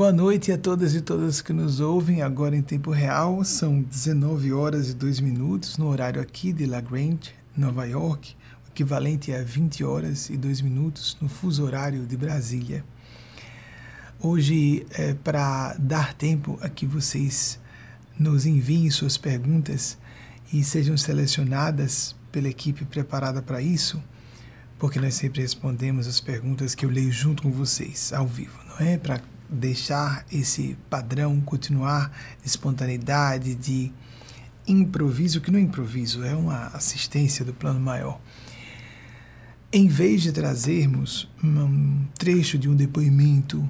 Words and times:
Boa 0.00 0.14
noite 0.14 0.50
a 0.50 0.56
todas 0.56 0.94
e 0.94 1.02
todas 1.02 1.42
que 1.42 1.52
nos 1.52 1.78
ouvem 1.78 2.22
agora 2.22 2.56
em 2.56 2.62
tempo 2.62 2.90
real. 2.90 3.44
São 3.44 3.82
19 3.82 4.50
horas 4.50 4.88
e 4.88 4.94
2 4.94 5.20
minutos 5.20 5.76
no 5.76 5.88
horário 5.88 6.22
aqui 6.22 6.54
de 6.54 6.64
La 6.64 6.80
Grande, 6.80 7.34
Nova 7.54 7.84
York, 7.84 8.34
o 8.64 8.70
equivalente 8.70 9.30
a 9.30 9.42
20 9.42 9.84
horas 9.84 10.30
e 10.30 10.38
2 10.38 10.62
minutos 10.62 11.18
no 11.20 11.28
fuso 11.28 11.62
horário 11.62 12.06
de 12.06 12.16
Brasília. 12.16 12.82
Hoje, 14.18 14.86
é 14.92 15.12
para 15.12 15.76
dar 15.78 16.14
tempo 16.14 16.58
a 16.62 16.70
que 16.70 16.86
vocês 16.86 17.60
nos 18.18 18.46
enviem 18.46 18.88
suas 18.88 19.18
perguntas 19.18 19.98
e 20.50 20.64
sejam 20.64 20.96
selecionadas 20.96 22.16
pela 22.32 22.48
equipe 22.48 22.86
preparada 22.86 23.42
para 23.42 23.60
isso, 23.60 24.02
porque 24.78 24.98
nós 24.98 25.12
sempre 25.12 25.42
respondemos 25.42 26.06
as 26.06 26.20
perguntas 26.20 26.74
que 26.74 26.86
eu 26.86 26.90
leio 26.90 27.12
junto 27.12 27.42
com 27.42 27.50
vocês, 27.50 28.14
ao 28.14 28.26
vivo, 28.26 28.58
não 28.66 28.86
é? 28.86 28.96
Para 28.96 29.20
deixar 29.50 30.24
esse 30.30 30.76
padrão 30.88 31.40
continuar 31.40 32.10
de 32.40 32.48
espontaneidade, 32.48 33.54
de 33.54 33.92
improviso, 34.66 35.40
que 35.40 35.50
não 35.50 35.58
é 35.58 35.62
improviso, 35.62 36.22
é 36.24 36.34
uma 36.34 36.68
assistência 36.68 37.44
do 37.44 37.52
plano 37.52 37.80
maior. 37.80 38.20
Em 39.72 39.88
vez 39.88 40.22
de 40.22 40.32
trazermos 40.32 41.28
um 41.42 42.04
trecho 42.18 42.58
de 42.58 42.68
um 42.68 42.74
depoimento 42.74 43.68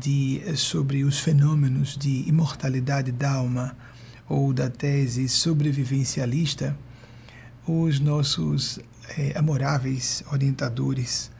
de, 0.00 0.42
sobre 0.56 1.04
os 1.04 1.20
fenômenos 1.20 1.96
de 1.96 2.28
imortalidade 2.28 3.12
da 3.12 3.32
alma 3.32 3.76
ou 4.28 4.52
da 4.52 4.68
tese 4.68 5.28
sobrevivencialista, 5.28 6.76
os 7.66 8.00
nossos 8.00 8.80
é, 9.16 9.36
amoráveis 9.36 10.24
orientadores, 10.32 11.30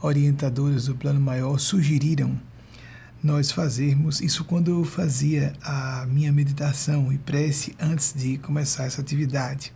orientadores 0.00 0.86
do 0.86 0.94
plano 0.94 1.20
maior, 1.20 1.58
sugeriram 1.58 2.40
nós 3.24 3.50
fazermos 3.50 4.20
isso 4.20 4.44
quando 4.44 4.70
eu 4.70 4.84
fazia 4.84 5.54
a 5.62 6.04
minha 6.06 6.30
meditação 6.30 7.10
e 7.10 7.16
prece 7.16 7.74
antes 7.80 8.12
de 8.12 8.36
começar 8.36 8.84
essa 8.84 9.00
atividade. 9.00 9.72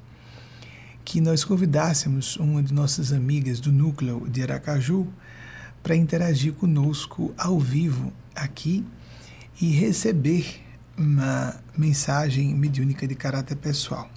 Que 1.02 1.18
nós 1.18 1.44
convidássemos 1.44 2.36
uma 2.36 2.62
de 2.62 2.74
nossas 2.74 3.10
amigas 3.10 3.58
do 3.58 3.72
núcleo 3.72 4.28
de 4.28 4.42
Aracaju 4.42 5.08
para 5.82 5.96
interagir 5.96 6.52
conosco 6.52 7.32
ao 7.38 7.58
vivo 7.58 8.12
aqui 8.36 8.84
e 9.58 9.70
receber 9.70 10.60
uma 10.94 11.58
mensagem 11.74 12.55
mediúnica 12.55 13.08
de 13.08 13.14
caráter 13.14 13.56
pessoal. 13.56 14.10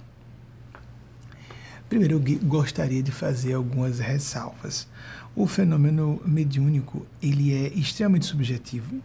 Primeiro, 1.88 2.16
eu 2.16 2.38
gostaria 2.46 3.02
de 3.02 3.10
fazer 3.10 3.54
algumas 3.54 3.98
ressalvas. 3.98 4.86
O 5.34 5.46
fenômeno 5.46 6.20
mediúnico 6.26 7.06
ele 7.22 7.54
é 7.54 7.68
extremamente 7.68 8.26
subjetivo 8.26 9.02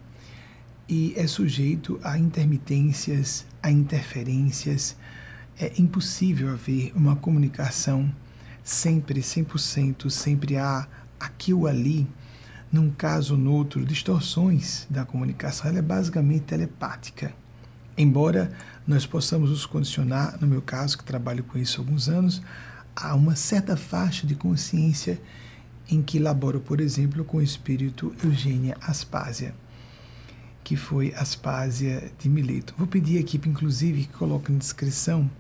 e 0.90 1.14
é 1.18 1.28
sujeito 1.28 2.00
a 2.02 2.18
intermitências, 2.18 3.46
a 3.62 3.70
interferências. 3.70 4.96
É 5.60 5.74
impossível 5.78 6.50
haver 6.50 6.94
uma 6.96 7.16
comunicação 7.16 8.10
sempre 8.64 9.22
100%, 9.22 10.10
sempre 10.10 10.56
há 10.56 10.88
aqui 11.20 11.54
ou 11.54 11.68
ali, 11.68 12.08
num 12.72 12.90
caso 12.90 13.34
ou 13.34 13.40
no 13.40 13.52
outro, 13.54 13.86
distorções 13.86 14.86
da 14.90 15.04
comunicação. 15.04 15.70
Ela 15.70 15.80
é 15.80 15.82
basicamente 15.82 16.44
telepática. 16.44 17.34
Embora 17.98 18.52
nós 18.86 19.06
possamos 19.06 19.50
nos 19.50 19.66
condicionar, 19.66 20.38
no 20.40 20.48
meu 20.48 20.62
caso, 20.62 20.98
que 20.98 21.04
trabalho 21.04 21.44
com 21.44 21.58
isso 21.58 21.82
há 21.82 21.84
alguns 21.84 22.08
anos, 22.08 22.42
a 22.96 23.14
uma 23.16 23.36
certa 23.36 23.76
faixa 23.76 24.26
de 24.26 24.36
consciência 24.36 25.20
em 25.90 26.02
que 26.02 26.20
laboro, 26.20 26.60
por 26.60 26.80
exemplo, 26.80 27.26
com 27.26 27.38
o 27.38 27.42
espírito 27.42 28.14
Eugênia 28.24 28.78
Aspásia 28.82 29.54
que 30.68 30.76
foi 30.76 31.14
Aspásia 31.16 32.12
de 32.20 32.28
Mileto. 32.28 32.74
Vou 32.78 32.86
pedir 32.86 33.16
à 33.16 33.22
equipe, 33.22 33.48
inclusive, 33.48 34.04
que 34.04 34.12
coloque 34.12 34.52
na 34.52 34.58
descrição 34.58 35.32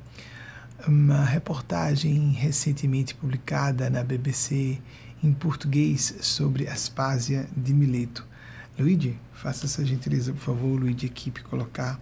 uma 0.88 1.25
reportagem 1.25 2.31
recentemente 2.31 3.13
publicada 3.13 3.89
na 3.89 4.05
BBC 4.05 4.79
em 5.21 5.33
português 5.33 6.15
sobre 6.21 6.69
Aspásia 6.69 7.45
de 7.57 7.73
Mileto. 7.73 8.25
Luigi, 8.79 9.19
faça 9.33 9.65
essa 9.65 9.83
gentileza, 9.85 10.31
por 10.31 10.39
favor, 10.39 10.79
Luigi, 10.79 11.07
equipe, 11.07 11.44
colocar 11.44 11.99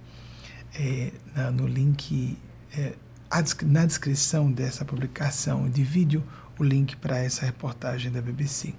é, 0.76 1.12
na, 1.36 1.50
no 1.50 1.66
link, 1.66 2.38
é, 2.78 2.94
na 3.64 3.88
descrição 3.88 4.52
dessa 4.52 4.86
publicação 4.86 5.68
de 5.68 5.84
vídeo, 5.84 6.24
o 6.60 6.64
link 6.64 6.96
para 6.98 7.18
essa 7.18 7.44
reportagem 7.44 8.12
da 8.12 8.22
BBC. 8.22 8.76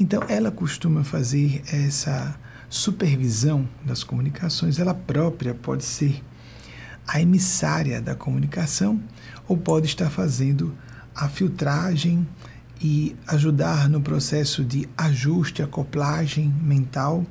Então, 0.00 0.22
ela 0.30 0.50
costuma 0.50 1.04
fazer 1.04 1.62
essa 1.70 2.40
supervisão 2.68 3.68
das 3.84 4.02
comunicações, 4.02 4.78
ela 4.78 4.94
própria 4.94 5.54
pode 5.54 5.84
ser 5.84 6.22
a 7.06 7.20
emissária 7.20 8.00
da 8.00 8.14
comunicação 8.14 9.00
ou 9.46 9.56
pode 9.56 9.86
estar 9.86 10.10
fazendo 10.10 10.74
a 11.14 11.28
filtragem 11.28 12.26
e 12.80 13.14
ajudar 13.26 13.88
no 13.88 14.00
processo 14.00 14.64
de 14.64 14.88
ajuste, 14.96 15.62
acoplagem 15.62 16.48
mental, 16.60 17.24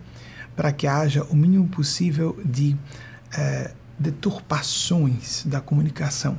para 0.56 0.72
que 0.72 0.88
haja 0.88 1.24
o 1.26 1.36
mínimo 1.36 1.68
possível 1.68 2.40
de 2.46 2.78
eh, 3.36 3.72
deturpações 4.00 5.44
da 5.46 5.60
comunicação. 5.60 6.38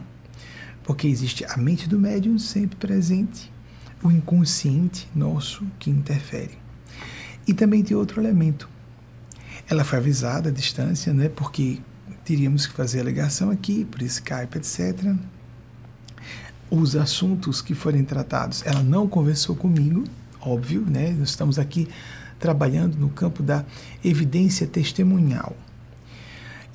Porque 0.84 1.06
existe 1.06 1.44
a 1.44 1.56
mente 1.56 1.88
do 1.88 1.98
médium 1.98 2.38
sempre 2.38 2.76
presente, 2.76 3.52
o 4.02 4.10
inconsciente 4.10 5.08
nosso 5.14 5.66
que 5.78 5.90
interfere. 5.90 6.58
E 7.46 7.52
também 7.52 7.82
tem 7.82 7.96
outro 7.96 8.20
elemento, 8.20 8.68
ela 9.68 9.84
foi 9.84 9.98
avisada 9.98 10.48
à 10.48 10.52
distância, 10.52 11.12
né, 11.12 11.28
porque 11.28 11.80
teríamos 12.24 12.66
que 12.66 12.72
fazer 12.72 13.00
a 13.00 13.04
ligação 13.04 13.50
aqui, 13.50 13.84
por 13.84 14.02
Skype, 14.02 14.56
etc. 14.56 15.14
Os 16.70 16.96
assuntos 16.96 17.60
que 17.60 17.74
forem 17.74 18.04
tratados, 18.04 18.62
ela 18.66 18.82
não 18.82 19.06
conversou 19.06 19.54
comigo, 19.54 20.04
óbvio, 20.40 20.80
né? 20.80 21.10
Nós 21.10 21.30
estamos 21.30 21.58
aqui 21.58 21.88
trabalhando 22.38 22.96
no 22.96 23.08
campo 23.08 23.42
da 23.42 23.64
evidência 24.04 24.66
testemunhal. 24.66 25.56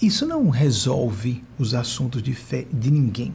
Isso 0.01 0.25
não 0.25 0.49
resolve 0.49 1.43
os 1.57 1.73
assuntos 1.73 2.23
de 2.23 2.33
fé 2.33 2.65
de 2.71 2.89
ninguém. 2.89 3.33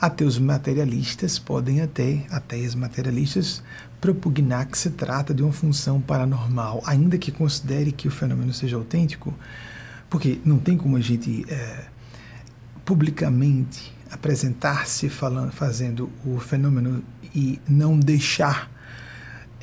Até 0.00 0.24
os 0.24 0.38
materialistas 0.38 1.38
podem 1.38 1.80
até, 1.80 2.24
os 2.64 2.74
materialistas, 2.74 3.62
propugnar 4.00 4.66
que 4.66 4.78
se 4.78 4.90
trata 4.90 5.34
de 5.34 5.42
uma 5.42 5.52
função 5.52 6.00
paranormal, 6.00 6.82
ainda 6.86 7.18
que 7.18 7.32
considere 7.32 7.90
que 7.90 8.06
o 8.06 8.10
fenômeno 8.10 8.52
seja 8.52 8.76
autêntico, 8.76 9.34
porque 10.08 10.40
não 10.44 10.58
tem 10.58 10.76
como 10.76 10.96
a 10.96 11.00
gente 11.00 11.44
é, 11.48 11.86
publicamente 12.84 13.92
apresentar-se 14.10 15.10
fazendo 15.50 16.10
o 16.24 16.38
fenômeno 16.38 17.02
e 17.34 17.60
não 17.68 17.98
deixar 17.98 18.70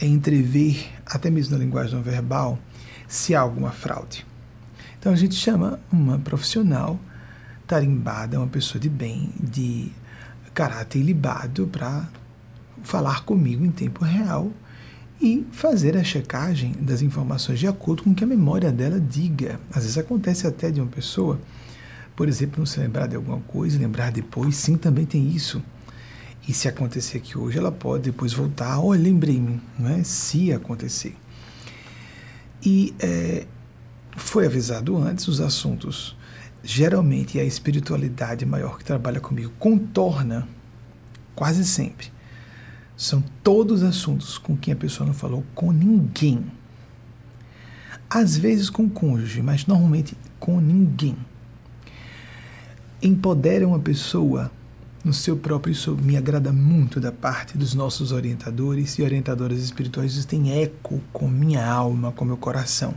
entrever, 0.02 0.86
até 1.06 1.30
mesmo 1.30 1.58
na 1.58 1.64
linguagem 1.64 1.96
não 1.96 2.04
verbal, 2.04 2.60
se 3.08 3.34
há 3.34 3.40
alguma 3.40 3.72
fraude. 3.72 4.26
Então 5.00 5.14
a 5.14 5.16
gente 5.16 5.36
chama 5.36 5.80
uma 5.92 6.20
profissional 6.20 7.00
tarimbada, 7.66 8.38
uma 8.38 8.48
pessoa 8.48 8.80
de 8.80 8.90
bem, 8.90 9.32
de 9.40 9.92
caráter 10.56 11.00
ilibado 11.00 11.68
para 11.68 12.08
falar 12.82 13.26
comigo 13.26 13.66
em 13.66 13.72
tempo 13.72 14.06
real 14.06 14.52
e 15.22 15.46
fazer 15.52 15.98
a 15.98 16.04
checagem 16.04 16.72
das 16.80 17.02
informações 17.02 17.60
de 17.60 17.68
acordo 17.68 18.04
com 18.04 18.12
o 18.12 18.16
que 18.16 18.24
a 18.24 18.28
memória 18.28 18.72
dela 18.72 19.00
diga. 19.00 19.60
Às 19.70 19.84
vezes 19.84 19.98
acontece 19.98 20.48
até 20.48 20.72
de 20.72 20.80
uma 20.80 20.90
pessoa, 20.90 21.40
por 22.16 22.30
exemplo, 22.30 22.60
não 22.60 22.66
se 22.66 22.80
lembrar 22.80 23.08
de 23.08 23.16
alguma 23.16 23.40
coisa, 23.42 23.78
lembrar 23.78 24.12
depois, 24.12 24.56
sim, 24.56 24.78
também 24.78 25.06
tem 25.06 25.28
isso. 25.30 25.62
E 26.48 26.54
se 26.54 26.68
acontecer 26.68 27.18
aqui 27.18 27.38
hoje, 27.38 27.58
ela 27.58 27.72
pode 27.72 28.04
depois 28.04 28.32
voltar, 28.32 28.80
olha, 28.80 29.02
lembrei-me, 29.02 29.60
não 29.78 29.90
é? 29.90 30.04
Se 30.04 30.54
acontecer. 30.54 31.16
E 32.64 32.94
é, 33.00 33.46
foi 34.16 34.46
avisado 34.46 34.96
antes 34.98 35.28
os 35.28 35.42
assuntos 35.42 36.16
geralmente 36.66 37.40
a 37.40 37.44
espiritualidade 37.44 38.44
maior 38.46 38.80
que 38.80 38.84
trabalha 38.84 39.20
comigo 39.20 39.54
contorna 39.60 40.48
quase 41.36 41.64
sempre. 41.64 42.08
São 42.98 43.24
todos 43.44 43.84
assuntos 43.84 44.38
com 44.38 44.58
quem 44.58 44.74
a 44.74 44.78
pessoa 44.78 45.06
não 45.06 45.14
falou 45.14 45.44
com 45.54 45.72
ninguém. 45.72 46.44
Às 48.10 48.36
vezes 48.36 48.70
com 48.70 48.90
cônjuge, 48.90 49.42
mas 49.42 49.68
normalmente 49.68 50.18
com 50.40 50.60
ninguém. 50.60 51.16
Empodera 53.02 53.68
uma 53.68 53.80
pessoa 53.80 54.52
no 55.04 55.14
seu 55.14 55.38
próprio, 55.38 55.72
isso 55.72 55.96
me 55.96 56.18
agrada 56.18 56.52
muito 56.52 57.00
da 57.00 57.12
parte 57.12 57.58
dos 57.60 57.76
nossos 57.76 58.12
orientadores 58.12 58.98
e 58.98 59.04
orientadoras 59.04 59.60
espirituais, 59.60 60.16
isso 60.16 60.28
tem 60.28 60.60
eco 60.60 61.00
com 61.14 61.28
minha 61.28 61.64
alma, 61.64 62.12
com 62.12 62.26
meu 62.26 62.38
coração 62.38 62.96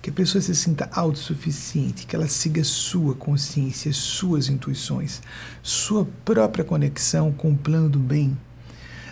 que 0.00 0.10
a 0.10 0.12
pessoa 0.12 0.40
se 0.40 0.54
sinta 0.54 0.88
autossuficiente, 0.92 2.06
que 2.06 2.14
ela 2.14 2.28
siga 2.28 2.62
sua 2.62 3.14
consciência, 3.14 3.92
suas 3.92 4.48
intuições, 4.48 5.20
sua 5.62 6.06
própria 6.24 6.64
conexão 6.64 7.32
com 7.32 7.52
o 7.52 7.56
plano 7.56 7.88
do 7.88 7.98
bem. 7.98 8.36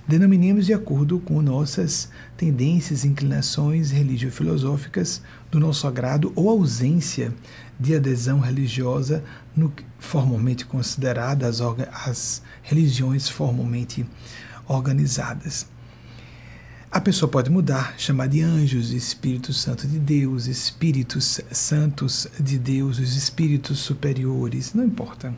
denominemos 0.07 0.67
de 0.67 0.75
acordo 0.75 1.19
com 1.19 1.41
nossas 1.41 2.11
tendências, 2.37 3.05
inclinações 3.05 3.91
religio-filosóficas 3.91 5.23
do 5.51 5.59
nosso 5.59 5.87
agrado 5.87 6.33
ou 6.37 6.51
ausência 6.51 7.33
de 7.81 7.95
adesão 7.95 8.39
religiosa 8.39 9.25
no 9.57 9.73
formalmente 9.99 10.67
consideradas 10.67 11.61
as, 11.61 11.77
as 12.07 12.43
religiões 12.63 13.29
formalmente 13.29 14.07
organizadas. 14.67 15.67
A 16.95 17.01
pessoa 17.01 17.29
pode 17.29 17.51
mudar, 17.51 17.97
chamar 17.99 18.29
de 18.29 18.41
anjos, 18.41 18.93
Espírito 18.93 19.53
Santo 19.53 19.85
de 19.85 19.99
Deus, 19.99 20.47
Espíritos 20.47 21.41
Santos 21.51 22.29
de 22.39 22.57
Deus, 22.57 23.01
os 23.01 23.17
Espíritos 23.17 23.81
superiores, 23.81 24.73
não 24.75 24.85
importa. 24.85 25.35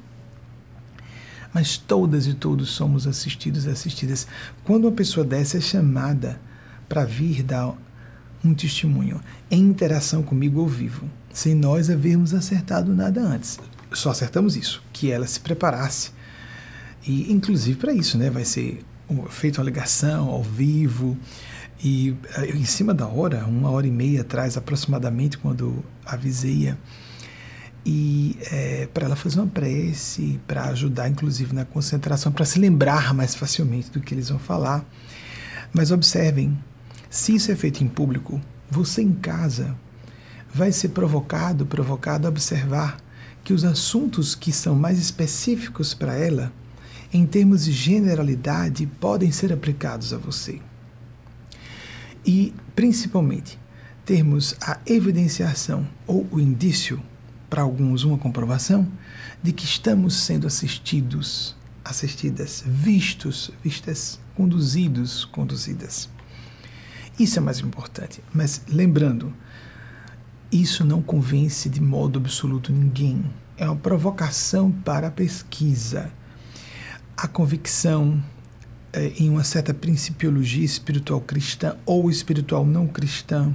Mas 1.54 1.78
todas 1.78 2.26
e 2.26 2.34
todos 2.34 2.68
somos 2.68 3.06
assistidos 3.06 3.64
e 3.64 3.70
assistidas. 3.70 4.26
Quando 4.64 4.84
uma 4.84 4.92
pessoa 4.92 5.24
dessa 5.24 5.56
é 5.56 5.60
chamada 5.62 6.38
para 6.86 7.06
vir 7.06 7.42
dar 7.42 7.74
um 8.44 8.52
testemunho 8.52 9.18
em 9.50 9.62
interação 9.62 10.22
comigo 10.22 10.60
ao 10.60 10.68
vivo, 10.68 11.08
sem 11.32 11.54
nós 11.54 11.88
havermos 11.88 12.34
acertado 12.34 12.94
nada 12.94 13.22
antes. 13.22 13.58
Só 13.94 14.10
acertamos 14.10 14.56
isso, 14.56 14.82
que 14.92 15.10
ela 15.10 15.26
se 15.26 15.40
preparasse. 15.40 16.10
E 17.06 17.32
inclusive 17.32 17.78
para 17.78 17.94
isso, 17.94 18.18
né, 18.18 18.28
vai 18.28 18.44
ser 18.44 18.84
feita 19.28 19.60
uma 19.60 19.64
ligação 19.64 20.28
ao 20.28 20.42
vivo 20.42 21.16
e 21.82 22.16
eh, 22.36 22.56
em 22.56 22.64
cima 22.64 22.94
da 22.94 23.06
hora, 23.06 23.44
uma 23.46 23.70
hora 23.70 23.86
e 23.86 23.90
meia 23.90 24.22
atrás 24.22 24.56
aproximadamente, 24.56 25.38
quando 25.38 25.84
avisei-a, 26.04 26.76
e 27.84 28.36
é, 28.50 28.88
para 28.92 29.06
ela 29.06 29.14
fazer 29.14 29.38
uma 29.38 29.46
prece, 29.46 30.40
para 30.46 30.64
ajudar 30.64 31.08
inclusive 31.08 31.54
na 31.54 31.64
concentração, 31.64 32.32
para 32.32 32.44
se 32.44 32.58
lembrar 32.58 33.14
mais 33.14 33.34
facilmente 33.34 33.90
do 33.90 34.00
que 34.00 34.12
eles 34.12 34.28
vão 34.28 34.40
falar. 34.40 34.84
Mas 35.72 35.92
observem, 35.92 36.58
se 37.08 37.36
isso 37.36 37.52
é 37.52 37.54
feito 37.54 37.84
em 37.84 37.88
público, 37.88 38.40
você 38.68 39.02
em 39.02 39.12
casa 39.12 39.76
vai 40.52 40.72
ser 40.72 40.88
provocado, 40.88 41.64
provocado 41.64 42.26
a 42.26 42.30
observar 42.30 42.96
que 43.44 43.52
os 43.52 43.64
assuntos 43.64 44.34
que 44.34 44.50
são 44.50 44.74
mais 44.74 44.98
específicos 44.98 45.94
para 45.94 46.14
ela 46.14 46.52
em 47.12 47.26
termos 47.26 47.64
de 47.64 47.72
generalidade, 47.72 48.86
podem 48.86 49.30
ser 49.30 49.52
aplicados 49.52 50.12
a 50.12 50.18
você. 50.18 50.60
E, 52.24 52.52
principalmente, 52.74 53.58
termos 54.04 54.54
a 54.60 54.78
evidenciação 54.86 55.86
ou 56.06 56.26
o 56.30 56.40
indício, 56.40 57.00
para 57.48 57.62
alguns 57.62 58.02
uma 58.02 58.18
comprovação, 58.18 58.90
de 59.42 59.52
que 59.52 59.64
estamos 59.64 60.14
sendo 60.14 60.46
assistidos, 60.46 61.56
assistidas, 61.84 62.64
vistos, 62.66 63.52
vistas, 63.62 64.18
conduzidos, 64.34 65.24
conduzidas. 65.24 66.08
Isso 67.18 67.38
é 67.38 67.42
mais 67.42 67.60
importante. 67.60 68.22
Mas 68.34 68.62
lembrando, 68.68 69.32
isso 70.50 70.84
não 70.84 71.00
convence 71.00 71.68
de 71.68 71.80
modo 71.80 72.18
absoluto 72.18 72.72
ninguém. 72.72 73.24
É 73.56 73.66
uma 73.66 73.76
provocação 73.76 74.70
para 74.70 75.08
a 75.08 75.10
pesquisa 75.10 76.12
a 77.16 77.26
convicção 77.26 78.22
é, 78.92 79.12
em 79.18 79.30
uma 79.30 79.42
certa 79.42 79.72
principiologia 79.72 80.64
espiritual 80.64 81.20
cristã 81.20 81.76
ou 81.86 82.10
espiritual 82.10 82.66
não 82.66 82.86
cristã, 82.86 83.54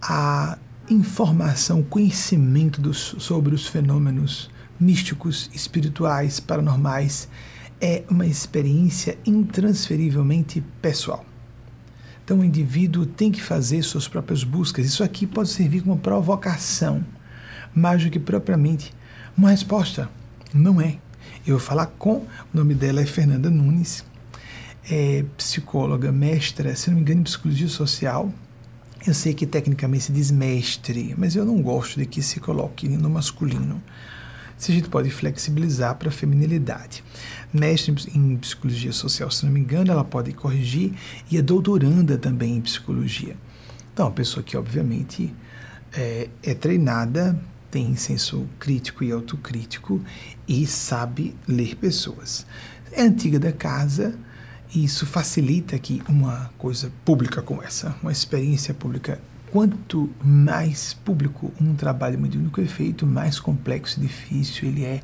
a 0.00 0.58
informação, 0.88 1.82
conhecimento 1.82 2.80
dos, 2.80 3.16
sobre 3.18 3.54
os 3.54 3.66
fenômenos 3.66 4.50
místicos, 4.80 5.50
espirituais, 5.54 6.40
paranormais, 6.40 7.28
é 7.80 8.02
uma 8.08 8.26
experiência 8.26 9.18
intransferivelmente 9.26 10.62
pessoal. 10.80 11.24
Então 12.24 12.40
o 12.40 12.44
indivíduo 12.44 13.04
tem 13.04 13.30
que 13.30 13.42
fazer 13.42 13.82
suas 13.82 14.08
próprias 14.08 14.42
buscas. 14.42 14.86
Isso 14.86 15.04
aqui 15.04 15.26
pode 15.26 15.50
servir 15.50 15.82
como 15.82 15.98
provocação, 15.98 17.04
mais 17.74 18.02
do 18.02 18.10
que 18.10 18.18
propriamente 18.18 18.94
uma 19.36 19.50
resposta. 19.50 20.08
Não 20.52 20.80
é. 20.80 21.03
Eu 21.46 21.58
vou 21.58 21.66
falar 21.66 21.86
com, 21.98 22.16
o 22.16 22.26
nome 22.54 22.74
dela 22.74 23.02
é 23.02 23.06
Fernanda 23.06 23.50
Nunes, 23.50 24.02
é 24.90 25.26
psicóloga, 25.36 26.10
mestra, 26.10 26.74
se 26.74 26.88
não 26.88 26.96
me 26.96 27.02
engano, 27.02 27.20
em 27.20 27.24
psicologia 27.24 27.68
social. 27.68 28.32
Eu 29.06 29.12
sei 29.12 29.34
que 29.34 29.46
tecnicamente 29.46 30.04
se 30.04 30.12
diz 30.12 30.30
mestre, 30.30 31.14
mas 31.18 31.36
eu 31.36 31.44
não 31.44 31.60
gosto 31.60 32.00
de 32.00 32.06
que 32.06 32.22
se 32.22 32.40
coloque 32.40 32.88
no 32.88 33.10
masculino. 33.10 33.82
Se 34.56 34.72
a 34.72 34.74
gente 34.74 34.88
pode 34.88 35.10
flexibilizar 35.10 35.96
para 35.96 36.08
a 36.08 36.12
feminilidade. 36.12 37.04
Mestre 37.52 37.94
em 38.14 38.36
psicologia 38.38 38.92
social, 38.92 39.30
se 39.30 39.44
não 39.44 39.52
me 39.52 39.60
engano, 39.60 39.90
ela 39.90 40.04
pode 40.04 40.32
corrigir 40.32 40.94
e 41.30 41.36
é 41.36 41.42
doutoranda 41.42 42.16
também 42.16 42.56
em 42.56 42.60
psicologia. 42.62 43.36
Então, 43.92 44.06
a 44.06 44.10
pessoa 44.10 44.42
que, 44.42 44.56
obviamente, 44.56 45.34
é, 45.92 46.30
é 46.42 46.54
treinada 46.54 47.38
tem 47.74 47.96
senso 47.96 48.46
crítico 48.60 49.02
e 49.02 49.10
autocrítico 49.10 50.00
e 50.46 50.64
sabe 50.64 51.34
ler 51.48 51.74
pessoas. 51.74 52.46
É 52.92 53.02
antiga 53.02 53.36
da 53.36 53.50
casa 53.50 54.16
e 54.72 54.84
isso 54.84 55.04
facilita 55.04 55.76
que 55.76 56.00
uma 56.08 56.52
coisa 56.56 56.92
pública 57.04 57.42
como 57.42 57.60
essa, 57.64 57.96
uma 58.00 58.12
experiência 58.12 58.72
pública, 58.72 59.20
quanto 59.50 60.08
mais 60.22 60.94
público 60.94 61.52
um 61.60 61.74
trabalho 61.74 62.16
mediúnico 62.16 62.60
é 62.60 62.66
feito, 62.66 63.04
mais 63.04 63.40
complexo 63.40 63.98
e 63.98 64.02
difícil 64.04 64.68
ele 64.68 64.84
é 64.84 65.00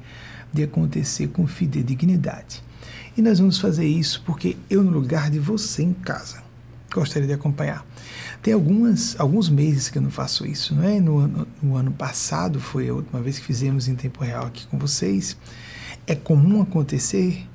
de 0.53 0.63
acontecer 0.63 1.27
com 1.27 1.49
fidedignidade. 1.49 2.63
E 3.17 3.21
nós 3.21 3.41
vamos 3.41 3.59
fazer 3.59 3.85
isso 3.85 4.23
porque 4.25 4.57
eu, 4.71 4.85
no 4.85 4.93
lugar 4.93 5.29
de 5.29 5.41
você 5.41 5.83
em 5.83 5.93
casa, 5.93 6.41
gostaria 6.95 7.27
de 7.27 7.35
acompanhar. 7.35 7.85
Tem 8.43 8.55
algumas, 8.55 9.19
alguns 9.21 9.51
meses 9.51 9.91
que 9.91 9.99
eu 9.99 10.03
não 10.03 10.11
faço 10.11 10.47
isso, 10.47 10.75
não 10.75 10.83
é? 10.83 10.99
No, 10.99 11.29
no, 11.29 11.49
no, 11.63 11.77
ano 11.77 11.93
passado 11.93 12.59
foi 12.59 12.89
a 12.89 12.95
última 12.95 13.21
vez 13.21 13.39
que 13.39 13.45
fizemos 13.45 13.87
em 13.87 13.95
tempo 13.95 14.25
real 14.25 14.47
aqui 14.47 14.67
com 14.67 14.79
vocês. 14.79 15.37
É 16.07 16.15
comum 16.15 16.63
acontecer 16.63 17.47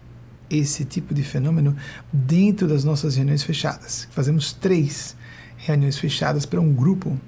esse 0.47 0.85
tipo 0.85 1.13
de 1.13 1.23
fenômeno 1.23 1.75
dentro 2.13 2.67
das 2.67 2.83
nossas 2.83 3.15
reuniões 3.15 3.41
fechadas. 3.41 4.07
Fazemos 4.11 4.53
três 4.53 5.15
reuniões 5.57 5.97
fechadas 5.97 6.45
para 6.45 6.61
um 6.61 6.71
grupo 6.71 7.19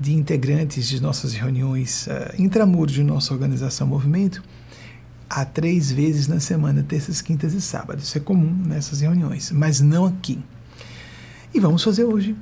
de 0.00 0.14
integrantes 0.14 0.88
de 0.88 1.02
nossas 1.02 1.34
reuniões 1.34 2.06
uh, 2.06 2.40
intramuros 2.40 2.94
de 2.94 3.04
nossa 3.04 3.32
organização 3.34 3.86
Movimento 3.86 4.42
há 5.28 5.44
três 5.44 5.90
vezes 5.90 6.28
na 6.28 6.40
semana, 6.40 6.82
terças, 6.82 7.20
quintas 7.20 7.52
e 7.54 7.60
sábados. 7.60 8.04
Isso 8.04 8.18
é 8.18 8.20
comum 8.20 8.56
nessas 8.66 9.00
reuniões, 9.00 9.50
mas 9.50 9.80
não 9.80 10.06
aqui. 10.06 10.42
E 11.52 11.60
vamos 11.60 11.82
fazer 11.82 12.04
hoje. 12.04 12.34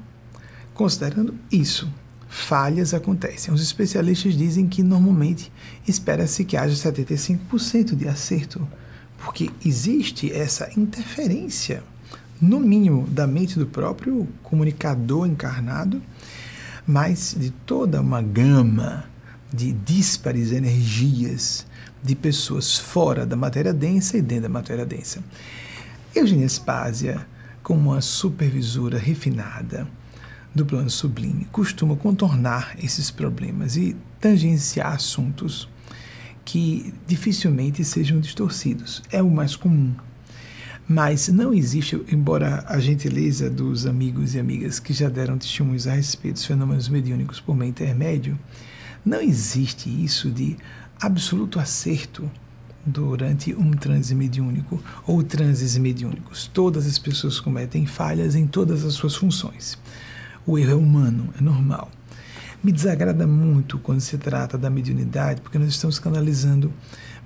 Considerando 0.82 1.36
isso, 1.48 1.88
falhas 2.28 2.92
acontecem. 2.92 3.54
Os 3.54 3.62
especialistas 3.62 4.34
dizem 4.34 4.66
que 4.66 4.82
normalmente 4.82 5.52
espera-se 5.86 6.44
que 6.44 6.56
haja 6.56 6.74
75% 6.74 7.94
de 7.94 8.08
acerto, 8.08 8.66
porque 9.16 9.48
existe 9.64 10.32
essa 10.32 10.68
interferência, 10.76 11.84
no 12.40 12.58
mínimo, 12.58 13.06
da 13.06 13.28
mente 13.28 13.60
do 13.60 13.64
próprio 13.64 14.26
comunicador 14.42 15.28
encarnado, 15.28 16.02
mas 16.84 17.36
de 17.38 17.50
toda 17.50 18.00
uma 18.00 18.20
gama 18.20 19.04
de 19.52 19.70
díspares 19.70 20.50
energias 20.50 21.64
de 22.02 22.16
pessoas 22.16 22.76
fora 22.76 23.24
da 23.24 23.36
matéria 23.36 23.72
densa 23.72 24.18
e 24.18 24.20
dentro 24.20 24.42
da 24.42 24.48
matéria 24.48 24.84
densa. 24.84 25.22
Eugênia 26.12 26.48
Spásia 26.48 27.24
como 27.62 27.92
uma 27.92 28.00
supervisora 28.00 28.98
refinada 28.98 29.86
do 30.54 30.66
plano 30.66 30.90
sublime, 30.90 31.46
costuma 31.50 31.96
contornar 31.96 32.76
esses 32.82 33.10
problemas 33.10 33.76
e 33.76 33.96
tangenciar 34.20 34.94
assuntos 34.94 35.68
que 36.44 36.92
dificilmente 37.06 37.84
sejam 37.84 38.20
distorcidos. 38.20 39.02
É 39.10 39.22
o 39.22 39.30
mais 39.30 39.56
comum. 39.56 39.94
Mas 40.86 41.28
não 41.28 41.54
existe, 41.54 42.00
embora 42.10 42.64
a 42.66 42.78
gentileza 42.78 43.48
dos 43.48 43.86
amigos 43.86 44.34
e 44.34 44.38
amigas 44.40 44.78
que 44.78 44.92
já 44.92 45.08
deram 45.08 45.38
testemunhos 45.38 45.86
a 45.86 45.94
respeito 45.94 46.34
dos 46.34 46.44
fenômenos 46.44 46.88
mediúnicos 46.88 47.40
por 47.40 47.56
meio 47.56 47.70
intermédio, 47.70 48.38
não 49.04 49.20
existe 49.20 49.88
isso 49.88 50.30
de 50.30 50.56
absoluto 51.00 51.58
acerto 51.58 52.30
durante 52.84 53.54
um 53.54 53.70
transe 53.70 54.14
mediúnico 54.14 54.82
ou 55.06 55.22
transes 55.22 55.76
mediúnicos. 55.78 56.50
Todas 56.52 56.86
as 56.86 56.98
pessoas 56.98 57.38
cometem 57.38 57.86
falhas 57.86 58.34
em 58.34 58.46
todas 58.46 58.84
as 58.84 58.94
suas 58.94 59.14
funções. 59.14 59.78
O 60.46 60.58
erro 60.58 60.72
é 60.72 60.74
humano, 60.74 61.32
é 61.38 61.42
normal. 61.42 61.90
Me 62.62 62.70
desagrada 62.70 63.26
muito 63.26 63.78
quando 63.78 64.00
se 64.00 64.16
trata 64.18 64.56
da 64.56 64.70
mediunidade, 64.70 65.40
porque 65.40 65.58
nós 65.58 65.68
estamos 65.68 65.98
canalizando 65.98 66.72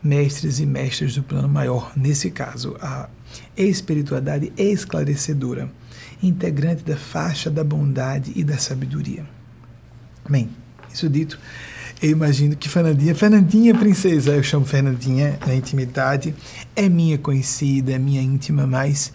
mestres 0.03 0.61
e 0.61 0.67
mestras 0.67 1.15
do 1.15 1.23
plano 1.23 1.49
maior. 1.49 1.93
Nesse 1.97 2.31
caso, 2.31 2.77
a 2.81 3.09
espiritualidade 3.57 4.53
é 4.57 4.65
esclarecedora, 4.65 5.71
integrante 6.23 6.83
da 6.85 6.97
faixa 6.97 7.51
da 7.51 7.63
bondade 7.63 8.33
e 8.35 8.43
da 8.43 8.57
sabedoria. 8.57 9.27
Bem, 10.29 10.49
isso 10.93 11.09
dito, 11.09 11.39
eu 12.03 12.11
imagino 12.11 12.57
que 12.57 12.69
Fernandinha, 12.69 13.15
Fernandinha 13.15 13.75
princesa, 13.75 14.33
eu 14.33 14.43
chamo 14.43 14.65
Fernandinha 14.65 15.39
na 15.47 15.55
intimidade, 15.55 16.35
é 16.75 16.89
minha 16.89 17.19
conhecida, 17.19 17.93
é 17.93 17.99
minha 17.99 18.23
íntima, 18.23 18.67
mas 18.67 19.13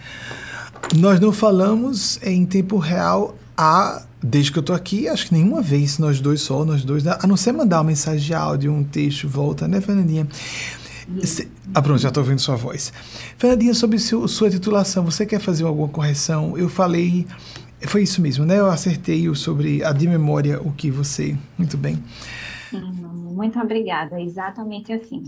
nós 0.95 1.19
não 1.19 1.31
falamos 1.31 2.19
em 2.21 2.45
tempo 2.45 2.77
real 2.77 3.35
há, 3.57 4.03
desde 4.21 4.51
que 4.51 4.59
eu 4.59 4.63
tô 4.63 4.73
aqui, 4.73 5.07
acho 5.07 5.27
que 5.27 5.33
nenhuma 5.33 5.61
vez, 5.61 5.97
nós 5.97 6.19
dois 6.19 6.41
só, 6.41 6.65
nós 6.65 6.83
dois, 6.83 7.05
a 7.05 7.25
não 7.27 7.37
ser 7.37 7.51
mandar 7.51 7.77
uma 7.77 7.85
mensagem 7.85 8.25
de 8.25 8.33
áudio, 8.33 8.71
um 8.71 8.83
texto, 8.83 9.27
volta, 9.27 9.67
né, 9.67 9.81
Fernandinha? 9.81 10.27
Ah, 11.73 11.81
pronto, 11.81 12.01
já 12.01 12.09
estou 12.09 12.23
ouvindo 12.23 12.39
sua 12.39 12.55
voz. 12.55 12.93
Fernandinha, 13.37 13.73
sobre 13.73 13.99
seu, 13.99 14.27
sua 14.27 14.49
titulação, 14.49 15.03
você 15.03 15.25
quer 15.25 15.39
fazer 15.39 15.63
alguma 15.63 15.89
correção? 15.89 16.57
Eu 16.57 16.69
falei, 16.69 17.27
foi 17.81 18.03
isso 18.03 18.21
mesmo, 18.21 18.45
né? 18.45 18.59
Eu 18.59 18.69
acertei 18.69 19.33
sobre 19.35 19.83
a 19.83 19.91
de 19.91 20.07
memória 20.07 20.61
o 20.61 20.71
que 20.71 20.91
você. 20.91 21.35
Muito 21.57 21.77
bem. 21.77 22.01
Uhum, 22.73 23.33
muito 23.33 23.59
obrigada, 23.59 24.19
exatamente 24.19 24.93
assim. 24.93 25.23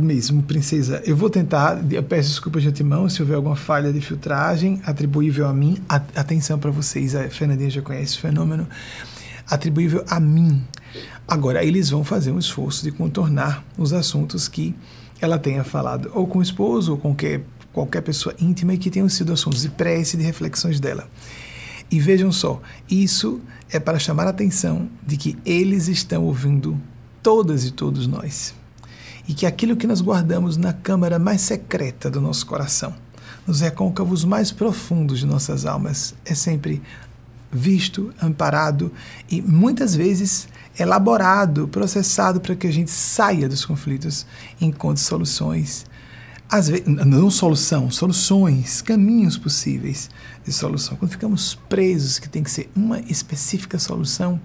Mesmo, 0.00 0.42
princesa. 0.42 1.02
Eu 1.04 1.16
vou 1.16 1.30
tentar, 1.30 1.80
eu 1.92 2.02
peço 2.02 2.30
desculpas 2.30 2.62
de 2.62 2.68
antemão 2.68 3.08
se 3.08 3.20
houver 3.22 3.36
alguma 3.36 3.56
falha 3.56 3.92
de 3.92 4.00
filtragem 4.00 4.80
atribuível 4.84 5.46
a 5.46 5.52
mim. 5.52 5.76
Atenção 5.88 6.58
para 6.58 6.70
vocês, 6.70 7.14
a 7.14 7.28
Fernandinha 7.28 7.70
já 7.70 7.82
conhece 7.82 8.16
o 8.16 8.20
fenômeno. 8.20 8.66
Atribuível 9.48 10.04
a 10.08 10.18
mim. 10.18 10.62
Agora, 11.26 11.64
eles 11.64 11.90
vão 11.90 12.02
fazer 12.02 12.32
um 12.32 12.38
esforço 12.38 12.82
de 12.82 12.90
contornar 12.90 13.64
os 13.76 13.92
assuntos 13.92 14.48
que 14.48 14.74
ela 15.20 15.38
tenha 15.38 15.64
falado, 15.64 16.10
ou 16.14 16.26
com 16.26 16.38
o 16.38 16.42
esposo, 16.42 16.92
ou 16.92 16.98
com 16.98 17.10
qualquer, 17.10 17.42
qualquer 17.72 18.00
pessoa 18.02 18.34
íntima 18.40 18.74
e 18.74 18.78
que 18.78 18.90
tenham 18.90 19.08
sido 19.08 19.32
assuntos 19.32 19.62
de 19.62 19.68
prece 19.68 20.16
de 20.16 20.22
reflexões 20.22 20.80
dela. 20.80 21.08
E 21.90 21.98
vejam 21.98 22.30
só, 22.30 22.60
isso 22.90 23.40
é 23.70 23.78
para 23.78 23.98
chamar 23.98 24.26
a 24.26 24.30
atenção 24.30 24.88
de 25.06 25.16
que 25.16 25.36
eles 25.44 25.88
estão 25.88 26.24
ouvindo 26.24 26.80
todas 27.22 27.64
e 27.64 27.70
todos 27.70 28.06
nós. 28.06 28.54
E 29.26 29.34
que 29.34 29.44
aquilo 29.44 29.76
que 29.76 29.86
nós 29.86 30.00
guardamos 30.00 30.56
na 30.56 30.72
câmara 30.72 31.18
mais 31.18 31.42
secreta 31.42 32.10
do 32.10 32.20
nosso 32.20 32.46
coração, 32.46 32.94
nos 33.46 33.60
recôncavos 33.60 34.24
mais 34.24 34.50
profundos 34.50 35.18
de 35.18 35.26
nossas 35.26 35.66
almas, 35.66 36.14
é 36.24 36.34
sempre 36.34 36.82
visto, 37.50 38.12
amparado 38.20 38.92
e 39.30 39.40
muitas 39.40 39.94
vezes 39.94 40.48
elaborado, 40.78 41.66
processado 41.68 42.40
para 42.40 42.54
que 42.54 42.66
a 42.66 42.72
gente 42.72 42.90
saia 42.90 43.48
dos 43.48 43.64
conflitos, 43.64 44.26
encontre 44.60 45.02
soluções. 45.02 45.84
Às 46.50 46.68
vezes, 46.68 46.86
não 46.86 47.30
solução, 47.30 47.90
soluções, 47.90 48.80
caminhos 48.80 49.36
possíveis 49.36 50.08
de 50.44 50.52
solução. 50.52 50.96
Quando 50.96 51.10
ficamos 51.10 51.54
presos, 51.68 52.18
que 52.18 52.28
tem 52.28 52.42
que 52.42 52.50
ser 52.50 52.70
uma 52.74 53.00
específica 53.00 53.78
solução, 53.78 54.40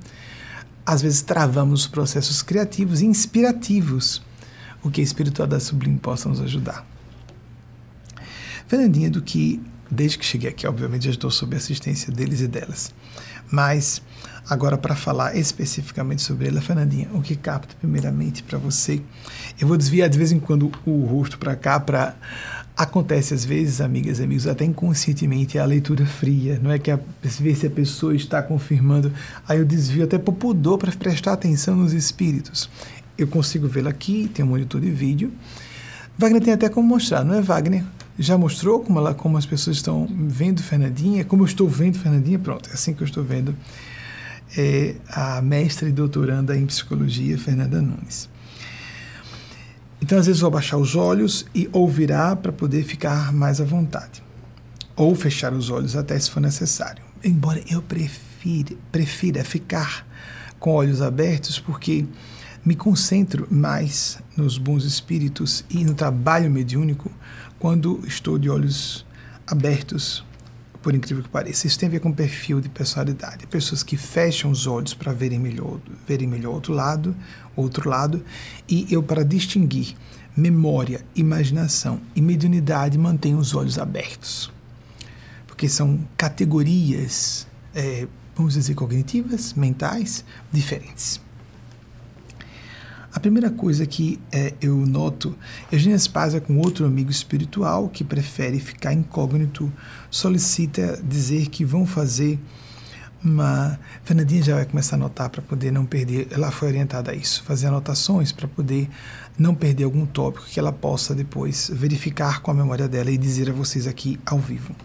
às 0.86 1.01
vezes 1.01 1.22
travamos 1.22 1.88
processos 1.88 2.41
criativos 2.41 3.01
e 3.01 3.05
inspirativos, 3.05 4.22
o 4.83 4.91
que 4.91 5.00
a 5.00 5.03
espiritualidade 5.03 5.63
sublime 5.63 5.98
possa 5.98 6.27
nos 6.27 6.41
ajudar. 6.41 6.86
Fernandinha, 8.67 9.10
do 9.10 9.22
que 9.22 9.62
desde 9.89 10.17
que 10.17 10.25
cheguei 10.25 10.50
aqui, 10.50 10.67
obviamente 10.67 11.05
já 11.05 11.12
estou 11.12 11.31
sob 11.31 11.55
assistência 11.55 12.12
deles 12.12 12.41
e 12.41 12.48
delas. 12.48 12.93
Mas 13.50 14.01
agora 14.50 14.77
para 14.77 14.95
falar 14.95 15.35
especificamente 15.35 16.21
sobre 16.21 16.47
ela, 16.47 16.62
Fernandinha, 16.62 17.09
o 17.13 17.21
que 17.21 17.35
capta 17.35 17.75
primeiramente 17.79 18.43
para 18.43 18.57
você? 18.57 19.01
Eu 19.59 19.67
vou 19.67 19.77
desviar 19.77 20.09
de 20.09 20.17
vez 20.17 20.31
em 20.31 20.39
quando 20.39 20.71
o 20.85 21.05
rosto 21.05 21.38
para 21.38 21.55
cá 21.55 21.79
para 21.79 22.15
acontece 22.75 23.33
às 23.33 23.45
vezes, 23.45 23.79
amigas 23.81 24.19
e 24.19 24.23
amigos, 24.23 24.47
até 24.47 24.65
inconscientemente 24.65 25.59
a 25.59 25.65
leitura 25.65 26.05
fria, 26.05 26.59
não 26.62 26.71
é 26.71 26.79
que 26.79 26.89
a, 26.89 27.00
ver 27.21 27.55
se 27.55 27.67
a 27.67 27.69
pessoa 27.69 28.15
está 28.15 28.41
confirmando, 28.41 29.12
aí 29.47 29.59
eu 29.59 29.65
desvio 29.65 30.03
até 30.03 30.17
por 30.17 30.33
pudor 30.33 30.77
para 30.77 30.91
prestar 30.91 31.33
atenção 31.33 31.75
nos 31.75 31.93
espíritos. 31.93 32.69
Eu 33.15 33.27
consigo 33.27 33.67
vê-la 33.67 33.91
aqui, 33.91 34.29
tem 34.33 34.43
um 34.43 34.47
monitor 34.47 34.81
de 34.81 34.89
vídeo. 34.89 35.31
Wagner 36.17 36.41
tem 36.41 36.53
até 36.53 36.67
como 36.67 36.88
mostrar, 36.88 37.23
não 37.23 37.35
é 37.35 37.41
Wagner? 37.41 37.83
já 38.17 38.38
mostrou 38.38 38.79
como, 38.79 39.00
ela, 39.00 39.13
como 39.13 39.38
as 39.38 39.45
pessoas 39.45 39.77
estão 39.77 40.07
vendo 40.12 40.62
Fernandinha, 40.62 41.25
como 41.25 41.43
eu 41.43 41.47
estou 41.47 41.67
vendo 41.67 41.97
Fernandinha, 41.97 42.38
pronto, 42.38 42.69
é 42.69 42.73
assim 42.73 42.93
que 42.93 43.01
eu 43.01 43.07
estou 43.07 43.23
vendo 43.23 43.55
é, 44.57 44.95
a 45.10 45.41
mestra 45.41 45.88
e 45.88 45.91
doutoranda 45.91 46.55
em 46.55 46.65
psicologia, 46.65 47.38
Fernanda 47.38 47.81
Nunes. 47.81 48.29
Então, 50.01 50.17
às 50.17 50.25
vezes, 50.25 50.41
vou 50.41 50.50
abaixar 50.50 50.79
os 50.79 50.95
olhos 50.95 51.45
e 51.55 51.69
ou 51.72 51.88
virar 51.88 52.36
para 52.36 52.51
poder 52.51 52.83
ficar 52.83 53.31
mais 53.31 53.62
à 53.62 53.63
vontade. 53.63 54.22
Ou 54.95 55.15
fechar 55.15 55.53
os 55.53 55.69
olhos 55.69 55.95
até 55.95 56.19
se 56.19 56.29
for 56.29 56.39
necessário. 56.39 57.01
Embora 57.24 57.63
eu 57.72 57.81
prefira, 57.81 58.75
prefira 58.91 59.43
ficar 59.43 60.05
com 60.60 60.72
olhos 60.72 61.01
abertos, 61.01 61.57
porque 61.57 62.05
me 62.65 62.75
concentro 62.75 63.48
mais 63.50 64.19
nos 64.36 64.57
bons 64.57 64.83
espíritos 64.83 65.63
e 65.69 65.83
no 65.83 65.93
trabalho 65.93 66.50
mediúnico 66.50 67.12
quando 67.60 68.01
estou 68.05 68.38
de 68.38 68.50
olhos 68.50 69.05
abertos, 69.48 70.24
por 70.83 70.93
incrível 70.93 71.23
que 71.23 71.29
pareça. 71.29 71.65
Isso 71.65 71.79
tem 71.79 71.87
a 71.87 71.91
ver 71.93 72.01
com 72.01 72.11
perfil 72.11 72.59
de 72.59 72.67
personalidade. 72.67 73.47
Pessoas 73.47 73.81
que 73.81 73.95
fecham 73.95 74.51
os 74.51 74.67
olhos 74.67 74.93
para 74.93 75.13
verem 75.13 75.39
melhor, 75.39 75.79
verem 76.05 76.27
melhor 76.27 76.53
outro 76.53 76.73
lado, 76.73 77.15
outro 77.55 77.89
lado, 77.89 78.23
e 78.67 78.85
eu 78.91 79.01
para 79.01 79.23
distinguir 79.23 79.95
memória, 80.35 81.05
imaginação 81.15 82.01
e 82.15 82.21
mediunidade 82.21 82.97
mantenho 82.97 83.37
os 83.37 83.55
olhos 83.55 83.79
abertos. 83.79 84.51
Porque 85.47 85.69
são 85.69 86.05
categorias, 86.17 87.47
é, 87.73 88.05
vamos 88.35 88.55
dizer, 88.55 88.73
cognitivas, 88.75 89.53
mentais, 89.53 90.25
diferentes. 90.51 91.21
A 93.13 93.19
primeira 93.19 93.51
coisa 93.51 93.85
que 93.85 94.19
é, 94.31 94.55
eu 94.59 94.75
noto, 94.75 95.37
Eugênia 95.71 95.97
Spazia, 95.99 96.41
com 96.41 96.57
outro 96.57 96.83
amigo 96.83 97.11
espiritual 97.11 97.87
que 97.87 98.03
prefere 98.03 98.59
ficar 98.59 98.91
incógnito, 98.91 99.71
solicita 100.13 101.01
dizer 101.03 101.48
que 101.48 101.65
vão 101.65 101.88
fazer 101.88 102.39
uma. 103.24 103.79
Fernandinha 104.03 104.43
já 104.43 104.55
vai 104.55 104.65
começar 104.65 104.96
a 104.96 105.00
anotar 105.00 105.27
para 105.27 105.41
poder 105.41 105.72
não 105.72 105.86
perder. 105.86 106.27
Ela 106.29 106.51
foi 106.51 106.67
orientada 106.67 107.12
a 107.12 107.15
isso, 107.15 107.43
fazer 107.43 107.67
anotações 107.67 108.32
para 108.32 108.48
poder 108.48 108.88
não 109.39 109.55
perder 109.55 109.86
algum 109.86 110.05
tópico 110.05 110.46
que 110.46 110.60
ela 110.60 110.72
possa 110.72 111.15
depois 111.15 111.72
verificar 111.74 112.41
com 112.41 112.51
a 112.51 112.53
memória 112.53 112.88
dela 112.88 113.10
e 113.10 113.17
dizer 113.17 113.50
a 113.50 113.53
vocês 113.53 113.88
aqui 113.88 114.20
ao 114.24 114.38
vivo. 114.38 114.75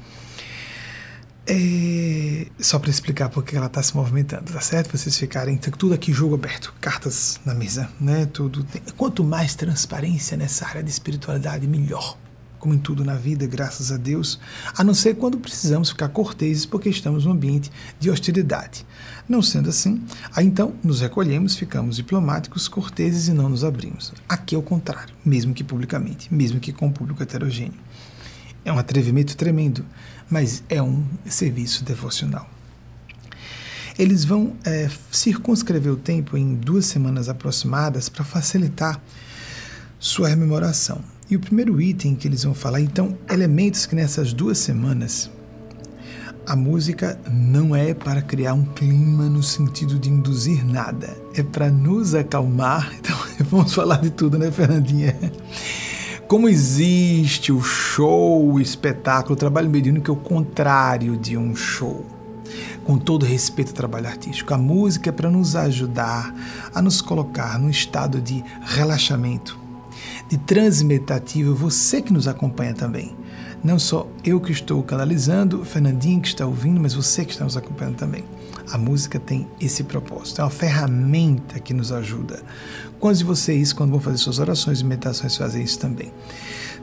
É, 1.46 2.46
só 2.58 2.78
para 2.78 2.90
explicar 2.90 3.28
porque 3.28 3.54
ela 3.56 3.66
está 3.66 3.82
se 3.82 3.94
movimentando, 3.94 4.52
tá 4.52 4.60
certo? 4.60 4.96
Vocês 4.96 5.16
ficarem 5.16 5.58
tudo 5.58 5.92
aqui 5.92 6.10
jogo 6.10 6.34
aberto, 6.34 6.74
cartas 6.80 7.38
na 7.44 7.54
mesa, 7.54 7.90
né? 8.00 8.26
Tudo. 8.26 8.64
Tem, 8.64 8.80
quanto 8.96 9.22
mais 9.22 9.54
transparência 9.54 10.38
nessa 10.38 10.66
área 10.66 10.82
de 10.82 10.90
espiritualidade, 10.90 11.66
melhor. 11.66 12.16
Como 12.58 12.74
em 12.74 12.78
tudo 12.78 13.04
na 13.04 13.14
vida, 13.14 13.46
graças 13.46 13.92
a 13.92 13.96
Deus. 13.96 14.38
A 14.76 14.82
não 14.82 14.94
ser 14.94 15.14
quando 15.14 15.38
precisamos 15.38 15.90
ficar 15.90 16.08
corteses 16.08 16.66
porque 16.66 16.88
estamos 16.88 17.24
num 17.24 17.32
ambiente 17.32 17.70
de 17.98 18.10
hostilidade. 18.10 18.84
Não 19.28 19.42
sendo 19.42 19.68
assim, 19.68 20.02
aí 20.34 20.46
então 20.46 20.74
nos 20.82 21.00
recolhemos, 21.00 21.54
ficamos 21.54 21.96
diplomáticos, 21.96 22.66
corteses 22.66 23.28
e 23.28 23.32
não 23.32 23.48
nos 23.48 23.62
abrimos. 23.64 24.12
Aqui 24.28 24.54
é 24.54 24.58
o 24.58 24.62
contrário, 24.62 25.14
mesmo 25.24 25.54
que 25.54 25.62
publicamente, 25.62 26.32
mesmo 26.32 26.58
que 26.58 26.72
com 26.72 26.90
público 26.90 27.22
heterogêneo. 27.22 27.78
É 28.64 28.72
um 28.72 28.78
atrevimento 28.78 29.36
tremendo 29.36 29.84
mas 30.30 30.62
é 30.68 30.82
um 30.82 31.04
serviço 31.26 31.84
devocional. 31.84 32.48
Eles 33.98 34.24
vão 34.24 34.56
é, 34.64 34.88
circunscrever 35.10 35.92
o 35.92 35.96
tempo 35.96 36.36
em 36.36 36.54
duas 36.54 36.86
semanas 36.86 37.28
aproximadas 37.28 38.08
para 38.08 38.24
facilitar 38.24 39.00
sua 39.98 40.28
rememoração. 40.28 41.02
E 41.30 41.36
o 41.36 41.40
primeiro 41.40 41.80
item 41.80 42.14
que 42.14 42.26
eles 42.26 42.44
vão 42.44 42.54
falar, 42.54 42.80
então, 42.80 43.16
elementos 43.30 43.84
que 43.84 43.94
nessas 43.94 44.32
duas 44.32 44.58
semanas 44.58 45.30
a 46.46 46.56
música 46.56 47.20
não 47.30 47.76
é 47.76 47.92
para 47.92 48.22
criar 48.22 48.54
um 48.54 48.64
clima 48.64 49.28
no 49.28 49.42
sentido 49.42 49.98
de 49.98 50.08
induzir 50.08 50.64
nada, 50.64 51.14
é 51.34 51.42
para 51.42 51.70
nos 51.70 52.14
acalmar. 52.14 52.90
Então, 52.98 53.16
vamos 53.50 53.74
falar 53.74 54.00
de 54.00 54.08
tudo, 54.10 54.38
né, 54.38 54.50
Fernandinha? 54.50 55.14
Como 56.26 56.48
existe 56.48 57.52
o 57.52 57.60
show, 57.60 58.52
o 58.52 58.60
espetáculo, 58.60 59.34
o 59.34 59.36
trabalho 59.36 59.68
mediúnico 59.68 60.10
é 60.10 60.14
o 60.14 60.16
contrário 60.16 61.16
de 61.18 61.36
um 61.36 61.54
show. 61.54 62.06
Com 62.84 62.96
todo 62.96 63.26
respeito 63.26 63.68
ao 63.68 63.74
trabalho 63.74 64.08
artístico, 64.08 64.54
a 64.54 64.58
música 64.58 65.10
é 65.10 65.12
para 65.12 65.30
nos 65.30 65.54
ajudar 65.54 66.34
a 66.74 66.80
nos 66.80 67.02
colocar 67.02 67.58
num 67.58 67.68
estado 67.68 68.20
de 68.20 68.42
relaxamento, 68.62 69.58
de 70.28 70.36
transmetativa, 70.38 71.52
você 71.52 72.02
que 72.02 72.12
nos 72.12 72.28
acompanha 72.28 72.74
também. 72.74 73.16
Não 73.64 73.78
só 73.78 74.06
eu 74.22 74.40
que 74.40 74.52
estou 74.52 74.82
canalizando, 74.82 75.64
Fernandinho 75.64 76.20
que 76.20 76.28
está 76.28 76.46
ouvindo, 76.46 76.78
mas 76.78 76.94
você 76.94 77.24
que 77.24 77.32
está 77.32 77.44
nos 77.44 77.56
acompanhando 77.56 77.96
também. 77.96 78.24
A 78.70 78.78
música 78.78 79.18
tem 79.18 79.48
esse 79.58 79.82
propósito, 79.82 80.40
é 80.40 80.44
uma 80.44 80.50
ferramenta 80.50 81.58
que 81.58 81.72
nos 81.72 81.90
ajuda. 81.90 82.42
Quantos 83.00 83.18
de 83.18 83.24
vocês, 83.24 83.72
quando 83.72 83.90
vão 83.90 84.00
fazer 84.00 84.18
suas 84.18 84.38
orações 84.38 84.80
e 84.80 84.84
meditações, 84.84 85.36
fazem 85.36 85.64
isso 85.64 85.78
também? 85.78 86.12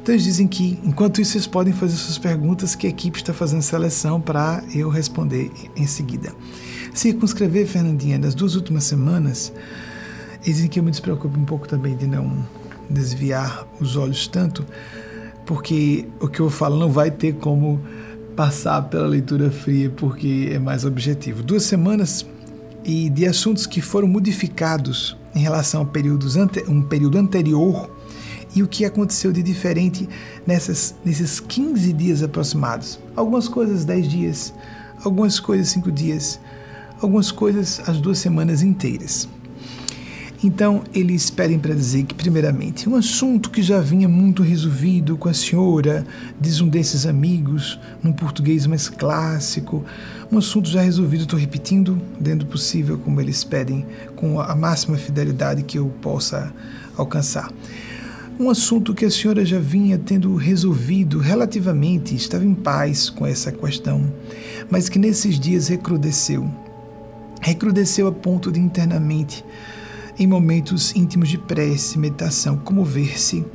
Então 0.02 0.14
eles 0.14 0.25
dizem 0.25 0.48
que, 0.48 0.80
enquanto 0.84 1.22
isso, 1.22 1.34
vocês 1.34 1.48
podem 1.48 1.74
fazer 1.74 1.96
suas 1.96 2.18
perguntas, 2.18 2.75
que 2.75 2.88
a 2.88 2.90
equipe 2.90 3.18
está 3.18 3.34
fazendo 3.34 3.62
seleção 3.62 4.20
para 4.20 4.64
eu 4.74 4.90
responder 4.90 5.52
em 5.75 5.88
seguida. 5.88 6.34
Circunscrever, 6.94 7.68
Fernandinha, 7.68 8.18
nas 8.18 8.36
duas 8.36 8.56
últimas 8.56 8.84
semanas, 8.84 9.54
dizem 10.44 10.68
que 10.68 10.80
eu 10.80 10.84
me 10.84 10.92
despreocupo 10.92 11.40
um 11.40 11.46
pouco 11.46 11.68
também 11.68 11.96
de 11.96 12.08
não 12.08 12.46
desviar 12.89 13.68
os 13.80 13.96
olhos 13.96 14.27
tanto, 14.27 14.65
porque 15.46 16.06
o 16.20 16.27
que 16.27 16.39
eu 16.39 16.50
falo 16.50 16.77
não 16.77 16.89
vai 16.89 17.12
ter 17.12 17.34
como 17.36 17.80
passar 18.36 18.82
pela 18.84 19.08
leitura 19.08 19.50
fria 19.50 19.89
porque 19.89 20.50
é 20.51 20.60
mais 20.60 20.84
objetivo. 20.84 21.42
Duas 21.42 21.63
semanas 21.63 22.25
e 22.84 23.10
de 23.10 23.25
assuntos 23.25 23.65
que 23.65 23.82
foram 23.82 24.08
modificados 24.08 25.18
em 25.34 25.39
relação 25.39 25.82
a 25.82 25.86
períodos 25.86 26.36
ante, 26.36 26.63
um 26.70 26.82
período 26.82 27.18
anterior 27.18 27.89
e 28.56 28.63
o 28.63 28.68
que 28.68 28.86
aconteceu 28.86 29.32
de 29.32 29.44
diferente 29.44 30.08
nessas, 30.46 30.96
nesses 31.04 31.39
15 31.39 31.92
dias 31.94 32.24
aproximados. 32.24 33.00
Algumas 33.15 33.48
coisas 33.48 33.84
10 33.84 34.08
dias, 34.08 34.54
algumas 35.04 35.39
coisas 35.39 35.70
5 35.70 35.92
dias, 35.92 36.39
algumas 37.01 37.32
coisas 37.32 37.82
as 37.88 38.00
duas 38.00 38.18
semanas 38.20 38.62
inteiras. 38.62 39.27
Então, 40.44 40.84
eles 40.94 41.30
pedem 41.30 41.58
para 41.58 41.74
dizer 41.74 42.04
que, 42.04 42.13
primeiramente, 42.13 42.89
um 42.89 42.96
assunto 42.96 43.50
que 43.50 43.63
já 43.63 43.80
vinha 43.80 44.08
muito 44.08 44.44
resolvido 44.44 45.18
com 45.18 45.30
a 45.30 45.34
senhora, 45.34 46.06
diz 46.39 46.60
um 46.60 46.68
desses 46.68 47.06
amigos, 47.06 47.80
num 48.04 48.12
português 48.12 48.68
mais 48.68 48.89
clássico, 48.89 49.84
um 50.32 50.38
assunto 50.38 50.70
já 50.70 50.82
resolvido, 50.82 51.24
estou 51.24 51.39
repetindo, 51.39 52.00
dentro 52.20 52.48
possível, 52.48 52.98
como 52.98 53.22
eles 53.22 53.44
pedem, 53.44 53.86
com 54.15 54.39
a 54.39 54.56
máxima 54.56 54.98
fidelidade 54.98 55.63
que 55.63 55.80
eu 55.80 55.88
possa 56.01 56.54
alcançar. 56.98 57.51
Um 58.38 58.50
assunto 58.50 58.94
que 58.94 59.06
a 59.06 59.10
senhora 59.10 59.46
já 59.46 59.60
vinha 59.60 59.98
tendo 59.98 60.36
resolvido 60.36 61.20
relativamente, 61.20 62.13
estava 62.13 62.44
em 62.44 62.54
paz 62.54 63.10
com 63.10 63.25
essa 63.25 63.50
questão, 63.50 64.12
mas 64.70 64.89
que 64.89 65.00
nesses 65.00 65.39
dias 65.39 65.70
recrudesceu. 65.70 66.46
Recrudesceu 67.39 68.08
a 68.08 68.12
ponto 68.12 68.51
de 68.51 68.60
internamente 68.60 69.46
em 70.17 70.27
momentos 70.27 70.95
íntimos 70.95 71.29
de 71.29 71.38
prece, 71.38 72.00
meditação, 72.00 72.57
comover-se. 72.57 73.45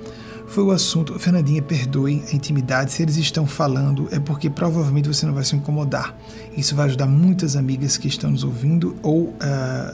Foi 0.46 0.64
o 0.64 0.72
assunto. 0.72 1.16
Fernandinha, 1.18 1.62
perdoe 1.62 2.24
a 2.30 2.34
intimidade. 2.34 2.92
Se 2.92 3.02
eles 3.02 3.16
estão 3.16 3.46
falando, 3.46 4.08
é 4.10 4.18
porque 4.18 4.50
provavelmente 4.50 5.06
você 5.06 5.24
não 5.24 5.32
vai 5.32 5.44
se 5.44 5.54
incomodar. 5.54 6.16
Isso 6.56 6.74
vai 6.74 6.86
ajudar 6.86 7.06
muitas 7.06 7.54
amigas 7.54 7.96
que 7.96 8.08
estão 8.08 8.32
nos 8.32 8.42
ouvindo 8.42 8.96
ou 9.00 9.26
uh, 9.26 9.34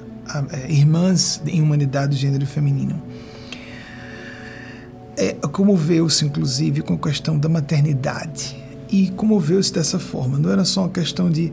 uh, 0.01 0.71
irmãs 0.71 1.43
em 1.47 1.61
humanidade 1.61 2.15
do 2.15 2.17
gênero 2.17 2.47
feminino. 2.47 3.03
É, 5.15 5.33
comoveu-se, 5.35 6.25
inclusive, 6.25 6.83
com 6.83 6.95
a 6.95 6.99
questão 6.99 7.39
da 7.39 7.49
maternidade. 7.49 8.57
E 8.91 9.11
comoveu-se 9.11 9.73
dessa 9.73 9.99
forma. 9.99 10.39
Não 10.39 10.51
era 10.51 10.65
só 10.65 10.83
uma 10.83 10.91
questão 10.91 11.31
de. 11.31 11.53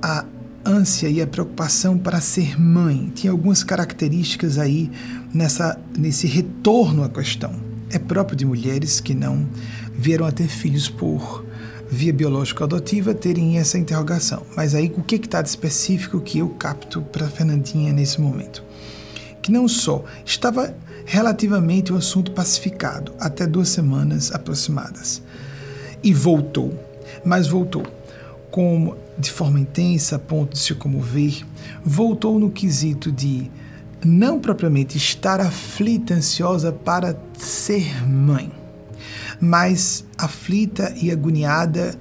A, 0.00 0.24
ânsia 0.64 1.08
e 1.08 1.20
a 1.20 1.26
preocupação 1.26 1.98
para 1.98 2.20
ser 2.20 2.60
mãe. 2.60 3.10
Tinha 3.14 3.30
algumas 3.30 3.62
características 3.62 4.58
aí 4.58 4.90
nessa, 5.32 5.78
nesse 5.96 6.26
retorno 6.26 7.02
à 7.02 7.08
questão. 7.08 7.52
É 7.90 7.98
próprio 7.98 8.36
de 8.36 8.44
mulheres 8.44 9.00
que 9.00 9.14
não 9.14 9.46
vieram 9.94 10.26
a 10.26 10.32
ter 10.32 10.48
filhos 10.48 10.88
por 10.88 11.44
via 11.90 12.12
biológica 12.12 12.64
adotiva 12.64 13.14
terem 13.14 13.58
essa 13.58 13.78
interrogação. 13.78 14.42
Mas 14.54 14.74
aí 14.74 14.92
o 14.96 15.02
que 15.02 15.16
está 15.16 15.40
de 15.40 15.48
específico 15.48 16.20
que 16.20 16.38
eu 16.38 16.50
capto 16.50 17.00
para 17.00 17.28
Fernandinha 17.28 17.92
nesse 17.92 18.20
momento? 18.20 18.62
Que 19.40 19.50
não 19.50 19.66
só 19.66 20.04
estava 20.24 20.74
relativamente 21.06 21.92
o 21.92 21.96
assunto 21.96 22.32
pacificado 22.32 23.14
até 23.18 23.46
duas 23.46 23.70
semanas 23.70 24.30
aproximadas 24.32 25.22
e 26.02 26.12
voltou, 26.12 26.78
mas 27.24 27.48
voltou 27.48 27.82
como 28.50 28.96
de 29.18 29.30
forma 29.30 29.58
intensa 29.58 30.16
a 30.16 30.18
ponto 30.18 30.52
de 30.52 30.58
se 30.58 30.74
comover, 30.74 31.44
voltou 31.84 32.38
no 32.38 32.50
quesito 32.50 33.10
de 33.10 33.50
não 34.04 34.38
propriamente 34.38 34.96
estar 34.96 35.40
aflita, 35.40 36.14
ansiosa 36.14 36.70
para 36.70 37.18
ser 37.36 38.06
mãe, 38.06 38.50
mas 39.40 40.04
aflita 40.16 40.94
e 41.00 41.10
agoniada, 41.10 41.98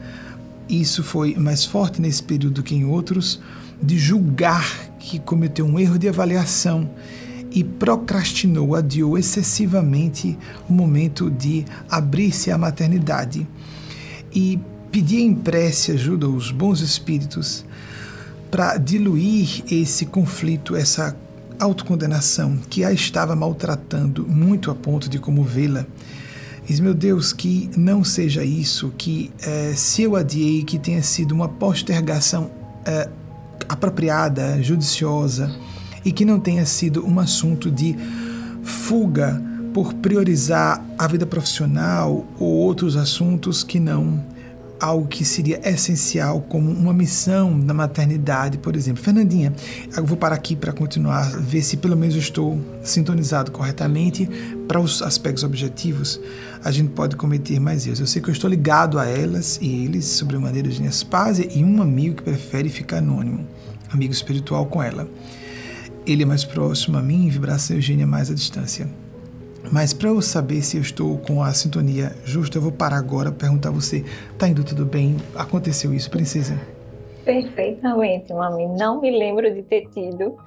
isso 0.69 1.03
foi 1.03 1.35
mais 1.35 1.65
forte 1.65 2.01
nesse 2.01 2.21
período 2.21 2.55
do 2.55 2.63
que 2.63 2.75
em 2.75 2.85
outros, 2.85 3.39
de 3.81 3.97
julgar 3.97 4.65
que 4.99 5.19
cometeu 5.19 5.65
um 5.65 5.79
erro 5.79 5.97
de 5.97 6.07
avaliação 6.07 6.89
e 7.51 7.63
procrastinou, 7.63 8.75
adiou 8.75 9.17
excessivamente 9.17 10.37
o 10.69 10.73
momento 10.73 11.31
de 11.31 11.65
abrir-se 11.89 12.51
à 12.51 12.57
maternidade. 12.57 13.47
E 14.33 14.59
pedia 14.91 15.21
em 15.21 15.33
prece 15.33 15.91
ajuda 15.91 16.25
aos 16.25 16.51
bons 16.51 16.81
espíritos 16.81 17.65
para 18.49 18.77
diluir 18.77 19.63
esse 19.69 20.05
conflito, 20.05 20.75
essa 20.75 21.15
autocondenação 21.59 22.57
que 22.69 22.83
a 22.83 22.91
estava 22.91 23.35
maltratando 23.35 24.25
muito 24.27 24.71
a 24.71 24.75
ponto 24.75 25.09
de 25.09 25.19
comovê-la. 25.19 25.85
Diz, 26.65 26.79
meu 26.79 26.93
Deus, 26.93 27.31
que 27.31 27.69
não 27.77 28.03
seja 28.03 28.43
isso, 28.43 28.93
que 28.97 29.31
eh, 29.41 29.73
se 29.75 30.03
eu 30.03 30.15
adiei, 30.15 30.63
que 30.63 30.77
tenha 30.77 31.01
sido 31.01 31.31
uma 31.31 31.47
postergação 31.47 32.51
eh, 32.85 33.09
apropriada, 33.69 34.61
judiciosa, 34.61 35.49
e 36.03 36.11
que 36.11 36.25
não 36.25 36.39
tenha 36.39 36.65
sido 36.65 37.05
um 37.05 37.19
assunto 37.19 37.71
de 37.71 37.95
fuga 38.63 39.41
por 39.73 39.93
priorizar 39.93 40.83
a 40.97 41.07
vida 41.07 41.25
profissional 41.25 42.25
ou 42.39 42.47
outros 42.47 42.95
assuntos 42.95 43.63
que 43.63 43.79
não 43.79 44.23
algo 44.79 45.07
que 45.07 45.25
seria 45.25 45.59
essencial, 45.67 46.41
como 46.41 46.71
uma 46.71 46.93
missão 46.93 47.55
na 47.55 47.73
maternidade, 47.73 48.57
por 48.57 48.75
exemplo. 48.75 49.03
Fernandinha, 49.03 49.53
eu 49.95 50.05
vou 50.05 50.17
parar 50.17 50.35
aqui 50.35 50.55
para 50.55 50.71
continuar, 50.71 51.29
ver 51.39 51.61
se 51.61 51.77
pelo 51.77 51.95
menos 51.95 52.15
eu 52.15 52.21
estou 52.21 52.59
sintonizado 52.83 53.51
corretamente 53.51 54.29
para 54.67 54.79
os 54.79 55.01
aspectos 55.01 55.43
objetivos. 55.43 56.19
A 56.63 56.71
gente 56.71 56.89
pode 56.91 57.15
cometer 57.15 57.59
mais 57.59 57.85
erros. 57.85 57.99
Eu 57.99 58.07
sei 58.07 58.21
que 58.21 58.29
eu 58.29 58.33
estou 58.33 58.49
ligado 58.49 58.99
a 58.99 59.05
elas 59.05 59.59
e 59.61 59.85
eles, 59.85 60.05
sobre 60.05 60.37
maneira 60.37 60.69
de 60.69 60.81
Nespásia, 60.81 61.47
e 61.51 61.63
um 61.63 61.81
amigo 61.81 62.15
que 62.15 62.23
prefere 62.23 62.69
ficar 62.69 62.97
anônimo, 62.97 63.45
amigo 63.91 64.13
espiritual 64.13 64.65
com 64.65 64.81
ela. 64.81 65.07
Ele 66.05 66.23
é 66.23 66.25
mais 66.25 66.43
próximo 66.43 66.97
a 66.97 67.01
mim, 67.01 67.27
vibração 67.29 67.75
Eugênia 67.75 68.07
mais 68.07 68.31
à 68.31 68.33
distância. 68.33 68.87
Mas 69.71 69.93
para 69.93 70.09
eu 70.09 70.21
saber 70.21 70.61
se 70.61 70.77
eu 70.77 70.81
estou 70.81 71.17
com 71.17 71.41
a 71.41 71.53
sintonia 71.53 72.15
justa, 72.23 72.57
eu 72.57 72.61
vou 72.61 72.71
parar 72.71 72.97
agora 72.97 73.31
perguntar 73.31 73.69
a 73.69 73.71
você: 73.71 74.03
tá 74.37 74.47
indo 74.47 74.63
tudo 74.63 74.85
bem? 74.85 75.17
Aconteceu 75.35 75.93
isso, 75.93 76.09
princesa? 76.09 76.59
Perfeitamente, 77.25 78.33
mami. 78.33 78.67
Não 78.67 79.01
me 79.01 79.11
lembro 79.11 79.53
de 79.53 79.61
ter 79.63 79.87
tido 79.89 80.37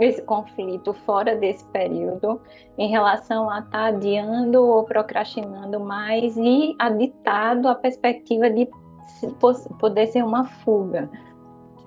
esse 0.00 0.22
conflito 0.22 0.94
fora 1.04 1.36
desse 1.36 1.64
período 1.66 2.40
em 2.78 2.88
relação 2.88 3.50
a 3.50 3.58
estar 3.58 3.70
tá 3.70 3.86
adiando 3.86 4.64
ou 4.64 4.84
procrastinando 4.84 5.80
mais 5.80 6.36
e 6.36 6.74
aditado 6.78 7.68
a 7.68 7.74
perspectiva 7.74 8.48
de 8.48 8.68
poder 9.80 10.06
ser 10.06 10.24
uma 10.24 10.44
fuga. 10.44 11.10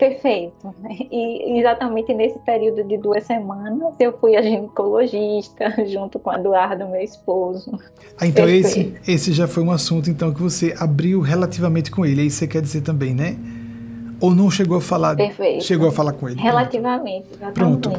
Perfeito. 0.01 0.73
E 1.11 1.59
exatamente 1.59 2.11
nesse 2.11 2.39
período 2.39 2.83
de 2.83 2.97
duas 2.97 3.23
semanas 3.23 3.93
eu 3.99 4.17
fui 4.17 4.35
a 4.35 4.41
ginecologista 4.41 5.75
junto 5.85 6.17
com 6.17 6.31
o 6.31 6.33
Eduardo, 6.33 6.87
meu 6.89 7.01
esposo. 7.01 7.79
Ah, 8.19 8.25
então 8.25 8.49
esse, 8.49 8.95
esse 9.07 9.31
já 9.31 9.47
foi 9.47 9.61
um 9.61 9.69
assunto 9.69 10.09
então 10.09 10.33
que 10.33 10.41
você 10.41 10.73
abriu 10.79 11.21
relativamente 11.21 11.91
com 11.91 12.03
ele. 12.03 12.23
Isso 12.23 12.39
você 12.39 12.47
quer 12.47 12.63
dizer 12.63 12.81
também, 12.81 13.13
né? 13.13 13.37
Ou 14.19 14.33
não 14.33 14.49
chegou 14.49 14.77
a 14.77 14.81
falar? 14.81 15.15
Perfeito. 15.15 15.63
Chegou 15.65 15.89
a 15.89 15.91
falar 15.91 16.13
com 16.13 16.27
ele? 16.27 16.41
Relativamente, 16.41 17.27
exatamente. 17.33 17.53
Pronto. 17.53 17.91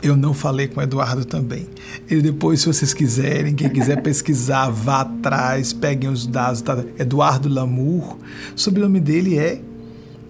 Eu 0.00 0.16
não 0.16 0.32
falei 0.32 0.68
com 0.68 0.78
o 0.78 0.82
Eduardo 0.84 1.24
também. 1.24 1.66
E 2.08 2.20
depois, 2.20 2.60
se 2.60 2.66
vocês 2.68 2.94
quiserem, 2.94 3.56
quem 3.56 3.68
quiser 3.68 4.00
pesquisar, 4.02 4.70
vá 4.70 5.00
atrás, 5.00 5.72
peguem 5.72 6.10
os 6.10 6.28
dados. 6.28 6.60
Tá? 6.60 6.84
Eduardo 6.96 7.48
Lamour. 7.48 8.16
O 8.54 8.58
sobrenome 8.58 9.00
dele 9.00 9.36
é 9.36 9.60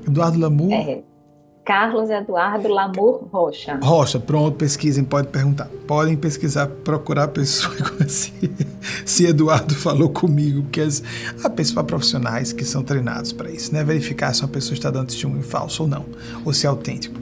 Eduardo 0.07 0.39
Lamour. 0.39 0.73
É. 0.73 1.10
Carlos 1.65 2.09
Eduardo 2.11 2.69
Lamour 2.69 3.29
Rocha. 3.31 3.79
Rocha, 3.83 4.19
pronto, 4.19 4.57
pesquisem, 4.57 5.05
pode 5.05 5.29
perguntar. 5.29 5.69
Podem 5.87 6.17
pesquisar, 6.17 6.67
procurar 6.67 7.25
a 7.25 7.29
pessoa 7.29 7.75
se, 8.09 8.33
se 9.05 9.27
Eduardo 9.27 9.75
falou 9.75 10.09
comigo, 10.09 10.63
porque 10.63 10.81
as, 10.81 11.03
há 11.45 11.51
pessoas 11.51 11.87
profissionais 11.87 12.53
que 12.53 12.65
são 12.65 12.83
treinados 12.83 13.33
para 13.33 13.51
isso, 13.51 13.73
né? 13.73 13.85
Verificar 13.85 14.35
se 14.35 14.43
uma 14.43 14.49
pessoa 14.49 14.75
está 14.75 14.91
dando 14.91 15.09
testemunho 15.09 15.43
falso 15.43 15.83
ou 15.83 15.89
não, 15.89 16.05
ou 16.45 16.53
se 16.53 16.67
é 16.67 16.69
autêntico. 16.69 17.21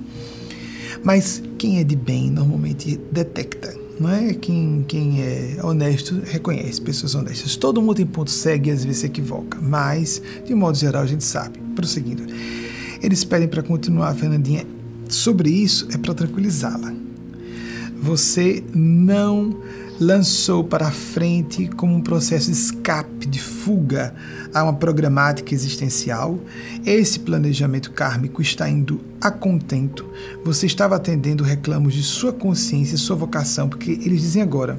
Mas 1.02 1.42
quem 1.58 1.78
é 1.80 1.84
de 1.84 1.96
bem 1.96 2.30
normalmente 2.30 2.96
detecta, 3.10 3.74
não 4.00 4.10
é? 4.10 4.34
Quem, 4.34 4.84
quem 4.86 5.22
é 5.22 5.58
honesto 5.62 6.20
reconhece 6.24 6.80
pessoas 6.80 7.14
honestas. 7.14 7.56
Todo 7.56 7.82
mundo 7.82 8.00
em 8.00 8.06
ponto 8.06 8.30
segue 8.30 8.70
e 8.70 8.72
às 8.72 8.84
vezes 8.84 9.00
se 9.00 9.06
equivoca, 9.06 9.58
mas 9.60 10.22
de 10.44 10.54
modo 10.54 10.76
geral 10.76 11.02
a 11.02 11.06
gente 11.06 11.24
sabe. 11.24 11.58
Prosseguindo. 11.74 12.24
Eles 13.02 13.24
pedem 13.24 13.48
para 13.48 13.62
continuar, 13.62 14.14
Fernandinha. 14.14 14.66
Sobre 15.08 15.50
isso 15.50 15.88
é 15.92 15.96
para 15.98 16.14
tranquilizá-la. 16.14 16.92
Você 18.00 18.62
não 18.74 19.56
lançou 20.00 20.62
para 20.62 20.90
frente 20.90 21.66
como 21.68 21.94
um 21.94 22.00
processo 22.00 22.46
de 22.46 22.56
escape, 22.56 23.26
de 23.26 23.40
fuga 23.40 24.14
a 24.54 24.62
uma 24.62 24.72
programática 24.72 25.52
existencial. 25.52 26.38
Esse 26.86 27.18
planejamento 27.18 27.90
kármico 27.90 28.40
está 28.40 28.68
indo 28.68 29.00
a 29.20 29.30
contento. 29.30 30.06
Você 30.44 30.66
estava 30.66 30.96
atendendo 30.96 31.42
reclamos 31.42 31.94
de 31.94 32.02
sua 32.02 32.32
consciência 32.32 32.94
e 32.94 32.98
sua 32.98 33.16
vocação, 33.16 33.68
porque 33.68 33.90
eles 33.90 34.20
dizem 34.20 34.42
agora: 34.42 34.78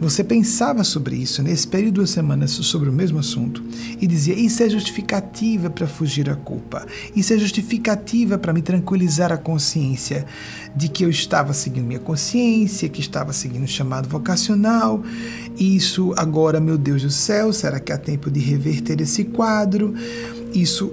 você 0.00 0.24
pensava 0.24 0.82
sobre 0.82 1.16
isso 1.16 1.42
nesse 1.42 1.68
período 1.68 1.84
de 1.84 1.94
duas 1.94 2.10
semanas 2.10 2.50
sobre 2.50 2.88
o 2.88 2.92
mesmo 2.92 3.18
assunto 3.18 3.62
e 4.00 4.06
dizia: 4.06 4.34
Isso 4.34 4.62
é 4.62 4.68
justificativa 4.68 5.68
para 5.68 5.86
fugir 5.86 6.30
à 6.30 6.34
culpa, 6.34 6.86
isso 7.14 7.32
é 7.34 7.38
justificativa 7.38 8.38
para 8.38 8.52
me 8.52 8.62
tranquilizar 8.62 9.30
a 9.30 9.36
consciência 9.36 10.24
de 10.74 10.88
que 10.88 11.04
eu 11.04 11.10
estava 11.10 11.52
seguindo 11.52 11.84
minha 11.84 12.00
consciência, 12.00 12.88
que 12.88 13.00
estava 13.00 13.32
seguindo 13.32 13.64
o 13.64 13.68
chamado 13.68 14.08
vocacional. 14.08 14.53
Isso 15.58 16.12
agora, 16.16 16.60
meu 16.60 16.76
Deus 16.76 17.02
do 17.02 17.10
céu, 17.10 17.52
será 17.52 17.78
que 17.78 17.92
há 17.92 17.98
tempo 17.98 18.30
de 18.30 18.40
reverter 18.40 19.00
esse 19.00 19.24
quadro? 19.24 19.94
Isso 20.52 20.92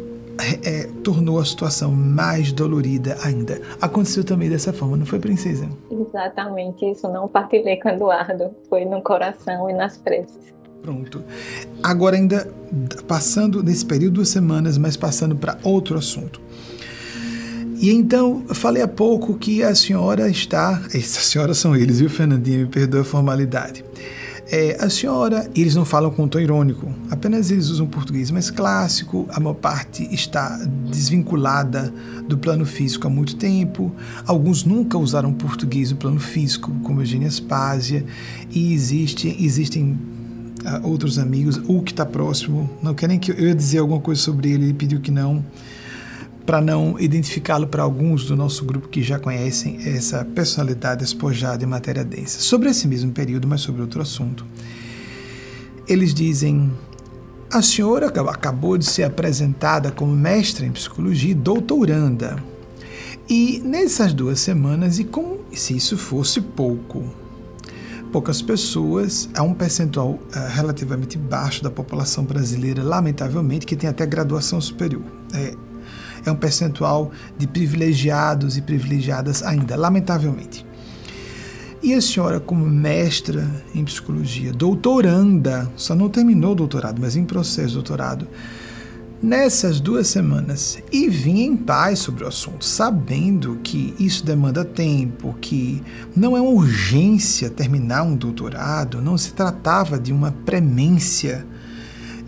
é, 0.63 0.87
tornou 1.03 1.39
a 1.39 1.45
situação 1.45 1.91
mais 1.91 2.51
dolorida 2.51 3.17
ainda. 3.23 3.61
Aconteceu 3.81 4.23
também 4.23 4.49
dessa 4.49 4.73
forma, 4.73 4.97
não 4.97 5.05
foi, 5.05 5.19
princesa? 5.19 5.67
Exatamente, 5.89 6.85
isso 6.89 7.07
não 7.07 7.27
partilhei 7.27 7.77
com 7.77 7.89
Eduardo, 7.89 8.51
foi 8.69 8.85
no 8.85 9.01
coração 9.01 9.69
e 9.69 9.73
nas 9.73 9.97
preces. 9.97 10.51
Pronto. 10.81 11.23
Agora, 11.83 12.15
ainda 12.15 12.47
passando 13.07 13.61
nesse 13.61 13.85
período 13.85 14.15
duas 14.15 14.29
semanas, 14.29 14.77
mas 14.77 14.97
passando 14.97 15.35
para 15.35 15.57
outro 15.63 15.97
assunto. 15.97 16.41
E 17.81 17.89
então, 17.89 18.43
falei 18.53 18.83
há 18.83 18.87
pouco 18.87 19.33
que 19.33 19.63
a 19.63 19.73
senhora 19.73 20.29
está. 20.29 20.79
Essas 20.93 21.25
senhoras 21.25 21.57
são 21.57 21.75
eles, 21.75 21.99
viu, 21.99 22.11
Fernandinha? 22.11 22.59
Me 22.59 22.67
perdoa 22.67 23.01
a 23.01 23.03
formalidade. 23.03 23.83
É, 24.51 24.77
a 24.79 24.87
senhora, 24.87 25.49
eles 25.55 25.73
não 25.73 25.83
falam 25.83 26.11
com 26.11 26.27
tom 26.27 26.37
irônico, 26.37 26.93
apenas 27.09 27.49
eles 27.49 27.69
usam 27.69 27.87
português 27.87 28.29
mais 28.29 28.51
clássico, 28.51 29.25
a 29.29 29.39
maior 29.39 29.53
parte 29.53 30.13
está 30.13 30.59
desvinculada 30.89 31.91
do 32.27 32.37
plano 32.37 32.65
físico 32.65 33.07
há 33.07 33.09
muito 33.09 33.37
tempo, 33.37 33.95
alguns 34.27 34.65
nunca 34.65 34.97
usaram 34.97 35.31
português 35.31 35.91
no 35.91 35.97
plano 35.97 36.19
físico, 36.19 36.69
como 36.83 37.01
Eugênia 37.01 37.29
Spásia, 37.29 38.05
e 38.51 38.73
existe, 38.73 39.33
existem 39.39 39.97
uh, 40.65 40.85
outros 40.85 41.17
amigos, 41.17 41.55
o 41.65 41.81
que 41.81 41.93
está 41.93 42.05
próximo, 42.05 42.69
não 42.83 42.93
querem 42.93 43.17
que 43.17 43.31
eu, 43.31 43.35
eu 43.35 43.47
ia 43.47 43.55
dizer 43.55 43.77
alguma 43.77 44.01
coisa 44.01 44.19
sobre 44.19 44.51
ele, 44.51 44.65
ele 44.65 44.73
pediu 44.73 44.99
que 44.99 45.11
não, 45.11 45.45
para 46.45 46.61
não 46.61 46.99
identificá-lo 46.99 47.67
para 47.67 47.83
alguns 47.83 48.25
do 48.25 48.35
nosso 48.35 48.65
grupo 48.65 48.87
que 48.87 49.01
já 49.03 49.19
conhecem 49.19 49.77
essa 49.85 50.25
personalidade 50.25 51.03
espojada 51.03 51.63
em 51.63 51.67
matéria 51.67 52.03
densa. 52.03 52.39
Sobre 52.39 52.69
esse 52.69 52.87
mesmo 52.87 53.11
período, 53.11 53.47
mas 53.47 53.61
sobre 53.61 53.81
outro 53.81 54.01
assunto. 54.01 54.45
Eles 55.87 56.13
dizem: 56.13 56.71
a 57.51 57.61
senhora 57.61 58.07
acabou 58.07 58.77
de 58.77 58.85
ser 58.85 59.03
apresentada 59.03 59.91
como 59.91 60.15
mestra 60.15 60.65
em 60.65 60.71
psicologia 60.71 61.31
e 61.31 61.35
doutoranda. 61.35 62.41
E 63.29 63.61
nessas 63.63 64.13
duas 64.13 64.39
semanas, 64.39 64.99
e 64.99 65.03
como 65.03 65.39
se 65.53 65.75
isso 65.75 65.97
fosse 65.97 66.41
pouco, 66.41 67.03
poucas 68.11 68.41
pessoas, 68.41 69.29
há 69.33 69.41
um 69.41 69.53
percentual 69.53 70.11
uh, 70.11 70.19
relativamente 70.49 71.17
baixo 71.17 71.63
da 71.63 71.69
população 71.69 72.25
brasileira, 72.25 72.83
lamentavelmente, 72.83 73.65
que 73.65 73.75
tem 73.75 73.89
até 73.89 74.05
graduação 74.05 74.59
superior. 74.59 75.03
É, 75.33 75.55
é 76.25 76.31
um 76.31 76.35
percentual 76.35 77.11
de 77.37 77.47
privilegiados 77.47 78.57
e 78.57 78.61
privilegiadas 78.61 79.43
ainda, 79.43 79.75
lamentavelmente. 79.75 80.65
E 81.83 81.95
a 81.95 82.01
senhora, 82.01 82.39
como 82.39 82.63
mestra 82.65 83.49
em 83.73 83.83
psicologia, 83.83 84.53
doutoranda, 84.53 85.71
só 85.75 85.95
não 85.95 86.09
terminou 86.09 86.51
o 86.51 86.55
doutorado, 86.55 87.01
mas 87.01 87.15
em 87.15 87.25
processo 87.25 87.69
de 87.69 87.73
doutorado, 87.73 88.27
nessas 89.21 89.79
duas 89.79 90.07
semanas 90.07 90.79
e 90.91 91.07
vinha 91.07 91.43
em 91.43 91.55
paz 91.55 91.99
sobre 91.99 92.23
o 92.23 92.27
assunto, 92.27 92.65
sabendo 92.65 93.59
que 93.63 93.95
isso 93.99 94.25
demanda 94.25 94.65
tempo, 94.65 95.35
que 95.41 95.81
não 96.15 96.35
é 96.35 96.41
uma 96.41 96.51
urgência 96.51 97.49
terminar 97.49 98.03
um 98.03 98.15
doutorado, 98.15 99.01
não 99.01 99.17
se 99.17 99.33
tratava 99.33 99.99
de 99.99 100.11
uma 100.13 100.31
premência 100.31 101.45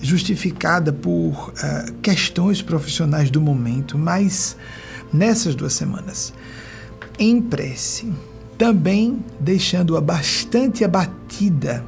justificada 0.04 0.92
por 0.92 1.50
uh, 1.50 1.94
questões 2.02 2.62
profissionais 2.62 3.32
do 3.32 3.40
momento, 3.40 3.98
mas 3.98 4.58
nessas 5.12 5.56
duas 5.56 5.74
semanas, 5.74 6.34
em 7.18 7.42
prece, 7.42 8.12
também 8.58 9.24
deixando-a 9.40 10.02
bastante 10.02 10.84
abatida, 10.84 11.86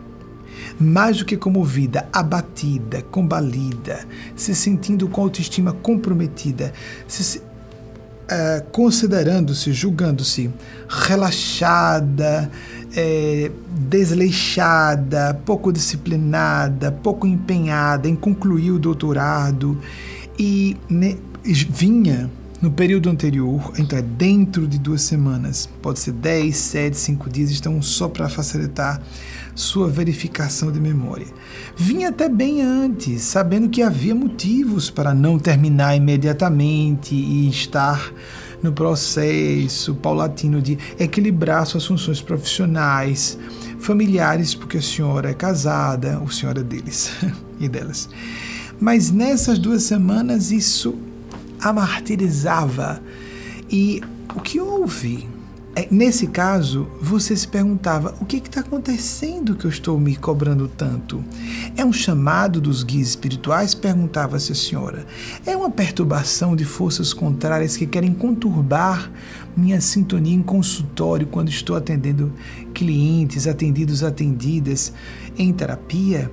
mais 0.80 1.18
do 1.18 1.26
que 1.26 1.36
comovida, 1.36 2.08
abatida, 2.12 3.02
combalida, 3.02 4.08
se 4.36 4.56
sentindo 4.56 5.08
com 5.10 5.22
autoestima 5.22 5.74
comprometida, 5.74 6.74
se, 7.08 7.40
uh, 7.40 8.64
considerando-se, 8.72 9.74
julgando-se 9.74 10.50
relaxada, 10.88 12.50
é, 12.96 13.52
desleixada, 13.70 15.34
pouco 15.46 15.72
disciplinada, 15.72 16.92
pouco 16.92 17.28
empenhada 17.28 18.08
em 18.08 18.16
concluir 18.16 18.72
o 18.72 18.80
doutorado 18.80 19.78
e 20.40 20.78
ne, 20.90 21.18
vinha 21.44 22.30
no 22.62 22.72
período 22.72 23.10
anterior, 23.10 23.74
então 23.78 24.00
é 24.00 24.02
dentro 24.02 24.66
de 24.66 24.80
duas 24.80 25.02
semanas, 25.02 25.70
pode 25.82 26.00
ser 26.00 26.14
10, 26.14 26.56
7, 26.56 26.98
5 26.98 27.30
dias, 27.30 27.52
estão 27.52 27.80
só 27.82 28.08
para 28.08 28.28
facilitar 28.30 29.02
sua 29.54 29.88
verificação 29.88 30.72
de 30.72 30.80
memória. 30.80 31.28
Vinha 31.78 32.10
até 32.10 32.28
bem 32.28 32.62
antes, 32.62 33.22
sabendo 33.24 33.70
que 33.70 33.82
havia 33.82 34.16
motivos 34.16 34.90
para 34.90 35.14
não 35.14 35.38
terminar 35.38 35.96
imediatamente 35.96 37.14
e 37.14 37.50
estar 37.50 38.12
no 38.66 38.74
processo 38.74 39.94
paulatino 39.96 40.62
de 40.62 40.78
equilibrar 41.00 41.66
suas 41.66 41.86
funções 41.86 42.20
profissionais, 42.20 43.38
familiares, 43.80 44.56
porque 44.56 44.78
a 44.78 44.82
senhora 44.82 45.30
é 45.30 45.34
casada, 45.34 46.20
o 46.20 46.32
senhor 46.32 46.58
é 46.58 46.64
deles 46.64 47.12
e 47.60 47.70
delas. 47.70 48.10
Mas 48.80 49.12
nessas 49.12 49.60
duas 49.60 49.84
semanas 49.84 50.52
isso 50.52 50.98
a 51.62 51.72
martirizava. 51.72 53.02
E 53.70 54.02
o 54.36 54.42
que 54.42 54.60
houve? 54.60 55.30
É, 55.78 55.90
nesse 55.92 56.28
caso, 56.28 56.88
você 57.02 57.36
se 57.36 57.46
perguntava: 57.46 58.16
o 58.22 58.26
que 58.26 58.38
está 58.38 58.62
acontecendo 58.62 59.56
que 59.56 59.66
eu 59.66 59.70
estou 59.70 60.00
me 60.00 60.16
cobrando 60.16 60.70
tanto? 60.70 61.22
É 61.76 61.84
um 61.84 61.92
chamado 61.92 62.62
dos 62.62 62.82
guias 62.82 63.10
espirituais? 63.10 63.76
Perguntava-se 63.76 64.54
a 64.54 64.56
senhora. 64.56 65.06
É 65.46 65.56
uma 65.56 65.70
perturbação 65.70 66.56
de 66.56 66.64
forças 66.64 67.14
contrárias 67.14 67.76
que 67.76 67.86
querem 67.86 68.14
conturbar 68.14 69.12
minha 69.56 69.82
sintonia 69.82 70.34
em 70.34 70.42
consultório 70.42 71.28
quando 71.28 71.50
estou 71.50 71.76
atendendo 71.76 72.32
clientes, 72.74 73.46
atendidos, 73.46 74.02
atendidas 74.02 74.94
em 75.38 75.52
terapia? 75.52 76.32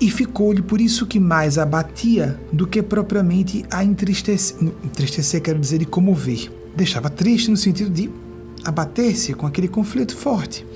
E 0.00 0.10
ficou-lhe 0.10 0.62
por 0.62 0.80
isso 0.80 1.06
que 1.06 1.20
mais 1.20 1.58
abatia 1.58 2.40
do 2.50 2.66
que 2.66 2.82
propriamente 2.82 3.64
a 3.70 3.84
entristecer, 3.84 4.56
entristecer 4.82 5.42
quero 5.42 5.58
dizer 5.58 5.78
de 5.78 5.84
comover. 5.84 6.50
Deixava 6.74 7.08
triste 7.08 7.50
no 7.50 7.56
sentido 7.56 7.90
de 7.90 8.10
abater-se 8.64 9.34
com 9.34 9.46
aquele 9.46 9.68
conflito 9.68 10.16
forte, 10.16 10.66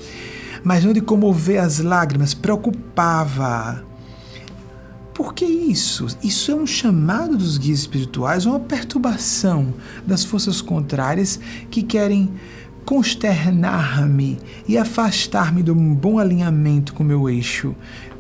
mas 0.63 0.85
não 0.85 0.93
de 0.93 1.01
comover 1.01 1.63
as 1.63 1.79
lágrimas, 1.79 2.35
preocupava. 2.35 3.85
Por 5.15 5.35
que 5.35 5.45
isso? 5.45 6.07
Isso 6.23 6.53
é 6.53 6.55
um 6.55 6.67
chamado 6.67 7.37
dos 7.37 7.59
guias 7.59 7.81
espirituais, 7.81 8.47
uma 8.47 8.61
perturbação 8.61 9.75
das 10.07 10.23
forças 10.23 10.61
contrárias 10.61 11.41
que 11.71 11.83
querem 11.83 12.31
consternar-me 12.85 14.39
e 14.67 14.79
afastar-me 14.79 15.63
de 15.63 15.71
um 15.71 15.95
bom 15.95 16.19
alinhamento 16.19 16.95
com 16.95 17.03
meu 17.03 17.29
eixo. 17.29 17.75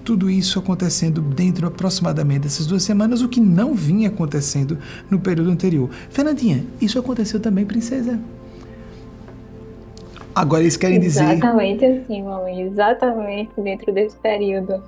Tudo 0.04 0.28
isso 0.28 0.58
acontecendo 0.58 1.20
dentro 1.20 1.66
aproximadamente 1.66 2.40
dessas 2.40 2.66
duas 2.66 2.82
semanas, 2.82 3.22
o 3.22 3.28
que 3.28 3.40
não 3.40 3.74
vinha 3.74 4.08
acontecendo 4.08 4.76
no 5.08 5.20
período 5.20 5.50
anterior. 5.50 5.88
Fernandinha, 6.10 6.66
isso 6.80 6.98
aconteceu 6.98 7.38
também, 7.38 7.64
princesa? 7.64 8.18
Agora 10.38 10.62
eles 10.62 10.76
querem 10.76 11.00
dizer. 11.00 11.32
Exatamente 11.32 11.84
assim, 11.84 12.22
mamãe, 12.22 12.60
exatamente 12.60 13.50
dentro 13.60 13.92
desse 13.92 14.16
período. 14.18 14.80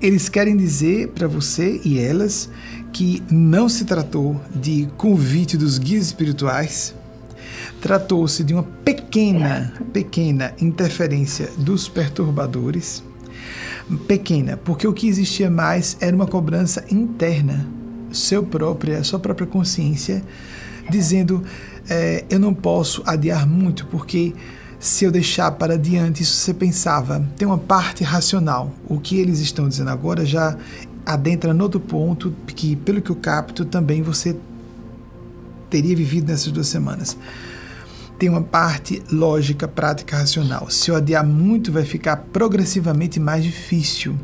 Eles 0.00 0.30
querem 0.30 0.56
dizer 0.56 1.08
para 1.08 1.28
você 1.28 1.78
e 1.84 1.98
elas 1.98 2.50
que 2.90 3.22
não 3.30 3.68
se 3.68 3.84
tratou 3.84 4.40
de 4.54 4.88
convite 4.96 5.58
dos 5.58 5.76
guias 5.76 6.06
espirituais, 6.06 6.94
tratou-se 7.82 8.42
de 8.42 8.54
uma 8.54 8.62
pequena, 8.62 9.74
pequena 9.92 10.54
interferência 10.58 11.50
dos 11.58 11.86
perturbadores. 11.86 13.04
Pequena, 14.08 14.56
porque 14.56 14.88
o 14.88 14.94
que 14.94 15.06
existia 15.06 15.50
mais 15.50 15.98
era 16.00 16.16
uma 16.16 16.26
cobrança 16.26 16.82
interna, 16.90 17.68
seu 18.10 18.42
própria, 18.42 19.04
sua 19.04 19.18
própria 19.18 19.46
consciência, 19.46 20.22
dizendo 20.88 21.44
é, 21.90 22.24
eu 22.30 22.38
não 22.38 22.54
posso 22.54 23.02
adiar 23.04 23.46
muito 23.46 23.84
porque 23.86 24.32
se 24.78 25.04
eu 25.04 25.10
deixar 25.10 25.50
para 25.50 25.74
adiante, 25.74 26.22
isso 26.22 26.36
você 26.36 26.54
pensava, 26.54 27.28
tem 27.36 27.46
uma 27.46 27.58
parte 27.58 28.04
racional. 28.04 28.72
O 28.88 28.98
que 28.98 29.18
eles 29.18 29.40
estão 29.40 29.68
dizendo 29.68 29.90
agora 29.90 30.24
já 30.24 30.56
adentra 31.04 31.52
no 31.52 31.64
outro 31.64 31.80
ponto, 31.80 32.34
que 32.46 32.76
pelo 32.76 33.02
que 33.02 33.10
eu 33.10 33.16
capto, 33.16 33.64
também 33.64 34.00
você 34.00 34.36
teria 35.68 35.94
vivido 35.94 36.28
nessas 36.28 36.50
duas 36.50 36.68
semanas. 36.68 37.18
Tem 38.18 38.28
uma 38.28 38.42
parte 38.42 39.02
lógica, 39.10 39.66
prática, 39.66 40.16
racional. 40.16 40.70
Se 40.70 40.90
eu 40.90 40.96
adiar 40.96 41.26
muito, 41.26 41.72
vai 41.72 41.84
ficar 41.84 42.16
progressivamente 42.16 43.18
mais 43.18 43.42
difícil. 43.42 44.16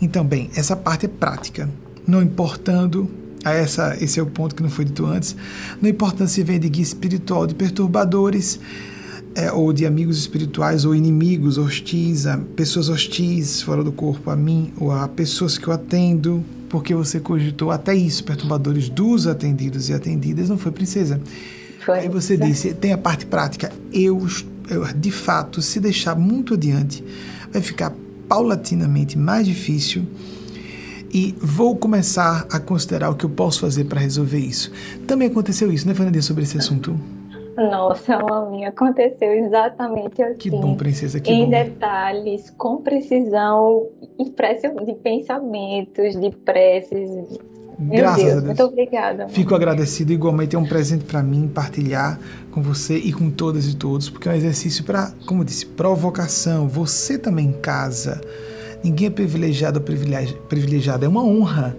Então, 0.00 0.24
bem, 0.24 0.50
essa 0.56 0.74
parte 0.74 1.06
é 1.06 1.08
prática. 1.08 1.68
Não 2.06 2.22
importando, 2.22 3.08
essa, 3.50 3.96
esse 4.00 4.20
é 4.20 4.22
o 4.22 4.26
ponto 4.26 4.54
que 4.54 4.62
não 4.62 4.70
foi 4.70 4.84
dito 4.84 5.04
antes, 5.04 5.34
não 5.80 5.88
importa 5.88 6.26
se 6.26 6.42
vem 6.42 6.60
de 6.60 6.68
guia 6.68 6.82
espiritual, 6.82 7.46
de 7.46 7.54
perturbadores, 7.54 8.60
é, 9.34 9.50
ou 9.50 9.72
de 9.72 9.86
amigos 9.86 10.18
espirituais 10.18 10.84
ou 10.84 10.94
inimigos 10.94 11.58
hostis, 11.58 12.26
a 12.26 12.36
pessoas 12.36 12.88
hostis 12.88 13.62
fora 13.62 13.82
do 13.82 13.92
corpo 13.92 14.30
a 14.30 14.36
mim 14.36 14.72
ou 14.78 14.92
a 14.92 15.08
pessoas 15.08 15.56
que 15.56 15.66
eu 15.66 15.72
atendo, 15.72 16.44
porque 16.68 16.94
você 16.94 17.18
cogitou 17.18 17.70
até 17.70 17.94
isso, 17.94 18.24
perturbadores 18.24 18.88
dos 18.88 19.26
atendidos 19.26 19.88
e 19.88 19.94
atendidas, 19.94 20.48
não 20.48 20.58
foi 20.58 20.72
princesa. 20.72 21.20
Foi, 21.84 22.00
Aí 22.00 22.08
você 22.08 22.36
certo. 22.36 22.48
disse, 22.48 22.74
tem 22.74 22.92
a 22.92 22.98
parte 22.98 23.26
prática, 23.26 23.72
eu, 23.92 24.26
eu 24.68 24.84
de 24.92 25.10
fato, 25.10 25.60
se 25.60 25.80
deixar 25.80 26.14
muito 26.14 26.54
adiante, 26.54 27.02
vai 27.52 27.62
ficar 27.62 27.92
paulatinamente 28.28 29.18
mais 29.18 29.46
difícil 29.46 30.06
e 31.12 31.34
vou 31.38 31.76
começar 31.76 32.46
a 32.50 32.58
considerar 32.58 33.10
o 33.10 33.14
que 33.14 33.24
eu 33.24 33.30
posso 33.30 33.60
fazer 33.60 33.84
para 33.84 34.00
resolver 34.00 34.38
isso. 34.38 34.72
Também 35.06 35.28
aconteceu 35.28 35.70
isso, 35.70 35.86
né, 35.86 35.94
Fernandinha, 35.94 36.22
sobre 36.22 36.44
esse 36.44 36.56
assunto? 36.56 36.98
Nossa, 37.56 38.18
maminha, 38.18 38.70
aconteceu 38.70 39.30
exatamente 39.32 40.22
assim. 40.22 40.38
Que 40.38 40.50
bom, 40.50 40.74
princesa, 40.74 41.20
que 41.20 41.30
em 41.30 41.44
bom. 41.44 41.50
detalhes, 41.50 42.50
com 42.56 42.78
precisão, 42.78 43.88
de 44.18 44.94
pensamentos, 44.94 46.18
de 46.18 46.30
preces. 46.30 47.38
Meu 47.78 47.98
Graças 47.98 48.22
Deus, 48.22 48.30
a 48.30 48.34
Deus. 48.34 48.46
Muito 48.46 48.64
obrigada. 48.64 49.28
Fico 49.28 49.54
agradecido 49.54 50.12
igualmente. 50.12 50.56
É 50.56 50.58
um 50.58 50.66
presente 50.66 51.04
para 51.04 51.22
mim 51.22 51.50
partilhar 51.52 52.18
com 52.50 52.62
você 52.62 52.96
e 52.96 53.12
com 53.12 53.30
todas 53.30 53.66
e 53.66 53.76
todos, 53.76 54.08
porque 54.08 54.28
é 54.28 54.32
um 54.32 54.34
exercício 54.34 54.84
para, 54.84 55.12
como 55.26 55.44
disse, 55.44 55.66
provocação. 55.66 56.68
Você 56.68 57.18
também 57.18 57.48
em 57.48 57.52
casa. 57.52 58.20
Ninguém 58.82 59.08
é 59.08 59.10
privilegiado 59.10 59.78
ou 59.78 59.84
privilegiado. 60.48 61.04
É 61.04 61.08
uma 61.08 61.24
honra 61.24 61.76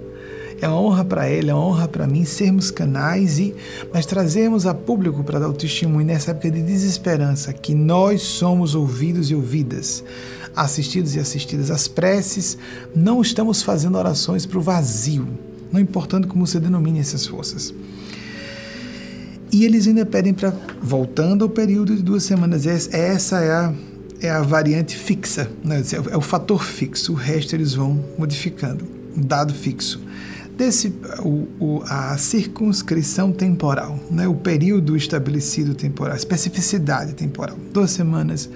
é 0.64 0.68
uma 0.68 0.80
honra 0.80 1.04
para 1.04 1.30
ele, 1.30 1.50
é 1.50 1.54
uma 1.54 1.66
honra 1.66 1.88
para 1.90 2.08
mim 2.08 2.24
sermos 2.24 2.72
canais 2.72 3.38
e 3.38 3.54
mas 3.94 4.06
trazermos 4.06 4.66
a 4.66 4.74
público 4.74 5.24
para 5.24 5.40
dar 5.40 5.50
o 5.50 5.54
testemunho 5.54 6.06
nessa 6.06 6.32
época 6.32 6.50
de 6.50 6.62
desesperança 6.62 7.52
que 7.52 7.76
nós 7.76 8.22
somos 8.22 8.74
ouvidos 8.74 9.30
e 9.30 9.36
ouvidas, 9.36 10.04
assistidos 10.56 11.16
e 11.16 11.20
assistidas 11.20 11.70
às 11.70 11.88
preces, 11.88 12.58
não 12.96 13.22
estamos 13.22 13.62
fazendo 13.62 13.98
orações 13.98 14.46
para 14.46 14.58
o 14.58 14.62
vazio, 14.62 15.28
não 15.72 15.82
importando 15.82 16.28
como 16.28 16.48
você 16.48 16.60
denomine 16.60 17.00
essas 17.00 17.28
forças. 17.28 17.74
E 19.52 19.66
eles 19.66 19.86
ainda 19.86 20.06
pedem 20.06 20.34
para, 20.34 20.54
voltando 20.82 21.44
ao 21.44 21.50
período 21.50 21.96
de 21.96 22.02
duas 22.02 22.24
semanas, 22.24 22.66
essa 22.66 23.40
é 23.42 23.52
a, 23.52 23.74
é 24.24 24.30
a 24.30 24.42
variante 24.42 24.98
fixa, 24.98 25.52
né? 25.64 25.84
é 26.10 26.18
o 26.18 26.22
fator 26.22 26.64
fixo, 26.64 27.12
o 27.12 27.16
resto 27.16 27.56
eles 27.56 27.74
vão 27.74 28.04
modificando, 28.18 28.86
um 29.16 29.22
dado 29.22 29.54
fixo 29.54 30.02
desse 30.58 30.94
o, 31.20 31.48
o, 31.60 31.84
a 31.86 32.18
circunscrição 32.18 33.32
temporal, 33.32 34.00
né? 34.10 34.28
o 34.28 34.36
período 34.36 34.96
estabelecido 34.96 35.74
temporal, 35.74 36.14
a 36.14 36.18
especificidade 36.18 37.14
temporal, 37.14 37.58
duas 37.72 37.92
semanas. 37.92 38.50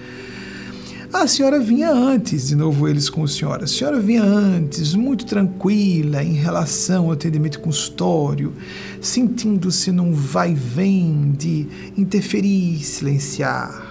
A 1.10 1.26
senhora 1.26 1.58
vinha 1.58 1.90
antes, 1.90 2.48
de 2.48 2.54
novo 2.54 2.86
eles 2.86 3.08
com 3.08 3.24
a 3.24 3.28
senhora, 3.28 3.64
a 3.64 3.66
senhora 3.66 3.98
vinha 3.98 4.22
antes, 4.22 4.94
muito 4.94 5.24
tranquila 5.24 6.22
em 6.22 6.34
relação 6.34 7.06
ao 7.06 7.12
atendimento 7.12 7.60
consultório, 7.60 8.52
sentindo-se 9.00 9.90
num 9.90 10.12
vai-vem 10.12 11.32
de 11.36 11.66
interferir, 11.96 12.84
silenciar, 12.84 13.87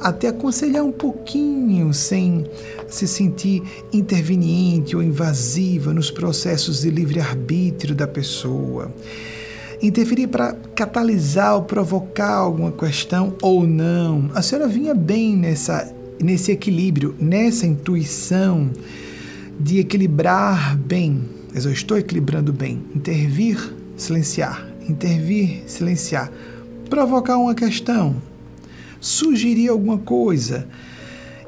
até 0.00 0.28
aconselhar 0.28 0.84
um 0.84 0.92
pouquinho, 0.92 1.92
sem 1.92 2.46
se 2.88 3.06
sentir 3.06 3.62
interveniente 3.92 4.96
ou 4.96 5.02
invasiva 5.02 5.92
nos 5.92 6.10
processos 6.10 6.82
de 6.82 6.90
livre-arbítrio 6.90 7.94
da 7.94 8.06
pessoa. 8.06 8.92
Interferir 9.80 10.26
para 10.26 10.54
catalisar 10.74 11.54
ou 11.54 11.62
provocar 11.62 12.34
alguma 12.34 12.72
questão 12.72 13.34
ou 13.40 13.66
não. 13.66 14.30
A 14.34 14.42
senhora 14.42 14.66
vinha 14.66 14.94
bem 14.94 15.36
nessa, 15.36 15.92
nesse 16.20 16.50
equilíbrio, 16.50 17.14
nessa 17.20 17.66
intuição 17.66 18.70
de 19.58 19.78
equilibrar 19.78 20.76
bem. 20.76 21.22
Mas 21.54 21.64
eu 21.64 21.72
estou 21.72 21.96
equilibrando 21.96 22.52
bem. 22.52 22.82
Intervir, 22.94 23.74
silenciar. 23.96 24.66
Intervir, 24.88 25.62
silenciar. 25.66 26.30
Provocar 26.90 27.36
uma 27.36 27.54
questão, 27.54 28.16
sugerir 29.00 29.68
alguma 29.68 29.98
coisa. 29.98 30.66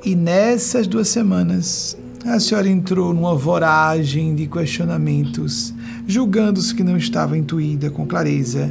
E 0.05 0.15
nessas 0.15 0.87
duas 0.87 1.09
semanas, 1.09 1.97
a 2.25 2.39
senhora 2.39 2.69
entrou 2.69 3.15
numa 3.15 3.35
voragem 3.35 4.35
de 4.35 4.47
questionamentos, 4.47 5.75
julgando-se 6.07 6.75
que 6.75 6.83
não 6.83 6.97
estava 6.97 7.37
intuída 7.37 7.91
com 7.91 8.07
clareza, 8.07 8.71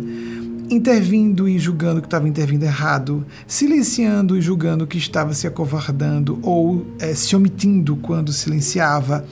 intervindo 0.69 1.47
e 1.49 1.57
julgando 1.57 2.01
que 2.01 2.07
estava 2.07 2.27
intervindo 2.27 2.63
errado, 2.63 3.25
silenciando 3.47 4.37
e 4.37 4.41
julgando 4.41 4.85
que 4.85 4.97
estava 4.97 5.33
se 5.33 5.47
acovardando 5.47 6.39
ou 6.43 6.85
é, 6.99 7.13
se 7.15 7.35
omitindo 7.35 7.95
quando 7.95 8.31
silenciava. 8.31 9.25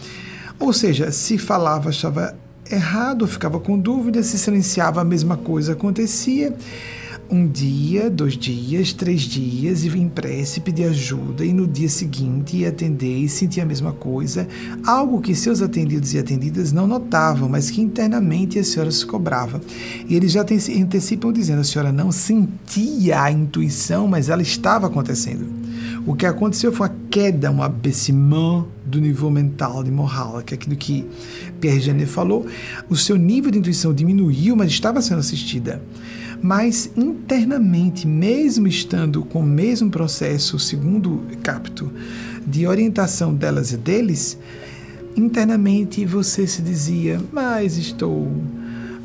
Ou 0.60 0.74
seja, 0.74 1.12
se 1.12 1.38
falava, 1.38 1.92
estava 1.92 2.36
errado, 2.70 3.28
ficava 3.28 3.60
com 3.60 3.78
dúvida, 3.78 4.24
se 4.24 4.38
silenciava, 4.38 5.02
a 5.02 5.06
mesma 5.06 5.38
coisa 5.38 5.74
acontecia 5.74 6.56
um 7.30 7.48
dia, 7.48 8.10
dois 8.10 8.38
dias, 8.38 8.94
três 8.94 9.22
dias 9.22 9.84
e 9.84 9.90
vim 9.90 10.08
prece, 10.08 10.62
pedir 10.62 10.86
ajuda 10.86 11.44
e 11.44 11.52
no 11.52 11.68
dia 11.68 11.90
seguinte 11.90 12.66
atender 12.66 13.18
e 13.18 13.30
sentir 13.30 13.62
a 13.62 13.66
mesma 13.66 13.92
coisa, 13.92 14.48
algo 14.86 15.22
que 15.22 15.36
seus 15.36 15.62
atendidos 15.62 16.14
e 16.14 16.20
atendidas 16.20 16.72
não 16.72 16.88
notavam, 16.88 17.50
mas 17.50 17.70
que 17.70 17.82
internamente 17.82 18.58
a 18.58 18.64
senhora 18.64 18.92
se 18.92 19.06
cobrava. 19.06 19.62
E 20.08 20.16
eles 20.16 20.32
já 20.32 20.42
antecipam 20.42 21.34
dizendo: 21.34 21.62
a 21.62 21.64
senhora 21.64 21.92
não 21.92 22.12
sentia 22.12 23.22
a 23.22 23.32
intuição, 23.32 24.08
mas 24.08 24.30
ela 24.30 24.42
estava 24.42 24.88
acontecendo. 24.88 25.46
O 26.06 26.16
que 26.16 26.26
aconteceu 26.26 26.72
foi 26.72 26.88
uma 26.88 26.96
queda, 27.10 27.52
um 27.52 27.62
abaissement 27.62 28.66
do 28.86 29.02
nível 29.02 29.30
mental 29.30 29.86
e 29.86 29.92
moral, 29.92 30.42
que 30.42 30.54
é 30.54 30.56
aquilo 30.56 30.76
que 30.78 31.06
Pierre 31.60 31.82
Janet 31.82 32.10
falou. 32.10 32.46
O 32.90 32.96
seu 32.96 33.18
nível 33.18 33.52
de 33.52 33.60
intuição 33.60 33.94
diminuiu, 33.94 34.56
mas 34.56 34.72
estava 34.72 35.02
sendo 35.02 35.20
assistida 35.20 35.82
mas 36.42 36.92
internamente, 36.96 38.08
mesmo 38.08 38.68
estando 38.68 39.24
com 39.24 39.40
o 39.40 39.44
mesmo 39.44 39.90
processo, 39.90 40.60
segundo 40.60 41.24
capto, 41.44 41.92
de 42.46 42.66
orientação 42.68 43.34
delas 43.34 43.72
e 43.72 43.78
deles, 43.78 44.38
internamente 45.16 46.06
você 46.06 46.48
se 46.48 46.62
dizia: 46.62 47.20
Mas 47.32 47.78
estou 47.78 48.32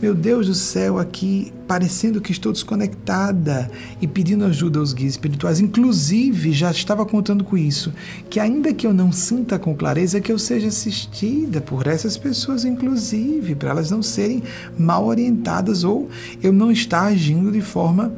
meu 0.02 0.16
Deus 0.16 0.48
do 0.48 0.54
céu, 0.54 0.98
aqui 0.98 1.52
parecendo 1.68 2.20
que 2.20 2.32
estou 2.32 2.50
desconectada 2.50 3.70
e 4.00 4.06
pedindo 4.08 4.44
ajuda 4.44 4.80
aos 4.80 4.92
guias 4.92 5.12
espirituais. 5.12 5.60
Inclusive, 5.60 6.52
já 6.52 6.72
estava 6.72 7.06
contando 7.06 7.44
com 7.44 7.56
isso, 7.56 7.92
que 8.28 8.40
ainda 8.40 8.74
que 8.74 8.84
eu 8.84 8.92
não 8.92 9.12
sinta 9.12 9.60
com 9.60 9.76
clareza, 9.76 10.20
que 10.20 10.32
eu 10.32 10.40
seja 10.40 10.66
assistida 10.66 11.60
por 11.60 11.86
essas 11.86 12.16
pessoas, 12.16 12.64
inclusive, 12.64 13.54
para 13.54 13.70
elas 13.70 13.92
não 13.92 14.02
serem 14.02 14.42
mal 14.76 15.06
orientadas 15.06 15.84
ou 15.84 16.10
eu 16.42 16.52
não 16.52 16.72
estar 16.72 17.04
agindo 17.04 17.52
de 17.52 17.60
forma 17.60 18.12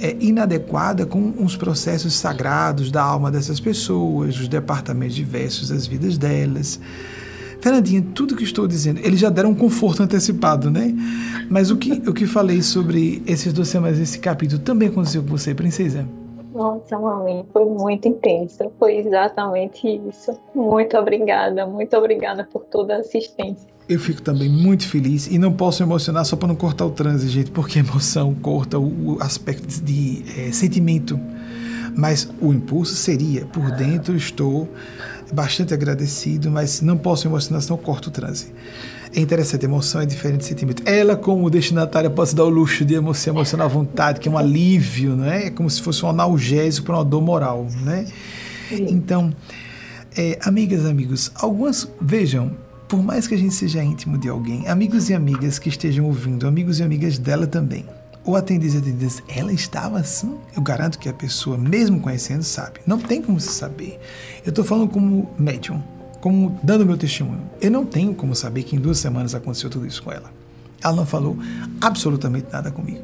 é, 0.00 0.16
inadequada 0.18 1.04
com 1.04 1.34
os 1.38 1.54
processos 1.54 2.14
sagrados 2.14 2.90
da 2.90 3.02
alma 3.02 3.30
dessas 3.30 3.60
pessoas, 3.60 4.40
os 4.40 4.48
departamentos 4.48 5.14
diversos 5.14 5.68
das 5.68 5.86
vidas 5.86 6.16
delas. 6.16 6.80
Fernandinha, 7.66 8.00
tudo 8.14 8.36
que 8.36 8.44
estou 8.44 8.68
dizendo, 8.68 9.00
eles 9.02 9.18
já 9.18 9.28
deram 9.28 9.50
um 9.50 9.54
conforto 9.54 10.00
antecipado, 10.00 10.70
né? 10.70 10.94
Mas 11.50 11.68
o 11.68 11.76
que, 11.76 11.94
o 12.08 12.14
que 12.14 12.24
falei 12.24 12.62
sobre 12.62 13.20
essas 13.26 13.52
duas 13.52 13.66
semanas, 13.66 13.98
esse 13.98 14.20
capítulo, 14.20 14.60
também 14.62 14.86
aconteceu 14.86 15.20
com 15.20 15.30
você, 15.30 15.52
princesa? 15.52 16.06
Nossa, 16.54 16.96
mãe, 16.96 17.44
foi 17.52 17.64
muito 17.64 18.06
intensa. 18.06 18.70
Foi 18.78 18.98
exatamente 18.98 19.84
isso. 20.08 20.38
Muito 20.54 20.96
obrigada, 20.96 21.66
muito 21.66 21.96
obrigada 21.96 22.44
por 22.44 22.62
toda 22.66 22.94
a 22.94 22.98
assistência. 22.98 23.66
Eu 23.88 23.98
fico 23.98 24.22
também 24.22 24.48
muito 24.48 24.86
feliz 24.86 25.26
e 25.26 25.36
não 25.36 25.52
posso 25.52 25.82
emocionar 25.82 26.24
só 26.24 26.36
para 26.36 26.46
não 26.46 26.54
cortar 26.54 26.86
o 26.86 26.90
trânsito, 26.92 27.32
gente, 27.32 27.50
porque 27.50 27.80
a 27.80 27.82
emoção 27.82 28.32
corta 28.32 28.78
o 28.78 29.18
aspecto 29.20 29.82
de 29.82 30.22
é, 30.38 30.52
sentimento. 30.52 31.18
Mas 31.96 32.30
o 32.40 32.52
impulso 32.52 32.94
seria, 32.94 33.44
por 33.46 33.72
dentro 33.72 34.14
estou 34.14 34.68
bastante 35.32 35.74
agradecido, 35.74 36.50
mas 36.50 36.80
não 36.80 36.96
posso 36.96 37.26
emocionar, 37.26 37.62
senão 37.62 37.76
corto 37.76 38.08
o 38.08 38.12
transe. 38.12 38.52
É 39.14 39.20
interessante, 39.20 39.64
emoção 39.64 40.00
é 40.00 40.06
diferente 40.06 40.40
de 40.40 40.46
sentimento. 40.46 40.82
Ela, 40.84 41.16
como 41.16 41.48
destinatária, 41.48 42.10
pode 42.10 42.30
se 42.30 42.36
dar 42.36 42.44
o 42.44 42.48
luxo 42.48 42.84
de 42.84 42.94
se 43.14 43.30
emocionar 43.30 43.66
à 43.66 43.68
vontade, 43.68 44.20
que 44.20 44.28
é 44.28 44.30
um 44.30 44.36
alívio, 44.36 45.16
não 45.16 45.24
é? 45.24 45.46
É 45.46 45.50
como 45.50 45.70
se 45.70 45.80
fosse 45.80 46.04
um 46.04 46.08
analgésico 46.08 46.86
para 46.86 46.96
uma 46.96 47.04
dor 47.04 47.22
moral, 47.22 47.66
né? 47.82 48.06
Então, 48.70 49.32
é, 50.16 50.38
amigas, 50.42 50.84
amigos, 50.84 51.30
algumas, 51.34 51.88
vejam, 52.00 52.50
por 52.88 53.02
mais 53.02 53.26
que 53.26 53.34
a 53.34 53.38
gente 53.38 53.54
seja 53.54 53.82
íntimo 53.82 54.18
de 54.18 54.28
alguém, 54.28 54.66
amigos 54.68 55.08
e 55.08 55.14
amigas 55.14 55.58
que 55.58 55.68
estejam 55.68 56.04
ouvindo, 56.04 56.46
amigos 56.46 56.80
e 56.80 56.82
amigas 56.82 57.18
dela 57.18 57.46
também, 57.46 57.84
ou 58.24 58.34
atendidas 58.34 58.74
e 58.74 58.78
atendidas, 58.78 59.22
ela 59.28 59.52
estava 59.52 59.98
assim. 60.00 60.36
Eu 60.54 60.60
garanto 60.60 60.98
que 60.98 61.08
a 61.08 61.12
pessoa, 61.12 61.56
mesmo 61.56 62.00
conhecendo, 62.00 62.42
sabe. 62.42 62.80
Não 62.84 62.98
tem 62.98 63.22
como 63.22 63.38
se 63.38 63.50
saber. 63.50 64.00
Eu 64.46 64.50
estou 64.50 64.64
falando 64.64 64.88
como 64.88 65.28
médium, 65.36 65.82
como 66.20 66.56
dando 66.62 66.86
meu 66.86 66.96
testemunho. 66.96 67.42
Eu 67.60 67.68
não 67.68 67.84
tenho 67.84 68.14
como 68.14 68.32
saber 68.32 68.62
que 68.62 68.76
em 68.76 68.78
duas 68.78 68.96
semanas 68.96 69.34
aconteceu 69.34 69.68
tudo 69.68 69.84
isso 69.84 70.00
com 70.00 70.12
ela. 70.12 70.30
Ela 70.80 70.94
não 70.94 71.04
falou 71.04 71.36
absolutamente 71.80 72.46
nada 72.52 72.70
comigo. 72.70 73.02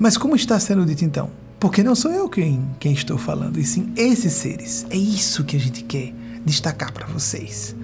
Mas 0.00 0.16
como 0.18 0.34
está 0.34 0.58
sendo 0.58 0.84
dito 0.84 1.04
então? 1.04 1.30
Porque 1.60 1.80
não 1.80 1.94
sou 1.94 2.10
eu 2.10 2.28
quem, 2.28 2.60
quem 2.80 2.92
estou 2.92 3.16
falando, 3.16 3.60
e 3.60 3.64
sim 3.64 3.92
esses 3.96 4.32
seres. 4.32 4.84
É 4.90 4.96
isso 4.96 5.44
que 5.44 5.56
a 5.56 5.60
gente 5.60 5.84
quer 5.84 6.12
destacar 6.44 6.92
para 6.92 7.06
vocês. 7.06 7.76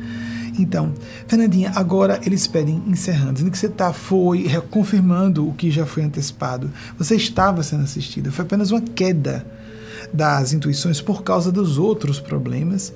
Então, 0.59 0.93
Fernandinha, 1.29 1.71
agora 1.77 2.21
eles 2.27 2.49
pedem 2.49 2.83
encerrando, 2.89 3.35
dizendo 3.35 3.53
que 3.53 3.59
você 3.59 3.69
tá, 3.69 3.93
foi 3.93 4.49
confirmando 4.69 5.49
o 5.49 5.55
que 5.55 5.71
já 5.71 5.87
foi 5.87 6.03
antecipado. 6.03 6.73
Você 6.99 7.15
estava 7.15 7.63
sendo 7.63 7.85
assistida, 7.85 8.33
foi 8.33 8.45
apenas 8.45 8.73
uma 8.73 8.81
queda 8.81 9.47
das 10.13 10.53
intuições 10.53 11.01
por 11.01 11.23
causa 11.23 11.51
dos 11.51 11.79
outros 11.79 12.21
problemas 12.21 12.93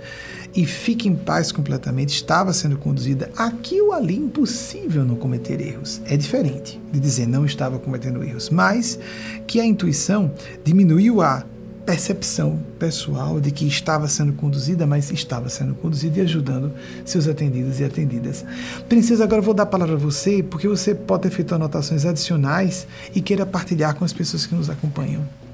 e 0.55 0.65
fique 0.65 1.09
em 1.09 1.15
paz 1.15 1.53
completamente, 1.53 2.15
estava 2.15 2.53
sendo 2.53 2.79
conduzida 2.79 3.31
aqui 3.37 3.81
ou 3.81 3.93
ali, 3.93 4.17
impossível 4.17 5.05
não 5.05 5.17
cometer 5.17 5.61
erros. 5.61 6.01
É 6.07 6.17
diferente 6.17 6.81
de 6.91 6.99
dizer 6.99 7.27
não 7.27 7.45
estava 7.45 7.79
cometendo 7.79 8.25
erros, 8.25 8.49
mas 8.49 8.99
que 9.47 9.61
a 9.61 9.67
intuição 9.67 10.33
diminuiu 10.65 11.21
a 11.21 11.45
percepção 11.85 12.59
pessoal 12.81 13.41
de 13.41 13.53
que 13.53 13.65
estava 13.67 14.09
sendo 14.09 14.33
conduzida, 14.33 14.87
mas 14.87 15.13
estava 15.13 15.49
sendo 15.49 15.75
conduzida 15.77 16.19
e 16.19 16.23
ajudando 16.23 16.73
seus 17.05 17.29
atendidos 17.29 17.79
e 17.79 17.85
atendidas. 17.85 18.45
Princesa, 18.89 19.23
agora 19.23 19.41
eu 19.41 19.45
vou 19.45 19.55
dar 19.55 19.63
a 19.63 19.67
palavra 19.67 19.95
a 19.95 19.99
você, 19.99 20.43
porque 20.43 20.67
você 20.67 20.95
pode 20.95 21.25
ter 21.25 21.31
feito 21.31 21.55
anotações 21.55 22.05
adicionais 22.05 22.89
e 23.15 23.21
queira 23.21 23.47
partilhar 23.47 23.95
com 23.95 24.05
as 24.05 24.13
pessoas 24.13 24.47
que 24.47 24.55
nos 24.55 24.69
acompanham. 24.69 25.46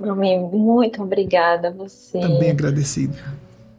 Muito 0.00 1.02
obrigada 1.02 1.68
a 1.68 1.70
você. 1.70 2.20
Também 2.20 2.50
agradecido. 2.50 3.16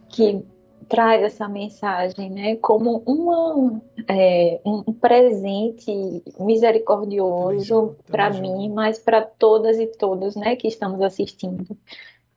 Que 0.08 0.44
traz 0.92 1.22
essa 1.22 1.48
mensagem, 1.48 2.28
né, 2.28 2.56
como 2.56 3.02
uma, 3.06 3.80
é, 4.06 4.60
um 4.62 4.82
presente 4.92 6.22
misericordioso 6.38 7.96
para 8.10 8.28
mim, 8.28 8.68
mas 8.68 8.98
para 8.98 9.22
todas 9.22 9.78
e 9.78 9.86
todos, 9.86 10.36
né, 10.36 10.54
que 10.54 10.68
estamos 10.68 11.00
assistindo. 11.00 11.76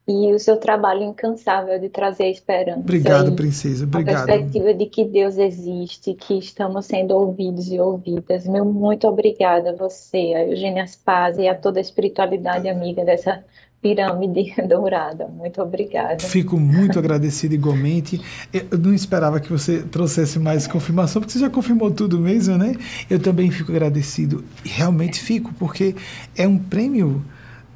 E 0.08 0.32
o 0.32 0.40
seu 0.40 0.58
trabalho 0.58 1.02
incansável 1.02 1.80
de 1.80 1.90
trazer 1.90 2.30
esperança. 2.30 2.80
Obrigado, 2.80 3.34
princesa. 3.34 3.86
Obrigado. 3.86 4.24
A 4.24 4.26
perspectiva 4.26 4.74
de 4.74 4.86
que 4.86 5.04
Deus 5.04 5.38
existe, 5.38 6.14
que 6.14 6.38
estamos 6.38 6.86
sendo 6.86 7.16
ouvidos 7.16 7.72
e 7.72 7.80
ouvidas. 7.80 8.48
Meu 8.48 8.64
muito 8.64 9.08
obrigada 9.08 9.72
a 9.72 9.76
você, 9.76 10.34
a 10.36 10.46
Eugênia 10.46 10.86
Spaz 10.86 11.40
e 11.40 11.48
a 11.48 11.56
toda 11.56 11.80
a 11.80 11.82
espiritualidade 11.82 12.70
amiga 12.70 13.04
dessa 13.04 13.44
pirâmide 13.86 14.56
dourada. 14.68 15.28
Muito 15.28 15.62
obrigada. 15.62 16.20
Fico 16.20 16.60
muito 16.60 16.98
agradecido 16.98 17.54
igualmente. 17.54 18.20
Eu 18.52 18.80
não 18.80 18.92
esperava 18.92 19.40
que 19.40 19.52
você 19.52 19.84
trouxesse 19.84 20.40
mais 20.40 20.66
confirmação, 20.66 21.22
porque 21.22 21.34
você 21.34 21.40
já 21.40 21.52
confirmou 21.52 21.92
tudo 21.92 22.20
mesmo, 22.20 22.58
né? 22.58 22.76
Eu 23.08 23.20
também 23.20 23.52
fico 23.52 23.72
agradecido. 23.72 24.44
Realmente 24.64 25.20
fico, 25.20 25.54
porque 25.60 25.96
é 26.36 26.48
um 26.48 26.58
prêmio 26.58 27.24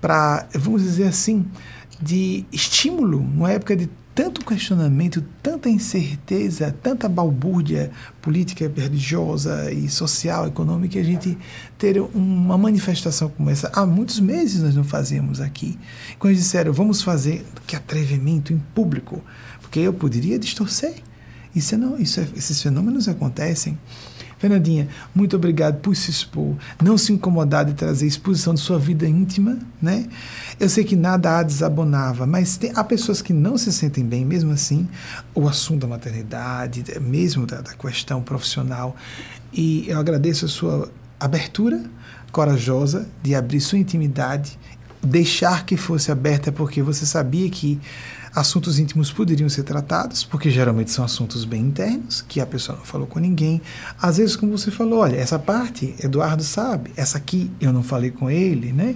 para, 0.01 0.47
vamos 0.55 0.81
dizer 0.81 1.07
assim, 1.07 1.45
de 2.01 2.43
estímulo, 2.51 3.19
uma 3.19 3.51
época 3.51 3.75
de 3.75 3.87
tanto 4.19 4.43
questionamento, 4.43 5.23
tanta 5.41 5.69
incerteza, 5.69 6.75
tanta 6.83 7.07
balbúrdia 7.07 7.89
política, 8.21 8.69
religiosa 8.75 9.71
e 9.71 9.87
social, 9.87 10.45
econômica, 10.45 10.99
a 10.99 11.03
gente 11.03 11.37
ter 11.77 12.01
uma 12.13 12.57
manifestação 12.57 13.29
como 13.29 13.49
essa. 13.49 13.71
Há 13.73 13.85
muitos 13.85 14.19
meses 14.19 14.61
nós 14.61 14.75
não 14.75 14.83
fazíamos 14.83 15.39
aqui. 15.39 15.79
Quando 16.19 16.31
eles 16.31 16.43
disseram, 16.43 16.73
vamos 16.73 17.01
fazer, 17.01 17.45
que 17.65 17.77
atrevimento 17.77 18.51
em 18.51 18.59
público, 18.75 19.23
porque 19.61 19.79
eu 19.79 19.93
poderia 19.93 20.37
distorcer. 20.37 20.95
Isso 21.55 21.77
não, 21.77 21.97
isso 21.97 22.19
é, 22.19 22.27
esses 22.35 22.61
fenômenos 22.61 23.07
acontecem. 23.07 23.79
Fernandinha, 24.39 24.87
muito 25.13 25.35
obrigado 25.35 25.81
por 25.81 25.95
se 25.95 26.09
expor, 26.09 26.55
não 26.81 26.97
se 26.97 27.11
incomodar 27.11 27.65
de 27.65 27.73
trazer 27.73 28.07
exposição 28.07 28.53
de 28.53 28.61
sua 28.61 28.79
vida 28.79 29.05
íntima, 29.05 29.59
né? 29.81 30.07
Eu 30.57 30.69
sei 30.69 30.85
que 30.85 30.95
nada 30.95 31.39
a 31.39 31.43
desabonava, 31.43 32.25
mas 32.25 32.55
tem, 32.55 32.71
há 32.73 32.83
pessoas 32.83 33.21
que 33.21 33.33
não 33.33 33.57
se 33.57 33.71
sentem 33.73 34.05
bem, 34.05 34.23
mesmo 34.23 34.51
assim, 34.51 34.87
o 35.35 35.47
assunto 35.47 35.81
da 35.81 35.87
maternidade, 35.87 36.83
mesmo 37.01 37.45
da, 37.45 37.59
da 37.59 37.73
questão 37.73 38.21
profissional, 38.21 38.95
e 39.51 39.85
eu 39.89 39.99
agradeço 39.99 40.45
a 40.45 40.47
sua 40.47 40.89
abertura 41.19 41.83
corajosa 42.31 43.07
de 43.21 43.35
abrir 43.35 43.59
sua 43.59 43.77
intimidade, 43.77 44.57
deixar 45.03 45.65
que 45.65 45.75
fosse 45.75 46.11
aberta 46.11 46.49
porque 46.49 46.81
você 46.81 47.05
sabia 47.05 47.49
que 47.49 47.79
Assuntos 48.33 48.79
íntimos 48.79 49.11
poderiam 49.11 49.49
ser 49.49 49.63
tratados, 49.63 50.23
porque 50.23 50.49
geralmente 50.49 50.91
são 50.91 51.03
assuntos 51.03 51.45
bem 51.45 51.61
internos, 51.61 52.21
que 52.21 52.39
a 52.39 52.45
pessoa 52.45 52.77
não 52.77 52.85
falou 52.85 53.07
com 53.07 53.19
ninguém. 53.19 53.61
Às 54.01 54.17
vezes, 54.17 54.35
como 54.35 54.57
você 54.57 54.71
falou, 54.71 54.99
olha, 54.99 55.15
essa 55.15 55.39
parte 55.39 55.95
Eduardo 56.03 56.43
sabe, 56.43 56.91
essa 56.95 57.17
aqui 57.17 57.49
eu 57.59 57.73
não 57.73 57.83
falei 57.83 58.11
com 58.11 58.29
ele, 58.29 58.71
né? 58.71 58.95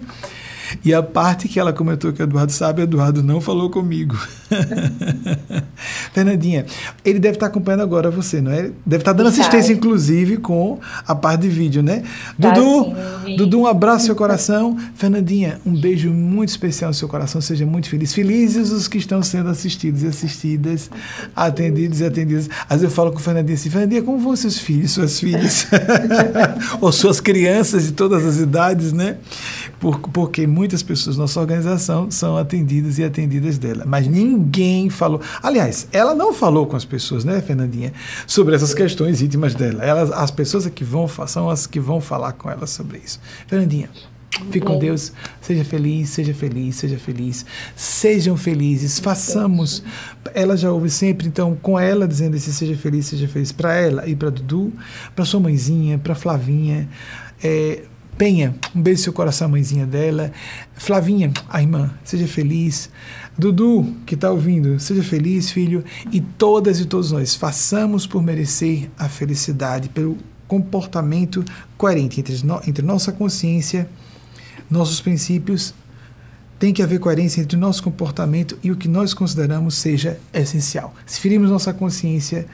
E 0.83 0.93
a 0.93 1.01
parte 1.01 1.47
que 1.47 1.59
ela 1.59 1.73
comentou 1.73 2.11
que 2.13 2.21
o 2.21 2.23
Eduardo 2.23 2.51
sabe, 2.51 2.81
o 2.81 2.83
Eduardo 2.83 3.23
não 3.23 3.41
falou 3.41 3.69
comigo. 3.69 4.17
Fernandinha, 6.13 6.65
ele 7.03 7.19
deve 7.19 7.35
estar 7.35 7.47
acompanhando 7.47 7.81
agora 7.81 8.09
você, 8.09 8.41
não 8.41 8.51
é? 8.51 8.71
Deve 8.85 9.01
estar 9.01 9.13
dando 9.13 9.27
assistência, 9.27 9.73
inclusive, 9.73 10.37
com 10.37 10.79
a 11.07 11.15
parte 11.15 11.41
de 11.41 11.49
vídeo, 11.49 11.81
né? 11.81 12.03
Tá, 12.39 12.51
Dudu, 12.51 12.95
sim, 13.25 13.35
Dudu, 13.35 13.61
um 13.61 13.67
abraço 13.67 13.99
no 13.99 14.05
seu 14.07 14.15
coração. 14.15 14.77
Fernandinha, 14.95 15.59
um 15.65 15.73
beijo 15.79 16.11
muito 16.11 16.49
especial 16.49 16.89
no 16.89 16.93
seu 16.93 17.07
coração. 17.07 17.41
Seja 17.41 17.65
muito 17.65 17.89
feliz. 17.89 18.13
Felizes 18.13 18.71
os 18.71 18.87
que 18.87 18.97
estão 18.97 19.21
sendo 19.23 19.49
assistidos 19.49 20.03
e 20.03 20.07
assistidas, 20.07 20.89
atendidos 21.35 21.99
e 21.99 22.05
atendidas. 22.05 22.49
Às 22.63 22.81
vezes 22.81 22.83
eu 22.83 22.91
falo 22.91 23.11
com 23.11 23.17
o 23.17 23.21
Fernandinha 23.21 23.55
assim, 23.55 23.69
Fernandinha, 23.69 24.01
como 24.01 24.17
vão 24.19 24.35
seus 24.35 24.59
filhos, 24.59 24.91
suas 24.91 25.19
filhas? 25.19 25.67
Ou 26.81 26.91
suas 26.91 27.19
crianças 27.19 27.85
de 27.85 27.91
todas 27.93 28.25
as 28.25 28.37
idades, 28.37 28.93
né? 28.93 29.17
Por, 29.79 29.99
porque 29.99 30.47
muitas 30.53 30.83
pessoas 30.83 31.15
da 31.15 31.23
nossa 31.23 31.39
organização 31.39 32.11
são 32.11 32.37
atendidas 32.37 32.99
e 32.99 33.03
atendidas 33.03 33.57
dela. 33.57 33.83
Mas 33.85 34.07
ninguém 34.07 34.89
falou. 34.89 35.19
Aliás, 35.41 35.87
ela 35.91 36.13
não 36.13 36.33
falou 36.33 36.67
com 36.67 36.75
as 36.75 36.85
pessoas, 36.85 37.25
né, 37.25 37.41
Fernandinha, 37.41 37.91
sobre 38.27 38.55
essas 38.55 38.73
questões 38.73 39.21
íntimas 39.21 39.55
dela. 39.55 39.83
Elas, 39.83 40.11
as 40.11 40.31
pessoas 40.31 40.67
que 40.67 40.83
vão 40.83 41.07
são 41.27 41.49
as 41.49 41.65
que 41.65 41.79
vão 41.79 41.99
falar 41.99 42.33
com 42.33 42.49
ela 42.49 42.67
sobre 42.67 42.99
isso. 43.03 43.19
Fernandinha. 43.47 43.89
Fique 44.49 44.65
com 44.65 44.79
Deus, 44.79 45.13
seja 45.41 45.63
feliz, 45.63 46.09
seja 46.09 46.33
feliz, 46.33 46.75
seja 46.75 46.97
feliz. 46.97 47.45
Sejam 47.75 48.35
felizes, 48.35 48.97
façamos. 48.97 49.83
Ela 50.33 50.57
já 50.57 50.71
ouve 50.71 50.89
sempre, 50.89 51.27
então, 51.27 51.55
com 51.61 51.79
ela 51.79 52.07
dizendo 52.07 52.35
esse 52.35 52.51
seja 52.51 52.75
feliz, 52.75 53.05
seja 53.05 53.27
feliz, 53.27 53.51
para 53.51 53.75
ela 53.75 54.07
e 54.07 54.15
para 54.15 54.31
Dudu, 54.31 54.73
para 55.15 55.23
sua 55.23 55.39
mãezinha, 55.39 55.99
para 55.99 56.15
Flavinha. 56.15 56.89
É, 57.43 57.83
Penha, 58.17 58.55
um 58.75 58.81
beijo 58.81 58.99
no 58.99 59.03
seu 59.05 59.13
coração, 59.13 59.49
mãezinha 59.49 59.85
dela. 59.85 60.31
Flavinha, 60.75 61.31
a 61.49 61.61
irmã, 61.61 61.91
seja 62.03 62.27
feliz. 62.27 62.89
Dudu, 63.37 63.95
que 64.05 64.13
está 64.13 64.29
ouvindo, 64.29 64.79
seja 64.79 65.03
feliz, 65.03 65.51
filho. 65.51 65.83
E 66.11 66.21
todas 66.21 66.79
e 66.79 66.85
todos 66.85 67.11
nós, 67.11 67.35
façamos 67.35 68.05
por 68.05 68.21
merecer 68.21 68.89
a 68.97 69.09
felicidade, 69.09 69.89
pelo 69.89 70.17
comportamento 70.47 71.43
coerente 71.75 72.19
entre, 72.19 72.45
no, 72.45 72.61
entre 72.67 72.85
nossa 72.85 73.11
consciência, 73.11 73.89
nossos 74.69 75.01
princípios. 75.01 75.73
Tem 76.59 76.71
que 76.71 76.83
haver 76.83 76.99
coerência 76.99 77.41
entre 77.41 77.57
nosso 77.57 77.81
comportamento 77.81 78.57
e 78.63 78.71
o 78.71 78.75
que 78.75 78.87
nós 78.87 79.13
consideramos 79.13 79.75
seja 79.75 80.19
essencial. 80.31 80.93
Se 81.05 81.19
ferirmos 81.19 81.49
nossa 81.49 81.73
consciência, 81.73 82.45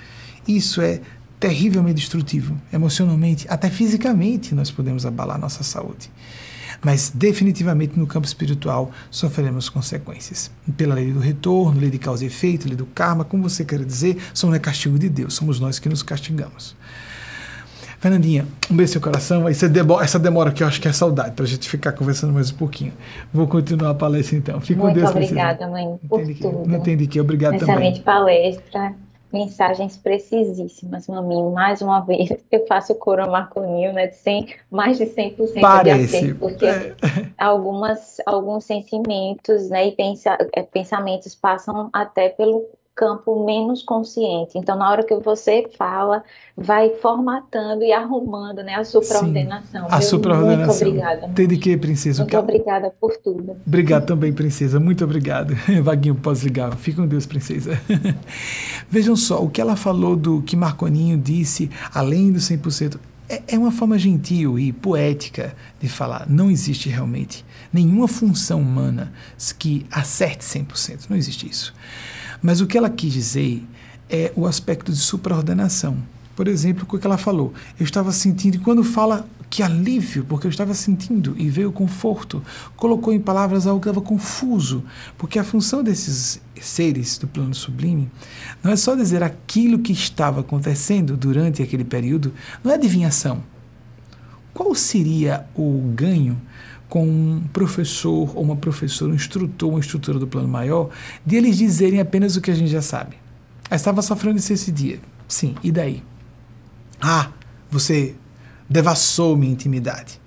isso 0.48 0.82
é 0.82 1.02
terrivelmente 1.40 1.96
destrutivo, 1.96 2.58
emocionalmente, 2.72 3.48
até 3.50 3.70
fisicamente 3.70 4.54
nós 4.54 4.70
podemos 4.70 5.06
abalar 5.06 5.40
nossa 5.40 5.64
saúde. 5.64 6.12
Mas 6.82 7.12
definitivamente 7.14 7.98
no 7.98 8.08
campo 8.08 8.26
espiritual 8.26 8.92
sofreremos 9.12 9.70
consequências. 9.70 10.52
Pela 10.78 10.96
lei 10.96 11.12
do 11.12 11.20
retorno, 11.20 11.80
lei 11.80 11.90
de 11.90 11.98
causa 11.98 12.24
e 12.24 12.28
efeito, 12.28 12.68
lei 12.68 12.76
do 12.76 12.86
karma, 12.86 13.24
como 13.24 13.44
você 13.44 13.66
quer 13.66 13.84
dizer, 13.84 14.18
não 14.44 14.54
é 14.54 14.60
castigo 14.60 14.98
de 14.98 15.10
Deus, 15.10 15.34
somos 15.34 15.60
nós 15.60 15.80
que 15.80 15.90
nos 15.90 16.02
castigamos. 16.02 16.76
Fernandinha, 18.00 18.48
um 18.72 18.78
beijo 18.78 18.92
no 18.92 18.94
seu 18.94 19.02
coração. 19.02 19.46
Aí 19.46 19.54
demora, 19.54 20.06
essa 20.06 20.18
demora 20.18 20.52
que 20.52 20.64
eu 20.64 20.68
acho 20.68 20.80
que 20.80 20.88
é 20.88 20.94
saudade, 20.94 21.32
para 21.32 21.44
a 21.44 21.48
gente 21.48 21.68
ficar 21.68 21.92
conversando 21.92 22.32
mais 22.32 22.50
um 22.50 22.56
pouquinho. 22.56 22.94
Vou 23.34 23.46
continuar 23.46 23.90
a 23.90 23.94
palestra 23.94 24.38
então. 24.38 24.62
Fico 24.62 24.80
com 24.80 24.94
Deus. 24.94 25.12
Muito 25.12 25.26
obrigada, 25.26 25.68
mãe, 25.68 26.00
por 26.08 26.22
entendi 26.22 26.40
tudo. 26.40 26.62
Que, 26.64 26.70
não 26.70 26.78
entendi 26.78 27.08
que. 27.08 27.20
Obrigado 27.20 27.56
Excelente 27.56 27.74
também. 27.74 27.92
Excelente 27.92 28.06
palestra. 28.06 29.09
Mensagens 29.32 29.98
precisíssimas, 29.98 31.08
maminho. 31.08 31.52
Mais 31.52 31.82
uma 31.82 32.00
vez, 32.00 32.30
eu 32.52 32.66
faço 32.68 32.96
coro 32.96 33.30
Marconinho, 33.30 33.94
né? 33.94 34.08
De 34.08 34.16
100, 34.16 34.56
mais 34.72 34.98
de 34.98 35.06
100% 35.06 35.62
Parece. 35.62 36.08
de 36.08 36.18
acerto, 36.18 36.40
porque 36.40 36.66
é. 36.66 36.96
algumas, 37.38 38.18
alguns 38.26 38.66
sentimentos 38.66 39.70
né, 39.70 39.88
e 39.88 39.92
pensa, 39.92 40.38
é, 40.54 40.64
pensamentos 40.64 41.36
passam 41.36 41.90
até 41.94 42.30
pelo 42.30 42.66
campo 43.00 43.46
menos 43.46 43.82
consciente. 43.82 44.58
Então, 44.58 44.78
na 44.78 44.92
hora 44.92 45.04
que 45.06 45.16
você 45.16 45.70
fala, 45.78 46.22
vai 46.58 46.90
formatando 47.02 47.82
e 47.82 47.94
arrumando 47.94 48.62
né, 48.62 48.76
a 48.76 48.84
supraordenação. 48.84 49.88
a 49.90 50.02
supraordenação. 50.02 50.66
Muito 50.68 50.82
obrigada. 50.82 51.30
Tem 51.34 51.48
de 51.48 51.58
que, 51.58 51.78
princesa? 51.78 52.24
Muito 52.24 52.38
obrigada 52.38 52.94
por 53.00 53.16
tudo. 53.16 53.56
Obrigado 53.66 54.06
também, 54.06 54.34
princesa. 54.34 54.82
Muito 54.82 55.02
obrigado. 55.06 55.56
Vaguinho, 55.82 56.16
pode 56.16 56.44
ligar. 56.44 56.76
Fica 56.76 57.02
com 57.02 57.08
Deus, 57.08 57.26
princesa. 57.26 57.80
Vejam 58.90 59.16
só, 59.16 59.42
o 59.42 59.50
que 59.50 59.62
ela 59.62 59.78
falou 59.78 60.18
do 60.18 60.42
que 60.42 60.58
Marconinho 60.58 61.18
disse, 61.18 61.72
além 61.94 62.34
do 62.34 62.40
100%, 62.40 63.00
é, 63.30 63.44
é 63.48 63.58
uma 63.58 63.72
forma 63.72 63.98
gentil 63.98 64.60
e 64.60 64.74
poética 64.74 65.56
de 65.80 65.88
falar. 65.88 66.26
Não 66.28 66.52
existe 66.52 66.90
realmente 66.90 67.46
nenhuma 67.72 68.10
função 68.10 68.60
humana 68.60 69.14
que 69.58 69.86
acerte 69.90 70.44
100%. 70.44 71.06
Não 71.10 71.16
existe 71.16 71.48
isso. 71.48 71.74
Mas 72.42 72.62
o 72.62 72.68
que 72.68 72.78
ela 72.78 72.90
quis 72.90 73.14
dizer 73.14 73.66
é 74.10 74.32
o 74.36 74.46
aspecto 74.48 74.92
de 74.92 74.98
supraordenação. 74.98 75.98
Por 76.36 76.48
exemplo, 76.48 76.88
o 76.90 76.98
que 76.98 77.06
ela 77.06 77.18
falou. 77.18 77.54
Eu 77.80 77.84
estava 77.84 78.12
sentindo, 78.12 78.56
e 78.56 78.60
quando 78.60 78.84
fala 78.84 79.28
que 79.50 79.64
alívio, 79.64 80.24
porque 80.24 80.46
eu 80.46 80.50
estava 80.50 80.74
sentindo 80.74 81.36
e 81.38 81.50
veio 81.50 81.72
conforto, 81.72 82.42
colocou 82.76 83.12
em 83.12 83.20
palavras 83.20 83.66
algo 83.66 83.82
que 83.82 83.90
estava 83.90 84.06
confuso, 84.06 84.84
porque 85.18 85.40
a 85.40 85.44
função 85.44 85.84
desses 85.84 86.40
seres 86.62 87.18
do 87.18 87.28
plano 87.28 87.54
sublime 87.54 88.10
não 88.64 88.72
é 88.72 88.76
só 88.76 88.96
dizer 88.96 89.24
aquilo 89.24 89.80
que 89.80 89.92
estava 89.92 90.42
acontecendo 90.42 91.18
durante 91.18 91.64
aquele 91.64 91.84
período, 91.84 92.34
não 92.64 92.72
é 92.72 92.76
adivinhação. 92.76 93.44
Qual 94.54 94.76
seria 94.76 95.46
o 95.56 95.92
ganho 95.96 96.40
com 96.90 97.08
um 97.08 97.44
professor 97.54 98.36
ou 98.36 98.44
uma 98.44 98.56
professora, 98.56 99.12
um 99.12 99.16
instrutor, 99.16 99.70
uma 99.70 99.80
instrutora 99.80 100.18
do 100.18 100.28
plano 100.28 100.48
maior, 100.48 100.90
de 101.24 101.36
eles 101.36 101.56
dizerem 101.58 102.00
apenas 102.00 102.36
o 102.36 102.42
que 102.42 102.50
a 102.50 102.56
gente 102.56 102.72
já 102.72 102.82
sabe. 102.82 103.16
Eu 103.70 103.76
estava 103.76 104.02
sofrendo 104.02 104.40
isso 104.40 104.52
esse 104.52 104.72
dia. 104.72 105.00
Sim, 105.28 105.54
e 105.64 105.72
daí? 105.72 106.04
Ah, 107.00 107.30
você 107.70 108.16
devassou 108.68 109.38
minha 109.38 109.54
intimidade. 109.54 110.20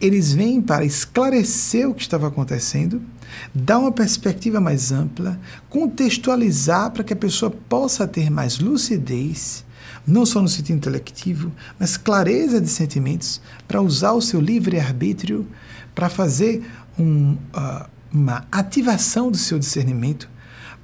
Eles 0.00 0.32
vêm 0.32 0.60
para 0.60 0.84
esclarecer 0.84 1.88
o 1.88 1.94
que 1.94 2.02
estava 2.02 2.28
acontecendo, 2.28 3.02
dar 3.54 3.78
uma 3.78 3.90
perspectiva 3.90 4.60
mais 4.60 4.92
ampla, 4.92 5.40
contextualizar 5.68 6.90
para 6.92 7.02
que 7.02 7.14
a 7.14 7.16
pessoa 7.16 7.50
possa 7.50 8.06
ter 8.06 8.30
mais 8.30 8.58
lucidez, 8.58 9.64
não 10.06 10.24
só 10.24 10.40
no 10.40 10.48
sentido 10.48 10.76
intelectivo, 10.76 11.50
mas 11.78 11.96
clareza 11.96 12.60
de 12.60 12.68
sentimentos, 12.68 13.40
para 13.66 13.82
usar 13.82 14.12
o 14.12 14.22
seu 14.22 14.40
livre-arbítrio 14.40 15.46
para 15.98 16.08
fazer 16.08 16.64
um, 16.96 17.32
uh, 17.32 17.84
uma 18.12 18.46
ativação 18.52 19.32
do 19.32 19.36
seu 19.36 19.58
discernimento, 19.58 20.30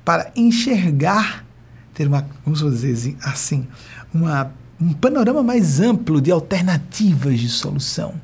para 0.04 0.32
enxergar, 0.34 1.46
ter 1.94 2.08
uma, 2.08 2.26
vamos 2.44 2.58
dizer 2.58 3.16
assim, 3.22 3.64
uma, 4.12 4.52
um 4.80 4.92
panorama 4.92 5.40
mais 5.40 5.78
amplo 5.78 6.20
de 6.20 6.32
alternativas 6.32 7.38
de 7.38 7.48
solução. 7.48 8.20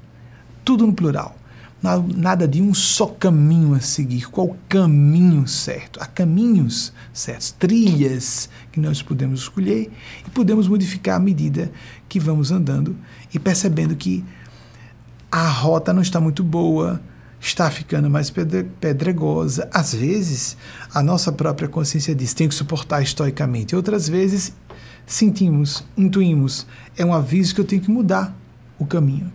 Tudo 0.65 0.85
no 0.85 0.93
plural. 0.93 1.37
Nada 1.81 2.49
de 2.49 2.61
um 2.61 2.75
só 2.75 3.07
caminho 3.07 3.73
a 3.75 3.81
seguir. 3.81 4.29
Qual 4.29 4.57
caminho 4.69 5.47
certo? 5.47 6.01
Há 6.03 6.07
caminhos 6.07 6.93
certos, 7.13 7.53
trilhas 7.53 8.51
que 8.73 8.81
nós 8.81 9.01
podemos 9.01 9.43
escolher 9.43 9.93
e 10.27 10.31
podemos 10.31 10.67
modificar 10.67 11.19
à 11.19 11.21
medida 11.21 11.71
que 12.09 12.19
vamos 12.19 12.51
andando 12.51 12.97
e 13.33 13.39
percebendo 13.39 13.95
que 13.95 14.25
a 15.31 15.49
rota 15.49 15.93
não 15.93 16.03
está 16.03 16.21
muito 16.21 16.43
boa, 16.43 17.01
está 17.41 17.71
ficando 17.71 18.11
mais 18.11 18.31
pedregosa. 18.31 19.69
Às 19.73 19.95
vezes, 19.95 20.57
a 20.93 21.03
nossa 21.03 21.31
própria 21.31 21.69
consciência 21.69 22.15
diz: 22.15 22.35
tem 22.35 22.49
que 22.49 22.55
suportar 22.55 23.03
estoicamente. 23.03 23.77
Outras 23.77 24.09
vezes, 24.09 24.53
sentimos, 25.07 25.85
intuímos, 25.97 26.67
é 26.97 27.05
um 27.05 27.15
aviso 27.15 27.55
que 27.55 27.61
eu 27.61 27.65
tenho 27.65 27.83
que 27.83 27.91
mudar 27.91 28.37
o 28.79 28.87
caminho. 28.87 29.33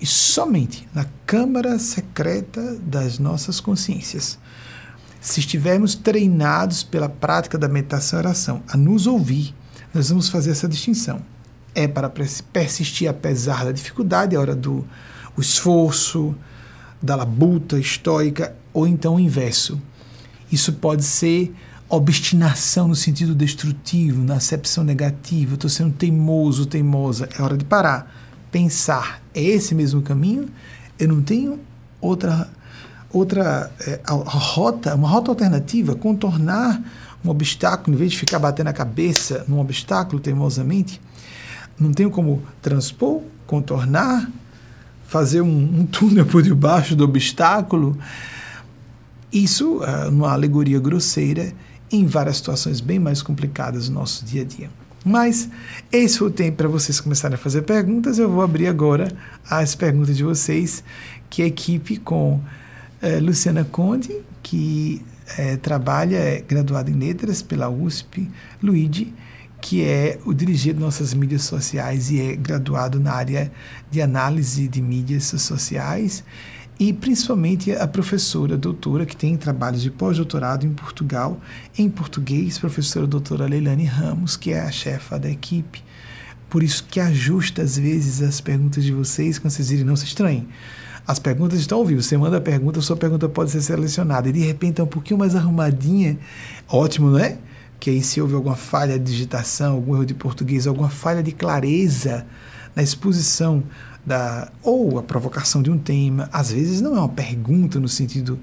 E 0.00 0.06
somente 0.06 0.88
na 0.92 1.06
câmara 1.26 1.78
secreta 1.78 2.76
das 2.80 3.18
nossas 3.18 3.60
consciências, 3.60 4.38
se 5.20 5.38
estivermos 5.38 5.94
treinados 5.94 6.82
pela 6.82 7.08
prática 7.08 7.56
da 7.56 7.68
meditação 7.68 8.18
e 8.18 8.22
oração 8.22 8.62
a 8.66 8.76
nos 8.76 9.06
ouvir, 9.06 9.54
nós 9.94 10.08
vamos 10.08 10.28
fazer 10.28 10.50
essa 10.50 10.68
distinção 10.68 11.22
é 11.74 11.88
para 11.88 12.10
persistir 12.52 13.08
apesar 13.08 13.64
da 13.64 13.72
dificuldade, 13.72 14.36
a 14.36 14.40
hora 14.40 14.54
do 14.54 14.84
esforço, 15.38 16.34
da 17.00 17.16
labuta 17.16 17.78
estoica, 17.78 18.54
ou 18.72 18.86
então 18.86 19.16
o 19.16 19.20
inverso. 19.20 19.80
Isso 20.50 20.72
pode 20.74 21.02
ser 21.02 21.54
obstinação 21.88 22.88
no 22.88 22.94
sentido 22.94 23.34
destrutivo, 23.34 24.22
na 24.22 24.36
acepção 24.36 24.82
negativa, 24.82 25.54
estou 25.54 25.68
sendo 25.68 25.92
teimoso, 25.92 26.64
teimosa, 26.64 27.28
é 27.38 27.42
hora 27.42 27.56
de 27.56 27.64
parar, 27.64 28.10
pensar, 28.50 29.22
é 29.34 29.42
esse 29.42 29.74
mesmo 29.74 30.00
caminho? 30.00 30.48
Eu 30.98 31.08
não 31.08 31.20
tenho 31.20 31.60
outra 32.00 32.50
outra 33.12 33.70
é, 33.86 34.00
a, 34.04 34.12
a 34.14 34.14
rota, 34.14 34.94
uma 34.94 35.08
rota 35.08 35.30
alternativa, 35.30 35.94
contornar 35.94 36.82
um 37.22 37.28
obstáculo, 37.28 37.94
em 37.94 37.98
vez 37.98 38.12
de 38.12 38.18
ficar 38.18 38.38
batendo 38.38 38.68
a 38.68 38.72
cabeça 38.72 39.44
num 39.46 39.60
obstáculo 39.60 40.18
teimosamente, 40.18 41.00
não 41.82 41.92
tenho 41.92 42.10
como 42.10 42.42
transpor, 42.60 43.22
contornar, 43.46 44.30
fazer 45.06 45.40
um, 45.42 45.80
um 45.80 45.86
túnel 45.86 46.24
por 46.24 46.42
debaixo 46.42 46.96
do 46.96 47.04
obstáculo. 47.04 47.98
Isso, 49.32 49.78
uh, 49.78 50.10
numa 50.10 50.32
alegoria 50.32 50.78
grosseira, 50.78 51.52
em 51.90 52.06
várias 52.06 52.38
situações 52.38 52.80
bem 52.80 52.98
mais 52.98 53.22
complicadas 53.22 53.88
do 53.88 53.94
nosso 53.94 54.24
dia 54.24 54.42
a 54.42 54.44
dia. 54.44 54.70
Mas 55.04 55.48
esse 55.90 56.18
foi 56.18 56.28
o 56.28 56.30
tempo 56.30 56.58
para 56.58 56.68
vocês 56.68 57.00
começarem 57.00 57.34
a 57.34 57.38
fazer 57.38 57.62
perguntas. 57.62 58.18
Eu 58.18 58.30
vou 58.30 58.42
abrir 58.42 58.68
agora 58.68 59.12
as 59.48 59.74
perguntas 59.74 60.16
de 60.16 60.22
vocês, 60.22 60.82
que 61.28 61.42
a 61.42 61.46
equipe 61.46 61.96
com 61.96 62.40
eh, 63.00 63.18
Luciana 63.18 63.64
Conde, 63.64 64.16
que 64.42 65.02
eh, 65.36 65.56
trabalha, 65.56 66.16
é 66.16 66.40
graduada 66.40 66.90
em 66.90 66.94
letras 66.94 67.42
pela 67.42 67.68
USP, 67.68 68.30
Luigi, 68.62 69.12
que 69.62 69.84
é 69.84 70.18
o 70.26 70.34
dirigido 70.34 70.80
nossas 70.80 71.14
mídias 71.14 71.44
sociais 71.44 72.10
e 72.10 72.20
é 72.20 72.34
graduado 72.34 72.98
na 72.98 73.12
área 73.12 73.50
de 73.88 74.02
análise 74.02 74.66
de 74.66 74.82
mídias 74.82 75.26
sociais 75.26 76.24
e 76.80 76.92
principalmente 76.92 77.70
a 77.70 77.86
professora 77.86 78.58
doutora 78.58 79.06
que 79.06 79.16
tem 79.16 79.36
trabalhos 79.36 79.80
de 79.80 79.88
pós-doutorado 79.88 80.66
em 80.66 80.72
Portugal, 80.72 81.40
em 81.78 81.88
português, 81.88 82.58
professora 82.58 83.06
doutora 83.06 83.46
Leilani 83.46 83.84
Ramos, 83.84 84.36
que 84.36 84.52
é 84.52 84.60
a 84.60 84.72
chefa 84.72 85.16
da 85.16 85.30
equipe. 85.30 85.82
Por 86.50 86.64
isso 86.64 86.84
que 86.90 86.98
ajusta 86.98 87.62
às 87.62 87.78
vezes 87.78 88.20
as 88.20 88.40
perguntas 88.40 88.82
de 88.82 88.92
vocês, 88.92 89.38
quando 89.38 89.52
vocês 89.52 89.70
irem, 89.70 89.84
não 89.84 89.94
se 89.94 90.06
estranhem. 90.06 90.48
As 91.06 91.20
perguntas 91.20 91.60
estão 91.60 91.78
ao 91.78 91.86
vivo. 91.86 92.02
Você 92.02 92.16
manda 92.16 92.38
a 92.38 92.40
pergunta, 92.40 92.80
a 92.80 92.82
sua 92.82 92.96
pergunta 92.96 93.28
pode 93.28 93.52
ser 93.52 93.62
selecionada. 93.62 94.28
E 94.28 94.32
de 94.32 94.40
repente 94.40 94.80
é 94.80 94.84
um 94.84 94.88
pouquinho 94.88 95.18
mais 95.18 95.36
arrumadinha. 95.36 96.18
Ótimo, 96.68 97.10
não 97.10 97.18
é? 97.18 97.38
Que 97.82 97.90
aí 97.90 98.00
se 98.00 98.20
houve 98.20 98.32
alguma 98.32 98.54
falha 98.54 98.96
de 98.96 99.04
digitação, 99.04 99.74
algum 99.74 99.96
erro 99.96 100.06
de 100.06 100.14
português, 100.14 100.68
alguma 100.68 100.88
falha 100.88 101.20
de 101.20 101.32
clareza 101.32 102.24
na 102.76 102.82
exposição 102.82 103.64
da 104.06 104.52
ou 104.62 105.00
a 105.00 105.02
provocação 105.02 105.60
de 105.60 105.68
um 105.68 105.76
tema, 105.76 106.30
às 106.32 106.52
vezes 106.52 106.80
não 106.80 106.94
é 106.94 107.00
uma 107.00 107.08
pergunta 107.08 107.80
no 107.80 107.88
sentido 107.88 108.38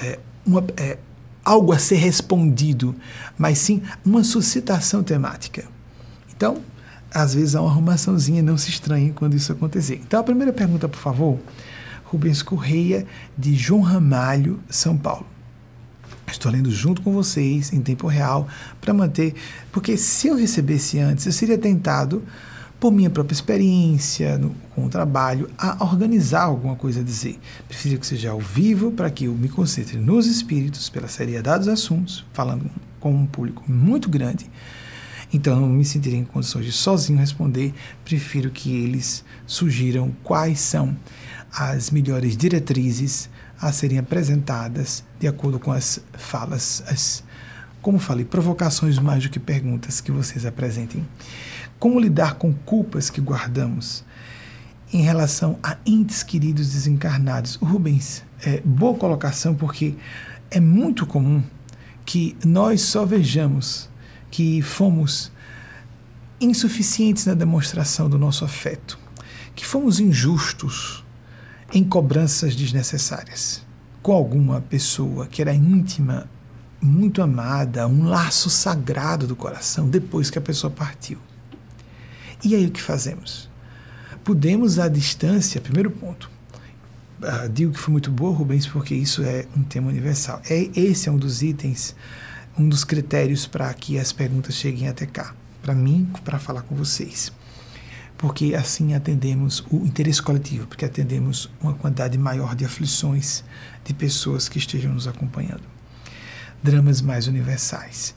é, 0.00 0.20
uma, 0.46 0.62
é, 0.76 0.98
algo 1.44 1.72
a 1.72 1.80
ser 1.80 1.96
respondido, 1.96 2.94
mas 3.36 3.58
sim 3.58 3.82
uma 4.04 4.22
suscitação 4.22 5.02
temática. 5.02 5.64
Então, 6.32 6.58
às 7.12 7.34
vezes 7.34 7.56
há 7.56 7.62
uma 7.62 7.72
arrumaçãozinha, 7.72 8.40
não 8.40 8.56
se 8.56 8.70
estranhe 8.70 9.10
quando 9.10 9.34
isso 9.34 9.50
acontecer. 9.50 10.00
Então, 10.00 10.20
a 10.20 10.22
primeira 10.22 10.52
pergunta, 10.52 10.88
por 10.88 11.00
favor, 11.00 11.40
Rubens 12.04 12.40
Correia, 12.40 13.04
de 13.36 13.52
João 13.56 13.80
Ramalho, 13.80 14.60
São 14.70 14.96
Paulo. 14.96 15.26
Estou 16.30 16.50
lendo 16.50 16.70
junto 16.70 17.02
com 17.02 17.12
vocês 17.12 17.72
em 17.72 17.80
tempo 17.80 18.06
real 18.06 18.46
para 18.80 18.94
manter, 18.94 19.34
porque 19.72 19.96
se 19.96 20.28
eu 20.28 20.36
recebesse 20.36 20.98
antes, 20.98 21.26
eu 21.26 21.32
seria 21.32 21.58
tentado 21.58 22.22
por 22.78 22.90
minha 22.90 23.10
própria 23.10 23.34
experiência 23.34 24.38
no, 24.38 24.54
com 24.74 24.86
o 24.86 24.88
trabalho 24.88 25.50
a 25.58 25.84
organizar 25.84 26.44
alguma 26.44 26.74
coisa 26.74 27.00
a 27.00 27.02
dizer. 27.02 27.38
Prefiro 27.68 28.00
que 28.00 28.06
seja 28.06 28.30
ao 28.30 28.40
vivo 28.40 28.90
para 28.90 29.10
que 29.10 29.24
eu 29.26 29.34
me 29.34 29.50
concentre 29.50 29.98
nos 29.98 30.26
espíritos 30.26 30.88
pela 30.88 31.06
seriedade 31.06 31.64
dos 31.64 31.68
assuntos, 31.68 32.24
falando 32.32 32.70
com 32.98 33.12
um 33.12 33.26
público 33.26 33.62
muito 33.66 34.08
grande 34.08 34.50
Então, 35.32 35.60
não 35.60 35.68
me 35.68 35.84
sentirei 35.84 36.18
em 36.18 36.24
condições 36.24 36.64
de 36.64 36.72
sozinho 36.72 37.18
responder, 37.18 37.72
prefiro 38.04 38.50
que 38.50 38.74
eles 38.74 39.24
sugiram 39.46 40.10
quais 40.24 40.58
são 40.58 40.96
as 41.52 41.90
melhores 41.90 42.36
diretrizes 42.36 43.28
a 43.60 43.70
serem 43.72 43.98
apresentadas 43.98 45.04
de 45.20 45.28
acordo 45.28 45.60
com 45.60 45.70
as 45.70 46.00
falas, 46.14 46.82
as, 46.88 47.22
como 47.82 47.98
falei, 47.98 48.24
provocações 48.24 48.98
mais 48.98 49.22
do 49.22 49.28
que 49.28 49.38
perguntas 49.38 50.00
que 50.00 50.10
vocês 50.10 50.46
apresentem. 50.46 51.06
Como 51.78 52.00
lidar 52.00 52.36
com 52.36 52.54
culpas 52.54 53.10
que 53.10 53.20
guardamos 53.20 54.02
em 54.90 55.02
relação 55.02 55.58
a 55.62 55.76
entes 55.84 56.22
queridos 56.22 56.72
desencarnados? 56.72 57.56
Rubens, 57.56 58.24
é, 58.42 58.62
boa 58.62 58.96
colocação, 58.96 59.54
porque 59.54 59.94
é 60.50 60.58
muito 60.58 61.04
comum 61.04 61.42
que 62.06 62.34
nós 62.42 62.80
só 62.80 63.04
vejamos 63.04 63.90
que 64.30 64.62
fomos 64.62 65.30
insuficientes 66.40 67.26
na 67.26 67.34
demonstração 67.34 68.08
do 68.08 68.18
nosso 68.18 68.42
afeto, 68.42 68.98
que 69.54 69.66
fomos 69.66 70.00
injustos 70.00 71.04
em 71.74 71.84
cobranças 71.84 72.56
desnecessárias 72.56 73.68
com 74.02 74.12
alguma 74.12 74.60
pessoa 74.60 75.26
que 75.26 75.42
era 75.42 75.52
íntima, 75.54 76.28
muito 76.80 77.20
amada, 77.20 77.86
um 77.86 78.04
laço 78.04 78.48
sagrado 78.48 79.26
do 79.26 79.36
coração 79.36 79.88
depois 79.88 80.30
que 80.30 80.38
a 80.38 80.42
pessoa 80.42 80.70
partiu. 80.70 81.18
E 82.42 82.54
aí 82.54 82.66
o 82.66 82.70
que 82.70 82.80
fazemos? 82.80 83.50
Podemos 84.24 84.78
à 84.78 84.88
distância, 84.88 85.60
primeiro 85.60 85.90
ponto. 85.90 86.30
Uh, 87.20 87.48
digo 87.50 87.72
que 87.72 87.78
foi 87.78 87.92
muito 87.92 88.10
boa, 88.10 88.34
Rubens, 88.34 88.66
porque 88.66 88.94
isso 88.94 89.22
é 89.22 89.44
um 89.54 89.62
tema 89.62 89.88
universal. 89.88 90.40
É, 90.48 90.70
esse 90.74 91.08
é 91.08 91.12
um 91.12 91.18
dos 91.18 91.42
itens, 91.42 91.94
um 92.58 92.66
dos 92.66 92.82
critérios 92.82 93.46
para 93.46 93.72
que 93.74 93.98
as 93.98 94.10
perguntas 94.10 94.54
cheguem 94.54 94.88
até 94.88 95.04
cá, 95.04 95.34
para 95.60 95.74
mim, 95.74 96.10
para 96.24 96.38
falar 96.38 96.62
com 96.62 96.74
vocês 96.74 97.30
porque 98.20 98.54
assim 98.54 98.92
atendemos 98.92 99.64
o 99.70 99.76
interesse 99.76 100.20
coletivo, 100.20 100.66
porque 100.66 100.84
atendemos 100.84 101.50
uma 101.58 101.72
quantidade 101.72 102.18
maior 102.18 102.54
de 102.54 102.66
aflições 102.66 103.42
de 103.82 103.94
pessoas 103.94 104.46
que 104.46 104.58
estejam 104.58 104.92
nos 104.92 105.08
acompanhando. 105.08 105.62
Dramas 106.62 107.00
mais 107.00 107.26
universais. 107.26 108.14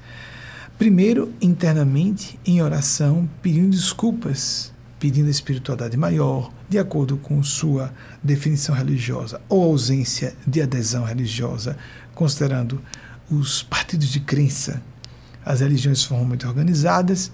Primeiro, 0.77 1.33
internamente, 1.41 2.37
em 2.45 2.61
oração, 2.61 3.29
pedindo 3.41 3.69
desculpas, 3.69 4.73
pedindo 4.99 5.29
a 5.29 5.31
espiritualidade 5.31 5.95
maior, 5.95 6.51
de 6.67 6.77
acordo 6.77 7.15
com 7.15 7.41
sua 7.41 7.93
definição 8.21 8.75
religiosa, 8.75 9.39
ou 9.47 9.63
ausência 9.63 10.35
de 10.45 10.61
adesão 10.61 11.05
religiosa, 11.05 11.77
considerando 12.13 12.81
os 13.31 13.63
partidos 13.63 14.09
de 14.09 14.19
crença. 14.19 14.83
As 15.45 15.61
religiões 15.61 16.03
foram 16.03 16.25
muito 16.25 16.45
organizadas 16.45 17.31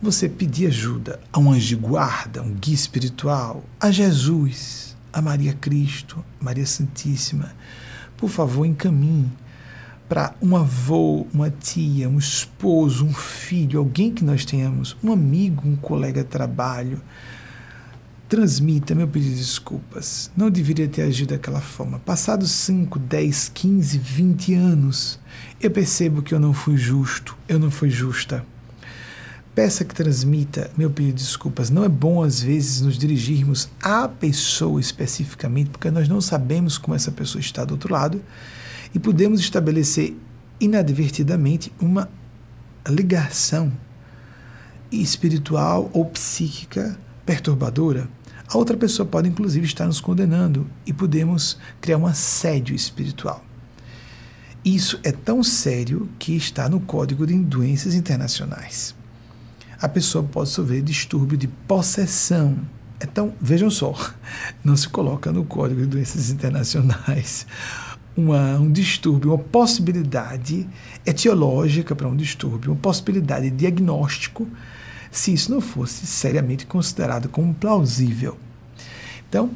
você 0.00 0.28
pedir 0.28 0.68
ajuda 0.68 1.18
a 1.32 1.38
um 1.40 1.50
anjo 1.50 1.76
guarda, 1.76 2.40
um 2.40 2.54
guia 2.54 2.74
espiritual, 2.74 3.64
a 3.80 3.90
Jesus, 3.90 4.96
a 5.12 5.20
Maria 5.20 5.52
Cristo, 5.54 6.24
Maria 6.40 6.66
Santíssima, 6.66 7.52
por 8.16 8.30
favor, 8.30 8.64
encaminhe 8.64 9.30
para 10.08 10.34
um 10.40 10.56
avô, 10.56 11.26
uma 11.34 11.50
tia, 11.50 12.08
um 12.08 12.18
esposo, 12.18 13.04
um 13.04 13.12
filho, 13.12 13.78
alguém 13.78 14.12
que 14.12 14.24
nós 14.24 14.44
tenhamos, 14.44 14.96
um 15.02 15.12
amigo, 15.12 15.68
um 15.68 15.76
colega 15.76 16.22
de 16.22 16.30
trabalho. 16.30 17.02
Transmita 18.28 18.94
meu 18.94 19.08
pedido 19.08 19.34
de 19.34 19.40
desculpas. 19.40 20.30
Não 20.36 20.50
deveria 20.50 20.86
ter 20.86 21.02
agido 21.02 21.30
daquela 21.30 21.60
forma. 21.60 21.98
Passados 21.98 22.50
5, 22.50 22.98
10, 22.98 23.50
15, 23.54 23.98
20 23.98 24.54
anos, 24.54 25.18
eu 25.60 25.70
percebo 25.70 26.22
que 26.22 26.34
eu 26.34 26.40
não 26.40 26.52
fui 26.52 26.76
justo, 26.76 27.36
eu 27.48 27.58
não 27.58 27.70
fui 27.70 27.90
justa 27.90 28.44
peça 29.58 29.84
que 29.84 29.92
transmita 29.92 30.70
meu 30.76 30.88
pedido 30.88 31.16
de 31.16 31.24
desculpas. 31.24 31.68
Não 31.68 31.82
é 31.82 31.88
bom, 31.88 32.22
às 32.22 32.40
vezes, 32.40 32.80
nos 32.80 32.96
dirigirmos 32.96 33.68
à 33.82 34.06
pessoa 34.06 34.80
especificamente, 34.80 35.70
porque 35.70 35.90
nós 35.90 36.08
não 36.08 36.20
sabemos 36.20 36.78
como 36.78 36.94
essa 36.94 37.10
pessoa 37.10 37.40
está 37.40 37.64
do 37.64 37.72
outro 37.72 37.92
lado 37.92 38.22
e 38.94 39.00
podemos 39.00 39.40
estabelecer 39.40 40.16
inadvertidamente 40.60 41.72
uma 41.80 42.08
ligação 42.88 43.72
espiritual 44.92 45.90
ou 45.92 46.04
psíquica 46.04 46.96
perturbadora. 47.26 48.08
A 48.46 48.56
outra 48.56 48.76
pessoa 48.76 49.08
pode, 49.08 49.28
inclusive, 49.28 49.66
estar 49.66 49.86
nos 49.86 50.00
condenando 50.00 50.70
e 50.86 50.92
podemos 50.92 51.58
criar 51.80 51.98
um 51.98 52.06
assédio 52.06 52.76
espiritual. 52.76 53.44
Isso 54.64 55.00
é 55.02 55.10
tão 55.10 55.42
sério 55.42 56.08
que 56.16 56.36
está 56.36 56.68
no 56.68 56.78
Código 56.78 57.26
de 57.26 57.36
Doenças 57.36 57.96
Internacionais 57.96 58.96
a 59.80 59.88
pessoa 59.88 60.24
pode 60.24 60.50
sofrer 60.50 60.82
distúrbio 60.82 61.38
de 61.38 61.46
possessão. 61.46 62.58
Então, 63.00 63.32
vejam 63.40 63.70
só, 63.70 63.94
não 64.64 64.76
se 64.76 64.88
coloca 64.88 65.30
no 65.30 65.44
Código 65.44 65.82
de 65.82 65.86
Doenças 65.86 66.30
Internacionais 66.30 67.46
uma, 68.16 68.58
um 68.58 68.70
distúrbio, 68.70 69.30
uma 69.30 69.38
possibilidade 69.38 70.68
etiológica 71.06 71.94
para 71.94 72.08
um 72.08 72.16
distúrbio, 72.16 72.72
uma 72.72 72.80
possibilidade 72.80 73.48
de 73.50 73.56
diagnóstico, 73.56 74.48
se 75.12 75.32
isso 75.32 75.52
não 75.52 75.60
fosse 75.60 76.06
seriamente 76.06 76.66
considerado 76.66 77.28
como 77.28 77.54
plausível. 77.54 78.36
Então, 79.28 79.50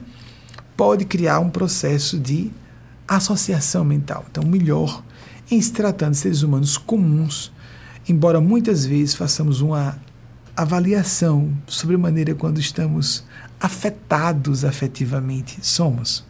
pode 0.76 1.04
criar 1.04 1.40
um 1.40 1.50
processo 1.50 2.18
de 2.18 2.50
associação 3.08 3.84
mental. 3.84 4.24
Então, 4.30 4.44
melhor, 4.44 5.02
em 5.50 5.60
se 5.60 5.72
tratando 5.72 6.12
de 6.12 6.18
seres 6.18 6.42
humanos 6.42 6.78
comuns, 6.78 7.52
embora 8.08 8.40
muitas 8.40 8.86
vezes 8.86 9.14
façamos 9.14 9.60
uma 9.60 9.98
avaliação 10.62 11.52
sobre 11.66 11.96
a 11.96 11.98
maneira 11.98 12.34
quando 12.34 12.58
estamos 12.58 13.24
afetados 13.60 14.64
afetivamente 14.64 15.58
somos. 15.62 16.24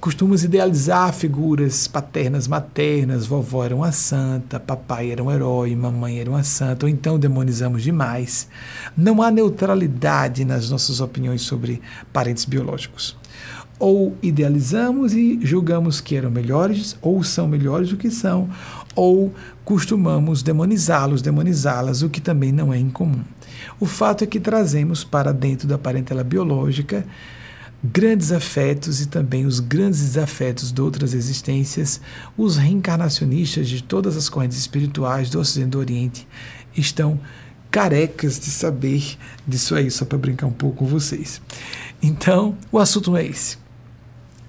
Costumamos 0.00 0.44
idealizar 0.44 1.12
figuras 1.12 1.88
paternas, 1.88 2.46
maternas, 2.46 3.26
vovó 3.26 3.64
era 3.64 3.74
uma 3.74 3.90
santa, 3.90 4.60
papai 4.60 5.10
era 5.10 5.22
um 5.22 5.30
herói, 5.30 5.74
mamãe 5.74 6.20
era 6.20 6.30
uma 6.30 6.44
santa, 6.44 6.86
ou 6.86 6.90
então 6.90 7.18
demonizamos 7.18 7.82
demais. 7.82 8.48
Não 8.96 9.20
há 9.20 9.28
neutralidade 9.28 10.44
nas 10.44 10.70
nossas 10.70 11.00
opiniões 11.00 11.42
sobre 11.42 11.82
parentes 12.12 12.44
biológicos. 12.44 13.16
Ou 13.76 14.16
idealizamos 14.22 15.14
e 15.14 15.40
julgamos 15.42 16.00
que 16.00 16.14
eram 16.14 16.30
melhores, 16.30 16.96
ou 17.02 17.24
são 17.24 17.48
melhores 17.48 17.90
do 17.90 17.96
que 17.96 18.10
são, 18.10 18.48
ou 18.94 19.34
costumamos 19.64 20.44
demonizá-los, 20.44 21.22
demonizá-las, 21.22 22.02
o 22.02 22.08
que 22.08 22.20
também 22.20 22.52
não 22.52 22.72
é 22.72 22.78
incomum. 22.78 23.24
O 23.80 23.86
fato 23.86 24.24
é 24.24 24.26
que 24.26 24.40
trazemos 24.40 25.04
para 25.04 25.32
dentro 25.32 25.68
da 25.68 25.78
parentela 25.78 26.24
biológica 26.24 27.06
grandes 27.82 28.32
afetos 28.32 29.00
e 29.00 29.06
também 29.06 29.46
os 29.46 29.60
grandes 29.60 30.00
desafetos 30.00 30.72
de 30.72 30.80
outras 30.80 31.14
existências, 31.14 32.00
os 32.36 32.56
reencarnacionistas 32.56 33.68
de 33.68 33.82
todas 33.82 34.16
as 34.16 34.28
correntes 34.28 34.58
espirituais 34.58 35.30
do 35.30 35.38
Ocidente 35.38 35.68
e 35.68 35.70
do 35.70 35.78
Oriente 35.78 36.28
estão 36.76 37.20
carecas 37.70 38.40
de 38.40 38.46
saber 38.46 39.16
disso 39.46 39.76
aí, 39.76 39.90
só 39.90 40.04
para 40.04 40.18
brincar 40.18 40.46
um 40.46 40.52
pouco 40.52 40.78
com 40.78 40.86
vocês. 40.86 41.40
Então, 42.02 42.56
o 42.72 42.78
assunto 42.78 43.12
não 43.12 43.18
é 43.18 43.26
esse. 43.26 43.58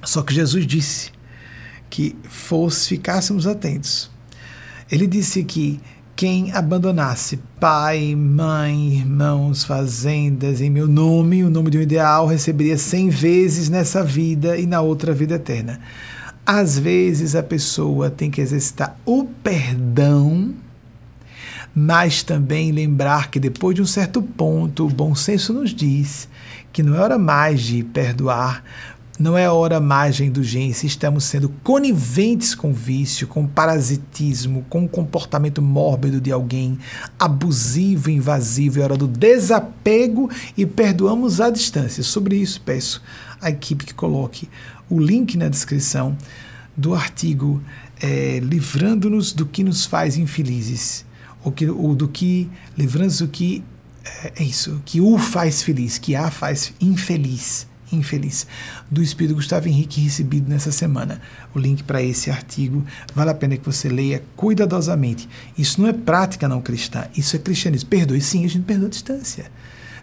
Só 0.03 0.23
que 0.23 0.33
Jesus 0.33 0.65
disse 0.65 1.11
que 1.87 2.15
fosse 2.23 2.87
ficássemos 2.89 3.45
atentos 3.45 4.09
ele 4.91 5.05
disse 5.05 5.43
que 5.43 5.79
quem 6.19 6.51
abandonasse 6.51 7.39
pai, 7.61 8.13
mãe, 8.13 8.95
irmãos, 8.95 9.63
fazendas 9.63 10.59
em 10.59 10.69
meu 10.69 10.85
nome, 10.85 11.45
o 11.45 11.49
nome 11.49 11.71
de 11.71 11.77
um 11.77 11.81
ideal, 11.81 12.27
receberia 12.27 12.77
cem 12.77 13.07
vezes 13.07 13.69
nessa 13.69 14.03
vida 14.03 14.57
e 14.57 14.65
na 14.65 14.81
outra 14.81 15.13
vida 15.13 15.35
eterna. 15.35 15.79
Às 16.45 16.77
vezes 16.77 17.37
a 17.37 17.41
pessoa 17.41 18.09
tem 18.09 18.29
que 18.29 18.41
exercitar 18.41 18.97
o 19.05 19.23
perdão, 19.41 20.53
mas 21.73 22.21
também 22.21 22.73
lembrar 22.73 23.31
que 23.31 23.39
depois 23.39 23.73
de 23.73 23.81
um 23.81 23.85
certo 23.85 24.21
ponto, 24.21 24.87
o 24.87 24.89
bom 24.89 25.15
senso 25.15 25.53
nos 25.53 25.73
diz 25.73 26.27
que 26.73 26.83
não 26.83 26.95
é 26.95 26.99
hora 26.99 27.17
mais 27.17 27.61
de 27.61 27.81
perdoar, 27.81 28.61
não 29.19 29.37
é 29.37 29.49
hora 29.51 29.81
de 30.15 30.23
indulgência, 30.23 30.87
estamos 30.87 31.25
sendo 31.25 31.49
coniventes 31.61 32.55
com 32.55 32.71
vício, 32.71 33.27
com 33.27 33.45
parasitismo, 33.45 34.65
com 34.69 34.87
comportamento 34.87 35.61
mórbido 35.61 36.21
de 36.21 36.31
alguém, 36.31 36.79
abusivo, 37.19 38.09
invasivo, 38.09 38.79
é 38.79 38.83
hora 38.83 38.95
do 38.95 39.09
desapego 39.09 40.29
e 40.55 40.65
perdoamos 40.65 41.41
à 41.41 41.49
distância. 41.49 42.01
Sobre 42.01 42.37
isso, 42.37 42.61
peço 42.61 43.03
à 43.41 43.49
equipe 43.49 43.85
que 43.85 43.93
coloque 43.93 44.47
o 44.89 44.97
link 44.97 45.37
na 45.37 45.49
descrição 45.49 46.17
do 46.75 46.95
artigo 46.95 47.61
é, 48.01 48.39
Livrando-nos 48.39 49.33
do 49.33 49.45
que 49.45 49.65
nos 49.65 49.85
faz 49.85 50.17
infelizes, 50.17 51.05
ou, 51.43 51.51
que, 51.51 51.69
ou 51.69 51.93
do 51.93 52.07
que, 52.07 52.49
livrando-nos 52.77 53.19
do 53.19 53.27
que, 53.27 53.61
é, 54.23 54.31
é 54.37 54.43
isso, 54.43 54.81
que 54.85 55.01
o 55.01 55.17
faz 55.17 55.61
feliz, 55.61 55.97
que 55.97 56.15
a 56.15 56.31
faz 56.31 56.73
infeliz 56.79 57.67
infeliz, 57.91 58.47
do 58.89 59.01
Espírito 59.01 59.35
Gustavo 59.35 59.67
Henrique 59.67 60.01
recebido 60.01 60.49
nessa 60.49 60.71
semana. 60.71 61.21
O 61.53 61.59
link 61.59 61.83
para 61.83 62.01
esse 62.01 62.29
artigo 62.29 62.83
vale 63.13 63.29
a 63.29 63.33
pena 63.33 63.57
que 63.57 63.65
você 63.65 63.89
leia 63.89 64.23
cuidadosamente. 64.35 65.27
Isso 65.57 65.81
não 65.81 65.89
é 65.89 65.93
prática 65.93 66.47
não 66.47 66.61
cristã, 66.61 67.05
isso 67.15 67.35
é 67.35 67.39
cristianismo. 67.39 67.89
Perdoe 67.89 68.21
sim, 68.21 68.45
a 68.45 68.49
gente 68.49 68.63
perdoa 68.63 68.87
a 68.87 68.91
distância. 68.91 69.51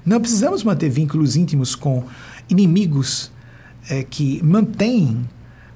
Não 0.04 0.20
precisamos 0.20 0.62
manter 0.62 0.88
vínculos 0.88 1.36
íntimos 1.36 1.74
com 1.74 2.04
inimigos 2.48 3.30
é, 3.88 4.02
que 4.04 4.42
mantêm 4.42 5.26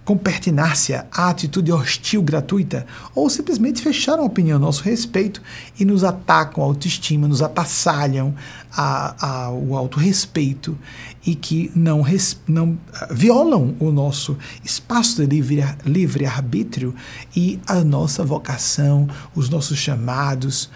com 0.04 0.16
pertinácia 0.16 1.06
a 1.12 1.28
atitude 1.28 1.70
hostil 1.70 2.22
gratuita 2.22 2.84
ou 3.14 3.30
simplesmente 3.30 3.80
fecharam 3.80 4.24
a 4.24 4.26
opinião 4.26 4.56
a 4.56 4.58
nosso 4.58 4.82
respeito 4.82 5.40
e 5.78 5.84
nos 5.84 6.02
atacam 6.02 6.64
a 6.64 6.66
autoestima, 6.66 7.28
nos 7.28 7.42
atassalham 7.42 8.34
a, 8.72 9.44
a, 9.44 9.50
o 9.50 9.76
autorrespeito 9.76 10.76
e 11.24 11.34
que 11.34 11.70
não, 11.74 12.04
não 12.48 12.78
ah, 12.92 13.08
violam 13.10 13.74
o 13.78 13.90
nosso 13.90 14.36
espaço 14.64 15.16
de 15.16 15.26
livre, 15.26 15.64
livre 15.84 16.26
arbítrio 16.26 16.94
e 17.36 17.60
a 17.66 17.84
nossa 17.84 18.24
vocação, 18.24 19.08
os 19.34 19.48
nossos 19.48 19.78
chamados 19.78 20.70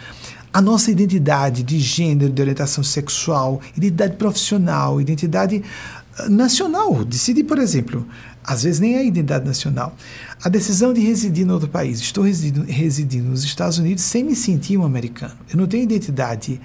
a 0.52 0.60
nossa 0.60 0.88
identidade 0.88 1.64
de 1.64 1.80
gênero, 1.80 2.32
de 2.32 2.40
orientação 2.40 2.84
sexual, 2.84 3.60
identidade 3.76 4.14
profissional, 4.14 5.00
identidade 5.00 5.64
ah, 6.16 6.28
nacional. 6.28 7.04
Decidir, 7.04 7.42
por 7.42 7.58
exemplo, 7.58 8.06
às 8.44 8.62
vezes 8.62 8.78
nem 8.78 8.94
é 8.94 8.98
a 8.98 9.02
identidade 9.02 9.44
nacional. 9.44 9.96
A 10.44 10.48
decisão 10.48 10.92
de 10.92 11.00
residir 11.00 11.44
em 11.44 11.50
outro 11.50 11.68
país. 11.68 11.98
Estou 11.98 12.22
residindo, 12.22 12.64
residindo 12.70 13.30
nos 13.30 13.42
Estados 13.42 13.78
Unidos 13.78 14.04
sem 14.04 14.22
me 14.22 14.36
sentir 14.36 14.76
um 14.76 14.84
americano. 14.84 15.34
Eu 15.50 15.56
não 15.56 15.66
tenho 15.66 15.82
identidade 15.82 16.60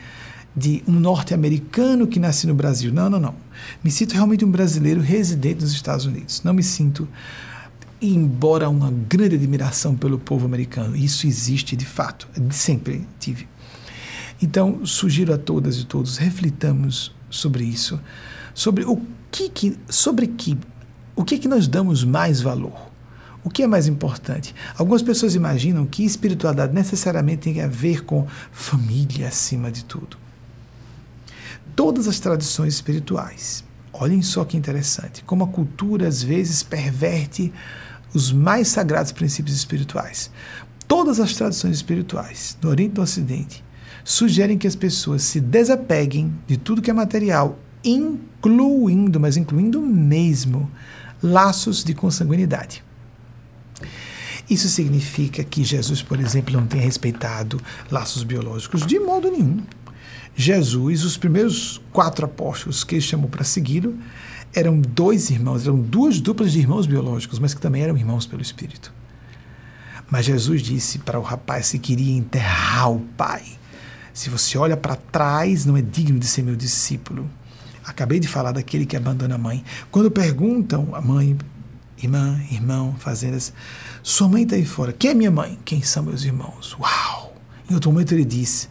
de 0.56 0.84
um 0.88 0.93
norte-americano 0.93 2.08
que 2.08 2.20
nasce 2.20 2.47
no 2.47 2.54
Brasil. 2.54 2.91
Não, 2.91 3.10
não, 3.10 3.20
não. 3.20 3.36
Me 3.84 3.91
sinto 3.91 4.14
realmente 4.14 4.43
um 4.43 4.52
brasileiro 4.52 5.02
residente 5.02 5.62
nos 5.62 5.72
Estados 5.72 6.06
Unidos. 6.06 6.41
Não 6.43 6.54
me 6.54 6.64
sinto, 6.64 7.08
embora 8.02 8.70
uma 8.70 8.91
grande 8.91 9.36
admiração 9.36 9.95
pelo 9.95 10.20
povo 10.20 10.45
americano. 10.45 10.95
Isso 10.95 11.28
existe 11.28 11.76
de 11.76 11.86
fato. 11.86 12.28
Sempre 12.52 13.08
tive. 13.20 13.47
Então, 14.41 14.86
sugiro 14.86 15.34
a 15.34 15.38
todas 15.38 15.78
e 15.78 15.86
todos, 15.86 16.18
reflitamos 16.18 17.14
sobre 17.30 17.64
isso. 17.64 18.00
Sobre 18.54 18.86
o 18.86 19.02
que, 19.32 19.50
que 19.50 19.78
sobre 19.88 20.28
que 20.28 20.58
o 21.16 21.24
que, 21.24 21.38
que 21.38 21.50
nós 21.50 21.68
damos 21.68 22.04
mais 22.06 22.39
valor? 22.39 22.89
O 23.43 23.50
que 23.50 23.64
é 23.64 23.68
mais 23.68 23.88
importante? 23.88 24.56
Algumas 24.78 25.02
pessoas 25.02 25.36
imaginam 25.36 25.86
que 25.86 26.04
espiritualidade 26.04 26.74
necessariamente 26.74 27.41
tem 27.41 27.62
a 27.62 27.68
ver 27.68 28.06
com 28.06 28.26
família 28.52 29.28
acima 29.28 29.70
de 29.70 29.84
tudo. 29.84 30.18
Todas 31.80 32.09
as 32.09 32.19
tradições 32.19 32.73
espirituais, 32.73 33.63
olhem 33.93 34.21
só 34.21 34.43
que 34.43 34.57
interessante, 34.57 35.23
como 35.23 35.45
a 35.45 35.47
cultura 35.47 36.09
às 36.09 36.21
vezes 36.21 36.61
perverte 36.61 37.53
os 38.13 38.34
mais 38.34 38.67
sagrados 38.67 39.13
princípios 39.13 39.55
espirituais. 39.55 40.30
Todas 40.89 41.21
as 41.21 41.32
tradições 41.32 41.77
espirituais, 41.77 42.57
do 42.59 42.67
Oriente 42.67 42.97
e 42.97 42.99
Ocidente, 42.99 43.63
sugerem 44.03 44.57
que 44.57 44.67
as 44.67 44.75
pessoas 44.75 45.23
se 45.23 45.39
desapeguem 45.39 46.38
de 46.45 46.57
tudo 46.57 46.82
que 46.82 46.91
é 46.91 46.93
material, 46.93 47.57
incluindo, 47.82 49.17
mas 49.17 49.38
incluindo 49.38 49.80
mesmo, 49.80 50.69
laços 51.23 51.82
de 51.82 51.93
consanguinidade. 51.93 52.84
Isso 54.49 54.67
significa 54.67 55.45
que 55.45 55.63
Jesus, 55.63 56.01
por 56.01 56.19
exemplo, 56.19 56.53
não 56.53 56.67
tenha 56.67 56.84
respeitado 56.84 57.61
laços 57.89 58.23
biológicos 58.23 58.86
de 58.86 58.99
modo 58.99 59.32
nenhum. 59.32 59.61
Jesus, 60.42 61.04
os 61.04 61.18
primeiros 61.18 61.82
quatro 61.92 62.24
apóstolos 62.24 62.86
que 62.86 62.96
ele 62.96 63.02
chamou 63.02 63.28
para 63.28 63.44
segui-lo, 63.44 64.00
eram 64.54 64.80
dois 64.80 65.30
irmãos, 65.30 65.66
eram 65.66 65.78
duas 65.78 66.22
duplas 66.22 66.54
de 66.54 66.60
irmãos 66.60 66.88
biológicos, 66.88 67.40
mas 67.40 67.54
que 67.54 67.60
também 67.60 67.82
eram 67.82 67.98
irmãos 67.98 68.26
pelo 68.26 68.42
Espírito. 68.42 68.94
Mas 70.10 70.26
Jesus 70.28 70.62
disse 70.62 71.00
para 71.00 71.20
o 71.20 71.22
rapaz 71.22 71.72
que 71.72 71.78
queria 71.78 72.16
enterrar 72.16 72.90
o 72.90 73.02
pai: 73.18 73.44
Se 74.14 74.30
você 74.30 74.58
olha 74.58 74.78
para 74.78 74.96
trás, 74.96 75.66
não 75.66 75.76
é 75.76 75.82
digno 75.82 76.18
de 76.18 76.26
ser 76.26 76.42
meu 76.42 76.56
discípulo. 76.56 77.30
Acabei 77.84 78.18
de 78.18 78.28
falar 78.30 78.54
daquele 78.54 78.86
que 78.86 78.96
abandona 78.96 79.36
a 79.36 79.38
mãe. 79.38 79.62
Quando 79.92 80.10
perguntam 80.10 80.96
a 80.96 81.02
mãe, 81.02 81.38
irmã, 82.02 82.40
irmão, 82.50 82.96
fazendas, 82.98 83.52
sua 84.02 84.30
mãe 84.30 84.44
está 84.44 84.56
aí 84.56 84.66
fora. 84.66 84.94
Quem 84.94 85.12
é 85.12 85.14
minha 85.14 85.32
mãe? 85.32 85.60
Quem 85.66 85.82
são 85.82 86.04
meus 86.04 86.24
irmãos? 86.24 86.78
Uau! 86.80 87.36
Em 87.70 87.74
outro 87.74 87.92
momento 87.92 88.14
ele 88.14 88.24
disse: 88.24 88.70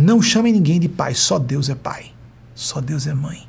Não 0.00 0.22
chame 0.22 0.50
ninguém 0.50 0.80
de 0.80 0.88
pai, 0.88 1.14
só 1.14 1.38
Deus 1.38 1.68
é 1.68 1.74
pai. 1.74 2.12
Só 2.54 2.80
Deus 2.80 3.06
é 3.06 3.12
mãe. 3.12 3.46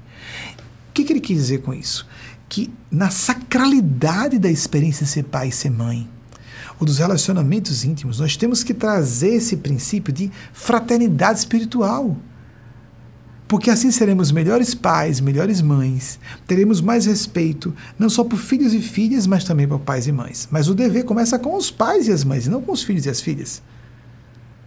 O 0.89 0.93
que, 0.93 1.05
que 1.05 1.13
ele 1.13 1.21
quis 1.21 1.37
dizer 1.37 1.61
com 1.61 1.73
isso? 1.73 2.05
Que 2.49 2.69
na 2.91 3.09
sacralidade 3.09 4.37
da 4.37 4.51
experiência 4.51 5.05
ser 5.05 5.23
pai 5.23 5.47
e 5.47 5.51
ser 5.53 5.71
mãe, 5.71 6.09
ou 6.77 6.85
dos 6.85 6.97
relacionamentos 6.97 7.85
íntimos, 7.85 8.19
nós 8.19 8.35
temos 8.35 8.63
que 8.63 8.73
trazer 8.73 9.35
esse 9.35 9.55
princípio 9.57 10.11
de 10.11 10.29
fraternidade 10.51 11.39
espiritual 11.39 12.17
porque 13.47 13.69
assim 13.69 13.91
seremos 13.91 14.31
melhores 14.31 14.73
pais, 14.73 15.19
melhores 15.19 15.61
mães, 15.61 16.17
teremos 16.47 16.79
mais 16.79 17.05
respeito, 17.05 17.75
não 17.99 18.09
só 18.09 18.23
por 18.23 18.37
filhos 18.37 18.73
e 18.73 18.79
filhas, 18.79 19.27
mas 19.27 19.43
também 19.43 19.67
por 19.67 19.79
pais 19.79 20.07
e 20.07 20.11
mães. 20.13 20.47
Mas 20.49 20.69
o 20.69 20.73
dever 20.73 21.03
começa 21.03 21.37
com 21.37 21.57
os 21.57 21.69
pais 21.69 22.07
e 22.07 22.13
as 22.13 22.23
mães, 22.23 22.47
não 22.47 22.61
com 22.61 22.71
os 22.71 22.81
filhos 22.81 23.05
e 23.05 23.09
as 23.09 23.19
filhas. 23.19 23.61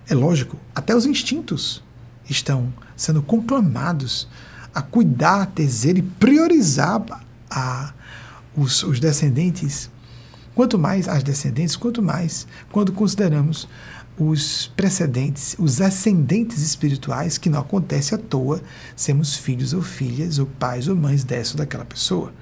É 0.08 0.14
lógico, 0.14 0.58
até 0.74 0.94
os 0.94 1.06
instintos 1.06 1.82
estão 2.28 2.72
sendo 2.96 3.22
conclamados 3.22 4.28
a 4.74 4.82
cuidar, 4.82 5.42
a 5.42 5.46
ter 5.46 5.68
zelo 5.68 5.98
e 5.98 6.02
priorizar 6.02 7.02
a, 7.50 7.92
os, 8.56 8.82
os 8.82 9.00
descendentes. 9.00 9.90
Quanto 10.54 10.78
mais 10.78 11.08
as 11.08 11.22
descendentes, 11.22 11.74
quanto 11.74 12.02
mais 12.02 12.46
quando 12.70 12.92
consideramos 12.92 13.66
os 14.18 14.70
precedentes, 14.76 15.56
os 15.58 15.80
ascendentes 15.80 16.62
espirituais, 16.62 17.38
que 17.38 17.50
não 17.50 17.60
acontece 17.60 18.14
à 18.14 18.18
toa 18.18 18.62
sermos 18.94 19.36
filhos 19.36 19.72
ou 19.72 19.82
filhas, 19.82 20.38
ou 20.38 20.46
pais 20.46 20.86
ou 20.86 20.94
mães 20.94 21.24
dessa 21.24 21.52
ou 21.52 21.58
daquela 21.58 21.84
pessoa. 21.84 22.32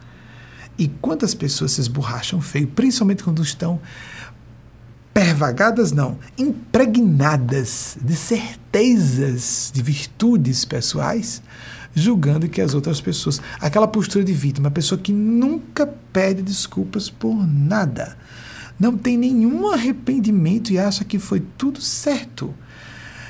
E 0.77 0.89
quantas 0.89 1.35
pessoas 1.35 1.73
se 1.73 1.81
esborracham 1.81 2.41
feio, 2.41 2.67
principalmente 2.67 3.23
quando 3.23 3.43
estão 3.43 3.81
pervagadas, 5.13 5.93
não, 5.93 6.19
impregnadas 6.39 7.97
de 8.01 8.17
certezas, 8.17 9.71
de 9.73 9.83
virtudes 9.83 10.65
pessoais, 10.65 11.43
julgando 11.95 12.49
que 12.49 12.61
as 12.61 12.75
outras 12.75 13.01
pessoas, 13.01 13.41
aquela 13.61 13.87
postura 13.87 14.25
de 14.25 14.33
vítima, 14.33 14.69
a 14.69 14.71
pessoa 14.71 14.99
que 14.99 15.13
nunca 15.13 15.87
pede 15.87 16.43
desculpas 16.43 17.11
por 17.11 17.47
nada 17.47 18.17
não 18.83 18.97
tem 18.97 19.17
nenhum 19.17 19.69
arrependimento 19.69 20.73
e 20.73 20.79
acha 20.79 21.05
que 21.05 21.17
foi 21.17 21.41
tudo 21.57 21.81
certo. 21.81 22.53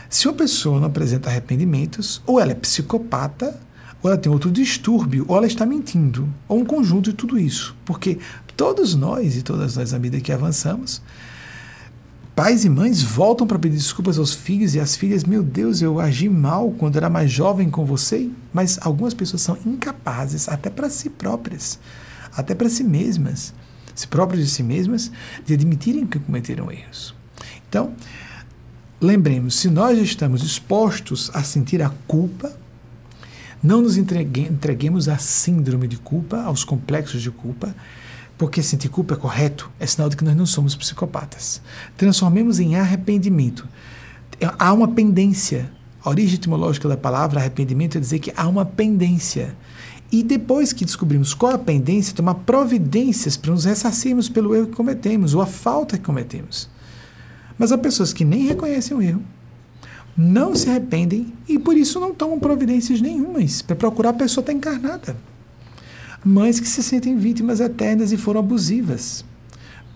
Se 0.08 0.26
uma 0.26 0.34
pessoa 0.34 0.80
não 0.80 0.86
apresenta 0.86 1.28
arrependimentos, 1.28 2.22
ou 2.26 2.40
ela 2.40 2.52
é 2.52 2.54
psicopata, 2.54 3.60
ou 4.02 4.10
ela 4.10 4.18
tem 4.18 4.32
outro 4.32 4.50
distúrbio, 4.50 5.26
ou 5.28 5.36
ela 5.36 5.46
está 5.46 5.66
mentindo, 5.66 6.26
ou 6.48 6.58
um 6.60 6.64
conjunto 6.64 7.10
de 7.10 7.16
tudo 7.16 7.38
isso. 7.38 7.76
Porque 7.84 8.18
todos 8.56 8.94
nós 8.94 9.36
e 9.36 9.42
todas 9.42 9.76
nós, 9.76 9.92
à 9.92 9.98
medida 9.98 10.22
que 10.22 10.32
avançamos, 10.32 11.02
pais 12.34 12.64
e 12.64 12.68
mães 12.68 13.02
voltam 13.02 13.46
para 13.46 13.58
pedir 13.58 13.76
desculpas 13.76 14.18
aos 14.18 14.34
filhos 14.34 14.74
e 14.74 14.80
às 14.80 14.96
filhas. 14.96 15.24
Meu 15.24 15.42
Deus, 15.42 15.82
eu 15.82 16.00
agi 16.00 16.28
mal 16.28 16.70
quando 16.72 16.96
era 16.96 17.10
mais 17.10 17.30
jovem 17.30 17.70
com 17.70 17.84
você. 17.84 18.30
Mas 18.52 18.78
algumas 18.80 19.14
pessoas 19.14 19.42
são 19.42 19.58
incapazes, 19.64 20.48
até 20.48 20.70
para 20.70 20.88
si 20.90 21.10
próprias, 21.10 21.78
até 22.34 22.54
para 22.54 22.68
si 22.68 22.84
mesmas, 22.84 23.54
si 23.94 24.06
próprios 24.06 24.44
de 24.44 24.50
si 24.50 24.62
mesmas, 24.62 25.10
de 25.44 25.54
admitirem 25.54 26.06
que 26.06 26.18
cometeram 26.18 26.70
erros. 26.70 27.14
Então, 27.68 27.94
lembremos, 29.00 29.56
se 29.56 29.68
nós 29.68 29.98
estamos 29.98 30.42
expostos 30.42 31.30
a 31.34 31.42
sentir 31.42 31.82
a 31.82 31.90
culpa, 32.06 32.54
não 33.62 33.80
nos 33.80 33.96
entreguemos 33.96 35.08
à 35.08 35.18
síndrome 35.18 35.86
de 35.86 35.96
culpa, 35.96 36.42
aos 36.42 36.64
complexos 36.64 37.22
de 37.22 37.30
culpa, 37.30 37.74
porque 38.36 38.62
sentir 38.62 38.88
culpa 38.88 39.14
é 39.14 39.16
correto, 39.16 39.70
é 39.78 39.86
sinal 39.86 40.08
de 40.08 40.16
que 40.16 40.24
nós 40.24 40.36
não 40.36 40.46
somos 40.46 40.74
psicopatas. 40.74 41.60
Transformemos 41.96 42.58
em 42.58 42.76
arrependimento. 42.76 43.66
Há 44.58 44.72
uma 44.72 44.88
pendência. 44.88 45.70
A 46.04 46.10
origem 46.10 46.34
etimológica 46.34 46.88
da 46.88 46.96
palavra 46.96 47.38
arrependimento 47.38 47.96
é 47.96 48.00
dizer 48.00 48.18
que 48.18 48.32
há 48.36 48.48
uma 48.48 48.64
pendência 48.64 49.54
e 50.12 50.22
depois 50.22 50.74
que 50.74 50.84
descobrimos 50.84 51.32
qual 51.32 51.54
a 51.54 51.58
pendência, 51.58 52.14
tomar 52.14 52.34
providências 52.34 53.36
para 53.36 53.50
nos 53.50 53.64
ressarcirmos 53.64 54.28
pelo 54.28 54.54
erro 54.54 54.66
que 54.66 54.76
cometemos 54.76 55.32
ou 55.34 55.40
a 55.40 55.46
falta 55.46 55.96
que 55.96 56.04
cometemos. 56.04 56.68
Mas 57.56 57.72
há 57.72 57.78
pessoas 57.78 58.12
que 58.12 58.24
nem 58.24 58.46
reconhecem 58.46 58.94
o 58.94 59.00
erro, 59.00 59.22
não 60.14 60.54
se 60.54 60.68
arrependem 60.68 61.32
e 61.48 61.58
por 61.58 61.76
isso 61.76 61.98
não 61.98 62.12
tomam 62.14 62.38
providências 62.38 63.00
nenhumas 63.00 63.62
para 63.62 63.74
procurar 63.74 64.10
a 64.10 64.14
pessoa 64.14 64.42
estar 64.42 64.52
encarnada. 64.52 65.16
Mães 66.24 66.60
que 66.60 66.68
se 66.68 66.82
sentem 66.82 67.16
vítimas 67.16 67.58
eternas 67.58 68.12
e 68.12 68.16
foram 68.16 68.40
abusivas. 68.40 69.24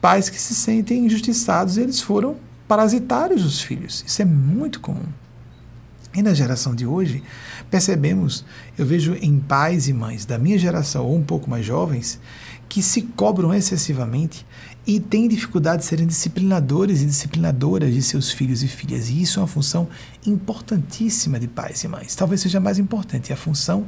Pais 0.01 0.29
que 0.29 0.41
se 0.41 0.55
sentem 0.55 1.07
injustiçados 1.07 1.77
e 1.77 1.81
eles 1.81 2.01
foram 2.01 2.37
parasitários 2.67 3.43
dos 3.43 3.61
filhos. 3.61 4.05
Isso 4.07 4.23
é 4.23 4.25
muito 4.25 4.81
comum. 4.81 5.07
E 6.17 6.23
na 6.23 6.33
geração 6.33 6.75
de 6.75 6.87
hoje, 6.87 7.23
percebemos, 7.71 8.45
eu 8.79 8.87
vejo 8.87 9.15
em 9.21 9.39
pais 9.39 9.87
e 9.87 9.93
mães 9.93 10.25
da 10.25 10.39
minha 10.39 10.59
geração 10.59 11.05
ou 11.05 11.15
um 11.15 11.23
pouco 11.23 11.49
mais 11.49 11.65
jovens, 11.65 12.19
que 12.69 12.83
se 12.83 13.03
cobram 13.03 13.53
excessivamente 13.53 14.47
e 14.87 14.99
têm 14.99 15.29
dificuldade 15.29 15.83
de 15.83 15.89
serem 15.89 16.07
disciplinadores 16.07 17.03
e 17.03 17.07
disciplinadoras 17.07 17.93
de 17.93 18.01
seus 18.01 18.31
filhos 18.31 18.63
e 18.63 18.69
filhas. 18.69 19.11
E 19.11 19.21
isso 19.21 19.39
é 19.39 19.43
uma 19.43 19.47
função 19.47 19.89
importantíssima 20.25 21.39
de 21.39 21.47
pais 21.47 21.85
e 21.85 21.89
mães. 21.89 22.15
Talvez 22.15 22.41
seja 22.41 22.61
mais 22.61 22.79
importante 22.79 23.33
a 23.33 23.37
função 23.37 23.87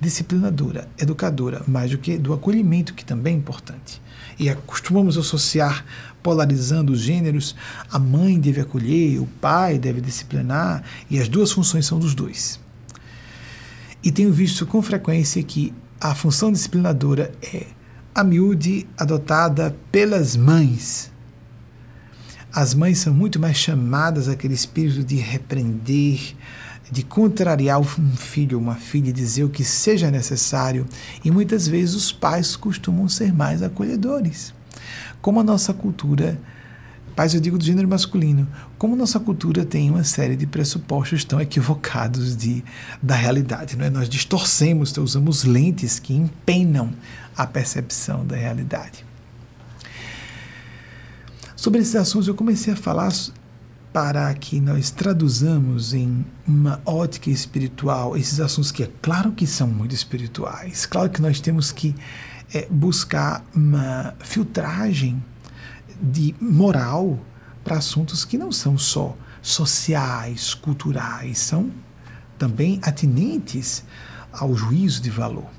disciplinadora, 0.00 0.88
educadora, 0.98 1.62
mais 1.66 1.90
do 1.90 1.98
que 1.98 2.16
do 2.16 2.32
acolhimento, 2.32 2.94
que 2.94 3.04
também 3.04 3.34
é 3.34 3.38
importante. 3.38 4.00
E 4.38 4.48
acostumamos 4.48 5.18
associar, 5.18 5.84
polarizando 6.22 6.92
os 6.92 7.00
gêneros, 7.00 7.56
a 7.90 7.98
mãe 7.98 8.38
deve 8.38 8.60
acolher, 8.60 9.20
o 9.20 9.26
pai 9.40 9.78
deve 9.78 10.00
disciplinar, 10.00 10.84
e 11.10 11.18
as 11.18 11.28
duas 11.28 11.50
funções 11.50 11.86
são 11.86 11.98
dos 11.98 12.14
dois. 12.14 12.60
E 14.02 14.12
tenho 14.12 14.32
visto 14.32 14.64
com 14.64 14.80
frequência 14.80 15.42
que 15.42 15.74
a 16.00 16.14
função 16.14 16.52
disciplinadora 16.52 17.32
é 17.42 17.66
a 18.14 18.22
miúde 18.22 18.86
adotada 18.96 19.76
pelas 19.90 20.36
mães. 20.36 21.10
As 22.52 22.74
mães 22.74 22.98
são 22.98 23.12
muito 23.12 23.38
mais 23.38 23.56
chamadas 23.56 24.28
àquele 24.28 24.54
espírito 24.54 25.04
de 25.04 25.16
repreender, 25.16 26.34
de 26.90 27.02
contrariar 27.02 27.80
um 27.80 28.16
filho 28.16 28.56
ou 28.58 28.62
uma 28.62 28.74
filha 28.74 29.10
e 29.10 29.12
dizer 29.12 29.44
o 29.44 29.50
que 29.50 29.64
seja 29.64 30.10
necessário, 30.10 30.86
e 31.24 31.30
muitas 31.30 31.66
vezes 31.66 31.94
os 31.94 32.12
pais 32.12 32.56
costumam 32.56 33.08
ser 33.08 33.32
mais 33.32 33.62
acolhedores. 33.62 34.54
Como 35.20 35.40
a 35.40 35.44
nossa 35.44 35.74
cultura, 35.74 36.40
pais 37.14 37.34
eu 37.34 37.40
digo 37.40 37.58
do 37.58 37.64
gênero 37.64 37.88
masculino, 37.88 38.46
como 38.78 38.94
nossa 38.94 39.18
cultura 39.18 39.64
tem 39.64 39.90
uma 39.90 40.04
série 40.04 40.36
de 40.36 40.46
pressupostos 40.46 41.24
tão 41.24 41.40
equivocados 41.40 42.36
de, 42.36 42.64
da 43.02 43.16
realidade, 43.16 43.76
não 43.76 43.84
é? 43.84 43.90
nós 43.90 44.08
distorcemos, 44.08 44.96
usamos 44.96 45.44
lentes 45.44 45.98
que 45.98 46.14
empenam 46.14 46.90
a 47.36 47.46
percepção 47.46 48.24
da 48.24 48.36
realidade. 48.36 49.04
Sobre 51.56 51.80
esses 51.80 51.96
assuntos, 51.96 52.28
eu 52.28 52.36
comecei 52.36 52.72
a 52.72 52.76
falar 52.76 53.12
para 53.92 54.32
que 54.34 54.60
nós 54.60 54.90
traduzamos 54.90 55.94
em 55.94 56.24
uma 56.46 56.80
ótica 56.84 57.30
espiritual 57.30 58.16
esses 58.16 58.38
assuntos 58.40 58.70
que 58.70 58.82
é 58.82 58.90
claro 59.00 59.32
que 59.32 59.46
são 59.46 59.66
muito 59.66 59.94
espirituais, 59.94 60.86
claro 60.86 61.10
que 61.10 61.22
nós 61.22 61.40
temos 61.40 61.72
que 61.72 61.94
é, 62.52 62.66
buscar 62.70 63.44
uma 63.54 64.14
filtragem 64.20 65.22
de 66.00 66.34
moral 66.40 67.18
para 67.64 67.78
assuntos 67.78 68.24
que 68.24 68.38
não 68.38 68.52
são 68.52 68.78
só 68.78 69.16
sociais, 69.42 70.54
culturais, 70.54 71.38
são 71.38 71.70
também 72.38 72.78
atinentes 72.82 73.84
ao 74.32 74.54
juízo 74.54 75.02
de 75.02 75.10
valor. 75.10 75.57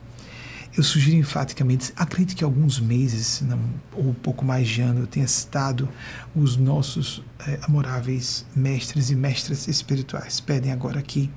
Eu 0.79 0.83
sugiro 0.83 1.17
enfaticamente, 1.17 1.91
acredito 1.93 2.37
que 2.37 2.41
alguns 2.41 2.79
meses, 2.79 3.41
não, 3.41 3.59
ou 3.91 4.13
pouco 4.13 4.45
mais 4.45 4.65
de 4.65 4.79
ano, 4.79 5.01
eu 5.01 5.07
tenha 5.07 5.27
citado 5.27 5.89
os 6.33 6.55
nossos 6.55 7.21
é, 7.45 7.59
amoráveis 7.63 8.45
mestres 8.55 9.09
e 9.09 9.15
mestras 9.15 9.67
espirituais. 9.67 10.39
Pedem 10.39 10.71
agora 10.71 11.01
que 11.01 11.29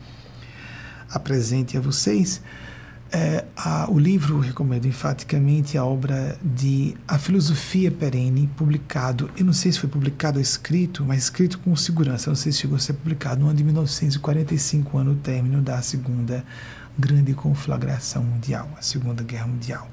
apresente 1.10 1.76
a 1.76 1.80
vocês 1.80 2.40
é, 3.14 3.44
a, 3.54 3.90
o 3.90 3.98
livro, 3.98 4.40
recomendo 4.40 4.86
enfaticamente, 4.86 5.76
a 5.76 5.84
obra 5.84 6.38
de 6.42 6.94
A 7.06 7.18
Filosofia 7.18 7.90
Perene, 7.90 8.48
publicado, 8.56 9.30
eu 9.36 9.44
não 9.44 9.52
sei 9.52 9.70
se 9.70 9.78
foi 9.78 9.90
publicado 9.90 10.38
ou 10.38 10.42
escrito, 10.42 11.04
mas 11.04 11.24
escrito 11.24 11.58
com 11.58 11.76
segurança, 11.76 12.30
não 12.30 12.36
sei 12.36 12.52
se 12.52 12.60
chegou 12.60 12.76
a 12.76 12.78
ser 12.78 12.94
publicado 12.94 13.42
no 13.42 13.48
ano 13.48 13.56
de 13.56 13.64
1945, 13.64 14.96
ano 14.96 15.14
término 15.16 15.60
da 15.60 15.82
Segunda 15.82 16.42
grande 16.98 17.34
conflagração 17.34 18.22
mundial, 18.22 18.68
a 18.78 18.82
Segunda 18.82 19.22
Guerra 19.22 19.46
Mundial, 19.46 19.88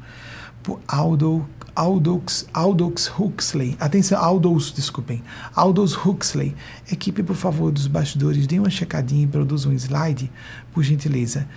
por 0.61 0.79
Aldo, 0.87 1.47
Aldous, 1.75 2.45
Aldous 2.53 3.09
Huxley. 3.17 3.77
Atenção, 3.79 4.21
Aldous, 4.21 4.71
desculpem. 4.71 5.23
Aldous 5.55 5.95
Huxley. 5.95 6.55
Equipe, 6.91 7.23
por 7.23 7.35
favor, 7.35 7.71
dos 7.71 7.87
bastidores, 7.87 8.45
dê 8.45 8.59
uma 8.59 8.69
checadinha 8.69 9.23
e 9.23 9.27
produza 9.27 9.69
um 9.69 9.73
slide, 9.73 10.29
por 10.73 10.83
gentileza, 10.83 11.47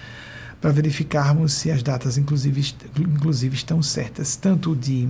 para 0.60 0.70
verificarmos 0.70 1.52
se 1.54 1.70
as 1.70 1.82
datas, 1.82 2.16
inclusive, 2.16 2.74
inclusive 3.00 3.56
estão 3.56 3.82
certas, 3.82 4.36
tanto 4.36 4.76
de 4.76 5.08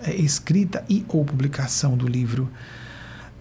é, 0.00 0.14
escrita 0.16 0.84
e 0.88 1.04
ou 1.08 1.24
publicação 1.24 1.96
do 1.96 2.06
livro 2.06 2.50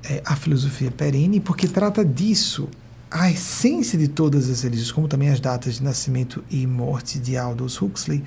é, 0.04 0.22
A 0.26 0.36
Filosofia 0.36 0.92
Perene, 0.92 1.42
porque 1.42 1.68
trata 1.68 2.06
disso 2.06 2.70
a 3.12 3.30
essência 3.30 4.00
de 4.00 4.08
todas 4.08 4.50
as 4.50 4.62
religiões, 4.62 4.90
como 4.90 5.06
também 5.06 5.30
as 5.30 5.42
datas 5.42 5.76
de 5.76 5.84
nascimento 5.84 6.42
e 6.50 6.66
morte 6.66 7.20
de 7.20 7.36
Aldous 7.36 7.82
Huxley, 7.82 8.24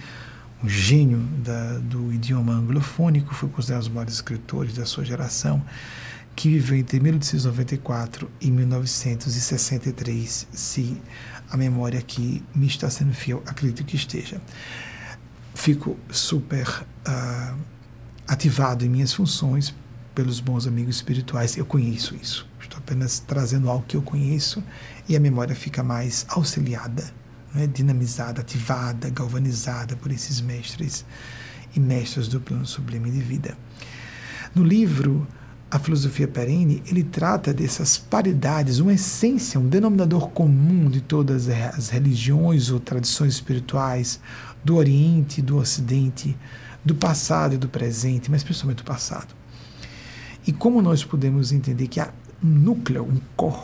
um 0.63 0.69
gênio 0.69 1.21
da, 1.43 1.79
do 1.79 2.13
idioma 2.13 2.53
anglofônico, 2.53 3.35
foi 3.35 3.49
considerado 3.49 3.81
um 3.81 3.87
dos 3.87 3.95
maiores 3.95 4.15
escritores 4.15 4.75
da 4.75 4.85
sua 4.85 5.03
geração, 5.03 5.65
que 6.37 6.51
viveu 6.51 6.77
entre 6.77 7.01
1894 7.01 8.31
e 8.41 8.51
1963, 8.51 10.49
se 10.53 11.01
a 11.49 11.57
memória 11.57 11.99
aqui 11.99 12.43
me 12.55 12.67
está 12.67 12.91
sendo 12.91 13.15
fiel, 13.15 13.43
acredito 13.47 13.85
que 13.85 13.97
esteja. 13.97 14.39
Fico 15.55 15.97
super 16.11 16.69
uh, 16.69 17.57
ativado 18.29 18.85
em 18.85 18.89
minhas 18.91 19.15
funções 19.15 19.75
pelos 20.15 20.41
bons 20.41 20.67
amigos 20.67 20.97
espirituais, 20.97 21.57
eu 21.57 21.65
conheço 21.65 22.15
isso. 22.15 22.47
Apenas 22.85 23.19
trazendo 23.19 23.71
algo 23.71 23.87
que 23.89 23.97
eu 23.97 24.03
conheço 24.03 24.63
e 25.09 25.17
a 25.17 25.21
memória 25.21 25.57
fica 25.57 25.83
mais 25.83 26.27
auxiliada, 26.29 27.11
é? 27.57 27.67
dinamizada, 27.67 28.43
ativada, 28.43 29.09
galvanizada 29.09 29.97
por 29.97 30.13
esses 30.13 30.39
mestres 30.43 31.03
e 31.75 31.81
mestras 31.81 32.29
do 32.29 32.39
plano 32.39 32.67
sublime 32.67 33.11
de 33.11 33.21
vida. 33.21 33.57
No 34.55 34.63
livro 34.63 35.27
A 35.71 35.79
Filosofia 35.79 36.29
Perene, 36.29 36.83
ele 36.87 37.03
trata 37.03 37.55
dessas 37.55 37.97
paridades, 37.97 38.81
uma 38.81 38.93
essência, 38.93 39.59
um 39.59 39.67
denominador 39.67 40.29
comum 40.29 40.91
de 40.91 41.01
todas 41.01 41.49
as 41.49 41.89
religiões 41.89 42.71
ou 42.71 42.79
tradições 42.79 43.33
espirituais 43.33 44.21
do 44.63 44.77
Oriente 44.77 45.41
e 45.41 45.43
do 45.43 45.57
Ocidente, 45.57 46.37
do 46.85 46.95
passado 46.95 47.55
e 47.55 47.59
do 47.59 47.67
presente, 47.67 48.31
mas 48.31 48.43
principalmente 48.43 48.79
do 48.79 48.85
passado. 48.85 49.35
E 50.47 50.53
como 50.53 50.83
nós 50.83 51.03
podemos 51.03 51.51
entender 51.51 51.89
que 51.89 51.99
há 51.99 52.13
um 52.45 52.49
núcleo, 52.49 53.05
um 53.05 53.19
core 53.35 53.57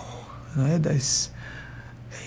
é, 0.72 0.78
das 0.78 1.30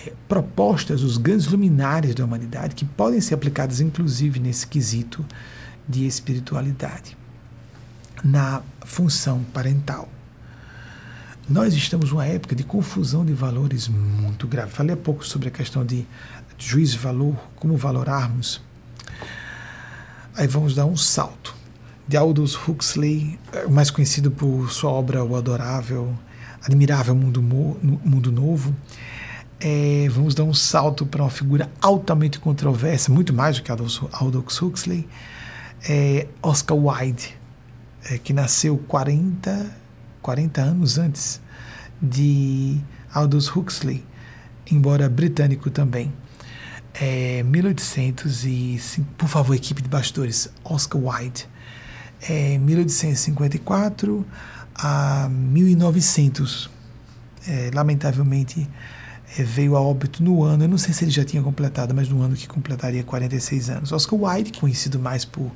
é, 0.06 0.12
propostas, 0.28 1.02
os 1.02 1.18
grandes 1.18 1.48
luminares 1.48 2.14
da 2.14 2.24
humanidade, 2.24 2.76
que 2.76 2.84
podem 2.84 3.20
ser 3.20 3.34
aplicadas 3.34 3.80
inclusive 3.80 4.38
nesse 4.38 4.66
quesito 4.66 5.24
de 5.88 6.06
espiritualidade, 6.06 7.16
na 8.22 8.62
função 8.84 9.42
parental. 9.52 10.08
Nós 11.48 11.74
estamos 11.74 12.10
numa 12.10 12.24
época 12.24 12.54
de 12.54 12.64
confusão 12.64 13.24
de 13.24 13.34
valores 13.34 13.86
muito 13.88 14.46
grave. 14.46 14.70
Falei 14.70 14.94
há 14.94 14.96
pouco 14.96 15.26
sobre 15.26 15.48
a 15.48 15.50
questão 15.50 15.84
de 15.84 16.06
juízo 16.56 16.92
de 16.92 16.98
valor, 16.98 17.36
como 17.56 17.76
valorarmos. 17.76 18.62
Aí 20.34 20.46
vamos 20.46 20.74
dar 20.74 20.86
um 20.86 20.96
salto. 20.96 21.54
De 22.06 22.16
Aldous 22.16 22.56
Huxley, 22.56 23.38
é, 23.52 23.66
mais 23.66 23.90
conhecido 23.90 24.30
por 24.30 24.70
sua 24.70 24.90
obra 24.90 25.24
O 25.24 25.36
Adorável 25.36 26.14
Admirável 26.64 27.14
Mundo, 27.14 27.42
Mundo 27.42 28.32
Novo, 28.32 28.74
é, 29.60 30.08
vamos 30.10 30.34
dar 30.34 30.44
um 30.44 30.54
salto 30.54 31.06
para 31.06 31.22
uma 31.22 31.30
figura 31.30 31.70
altamente 31.80 32.38
controversa, 32.38 33.12
muito 33.12 33.32
mais 33.32 33.56
do 33.56 33.62
que 33.62 33.70
Aldous 33.70 34.62
Huxley, 34.62 35.08
é 35.88 36.26
Oscar 36.42 36.76
Wilde, 36.76 37.36
é, 38.10 38.18
que 38.18 38.32
nasceu 38.32 38.76
40, 38.88 39.70
40 40.20 40.60
anos 40.60 40.98
antes 40.98 41.40
de 42.00 42.78
Aldous 43.12 43.54
Huxley, 43.54 44.04
embora 44.70 45.08
britânico 45.08 45.70
também. 45.70 46.12
É, 46.94 47.42
1805, 47.42 49.08
por 49.16 49.28
favor, 49.28 49.54
equipe 49.54 49.82
de 49.82 49.88
bastidores, 49.88 50.48
Oscar 50.62 51.00
Wilde. 51.02 51.48
É, 52.28 52.56
1854 52.58 54.26
a 54.74 55.28
1900. 55.28 56.70
É, 57.46 57.70
lamentavelmente 57.74 58.68
é, 59.38 59.42
veio 59.42 59.76
a 59.76 59.80
óbito 59.80 60.22
no 60.22 60.42
ano, 60.42 60.64
eu 60.64 60.68
não 60.68 60.78
sei 60.78 60.94
se 60.94 61.04
ele 61.04 61.10
já 61.10 61.24
tinha 61.24 61.42
completado, 61.42 61.94
mas 61.94 62.08
no 62.08 62.22
ano 62.22 62.34
que 62.34 62.46
completaria 62.46 63.02
46 63.02 63.70
anos. 63.70 63.92
Oscar 63.92 64.18
Wilde, 64.18 64.52
conhecido 64.58 64.98
mais 64.98 65.24
por 65.24 65.50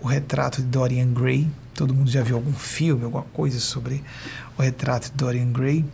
o 0.00 0.06
retrato 0.06 0.62
de 0.62 0.68
Dorian 0.68 1.12
Gray, 1.12 1.48
todo 1.74 1.94
mundo 1.94 2.10
já 2.10 2.22
viu 2.22 2.36
algum 2.36 2.52
filme, 2.52 3.04
alguma 3.04 3.22
coisa 3.24 3.60
sobre 3.60 4.02
o 4.58 4.62
retrato 4.62 5.10
de 5.10 5.16
Dorian 5.16 5.52
Gray. 5.52 5.84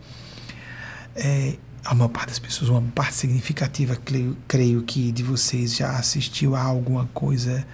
É, 1.14 1.56
a 1.84 1.94
maior 1.94 2.08
parte 2.08 2.28
das 2.30 2.38
pessoas, 2.38 2.68
uma 2.68 2.82
parte 2.94 3.14
significativa, 3.14 3.96
creio, 3.96 4.36
creio 4.48 4.82
que 4.82 5.12
de 5.12 5.22
vocês 5.22 5.76
já 5.76 5.96
assistiu 5.96 6.56
a 6.56 6.62
alguma 6.62 7.08
coisa 7.14 7.64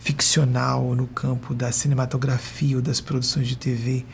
ficcional 0.00 0.94
no 0.94 1.06
campo 1.06 1.54
da 1.54 1.70
cinematografia 1.70 2.76
ou 2.76 2.82
das 2.82 3.00
produções 3.00 3.46
de 3.46 3.56
TV 3.56 4.06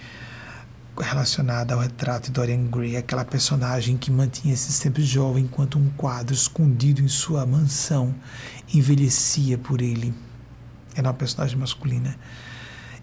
relacionada 0.98 1.74
ao 1.74 1.80
retrato 1.80 2.26
de 2.26 2.32
Dorian 2.32 2.66
Gray, 2.66 2.96
aquela 2.96 3.24
personagem 3.24 3.96
que 3.96 4.10
mantinha-se 4.10 4.72
sempre 4.72 5.04
jovem 5.04 5.44
enquanto 5.44 5.78
um 5.78 5.88
quadro 5.90 6.34
escondido 6.34 7.00
em 7.00 7.08
sua 7.08 7.46
mansão 7.46 8.14
envelhecia 8.74 9.56
por 9.56 9.80
ele. 9.80 10.12
Era 10.94 11.08
uma 11.08 11.14
personagem 11.14 11.56
masculina 11.56 12.18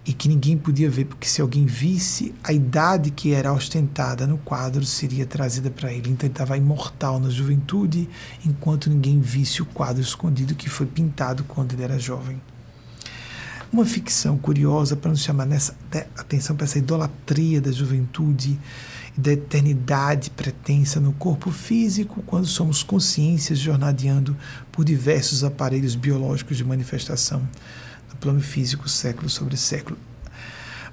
e 0.06 0.12
que 0.12 0.28
ninguém 0.28 0.58
podia 0.58 0.90
ver, 0.90 1.06
porque 1.06 1.26
se 1.26 1.40
alguém 1.40 1.64
visse, 1.64 2.34
a 2.44 2.52
idade 2.52 3.10
que 3.10 3.32
era 3.32 3.52
ostentada 3.52 4.26
no 4.26 4.36
quadro 4.36 4.84
seria 4.84 5.24
trazida 5.24 5.70
para 5.70 5.90
ele. 5.90 6.10
Então 6.10 6.26
ele 6.26 6.34
estava 6.34 6.58
imortal 6.58 7.18
na 7.18 7.30
juventude, 7.30 8.08
enquanto 8.44 8.90
ninguém 8.90 9.20
visse 9.20 9.62
o 9.62 9.66
quadro 9.66 10.02
escondido 10.02 10.54
que 10.54 10.68
foi 10.68 10.84
pintado 10.84 11.44
quando 11.44 11.72
ele 11.72 11.84
era 11.84 11.98
jovem. 11.98 12.38
Uma 13.74 13.84
ficção 13.84 14.38
curiosa 14.38 14.94
para 14.94 15.10
nos 15.10 15.20
chamar 15.20 15.46
nessa 15.46 15.74
atenção 16.16 16.54
para 16.54 16.64
essa 16.64 16.78
idolatria 16.78 17.60
da 17.60 17.72
juventude 17.72 18.56
e 19.18 19.20
da 19.20 19.32
eternidade 19.32 20.30
pretensa 20.30 21.00
no 21.00 21.12
corpo 21.14 21.50
físico, 21.50 22.22
quando 22.24 22.46
somos 22.46 22.84
consciências 22.84 23.58
jornadeando 23.58 24.36
por 24.70 24.84
diversos 24.84 25.42
aparelhos 25.42 25.96
biológicos 25.96 26.56
de 26.56 26.64
manifestação 26.64 27.40
no 28.08 28.14
plano 28.20 28.40
físico, 28.40 28.88
século 28.88 29.28
sobre 29.28 29.56
século. 29.56 29.98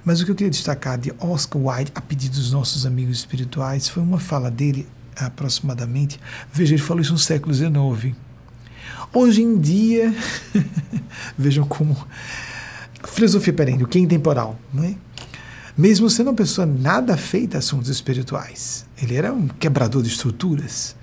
Mas 0.04 0.20
o 0.20 0.26
que 0.26 0.32
eu 0.32 0.36
queria 0.36 0.50
destacar 0.50 0.98
de 0.98 1.14
Oscar 1.20 1.62
Wilde, 1.62 1.92
a 1.94 2.02
pedido 2.02 2.34
dos 2.34 2.52
nossos 2.52 2.84
amigos 2.84 3.20
espirituais, 3.20 3.88
foi 3.88 4.02
uma 4.02 4.20
fala 4.20 4.50
dele, 4.50 4.88
aproximadamente. 5.16 6.20
Veja, 6.52 6.74
ele 6.74 6.82
falou 6.82 7.00
isso 7.00 7.14
no 7.14 7.20
século 7.20 7.54
XIX. 7.54 8.16
Hoje 9.14 9.44
em 9.44 9.60
dia, 9.60 10.12
vejam 11.38 11.68
como. 11.68 11.96
Filosofia 13.04 13.54
perene, 13.54 13.84
o 13.84 13.88
que 13.88 13.98
é 13.98 14.02
intemporal, 14.02 14.60
não 14.74 14.84
é? 14.84 14.96
Mesmo 15.78 16.10
sendo 16.10 16.28
uma 16.28 16.36
pessoa 16.36 16.66
nada 16.66 17.16
feita 17.18 17.58
a 17.58 17.60
assuntos 17.60 17.90
espirituais, 17.90 18.86
ele 19.02 19.16
era 19.16 19.34
um 19.34 19.48
quebrador 19.48 20.04
de 20.04 20.10
estruturas 20.10 20.96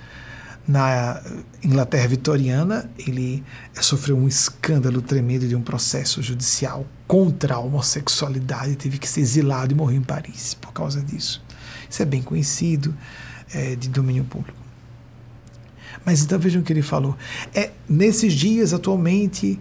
na 0.69 1.23
Inglaterra 1.63 2.07
vitoriana, 2.07 2.91
ele 2.99 3.43
sofreu 3.81 4.19
um 4.19 4.29
escândalo 4.29 5.01
tremendo 5.01 5.49
de 5.49 5.57
um 5.57 5.63
processo 5.63 6.23
judicial 6.23 6.87
contra 7.07 7.55
a 7.55 7.59
homossexualidade, 7.59 8.77
teve 8.77 8.99
que 8.99 9.09
ser 9.09 9.23
exilado 9.23 9.73
e 9.73 9.75
morreu 9.75 9.97
em 9.97 10.03
Paris 10.03 10.53
por 10.53 10.73
causa 10.75 11.01
disso. 11.01 11.43
Isso 11.89 12.03
é 12.03 12.05
bem 12.05 12.21
conhecido, 12.21 12.95
é, 13.53 13.75
de 13.75 13.89
domínio 13.89 14.25
público. 14.25 14.59
Mas 16.05 16.23
então 16.23 16.39
vejam 16.39 16.61
o 16.61 16.65
que 16.65 16.73
ele 16.73 16.83
falou. 16.83 17.17
É, 17.55 17.71
nesses 17.89 18.35
dias, 18.35 18.75
atualmente, 18.75 19.59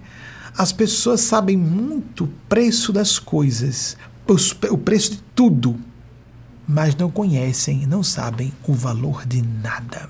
as 0.57 0.71
pessoas 0.71 1.21
sabem 1.21 1.55
muito 1.55 2.23
o 2.23 2.27
preço 2.49 2.91
das 2.91 3.19
coisas, 3.19 3.95
o 4.71 4.77
preço 4.77 5.11
de 5.11 5.17
tudo, 5.35 5.79
mas 6.67 6.95
não 6.95 7.11
conhecem, 7.11 7.85
não 7.85 8.01
sabem 8.01 8.51
o 8.67 8.73
valor 8.73 9.25
de 9.25 9.41
nada. 9.41 10.09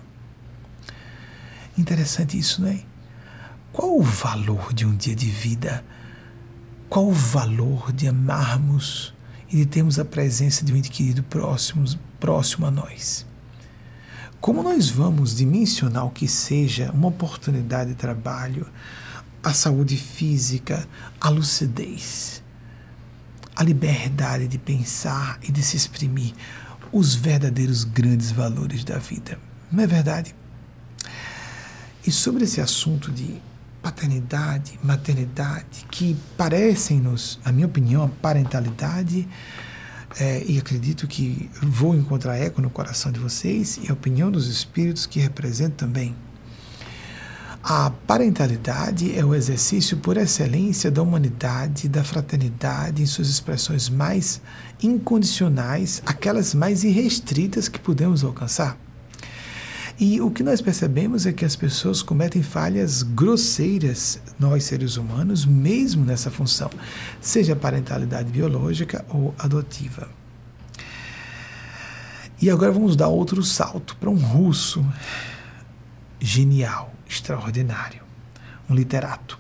Interessante 1.78 2.40
isso, 2.40 2.62
não 2.62 2.70
é? 2.70 2.80
Qual 3.74 4.00
o 4.00 4.02
valor 4.02 4.74
de 4.74 4.86
um 4.86 4.96
dia 4.96 5.16
de 5.16 5.30
vida? 5.30 5.84
Qual 6.90 7.08
o 7.08 7.14
valor 7.14 7.92
de 7.92 8.08
amarmos 8.08 9.14
e 9.50 9.58
de 9.58 9.66
termos 9.66 10.00
a 10.00 10.06
presença 10.06 10.64
de 10.64 10.72
um 10.72 10.78
ente 10.78 10.90
querido 10.90 11.22
próximo, 11.24 11.86
próximo 12.20 12.66
a 12.66 12.72
nós? 12.72 13.26
Como 14.40 14.64
nós 14.64 14.90
vamos 14.90 15.36
dimensionar 15.36 16.06
o 16.06 16.10
que 16.10 16.28
seja 16.28 16.90
uma 16.92 17.10
oportunidade 17.10 17.90
de 17.90 17.96
trabalho, 17.96 18.66
a 19.48 19.54
saúde 19.54 19.96
física, 19.96 20.86
a 21.22 21.30
lucidez, 21.30 22.44
a 23.56 23.64
liberdade 23.64 24.46
de 24.46 24.58
pensar 24.58 25.40
e 25.42 25.54
de 25.54 25.64
se 25.64 25.78
exprimir, 25.78 26.34
os 26.92 27.16
verdadeiros 27.16 27.86
grandes 27.86 28.30
valores 28.30 28.84
da 28.84 28.98
vida? 28.98 29.40
Não 29.72 29.82
é 29.82 29.88
verdade? 29.88 30.36
E 32.06 32.12
sobre 32.12 32.44
esse 32.44 32.60
assunto 32.60 33.10
de 33.10 33.42
paternidade, 33.82 34.78
maternidade, 34.84 35.86
que 35.90 36.18
parecem-nos, 36.36 37.40
na 37.46 37.54
minha 37.54 37.68
opinião, 37.68 38.04
a 38.04 38.10
parentalidade, 38.10 39.26
é, 40.20 40.44
e 40.46 40.58
acredito 40.58 41.08
que 41.08 41.50
vou 41.62 41.96
encontrar 41.96 42.36
eco 42.36 42.62
no 42.62 42.70
coração 42.70 43.14
de 43.14 43.20
vocês, 43.20 43.80
e 43.82 43.90
a 43.90 43.94
opinião 43.94 44.30
dos 44.30 44.48
espíritos 44.48 45.06
que 45.06 45.22
representam 45.22 45.88
também. 45.88 46.27
A 47.70 47.90
parentalidade 47.90 49.14
é 49.14 49.26
o 49.26 49.36
exercício 49.36 49.98
por 49.98 50.16
excelência 50.16 50.90
da 50.90 51.02
humanidade, 51.02 51.90
da 51.90 52.02
fraternidade, 52.02 53.04
em 53.04 53.06
suas 53.06 53.28
expressões 53.28 53.90
mais 53.90 54.40
incondicionais, 54.82 56.02
aquelas 56.06 56.56
mais 56.56 56.86
irrestritas 56.86 57.68
que 57.68 57.78
podemos 57.78 58.24
alcançar. 58.24 58.78
E 60.00 60.22
o 60.22 60.32
que 60.32 60.44
nós 60.44 60.62
percebemos 60.62 61.26
é 61.26 61.34
que 61.34 61.44
as 61.44 61.58
pessoas 61.58 62.02
cometem 62.02 62.42
falhas 62.42 63.04
grosseiras, 63.04 64.22
nós 64.40 64.64
seres 64.64 64.96
humanos, 64.96 65.46
mesmo 65.46 66.06
nessa 66.06 66.32
função, 66.32 66.70
seja 67.20 67.54
parentalidade 67.54 68.32
biológica 68.32 69.04
ou 69.10 69.36
adotiva. 69.38 70.08
E 72.42 72.50
agora 72.50 72.72
vamos 72.72 72.96
dar 72.96 73.10
outro 73.10 73.44
salto 73.44 73.98
para 73.98 74.10
um 74.10 74.16
russo 74.16 74.86
genial, 76.18 76.94
extraordinário, 77.08 78.02
um 78.70 78.76
literato 78.76 79.40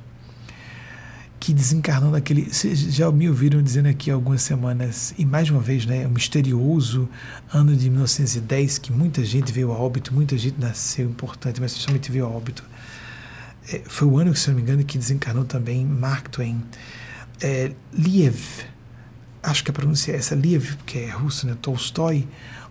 que 1.39 1.53
desencarnou 1.53 2.11
naquele. 2.11 2.53
Vocês 2.53 2.79
já 2.93 3.09
me 3.11 3.29
ouviram 3.29 3.61
dizendo 3.61 3.87
aqui 3.87 4.11
algumas 4.11 4.41
semanas, 4.41 5.13
e 5.17 5.25
mais 5.25 5.49
uma 5.49 5.61
vez, 5.61 5.85
né, 5.85 6.05
o 6.05 6.09
misterioso 6.09 7.07
ano 7.53 7.75
de 7.75 7.89
1910, 7.89 8.77
que 8.79 8.91
muita 8.91 9.23
gente 9.23 9.51
veio 9.51 9.71
a 9.71 9.77
óbito, 9.77 10.13
muita 10.13 10.37
gente 10.37 10.59
nasceu 10.59 11.09
importante, 11.09 11.61
mas 11.61 11.71
principalmente 11.71 12.11
veio 12.11 12.25
a 12.25 12.29
óbito. 12.29 12.63
É, 13.71 13.81
foi 13.85 14.07
o 14.07 14.17
ano, 14.17 14.35
se 14.35 14.49
não 14.49 14.55
me 14.55 14.61
engano, 14.61 14.83
que 14.83 14.97
desencarnou 14.97 15.45
também 15.45 15.85
Mark 15.85 16.27
Twain. 16.29 16.61
É, 17.41 17.71
Liev, 17.93 18.65
acho 19.43 19.63
que 19.63 19.71
a 19.71 19.73
pronúncia 19.73 20.11
é 20.11 20.15
essa, 20.15 20.35
Liev, 20.35 20.75
que 20.85 20.99
é 20.99 21.09
russo, 21.11 21.47
né, 21.47 21.55
Tolstói, 21.61 22.27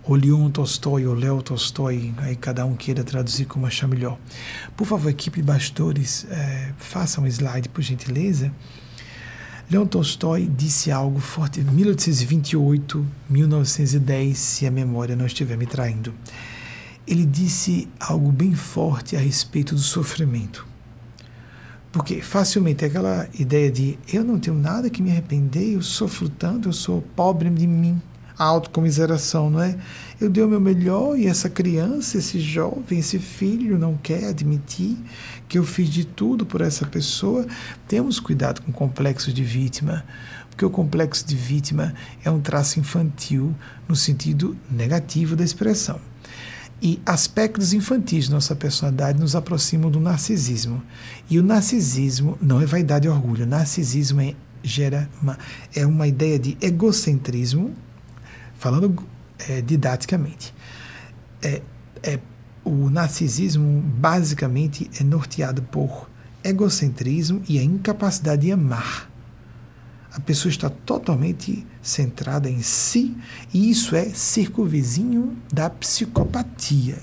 ou 0.07 0.15
Leon 0.15 0.51
Tolstói, 0.51 1.05
ou 1.05 1.15
Léo 1.15 1.43
Tolstói, 1.43 2.15
aí 2.19 2.37
cada 2.37 2.65
um 2.65 2.77
queira 2.77 3.03
traduzir 3.03 3.47
como 3.47 3.67
achar 3.67 3.89
melhor. 3.89 4.17
Por 4.77 4.87
favor, 4.87 5.11
equipe 5.11 5.41
de 5.41 5.47
bastidores, 5.47 6.25
é, 6.31 6.73
faça 6.79 7.21
um 7.21 7.27
slide, 7.27 7.69
por 7.69 7.83
gentileza. 7.83 8.53
Leon 9.69 9.85
Tolstói 9.85 10.47
disse 10.47 10.93
algo 10.93 11.19
forte, 11.19 11.61
1828, 11.61 13.05
1910, 13.29 14.39
se 14.39 14.65
a 14.67 14.71
memória 14.71 15.17
não 15.17 15.27
estiver 15.27 15.57
me 15.57 15.67
traindo. 15.67 16.15
Ele 17.05 17.27
disse 17.27 17.89
algo 17.99 18.31
bem 18.31 18.55
forte 18.55 19.17
a 19.17 19.19
respeito 19.19 19.75
do 19.75 19.81
sofrimento. 19.81 20.65
Porque 21.91 22.21
facilmente 22.21 22.85
aquela 22.85 23.29
ideia 23.35 23.73
de 23.73 23.99
eu 24.13 24.23
não 24.23 24.39
tenho 24.39 24.57
nada 24.57 24.89
que 24.89 25.03
me 25.03 25.11
arrepender, 25.11 25.75
eu 25.75 25.83
sofro 25.83 26.29
tanto, 26.29 26.69
eu 26.69 26.73
sou 26.73 27.03
pobre 27.17 27.51
de 27.51 27.67
mim 27.67 28.01
a 28.39 28.45
autocomiseração, 28.45 29.51
não 29.51 29.63
é? 29.63 29.77
Eu 30.21 30.31
dei 30.31 30.43
o 30.43 30.49
meu 30.49 30.61
melhor 30.61 31.19
e 31.19 31.27
essa 31.27 31.49
criança, 31.49 32.19
esse 32.19 32.41
jovem, 32.41 32.99
esse 32.99 33.19
filho 33.19 33.79
não 33.79 33.97
quer 33.97 34.25
admitir 34.25 34.97
que 35.49 35.59
eu 35.59 35.65
fiz 35.65 35.89
de 35.89 36.05
tudo 36.05 36.45
por 36.45 36.61
essa 36.61 36.87
pessoa. 36.87 37.47
Temos 37.87 38.21
cuidado 38.21 38.63
com 38.63 38.71
o 38.71 38.75
complexo 38.75 39.33
de 39.33 39.45
vítima, 39.45 40.05
porque 40.51 40.65
o 40.65 40.71
complexo 40.71 41.27
de 41.27 41.37
vítima 41.37 41.95
é 42.25 42.31
um 42.31 42.41
traço 42.41 42.81
infantil 42.81 43.55
no 43.89 43.97
sentido 43.97 44.57
negativo 44.71 45.37
da 45.37 45.45
expressão. 45.45 46.01
E 46.81 47.01
aspectos 47.07 47.73
infantis 47.73 48.27
de 48.27 48.31
nossa 48.31 48.55
personalidade 48.55 49.19
nos 49.19 49.35
aproximam 49.35 49.91
do 49.91 49.99
narcisismo. 49.99 50.83
E 51.29 51.39
o 51.39 51.43
narcisismo 51.43 52.37
não 52.41 52.61
é 52.61 52.67
vaidade 52.67 53.07
e 53.07 53.11
orgulho. 53.11 53.45
O 53.45 53.49
narcisismo 53.49 54.21
é, 54.21 54.35
gera 54.63 55.09
uma, 55.23 55.39
é 55.75 55.87
uma 55.87 56.07
ideia 56.07 56.39
de 56.39 56.57
egocentrismo 56.61 57.75
falando 58.59 59.05
é, 59.49 59.61
didaticamente, 59.61 60.55
é, 61.43 61.63
é, 62.03 62.19
o 62.65 62.91
narcisismo 62.91 63.81
basicamente 63.81 64.91
é 65.01 65.05
norteado 65.05 65.63
por 65.63 66.09
egocentrismo 66.43 67.43
e 67.49 67.59
a 67.59 67.63
incapacidade 67.63 68.43
de 68.43 68.53
amar. 68.53 69.11
A 70.13 70.21
pessoa 70.21 70.51
está 70.51 70.71
totalmente 70.71 71.67
centrada 71.83 72.49
em 72.49 72.63
si 72.63 73.17
e 73.53 73.71
isso 73.71 73.95
é 73.95 74.07
circunvizinho 74.07 75.37
da 75.53 75.69
psicopatia. 75.69 76.99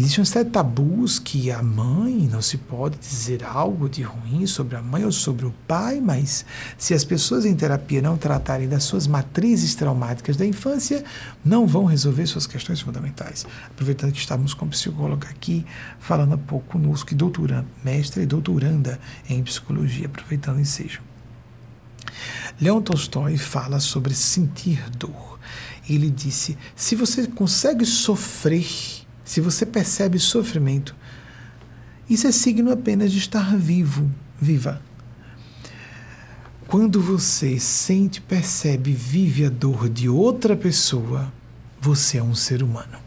Existem 0.00 0.44
de 0.44 0.50
tabus 0.50 1.18
que 1.18 1.50
a 1.50 1.60
mãe 1.60 2.28
não 2.30 2.40
se 2.40 2.56
pode 2.56 2.96
dizer 2.98 3.42
algo 3.42 3.88
de 3.88 4.00
ruim 4.00 4.46
sobre 4.46 4.76
a 4.76 4.80
mãe 4.80 5.04
ou 5.04 5.10
sobre 5.10 5.44
o 5.44 5.52
pai, 5.66 6.00
mas 6.00 6.46
se 6.78 6.94
as 6.94 7.02
pessoas 7.02 7.44
em 7.44 7.52
terapia 7.56 8.00
não 8.00 8.16
tratarem 8.16 8.68
das 8.68 8.84
suas 8.84 9.08
matrizes 9.08 9.74
traumáticas 9.74 10.36
da 10.36 10.46
infância, 10.46 11.04
não 11.44 11.66
vão 11.66 11.84
resolver 11.84 12.28
suas 12.28 12.46
questões 12.46 12.80
fundamentais. 12.80 13.44
Aproveitando 13.66 14.12
que 14.12 14.20
estamos 14.20 14.54
com 14.54 14.66
o 14.66 14.68
psicóloga 14.68 15.28
aqui, 15.28 15.66
falando 15.98 16.36
um 16.36 16.38
pouco 16.38 16.66
conosco, 16.68 17.12
e 17.12 17.16
doutoranda, 17.16 17.66
mestra 17.84 18.22
e 18.22 18.26
doutoranda 18.26 19.00
em 19.28 19.42
psicologia, 19.42 20.06
aproveitando 20.06 20.58
o 20.58 20.60
ensejo. 20.60 21.02
Leon 22.60 22.80
Tolstói 22.82 23.36
fala 23.36 23.80
sobre 23.80 24.14
sentir 24.14 24.88
dor. 24.90 25.40
Ele 25.90 26.08
disse: 26.08 26.56
se 26.76 26.94
você 26.94 27.26
consegue 27.26 27.84
sofrer, 27.84 28.97
se 29.28 29.42
você 29.42 29.66
percebe 29.66 30.18
sofrimento, 30.18 30.96
isso 32.08 32.26
é 32.26 32.32
signo 32.32 32.72
apenas 32.72 33.12
de 33.12 33.18
estar 33.18 33.54
vivo, 33.58 34.10
viva. 34.40 34.80
Quando 36.66 36.98
você 37.02 37.60
sente, 37.60 38.22
percebe, 38.22 38.90
vive 38.90 39.44
a 39.44 39.50
dor 39.50 39.90
de 39.90 40.08
outra 40.08 40.56
pessoa, 40.56 41.30
você 41.78 42.16
é 42.16 42.22
um 42.22 42.34
ser 42.34 42.62
humano. 42.62 42.98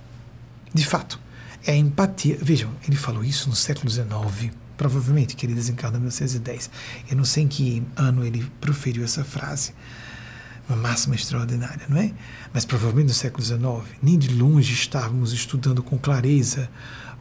De 0.71 0.85
fato, 0.85 1.19
é 1.65 1.75
empatia. 1.75 2.37
Vejam, 2.39 2.69
ele 2.87 2.97
falou 2.97 3.23
isso 3.23 3.49
no 3.49 3.55
século 3.55 3.89
XIX, 3.89 4.53
provavelmente, 4.77 5.35
que 5.35 5.43
ele 5.47 5.55
desencarnou 5.55 5.97
em 5.97 6.01
1910. 6.01 6.69
Eu 7.09 7.17
não 7.17 7.25
sei 7.25 7.45
em 7.45 7.47
que 7.47 7.81
ano 7.95 8.23
ele 8.23 8.45
proferiu 8.61 9.03
essa 9.03 9.23
frase. 9.23 9.73
Uma 10.71 10.87
máxima 10.87 11.15
extraordinária, 11.15 11.85
não 11.89 11.97
é? 11.97 12.13
Mas 12.53 12.63
provavelmente 12.63 13.07
no 13.07 13.13
século 13.13 13.43
XIX. 13.43 13.61
Nem 14.01 14.17
de 14.17 14.33
longe 14.33 14.73
estávamos 14.73 15.33
estudando 15.33 15.83
com 15.83 15.97
clareza 15.97 16.69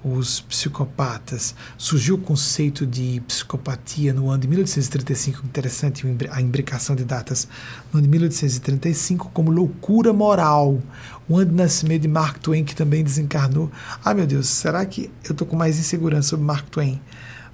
os 0.05 0.40
psicopatas. 0.40 1.57
Surgiu 1.76 2.14
o 2.14 2.18
conceito 2.18 2.86
de 2.86 3.20
psicopatia 3.26 4.14
no 4.14 4.30
ano 4.30 4.42
de 4.42 4.46
1835, 4.46 5.44
interessante 5.44 6.07
a 6.30 6.40
imbricação 6.40 6.94
de 6.94 7.05
datas, 7.05 7.48
no 7.92 7.98
ano 7.98 8.07
de 8.07 8.09
1835, 8.09 9.30
como 9.34 9.51
loucura 9.51 10.12
moral. 10.12 10.80
O 11.28 11.36
ano 11.36 11.51
de 11.51 11.57
nascimento 11.57 12.03
de 12.03 12.09
Mark 12.09 12.38
Twain, 12.38 12.62
que 12.62 12.76
também 12.76 13.03
desencarnou. 13.03 13.68
Ai 14.05 14.14
meu 14.14 14.28
Deus, 14.28 14.46
será 14.46 14.86
que 14.86 15.11
eu 15.24 15.32
estou 15.32 15.44
com 15.44 15.57
mais 15.57 15.76
insegurança 15.76 16.28
sobre 16.28 16.46
Mark 16.46 16.68
Twain? 16.70 17.01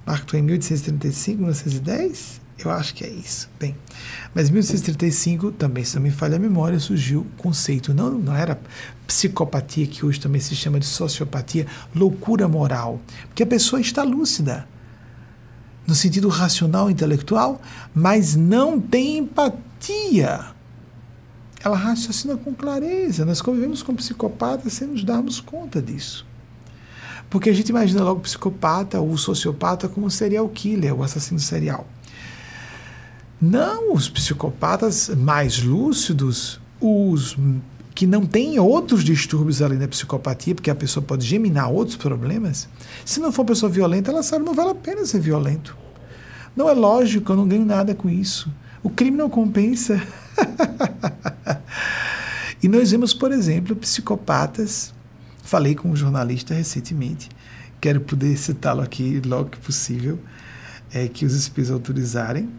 Mark 0.05 0.25
Twain, 0.25 0.43
1835, 0.43 1.37
1910? 1.39 2.46
Eu 2.63 2.71
acho 2.71 2.93
que 2.95 3.03
é 3.03 3.09
isso. 3.09 3.49
Bem, 3.59 3.75
mas 4.33 4.49
em 4.49 4.53
1835, 4.53 5.51
também, 5.51 5.83
se 5.83 5.95
não 5.95 6.01
me 6.01 6.09
falha 6.09 6.37
a 6.37 6.39
memória, 6.39 6.79
surgiu 6.79 7.21
o 7.21 7.41
conceito, 7.41 7.93
não, 7.93 8.11
não 8.11 8.35
era 8.35 8.59
psicopatia, 9.05 9.85
que 9.85 10.05
hoje 10.05 10.19
também 10.19 10.41
se 10.41 10.55
chama 10.55 10.79
de 10.79 10.85
sociopatia, 10.85 11.67
loucura 11.95 12.47
moral. 12.47 12.99
Porque 13.27 13.43
a 13.43 13.47
pessoa 13.47 13.79
está 13.79 14.03
lúcida, 14.03 14.67
no 15.85 15.93
sentido 15.93 16.27
racional, 16.27 16.89
intelectual, 16.89 17.61
mas 17.93 18.35
não 18.35 18.79
tem 18.79 19.19
empatia. 19.19 20.45
Ela 21.63 21.77
raciocina 21.77 22.35
com 22.35 22.53
clareza. 22.53 23.25
Nós 23.25 23.41
convivemos 23.41 23.81
com 23.81 23.95
psicopatas 23.95 24.73
sem 24.73 24.87
nos 24.87 25.03
darmos 25.03 25.39
conta 25.39 25.81
disso. 25.81 26.25
Porque 27.29 27.49
a 27.49 27.53
gente 27.53 27.69
imagina 27.69 28.03
logo 28.03 28.19
o 28.19 28.23
psicopata 28.23 28.99
ou 28.99 29.11
o 29.11 29.17
sociopata 29.17 29.87
como 29.87 30.09
serial 30.09 30.47
killer, 30.49 30.93
o 30.93 31.03
assassino 31.03 31.39
serial. 31.39 31.85
Não, 33.39 33.93
os 33.93 34.09
psicopatas 34.09 35.09
mais 35.09 35.61
lúcidos, 35.61 36.59
os 36.81 37.37
que 37.93 38.07
não 38.07 38.25
têm 38.25 38.59
outros 38.59 39.03
distúrbios 39.03 39.61
além 39.61 39.77
da 39.77 39.87
psicopatia, 39.87 40.55
porque 40.55 40.69
a 40.69 40.75
pessoa 40.75 41.03
pode 41.03 41.25
geminar 41.25 41.71
outros 41.71 41.95
problemas. 41.95 42.67
Se 43.05 43.19
não 43.19 43.31
for 43.31 43.41
uma 43.41 43.47
pessoa 43.47 43.71
violenta, 43.71 44.11
ela 44.11 44.23
sabe 44.23 44.43
não 44.43 44.53
vale 44.53 44.71
a 44.71 44.75
pena 44.75 45.05
ser 45.05 45.19
violento. 45.19 45.77
Não 46.55 46.67
é 46.67 46.73
lógico, 46.73 47.31
eu 47.31 47.35
não 47.35 47.47
ganho 47.47 47.65
nada 47.65 47.93
com 47.93 48.09
isso. 48.09 48.51
O 48.81 48.89
crime 48.89 49.17
não 49.17 49.29
compensa. 49.29 50.01
e 52.61 52.67
nós 52.67 52.89
vemos, 52.89 53.13
por 53.13 53.31
exemplo, 53.31 53.75
psicopatas. 53.75 54.93
Falei 55.43 55.75
com 55.75 55.89
um 55.89 55.95
jornalista 55.95 56.53
recentemente, 56.53 57.29
quero 57.79 58.01
poder 58.01 58.37
citá-lo 58.37 58.81
aqui 58.81 59.21
logo 59.25 59.51
que 59.51 59.57
possível, 59.57 60.19
é, 60.91 61.07
que 61.07 61.25
os 61.25 61.33
espíritos 61.33 61.71
autorizarem 61.71 62.49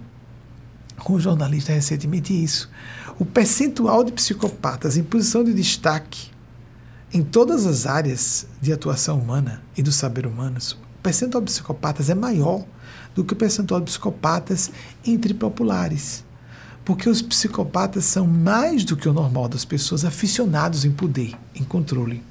com 1.04 1.14
um 1.14 1.20
jornalista 1.20 1.72
recentemente 1.72 2.32
isso. 2.32 2.70
O 3.18 3.24
percentual 3.24 4.04
de 4.04 4.12
psicopatas 4.12 4.96
em 4.96 5.02
posição 5.02 5.42
de 5.42 5.52
destaque 5.52 6.30
em 7.12 7.22
todas 7.22 7.64
as 7.64 7.86
áreas 7.86 8.46
de 8.60 8.72
atuação 8.72 9.18
humana 9.18 9.62
e 9.76 9.82
do 9.82 9.90
saber 9.90 10.26
humano, 10.26 10.58
o 10.58 11.02
percentual 11.02 11.42
de 11.42 11.50
psicopatas 11.50 12.10
é 12.10 12.14
maior 12.14 12.64
do 13.14 13.24
que 13.24 13.32
o 13.32 13.36
percentual 13.36 13.80
de 13.80 13.86
psicopatas 13.86 14.70
entre 15.06 15.32
populares. 15.32 16.24
Porque 16.84 17.08
os 17.08 17.22
psicopatas 17.22 18.04
são 18.04 18.26
mais 18.26 18.84
do 18.84 18.96
que 18.96 19.08
o 19.08 19.12
normal 19.12 19.48
das 19.48 19.64
pessoas 19.64 20.04
aficionados 20.04 20.84
em 20.84 20.90
poder, 20.90 21.34
em 21.54 21.64
controle 21.64 22.22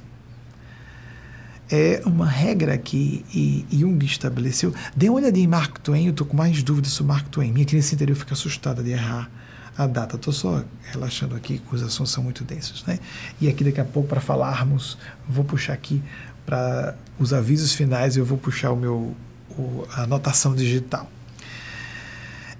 é 1.69 2.01
uma 2.05 2.27
regra 2.27 2.77
que 2.77 3.65
Jung 3.71 4.03
estabeleceu. 4.05 4.73
Dê 4.95 5.09
uma 5.09 5.19
olhadinha 5.19 5.45
em 5.45 5.47
Mark 5.47 5.79
Twain, 5.79 6.05
eu 6.05 6.11
estou 6.11 6.25
com 6.25 6.37
mais 6.37 6.63
dúvidas 6.63 6.91
sobre 6.91 7.13
Mark 7.13 7.27
Twain. 7.29 7.51
Minha 7.51 7.65
criança 7.65 7.93
interior 7.93 8.15
fica 8.15 8.33
assustada 8.33 8.81
de 8.81 8.91
errar 8.91 9.29
a 9.77 9.85
data. 9.85 10.15
Estou 10.15 10.33
só 10.33 10.63
relaxando 10.91 11.35
aqui, 11.35 11.61
os 11.71 11.83
assuntos 11.83 12.11
são 12.11 12.23
muito 12.23 12.43
densos. 12.43 12.83
Né? 12.85 12.99
E 13.39 13.47
aqui 13.47 13.63
daqui 13.63 13.81
a 13.81 13.85
pouco, 13.85 14.09
para 14.09 14.21
falarmos, 14.21 14.97
vou 15.27 15.43
puxar 15.43 15.73
aqui 15.73 16.01
para 16.45 16.95
os 17.19 17.33
avisos 17.33 17.73
finais, 17.73 18.15
eu 18.15 18.25
vou 18.25 18.37
puxar 18.37 18.71
o 18.71 18.75
meu, 18.75 19.15
o, 19.49 19.85
a 19.91 20.03
anotação 20.03 20.55
digital. 20.55 21.09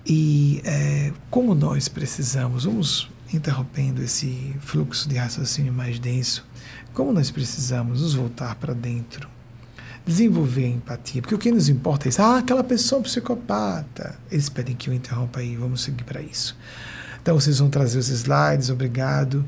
E 0.06 0.62
é, 0.64 1.12
como 1.30 1.54
nós 1.54 1.88
precisamos, 1.88 2.66
vamos 2.66 3.10
interrompendo 3.34 4.02
esse 4.02 4.56
fluxo 4.62 5.08
de 5.10 5.18
raciocínio 5.18 5.74
mais 5.74 6.00
denso, 6.00 6.46
como 6.98 7.14
nós 7.14 7.30
precisamos 7.30 8.02
nos 8.02 8.16
voltar 8.16 8.56
para 8.56 8.74
dentro, 8.74 9.30
desenvolver 10.04 10.66
a 10.66 10.70
empatia, 10.70 11.22
porque 11.22 11.36
o 11.36 11.38
que 11.38 11.52
nos 11.52 11.70
importa 11.70 12.08
é 12.08 12.10
isso. 12.10 12.20
Ah, 12.20 12.40
aquela 12.40 12.64
pessoa 12.64 13.04
psicopata. 13.04 14.18
Eles 14.32 14.50
pedem 14.50 14.76
que 14.76 14.90
eu 14.90 14.94
interrompa 14.96 15.40
aí, 15.40 15.56
vamos 15.56 15.82
seguir 15.84 16.04
para 16.04 16.24
isso. 16.24 16.58
Então 17.22 17.40
vocês 17.40 17.60
vão 17.60 17.70
trazer 17.70 18.00
os 18.00 18.10
slides, 18.10 18.72
obrigado. 18.72 19.46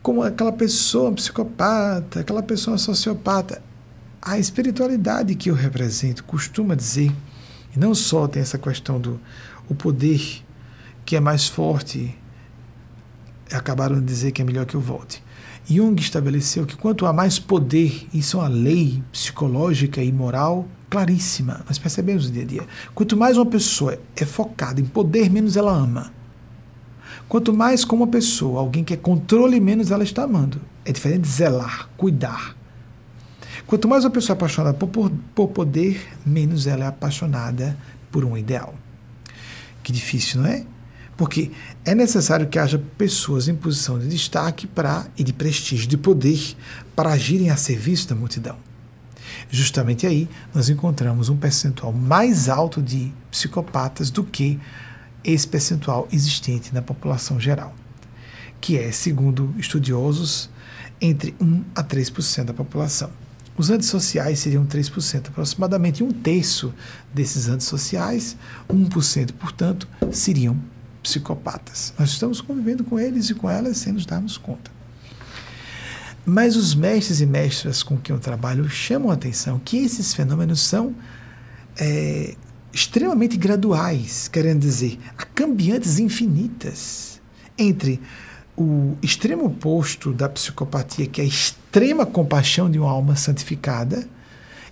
Como 0.00 0.22
aquela 0.22 0.50
pessoa 0.50 1.12
psicopata, 1.12 2.20
aquela 2.20 2.42
pessoa 2.42 2.78
sociopata. 2.78 3.60
A 4.22 4.38
espiritualidade 4.38 5.34
que 5.34 5.50
eu 5.50 5.54
represento 5.54 6.24
costuma 6.24 6.74
dizer, 6.74 7.12
e 7.76 7.78
não 7.78 7.94
só 7.94 8.26
tem 8.26 8.40
essa 8.40 8.56
questão 8.56 8.98
do 8.98 9.20
o 9.68 9.74
poder 9.74 10.42
que 11.04 11.16
é 11.16 11.20
mais 11.20 11.46
forte, 11.46 12.16
acabaram 13.52 14.00
de 14.00 14.06
dizer 14.06 14.32
que 14.32 14.40
é 14.40 14.44
melhor 14.44 14.64
que 14.64 14.74
eu 14.74 14.80
volte. 14.80 15.25
Jung 15.68 16.00
estabeleceu 16.00 16.64
que 16.64 16.76
quanto 16.76 17.06
há 17.06 17.12
mais 17.12 17.38
poder, 17.38 18.06
isso 18.14 18.36
é 18.36 18.40
uma 18.40 18.48
lei 18.48 19.02
psicológica 19.10 20.02
e 20.02 20.12
moral 20.12 20.66
claríssima, 20.88 21.64
nós 21.66 21.78
percebemos 21.78 22.26
no 22.26 22.32
dia 22.32 22.42
a 22.42 22.46
dia. 22.46 22.66
Quanto 22.94 23.16
mais 23.16 23.36
uma 23.36 23.46
pessoa 23.46 23.98
é 24.14 24.24
focada 24.24 24.80
em 24.80 24.84
poder, 24.84 25.28
menos 25.28 25.56
ela 25.56 25.72
ama. 25.72 26.12
Quanto 27.28 27.52
mais 27.52 27.84
como 27.84 28.04
uma 28.04 28.10
pessoa, 28.10 28.60
alguém 28.60 28.84
que 28.84 28.94
é 28.94 28.96
controle, 28.96 29.58
menos 29.58 29.90
ela 29.90 30.04
está 30.04 30.22
amando. 30.22 30.60
É 30.84 30.92
diferente 30.92 31.22
de 31.22 31.28
zelar, 31.28 31.88
cuidar. 31.96 32.56
Quanto 33.66 33.88
mais 33.88 34.04
uma 34.04 34.10
pessoa 34.10 34.34
é 34.34 34.36
apaixonada 34.36 34.76
por, 34.78 34.88
por, 34.88 35.10
por 35.34 35.48
poder, 35.48 36.06
menos 36.24 36.68
ela 36.68 36.84
é 36.84 36.86
apaixonada 36.86 37.76
por 38.12 38.24
um 38.24 38.38
ideal. 38.38 38.74
Que 39.82 39.90
difícil, 39.90 40.40
não 40.40 40.48
é? 40.48 40.64
Porque 41.16 41.50
é 41.84 41.94
necessário 41.94 42.46
que 42.46 42.58
haja 42.58 42.78
pessoas 42.98 43.48
em 43.48 43.54
posição 43.54 43.98
de 43.98 44.08
destaque 44.08 44.66
para 44.66 45.06
e 45.16 45.24
de 45.24 45.32
prestígio, 45.32 45.86
de 45.86 45.96
poder, 45.96 46.56
para 46.94 47.12
agirem 47.12 47.50
a 47.50 47.56
serviço 47.56 48.08
da 48.08 48.14
multidão. 48.14 48.56
Justamente 49.50 50.06
aí 50.06 50.28
nós 50.54 50.68
encontramos 50.68 51.28
um 51.28 51.36
percentual 51.36 51.92
mais 51.92 52.48
alto 52.48 52.82
de 52.82 53.12
psicopatas 53.30 54.10
do 54.10 54.24
que 54.24 54.58
esse 55.24 55.46
percentual 55.46 56.06
existente 56.12 56.74
na 56.74 56.82
população 56.82 57.40
geral, 57.40 57.74
que 58.60 58.78
é, 58.78 58.92
segundo 58.92 59.54
estudiosos, 59.58 60.50
entre 61.00 61.34
1 61.40 61.64
a 61.74 61.82
3% 61.82 62.44
da 62.44 62.54
população. 62.54 63.10
Os 63.56 63.70
antissociais 63.70 64.38
seriam 64.38 64.66
3%, 64.66 65.28
aproximadamente 65.28 66.04
um 66.04 66.12
terço 66.12 66.74
desses 67.12 67.48
antissociais, 67.48 68.36
1%, 68.68 69.32
portanto, 69.32 69.88
seriam 70.12 70.56
psicopatas. 71.06 71.94
Nós 71.96 72.10
estamos 72.10 72.40
convivendo 72.40 72.82
com 72.82 72.98
eles 72.98 73.30
e 73.30 73.34
com 73.34 73.48
elas 73.48 73.76
sem 73.76 73.92
nos 73.92 74.04
darmos 74.04 74.36
conta. 74.36 74.72
Mas 76.24 76.56
os 76.56 76.74
mestres 76.74 77.20
e 77.20 77.26
mestras 77.26 77.84
com 77.84 77.96
quem 77.96 78.12
eu 78.12 78.20
trabalho 78.20 78.68
chamam 78.68 79.12
a 79.12 79.14
atenção 79.14 79.60
que 79.64 79.76
esses 79.76 80.12
fenômenos 80.12 80.60
são 80.60 80.92
é, 81.78 82.34
extremamente 82.72 83.36
graduais, 83.36 84.26
querendo 84.26 84.58
dizer, 84.58 84.98
há 85.16 85.24
cambiantes 85.24 86.00
infinitas 86.00 87.20
entre 87.56 88.00
o 88.56 88.96
extremo 89.00 89.46
oposto 89.46 90.12
da 90.12 90.28
psicopatia, 90.28 91.06
que 91.06 91.20
é 91.20 91.24
a 91.24 91.28
extrema 91.28 92.04
compaixão 92.04 92.68
de 92.68 92.80
uma 92.80 92.90
alma 92.90 93.14
santificada, 93.14 94.08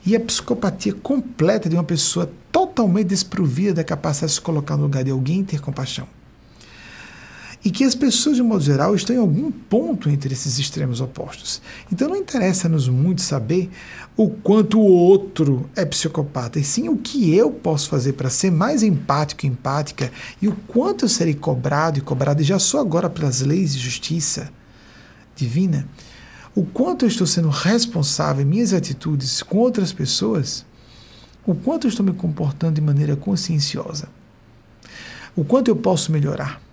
e 0.05 0.17
a 0.17 0.21
psicopatia 0.21 0.93
completa 0.93 1.69
de 1.69 1.77
uma 1.77 1.85
pessoa 1.85 2.31
totalmente 2.51 3.07
desprovida 3.07 3.75
da 3.75 3.85
capacidade 3.85 4.33
de 4.33 4.35
se 4.35 4.41
colocar 4.41 4.77
no 4.77 4.83
lugar 4.83 5.05
de 5.05 5.13
alguém 5.13 5.41
e 5.41 5.45
ter 5.45 5.61
compaixão. 5.61 6.09
E 7.65 7.71
que 7.71 7.83
as 7.83 7.95
pessoas, 7.95 8.37
de 8.37 8.43
modo 8.43 8.63
geral, 8.63 8.95
estão 8.95 9.17
em 9.17 9.19
algum 9.19 9.51
ponto 9.51 10.11
entre 10.11 10.35
esses 10.35 10.59
extremos 10.59 11.01
opostos. 11.01 11.63
Então 11.91 12.09
não 12.09 12.17
interessa-nos 12.17 12.89
muito 12.89 13.23
saber 13.23 13.71
o 14.15 14.29
quanto 14.29 14.79
o 14.79 14.85
outro 14.85 15.69
é 15.75 15.85
psicopata, 15.85 16.61
e 16.61 16.65
sim 16.65 16.91
o 16.91 16.97
que 16.99 17.35
eu 17.35 17.51
posso 17.51 17.89
fazer 17.89 18.13
para 18.13 18.29
ser 18.29 18.51
mais 18.51 18.83
empático 18.83 19.47
e 19.47 19.49
empática, 19.49 20.13
e 20.43 20.47
o 20.47 20.55
quanto 20.69 21.07
eu 21.07 21.09
serei 21.09 21.35
cobrado 21.35 21.99
e 21.99 22.03
cobrado, 22.03 22.43
e 22.43 22.45
já 22.45 22.59
sou 22.59 22.79
agora 22.79 23.09
pelas 23.09 23.41
leis 23.41 23.73
de 23.73 23.81
justiça 23.81 24.53
divina, 25.35 25.89
o 26.55 26.65
quanto 26.65 27.07
eu 27.07 27.09
estou 27.09 27.27
sendo 27.27 27.49
responsável 27.49 28.45
em 28.45 28.49
minhas 28.49 28.73
atitudes 28.73 29.43
com 29.43 29.57
outras 29.57 29.93
pessoas, 29.93 30.67
o 31.47 31.55
quanto 31.55 31.87
eu 31.87 31.89
estou 31.89 32.05
me 32.05 32.13
comportando 32.13 32.75
de 32.75 32.81
maneira 32.81 33.17
conscienciosa, 33.17 34.09
o 35.35 35.45
quanto 35.45 35.69
eu 35.69 35.77
posso 35.77 36.13
melhorar. 36.13 36.64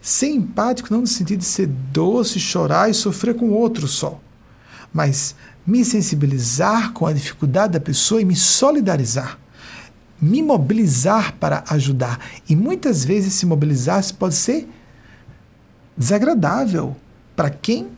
Ser 0.00 0.28
empático 0.28 0.92
não 0.92 1.02
no 1.02 1.06
sentido 1.06 1.40
de 1.40 1.44
ser 1.44 1.66
doce, 1.66 2.38
chorar 2.38 2.90
e 2.90 2.94
sofrer 2.94 3.34
com 3.34 3.50
outro 3.50 3.86
só, 3.86 4.20
mas 4.92 5.34
me 5.66 5.84
sensibilizar 5.84 6.92
com 6.92 7.06
a 7.06 7.12
dificuldade 7.12 7.74
da 7.74 7.80
pessoa 7.80 8.22
e 8.22 8.24
me 8.24 8.34
solidarizar, 8.34 9.38
me 10.20 10.42
mobilizar 10.42 11.34
para 11.34 11.62
ajudar. 11.68 12.18
E 12.48 12.56
muitas 12.56 13.04
vezes 13.04 13.34
se 13.34 13.44
mobilizar 13.44 14.02
pode 14.14 14.34
ser 14.34 14.68
desagradável 15.96 16.96
para 17.36 17.50
quem 17.50 17.88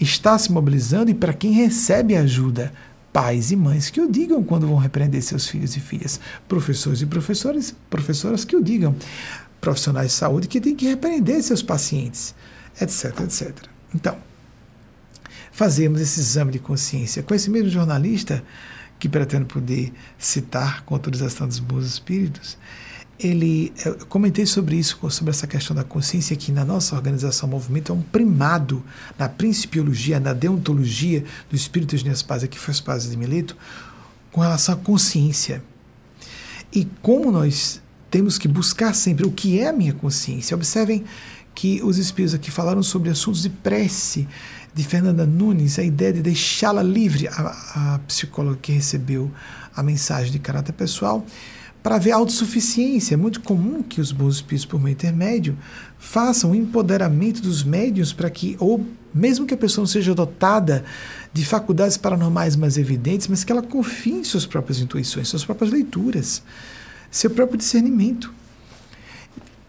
está 0.00 0.38
se 0.38 0.50
mobilizando 0.50 1.10
e 1.10 1.14
para 1.14 1.32
quem 1.32 1.52
recebe 1.52 2.16
ajuda. 2.16 2.72
Pais 3.12 3.50
e 3.50 3.56
mães 3.56 3.90
que 3.90 4.00
o 4.00 4.10
digam 4.10 4.44
quando 4.44 4.66
vão 4.66 4.76
repreender 4.76 5.22
seus 5.22 5.48
filhos 5.48 5.76
e 5.76 5.80
filhas, 5.80 6.20
professores 6.46 7.00
e 7.00 7.06
professores, 7.06 7.74
professoras 7.90 8.44
que 8.44 8.54
o 8.54 8.62
digam 8.62 8.94
profissionais 9.60 10.08
de 10.08 10.16
saúde 10.16 10.48
que 10.48 10.60
têm 10.60 10.74
que 10.74 10.86
repreender 10.86 11.42
seus 11.42 11.62
pacientes, 11.62 12.34
etc, 12.80 13.20
etc. 13.20 13.54
Então, 13.94 14.16
fazemos 15.52 16.00
esse 16.00 16.20
exame 16.20 16.52
de 16.52 16.58
consciência 16.58 17.22
com 17.22 17.34
esse 17.34 17.50
mesmo 17.50 17.68
jornalista 17.68 18.42
que 18.98 19.08
pretendo 19.08 19.46
poder 19.46 19.92
citar 20.18 20.82
com 20.84 20.94
autorização 20.94 21.46
dos 21.46 21.58
bons 21.58 21.84
espíritos, 21.84 22.58
ele 23.18 23.72
eu 23.84 24.06
comentei 24.06 24.46
sobre 24.46 24.76
isso, 24.76 24.98
sobre 25.10 25.30
essa 25.30 25.46
questão 25.46 25.74
da 25.74 25.82
consciência 25.82 26.36
que 26.36 26.52
na 26.52 26.64
nossa 26.64 26.94
organização 26.94 27.48
movimento 27.48 27.92
é 27.92 27.94
um 27.94 28.02
primado 28.02 28.84
na 29.18 29.28
principiologia, 29.28 30.20
na 30.20 30.32
deontologia 30.32 31.24
do 31.50 31.56
espírito 31.56 31.96
de 31.96 32.04
Nespásia 32.04 32.46
que 32.46 32.58
faz 32.58 32.80
parte 32.80 33.08
de 33.08 33.16
Mileto, 33.16 33.56
com 34.30 34.40
relação 34.40 34.74
à 34.74 34.78
consciência. 34.78 35.62
E 36.72 36.86
como 37.02 37.32
nós 37.32 37.82
temos 38.10 38.38
que 38.38 38.48
buscar 38.48 38.94
sempre 38.94 39.26
o 39.26 39.30
que 39.30 39.58
é 39.58 39.68
a 39.68 39.72
minha 39.72 39.92
consciência. 39.92 40.54
Observem 40.54 41.04
que 41.54 41.82
os 41.82 41.98
espíritos 41.98 42.34
aqui 42.34 42.50
falaram 42.50 42.82
sobre 42.82 43.10
assuntos 43.10 43.42
de 43.42 43.50
prece 43.50 44.28
de 44.74 44.84
Fernanda 44.84 45.26
Nunes, 45.26 45.78
a 45.78 45.82
ideia 45.82 46.12
de 46.12 46.22
deixá-la 46.22 46.82
livre, 46.82 47.26
a, 47.28 47.94
a 47.94 47.98
psicóloga 48.06 48.58
que 48.62 48.70
recebeu 48.70 49.30
a 49.74 49.82
mensagem 49.82 50.30
de 50.30 50.38
caráter 50.38 50.72
pessoal, 50.72 51.26
para 51.82 51.96
haver 51.96 52.12
autossuficiência. 52.12 53.14
É 53.14 53.16
muito 53.16 53.40
comum 53.40 53.82
que 53.82 54.00
os 54.00 54.12
bons 54.12 54.36
espíritos, 54.36 54.66
por 54.66 54.80
meio 54.80 54.92
intermédio, 54.92 55.58
façam 55.98 56.52
o 56.52 56.54
empoderamento 56.54 57.42
dos 57.42 57.64
médios 57.64 58.12
para 58.12 58.30
que, 58.30 58.56
ou 58.60 58.86
mesmo 59.12 59.46
que 59.46 59.54
a 59.54 59.56
pessoa 59.56 59.82
não 59.82 59.86
seja 59.88 60.14
dotada 60.14 60.84
de 61.32 61.44
faculdades 61.44 61.96
paranormais 61.96 62.54
mais 62.54 62.78
evidentes, 62.78 63.26
mas 63.26 63.42
que 63.42 63.50
ela 63.50 63.62
confie 63.62 64.12
em 64.12 64.24
suas 64.24 64.46
próprias 64.46 64.80
intuições, 64.80 65.28
suas 65.28 65.44
próprias 65.44 65.72
leituras 65.72 66.42
seu 67.10 67.30
próprio 67.30 67.58
discernimento. 67.58 68.32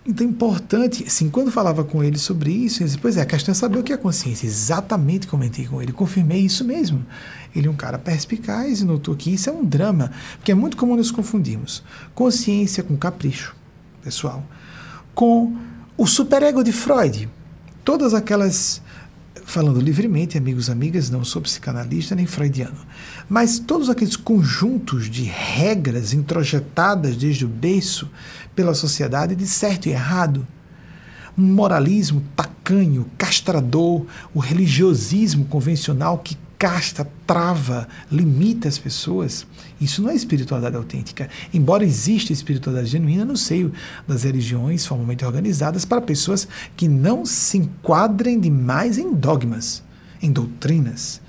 Então 0.06 0.26
é 0.26 0.30
importante, 0.30 1.04
assim, 1.06 1.30
quando 1.30 1.52
falava 1.52 1.84
com 1.84 2.04
ele 2.04 2.18
sobre 2.18 2.52
isso, 2.52 2.82
ele 2.82 2.90
disse, 2.90 2.98
pois 2.98 3.16
é, 3.16 3.22
a 3.22 3.26
questão 3.26 3.52
é 3.52 3.56
saber 3.56 3.78
o 3.78 3.84
que 3.84 3.94
é 3.94 3.98
consciência. 3.98 4.48
Exatamente 4.48 5.28
comentei 5.28 5.68
com 5.68 5.82
ele, 5.82 5.92
confirmei 5.92 6.40
isso 6.40 6.66
mesmo. 6.66 7.06
Ele 7.56 7.68
é 7.68 7.70
um 7.72 7.76
cara 7.76 8.00
perspicaz 8.00 8.82
e 8.82 8.86
notou 8.86 9.16
que 9.16 9.32
isso 9.32 9.50
é 9.50 9.54
um 9.54 9.64
drama, 9.64 10.12
porque 10.38 10.52
é 10.52 10.56
muito 10.56 10.78
comum 10.78 10.96
nos 10.96 11.12
confundirmos 11.12 11.84
consciência 12.16 12.82
com 12.82 12.98
capricho, 12.98 13.56
pessoal, 14.04 14.44
com 15.14 15.56
o 15.96 16.08
superego 16.08 16.64
de 16.64 16.72
Freud. 16.72 17.30
Todas 17.84 18.14
aquelas 18.14 18.82
falando 19.50 19.82
livremente, 19.82 20.38
amigos, 20.38 20.70
amigas, 20.70 21.10
não 21.10 21.26
sou 21.26 21.42
psicanalista 21.42 22.14
nem 22.14 22.28
freudiano, 22.28 22.78
mas 23.28 23.58
todos 23.58 23.90
aqueles 23.90 24.16
conjuntos 24.16 25.10
de 25.10 25.24
regras 25.24 26.14
introjetadas 26.14 27.16
desde 27.16 27.46
o 27.46 27.48
berço 27.48 28.08
pela 28.56 28.76
sociedade 28.76 29.36
de 29.36 29.48
certo 29.48 29.88
e 29.88 29.92
errado, 29.92 30.46
um 31.36 31.42
moralismo 31.42 32.24
tacanho, 32.36 33.08
castrador, 33.18 34.06
o 34.36 34.40
religiosismo 34.40 35.46
convencional 35.46 36.20
que 36.20 36.38
casta, 36.60 37.10
trava, 37.26 37.88
limita 38.12 38.68
as 38.68 38.78
pessoas. 38.78 39.48
Isso 39.80 40.02
não 40.02 40.10
é 40.10 40.14
espiritualidade 40.14 40.76
autêntica. 40.76 41.30
Embora 41.54 41.86
exista 41.86 42.34
espiritualidade 42.34 42.92
genuína 42.92 43.24
no 43.24 43.38
seio 43.38 43.72
das 44.06 44.24
religiões 44.24 44.86
formalmente 44.86 45.24
organizadas 45.24 45.86
para 45.86 46.02
pessoas 46.02 46.50
que 46.76 46.90
não 46.90 47.26
se 47.26 47.58
enquadrem 47.60 48.38
demais 48.38 48.98
em 48.98 49.16
dogmas, 49.16 49.82
em 50.22 50.34
doutrinas. 50.34 51.22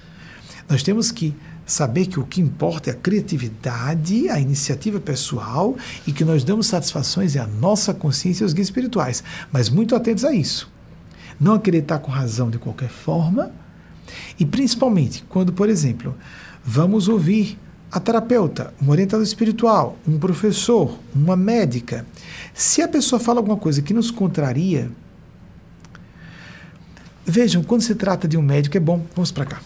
Nós 0.68 0.82
temos 0.82 1.12
que 1.12 1.32
saber 1.64 2.06
que 2.06 2.18
o 2.18 2.26
que 2.26 2.40
importa 2.40 2.90
é 2.90 2.92
a 2.92 2.96
criatividade, 2.96 4.28
a 4.28 4.40
iniciativa 4.40 4.98
pessoal 4.98 5.76
e 6.08 6.12
que 6.12 6.24
nós 6.24 6.42
damos 6.42 6.66
satisfações 6.66 7.36
à 7.36 7.46
nossa 7.46 7.94
consciência 7.94 8.42
e 8.42 8.44
aos 8.44 8.52
guias 8.52 8.66
espirituais. 8.66 9.22
Mas 9.52 9.68
muito 9.68 9.94
atentos 9.94 10.24
a 10.24 10.32
isso. 10.32 10.68
Não 11.38 11.54
acreditar 11.54 12.00
com 12.00 12.10
razão 12.10 12.50
de 12.50 12.58
qualquer 12.58 12.90
forma 12.90 13.52
e 14.38 14.44
principalmente 14.44 15.24
quando, 15.28 15.52
por 15.52 15.68
exemplo, 15.68 16.14
vamos 16.64 17.08
ouvir 17.08 17.58
a 17.90 17.98
terapeuta, 17.98 18.72
um 18.80 18.88
orientador 18.90 19.24
espiritual, 19.24 19.98
um 20.06 20.18
professor, 20.18 20.96
uma 21.14 21.36
médica, 21.36 22.06
se 22.54 22.82
a 22.82 22.88
pessoa 22.88 23.18
fala 23.18 23.40
alguma 23.40 23.56
coisa 23.56 23.82
que 23.82 23.92
nos 23.92 24.10
contraria, 24.10 24.90
vejam, 27.26 27.62
quando 27.64 27.82
se 27.82 27.94
trata 27.94 28.28
de 28.28 28.36
um 28.36 28.42
médico, 28.42 28.76
é 28.76 28.80
bom, 28.80 29.04
vamos 29.14 29.32
para 29.32 29.44
cá. 29.44 29.60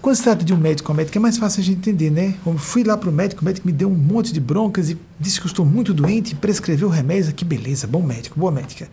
Quando 0.00 0.16
se 0.16 0.22
trata 0.22 0.44
de 0.44 0.54
um 0.54 0.56
médico 0.56 0.90
ou 0.92 0.96
médica, 0.96 1.18
é 1.18 1.20
mais 1.20 1.38
fácil 1.38 1.60
a 1.60 1.64
gente 1.64 1.78
entender, 1.78 2.10
né? 2.10 2.34
Eu 2.46 2.56
fui 2.56 2.84
lá 2.84 2.96
para 2.96 3.10
o 3.10 3.12
médico, 3.12 3.42
o 3.42 3.44
médico 3.44 3.66
me 3.66 3.72
deu 3.72 3.88
um 3.88 3.94
monte 3.94 4.32
de 4.32 4.40
broncas 4.40 4.90
e 4.90 4.98
disse 5.18 5.40
que 5.40 5.46
eu 5.46 5.48
estou 5.48 5.66
muito 5.66 5.92
doente 5.92 6.32
e 6.32 6.34
prescreveu 6.36 6.88
remédio. 6.88 7.32
Que 7.34 7.44
beleza, 7.44 7.86
bom 7.86 8.00
médico, 8.00 8.38
boa 8.38 8.52
médica. 8.52 8.88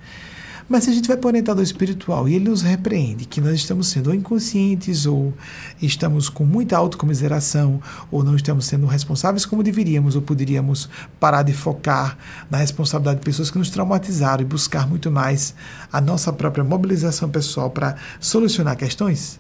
Mas 0.67 0.83
se 0.83 0.89
a 0.89 0.93
gente 0.93 1.07
vai 1.07 1.15
para 1.15 1.27
o 1.27 1.29
orientador 1.29 1.63
espiritual 1.63 2.27
e 2.27 2.33
ele 2.33 2.49
nos 2.49 2.63
repreende 2.63 3.25
que 3.25 3.39
nós 3.39 3.53
estamos 3.53 3.87
sendo 3.87 4.13
inconscientes 4.13 5.05
ou 5.05 5.31
estamos 5.79 6.27
com 6.27 6.43
muita 6.43 6.75
autocomiseração 6.75 7.79
ou 8.09 8.23
não 8.23 8.35
estamos 8.35 8.65
sendo 8.65 8.87
responsáveis 8.87 9.45
como 9.45 9.61
deveríamos 9.61 10.15
ou 10.15 10.23
poderíamos 10.23 10.89
parar 11.19 11.43
de 11.43 11.53
focar 11.53 12.17
na 12.49 12.57
responsabilidade 12.57 13.19
de 13.19 13.25
pessoas 13.25 13.51
que 13.51 13.59
nos 13.59 13.69
traumatizaram 13.69 14.41
e 14.41 14.45
buscar 14.45 14.89
muito 14.89 15.11
mais 15.11 15.53
a 15.93 16.01
nossa 16.01 16.33
própria 16.33 16.63
mobilização 16.63 17.29
pessoal 17.29 17.69
para 17.69 17.95
solucionar 18.19 18.75
questões? 18.75 19.39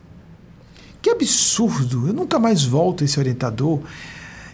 Que 1.01 1.09
absurdo! 1.09 2.07
Eu 2.07 2.13
nunca 2.13 2.37
mais 2.37 2.63
volto 2.63 3.03
a 3.03 3.05
esse 3.05 3.19
orientador. 3.19 3.81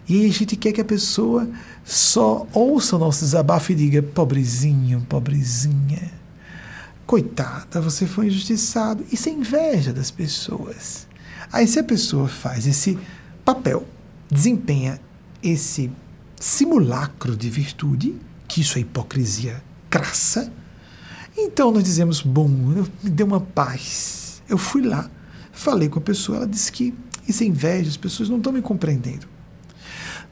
E 0.08 0.26
a 0.26 0.32
gente 0.32 0.56
quer 0.56 0.72
que 0.72 0.82
a 0.82 0.86
pessoa 0.86 1.50
só 1.84 2.48
ouça 2.54 2.96
o 2.96 3.00
nosso 3.00 3.26
desabafo 3.26 3.72
e 3.72 3.76
diga: 3.76 4.02
pobrezinho, 4.02 5.06
pobrezinha 5.08 6.21
coitada, 7.12 7.82
você 7.82 8.08
foi 8.08 8.28
injustiçado. 8.28 9.06
Isso 9.12 9.28
é 9.28 9.34
inveja 9.34 9.92
das 9.92 10.10
pessoas. 10.10 11.10
Aí, 11.52 11.68
se 11.68 11.78
a 11.78 11.84
pessoa 11.84 12.30
faz 12.30 12.66
esse 12.66 12.98
papel, 13.44 13.86
desempenha 14.32 14.98
esse 15.44 15.92
simulacro 16.40 17.36
de 17.36 17.50
virtude, 17.50 18.16
que 18.48 18.62
isso 18.62 18.78
é 18.78 18.82
hipocrisia 18.82 19.62
crassa, 19.90 20.54
então 21.38 21.70
nós 21.70 21.84
dizemos: 21.84 22.22
bom, 22.22 22.48
me 22.48 23.10
deu 23.10 23.26
uma 23.26 23.42
paz. 23.42 24.42
Eu 24.48 24.58
fui 24.58 24.82
lá, 24.82 25.12
falei 25.52 25.90
com 25.90 26.00
a 26.00 26.02
pessoa, 26.02 26.38
ela 26.38 26.48
disse 26.48 26.72
que 26.72 26.94
isso 27.28 27.44
é 27.44 27.46
inveja, 27.46 27.90
as 27.90 27.98
pessoas 27.98 28.30
não 28.30 28.38
estão 28.38 28.54
me 28.54 28.62
compreendendo. 28.62 29.28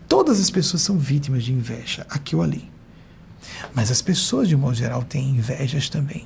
Todas 0.08 0.40
as 0.40 0.50
pessoas 0.50 0.82
são 0.82 0.98
vítimas 0.98 1.44
de 1.44 1.52
inveja, 1.52 2.08
aqui 2.10 2.38
ou 2.38 2.42
ali. 2.42 2.72
Mas 3.76 3.92
as 3.92 4.02
pessoas, 4.02 4.48
de 4.48 4.56
um 4.56 4.60
modo 4.60 4.76
geral, 4.76 5.04
têm 5.04 5.32
invejas 5.32 5.90
também. 5.90 6.26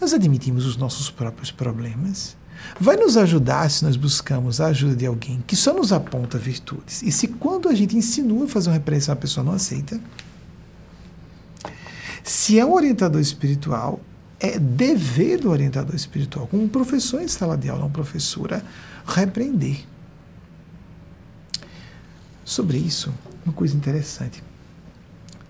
Nós 0.00 0.12
admitimos 0.12 0.66
os 0.66 0.76
nossos 0.76 1.10
próprios 1.10 1.50
problemas. 1.50 2.36
Vai 2.78 2.96
nos 2.96 3.16
ajudar 3.16 3.70
se 3.70 3.84
nós 3.84 3.96
buscamos 3.96 4.60
a 4.60 4.66
ajuda 4.66 4.94
de 4.94 5.06
alguém 5.06 5.42
que 5.46 5.56
só 5.56 5.72
nos 5.74 5.92
aponta 5.92 6.38
virtudes. 6.38 7.02
E 7.02 7.10
se 7.10 7.28
quando 7.28 7.68
a 7.68 7.74
gente 7.74 7.96
insinua 7.96 8.46
fazer 8.46 8.68
uma 8.68 8.74
repreensão 8.74 9.12
a 9.12 9.16
pessoa 9.16 9.44
não 9.44 9.52
aceita, 9.52 10.00
se 12.22 12.58
é 12.58 12.64
um 12.64 12.72
orientador 12.72 13.20
espiritual, 13.20 14.00
é 14.38 14.58
dever 14.58 15.40
do 15.40 15.50
orientador 15.50 15.94
espiritual, 15.94 16.46
como 16.46 16.62
um 16.62 16.68
professor 16.68 17.20
em 17.20 17.28
sala 17.28 17.56
de 17.56 17.68
aula, 17.68 17.84
uma 17.84 17.90
professora, 17.90 18.64
repreender. 19.06 19.84
Sobre 22.44 22.78
isso, 22.78 23.12
uma 23.44 23.52
coisa 23.52 23.76
interessante. 23.76 24.42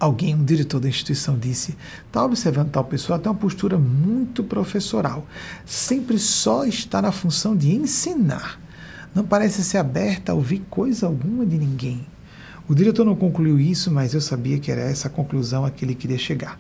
Alguém, 0.05 0.35
um 0.35 0.45
diretor 0.45 0.81
da 0.81 0.89
instituição, 0.89 1.39
disse: 1.39 1.77
está 2.07 2.25
observando 2.25 2.71
tal 2.71 2.85
pessoa, 2.85 3.19
tem 3.19 3.31
uma 3.31 3.39
postura 3.39 3.79
muito 3.79 4.43
professoral. 4.43 5.27
Sempre 5.65 6.19
só 6.19 6.65
está 6.65 7.01
na 7.01 7.13
função 7.13 7.57
de 7.57 7.73
ensinar. 7.73 8.61
Não 9.15 9.25
parece 9.25 9.63
ser 9.63 9.79
aberta 9.79 10.33
a 10.33 10.35
ouvir 10.35 10.63
coisa 10.71 11.07
alguma 11.07 11.47
de 11.47 11.57
ninguém. 11.57 12.07
O 12.69 12.75
diretor 12.75 13.05
não 13.05 13.15
concluiu 13.15 13.61
isso, 13.61 13.91
mas 13.91 14.15
eu 14.15 14.21
sabia 14.21 14.59
que 14.59 14.71
era 14.71 14.81
essa 14.81 15.09
a 15.09 15.11
conclusão 15.11 15.65
a 15.65 15.71
que 15.71 15.85
ele 15.85 15.95
queria 15.95 16.19
chegar. 16.19 16.59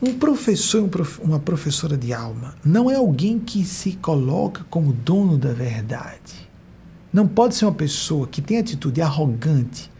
Um 0.00 0.14
professor, 0.14 0.88
uma 1.20 1.40
professora 1.40 1.96
de 1.96 2.12
alma, 2.12 2.54
não 2.64 2.88
é 2.88 2.94
alguém 2.94 3.38
que 3.38 3.64
se 3.64 3.92
coloca 3.94 4.64
como 4.70 4.92
dono 4.92 5.36
da 5.36 5.52
verdade. 5.52 6.48
Não 7.12 7.26
pode 7.26 7.56
ser 7.56 7.64
uma 7.64 7.74
pessoa 7.74 8.28
que 8.28 8.40
tem 8.40 8.58
atitude 8.58 9.02
arrogante 9.02 9.90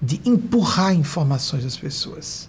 de 0.00 0.20
empurrar 0.24 0.94
informações 0.94 1.64
das 1.64 1.76
pessoas. 1.76 2.48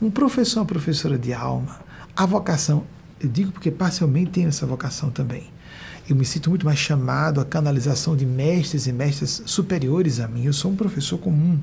Um 0.00 0.10
professor, 0.10 0.60
uma 0.60 0.66
professora 0.66 1.18
de 1.18 1.32
alma, 1.32 1.80
a 2.14 2.26
vocação, 2.26 2.84
eu 3.20 3.28
digo 3.28 3.52
porque 3.52 3.70
parcialmente 3.70 4.32
tenho 4.32 4.48
essa 4.48 4.66
vocação 4.66 5.10
também. 5.10 5.44
Eu 6.08 6.14
me 6.14 6.24
sinto 6.24 6.50
muito 6.50 6.66
mais 6.66 6.78
chamado 6.78 7.40
à 7.40 7.44
canalização 7.44 8.16
de 8.16 8.24
mestres 8.24 8.86
e 8.86 8.92
mestras 8.92 9.42
superiores 9.46 10.20
a 10.20 10.28
mim. 10.28 10.44
Eu 10.44 10.52
sou 10.52 10.70
um 10.70 10.76
professor 10.76 11.18
comum 11.18 11.58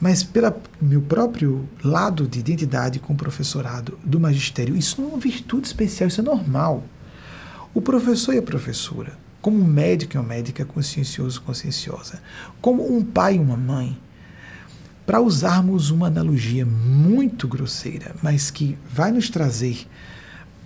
mas 0.00 0.22
pelo 0.22 0.54
meu 0.80 1.00
próprio 1.00 1.68
lado 1.82 2.26
de 2.26 2.38
identidade 2.38 3.00
com 3.00 3.12
o 3.12 3.16
professorado 3.16 3.98
do 4.04 4.20
magistério, 4.20 4.76
isso 4.76 5.00
não 5.00 5.08
é 5.08 5.12
uma 5.12 5.20
virtude 5.20 5.66
especial, 5.66 6.08
isso 6.08 6.20
é 6.20 6.24
normal. 6.24 6.84
O 7.74 7.82
professor 7.82 8.34
e 8.34 8.38
a 8.38 8.42
professora, 8.42 9.18
como 9.40 9.58
um 9.58 9.64
médico 9.64 10.16
e 10.16 10.18
uma 10.18 10.26
médica 10.26 10.64
consciencioso, 10.64 11.40
conscienciosa, 11.42 12.20
como 12.60 12.96
um 12.96 13.02
pai 13.02 13.36
e 13.36 13.38
uma 13.38 13.56
mãe, 13.56 13.98
para 15.06 15.20
usarmos 15.20 15.90
uma 15.90 16.08
analogia 16.08 16.66
muito 16.66 17.48
grosseira, 17.48 18.14
mas 18.22 18.50
que 18.50 18.76
vai 18.90 19.10
nos 19.10 19.30
trazer 19.30 19.86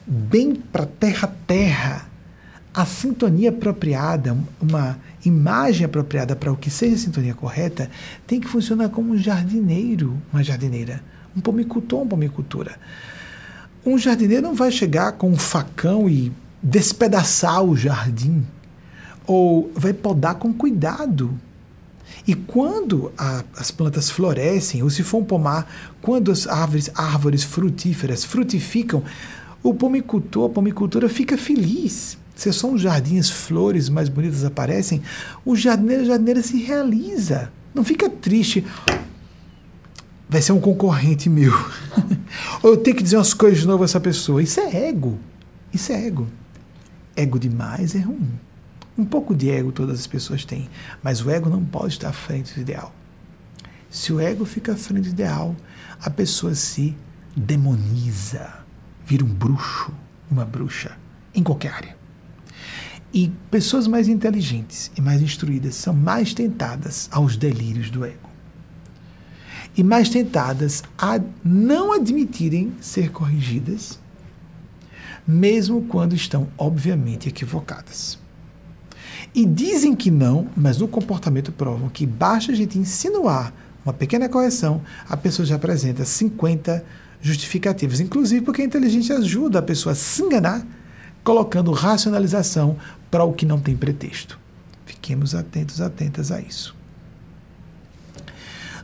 bem 0.07 0.55
para 0.55 0.85
terra 0.85 1.33
terra 1.47 2.09
a 2.75 2.87
sintonia 2.87 3.51
apropriada, 3.51 4.37
uma 4.61 4.99
imagem 5.25 5.85
apropriada 5.85 6.35
para 6.35 6.51
o 6.51 6.57
que 6.57 6.71
seja 6.71 6.95
a 6.95 6.99
sintonia 6.99 7.35
correta, 7.35 7.91
tem 8.27 8.41
que 8.41 8.49
funcionar 8.49 8.89
como 8.89 9.13
um 9.13 9.19
jardineiro, 9.19 10.17
uma 10.33 10.43
jardineira, 10.43 11.03
um 11.37 11.41
pomicultor, 11.41 12.01
uma 12.01 12.09
pomicultura. 12.09 12.77
Um 13.85 13.99
jardineiro 13.99 14.43
não 14.43 14.55
vai 14.55 14.71
chegar 14.71 15.13
com 15.13 15.31
um 15.31 15.37
facão 15.37 16.09
e 16.09 16.33
despedaçar 16.63 17.63
o 17.63 17.77
jardim, 17.77 18.47
ou 19.27 19.71
vai 19.75 19.93
podar 19.93 20.37
com 20.37 20.53
cuidado. 20.53 21.39
E 22.27 22.35
quando 22.35 23.13
a, 23.17 23.45
as 23.57 23.71
plantas 23.71 24.11
florescem, 24.11 24.83
ou 24.83 24.91
se 24.91 25.03
for 25.03 25.19
um 25.19 25.25
pomar, 25.25 25.71
quando 26.01 26.31
as 26.31 26.47
árvores, 26.47 26.91
árvores 26.95 27.43
frutíferas 27.43 28.25
frutificam, 28.25 29.03
o 29.63 29.75
pomicultor, 29.75 30.47
a 30.47 30.53
pomicultura 30.53 31.09
fica 31.09 31.37
feliz 31.37 32.19
se 32.35 32.53
só 32.53 32.69
um 32.69 32.79
jardim, 32.79 33.19
as 33.19 33.31
flores 33.31 33.89
mais 33.89 34.09
bonitas 34.09 34.45
aparecem, 34.45 35.03
o 35.45 35.55
jardineiro, 35.55 36.03
a 36.03 36.07
jardineira 36.07 36.43
se 36.43 36.57
realiza. 36.57 37.53
Não 37.75 37.85
fica 37.85 38.09
triste. 38.09 38.65
Vai 40.29 40.41
ser 40.41 40.53
um 40.53 40.61
concorrente 40.61 41.29
meu. 41.29 41.53
Ou 42.63 42.71
eu 42.71 42.77
tenho 42.79 42.97
que 42.97 43.03
dizer 43.03 43.17
umas 43.17 43.35
coisas 43.35 43.61
de 43.61 43.67
novo 43.67 43.83
a 43.83 43.85
essa 43.85 44.01
pessoa. 44.01 44.43
Isso 44.43 44.59
é 44.61 44.89
ego. 44.89 45.19
Isso 45.73 45.93
é 45.93 46.07
ego. 46.07 46.27
Ego 47.15 47.39
demais 47.39 47.95
é 47.95 48.01
ruim. 48.01 48.31
Um 48.97 49.05
pouco 49.05 49.35
de 49.35 49.51
ego 49.51 49.73
todas 49.73 50.01
as 50.01 50.07
pessoas 50.07 50.45
têm, 50.45 50.69
mas 51.03 51.25
o 51.25 51.31
ego 51.31 51.49
não 51.49 51.65
pode 51.65 51.95
estar 51.95 52.11
à 52.11 52.13
frente 52.13 52.55
do 52.55 52.61
ideal. 52.61 52.95
Se 53.91 54.13
o 54.13 54.21
ego 54.21 54.45
fica 54.45 54.73
à 54.73 54.77
frente 54.77 55.09
do 55.09 55.13
ideal, 55.13 55.57
a 56.01 56.11
pessoa 56.11 56.55
se 56.55 56.95
demoniza, 57.37 58.65
vira 59.07 59.25
um 59.25 59.29
bruxo, 59.29 59.93
uma 60.31 60.45
bruxa, 60.45 60.97
em 61.35 61.43
qualquer 61.43 61.73
área. 61.73 61.97
E 63.15 63.31
pessoas 63.51 63.87
mais 63.87 64.09
inteligentes 64.09 64.91
e 64.97 65.01
mais 65.01 65.21
instruídas 65.21 65.75
são 65.75 65.93
mais 65.93 66.33
tentadas 66.33 67.09
aos 67.13 67.37
delírios 67.37 67.91
do 67.91 68.05
ego. 68.05 68.31
E 69.77 69.83
mais 69.83 70.09
tentadas 70.09 70.83
a 70.97 71.21
não 71.45 71.93
admitirem 71.93 72.73
ser 72.81 73.11
corrigidas, 73.11 73.99
mesmo 75.27 75.83
quando 75.83 76.15
estão 76.15 76.49
obviamente 76.59 77.29
equivocadas. 77.29 78.22
E 79.35 79.45
dizem 79.45 79.95
que 79.95 80.11
não, 80.11 80.49
mas 80.57 80.79
no 80.79 80.89
comportamento 80.89 81.53
provam 81.53 81.89
que 81.89 82.07
basta 82.07 82.53
a 82.53 82.55
gente 82.55 82.79
insinuar 82.79 83.53
uma 83.85 83.93
pequena 83.93 84.29
correção, 84.29 84.81
a 85.09 85.17
pessoa 85.17 85.45
já 85.45 85.57
apresenta 85.57 86.05
50 86.05 86.85
justificativas, 87.21 88.01
inclusive 88.01 88.45
porque 88.45 88.63
a 88.63 88.65
inteligência 88.65 89.17
ajuda 89.17 89.59
a 89.59 89.63
pessoa 89.63 89.93
a 89.93 89.97
se 89.97 90.23
enganar 90.23 90.65
colocando 91.25 91.71
racionalização 91.73 92.77
para 93.11 93.25
o 93.25 93.33
que 93.33 93.47
não 93.47 93.61
tem 93.61 93.77
pretexto. 93.77 94.39
Fiquemos 94.87 95.35
atentos, 95.35 95.81
atentas 95.81 96.31
a 96.31 96.41
isso. 96.41 96.75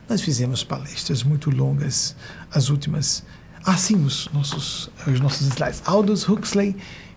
Nós 0.07 0.21
fizemos 0.21 0.63
palestras 0.63 1.23
muito 1.23 1.49
longas, 1.49 2.15
as 2.51 2.69
últimas. 2.69 3.23
Assim, 3.63 4.03
os 4.03 4.29
nossos, 4.33 4.89
os 5.05 5.19
nossos 5.19 5.47
slides. 5.47 5.81
Aldous 5.85 6.27
Huxley, 6.27 6.75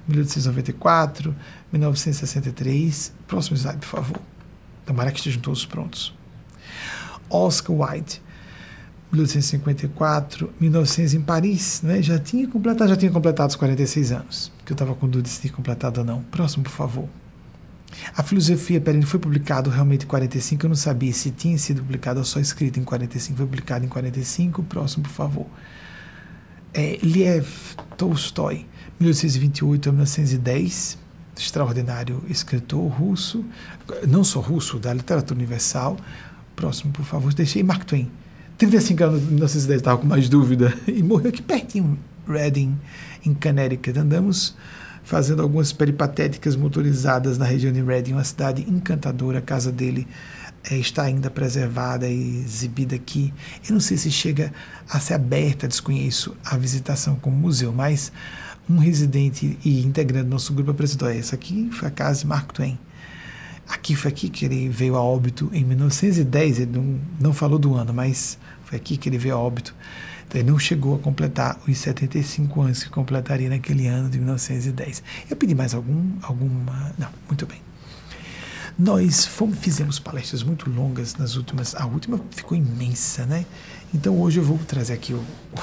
1894, 0.09 1.35
1963. 1.73 3.12
Próximo 3.27 3.57
slide, 3.57 3.79
por 3.79 3.87
favor. 3.87 4.20
Tomara 4.85 5.11
que 5.11 5.19
estejam 5.19 5.41
todos 5.41 5.65
prontos. 5.65 6.15
Oscar 7.31 7.74
Wilde, 7.74 8.20
1854, 9.12 10.53
1900 10.61 11.15
em 11.15 11.20
Paris, 11.20 11.83
né? 11.83 12.03
já 12.03 12.19
tinha 12.19 12.47
completado, 12.49 12.91
já 12.91 12.97
tinha 12.97 13.11
completado 13.11 13.51
os 13.51 13.57
46 13.57 14.12
anos, 14.12 14.53
que 14.65 14.73
eu 14.73 14.74
estava 14.74 14.95
com 14.95 15.09
dúvida 15.09 15.29
se 15.29 15.41
tinha 15.41 15.53
completado 15.53 16.01
ou 16.01 16.07
não. 16.07 16.23
Próximo, 16.24 16.65
por 16.65 16.73
favor. 16.73 17.09
A 18.16 18.23
filosofia 18.23 18.81
Perene 18.81 19.05
foi 19.05 19.20
publicado 19.20 19.69
realmente 19.69 20.05
em 20.05 20.09
45, 20.09 20.65
eu 20.65 20.69
não 20.69 20.77
sabia 20.77 21.12
se 21.12 21.31
tinha 21.31 21.59
sido 21.59 21.83
publicado 21.83 22.20
ou 22.20 22.24
só 22.24 22.41
escrito 22.41 22.81
em 22.81 22.85
45, 22.85 23.37
foi 23.37 23.47
publicado 23.47 23.85
em 23.85 23.89
45. 23.89 24.62
Próximo, 24.62 25.05
por 25.05 25.12
favor. 25.12 25.47
É, 26.73 26.99
Liev 27.03 27.47
Tolstói, 27.99 28.66
1828 29.03 29.89
a 29.89 29.93
1910, 29.93 30.99
extraordinário 31.37 32.23
escritor 32.29 32.87
russo, 32.89 33.45
não 34.07 34.23
só 34.23 34.41
russo, 34.41 34.79
da 34.79 34.93
literatura 34.95 35.39
universal. 35.39 35.97
Próximo, 36.55 36.93
por 36.93 37.05
favor. 37.05 37.33
Deixei 37.35 37.62
Mark 37.62 37.85
Twain, 37.85 38.11
35 38.59 39.05
anos, 39.05 39.23
1910, 39.23 39.81
estava 39.81 39.99
com 39.99 40.07
mais 40.07 40.29
dúvida, 40.29 40.73
e 40.87 41.03
morreu 41.03 41.31
aqui 41.31 41.43
pertinho, 41.43 41.99
Reading, 42.29 42.79
em 43.27 43.35
Connecticut. 43.35 43.99
Andamos 43.99 44.55
fazendo 45.03 45.43
algumas 45.43 45.73
peripatéticas 45.73 46.55
motorizadas 46.55 47.37
na 47.37 47.45
região 47.45 47.73
de 47.73 47.83
Reading, 47.83 48.12
uma 48.12 48.24
cidade 48.24 48.62
encantadora. 48.69 49.39
A 49.39 49.43
casa 49.43 49.73
dele 49.73 50.07
é, 50.70 50.77
está 50.77 51.03
ainda 51.03 51.29
preservada 51.29 52.09
e 52.09 52.39
exibida 52.45 52.95
aqui. 52.95 53.35
Eu 53.66 53.73
não 53.73 53.81
sei 53.81 53.97
se 53.97 54.11
chega 54.11 54.53
a 54.89 55.01
ser 55.01 55.15
aberta, 55.15 55.66
desconheço 55.66 56.37
a 56.45 56.57
visitação 56.57 57.16
como 57.16 57.37
museu, 57.37 57.73
mas 57.73 58.12
um 58.69 58.79
residente 58.79 59.59
e 59.65 59.85
integrante 59.85 60.25
do 60.25 60.31
nosso 60.31 60.53
grupo 60.53 60.71
apresentou 60.71 61.09
essa 61.09 61.35
aqui, 61.35 61.69
foi 61.73 61.89
a 61.89 61.91
casa 61.91 62.21
de 62.21 62.27
Mark 62.27 62.53
Twain. 62.53 62.79
Aqui 63.69 63.95
foi 63.95 64.11
aqui 64.11 64.29
que 64.29 64.45
ele 64.45 64.69
veio 64.69 64.97
a 64.97 65.03
óbito 65.03 65.51
em 65.53 65.65
1910, 65.65 66.61
ele 66.61 66.73
não, 66.73 67.01
não 67.21 67.33
falou 67.33 67.59
do 67.59 67.75
ano, 67.75 67.93
mas 67.93 68.39
foi 68.65 68.77
aqui 68.77 68.97
que 68.97 69.09
ele 69.09 69.19
veio 69.19 69.35
a 69.35 69.39
óbito. 69.39 69.75
Então 70.27 70.41
ele 70.41 70.51
não 70.51 70.59
chegou 70.59 70.97
a 70.97 70.99
completar 70.99 71.61
os 71.69 71.77
75 71.79 72.63
anos 72.63 72.83
que 72.83 72.91
completaria 72.91 73.49
naquele 73.49 73.87
ano 73.87 74.09
de 74.09 74.19
1910. 74.19 75.03
Eu 75.29 75.37
pedi 75.37 75.55
mais 75.55 75.75
algum, 75.75 76.13
alguma. 76.23 76.93
Não, 76.99 77.09
muito 77.29 77.45
bem. 77.47 77.61
Nós 78.79 79.27
fomos, 79.27 79.59
fizemos 79.59 79.99
palestras 79.99 80.43
muito 80.43 80.71
longas 80.71 81.15
nas 81.17 81.37
últimas. 81.37 81.75
A 81.75 81.85
última 81.85 82.19
ficou 82.31 82.57
imensa, 82.57 83.27
né? 83.27 83.45
Então 83.95 84.19
hoje 84.19 84.41
eu 84.41 84.45
vou 84.45 84.59
trazer 84.59 84.95
aqui 84.95 85.13
o, 85.13 85.19
o 85.19 85.61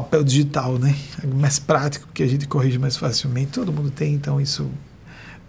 papel 0.00 0.22
digital, 0.22 0.78
né? 0.78 0.94
Mais 1.24 1.58
prático, 1.58 2.08
que 2.12 2.22
a 2.22 2.26
gente 2.26 2.46
corrige 2.46 2.78
mais 2.78 2.96
facilmente. 2.96 3.52
Todo 3.52 3.72
mundo 3.72 3.90
tem, 3.90 4.14
então 4.14 4.40
isso 4.40 4.70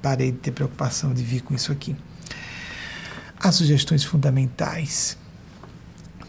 parei 0.02 0.32
de 0.32 0.38
ter 0.38 0.52
preocupação 0.52 1.14
de 1.14 1.22
vir 1.22 1.42
com 1.42 1.54
isso 1.54 1.72
aqui. 1.72 1.96
As 3.40 3.56
sugestões 3.56 4.04
fundamentais. 4.04 5.18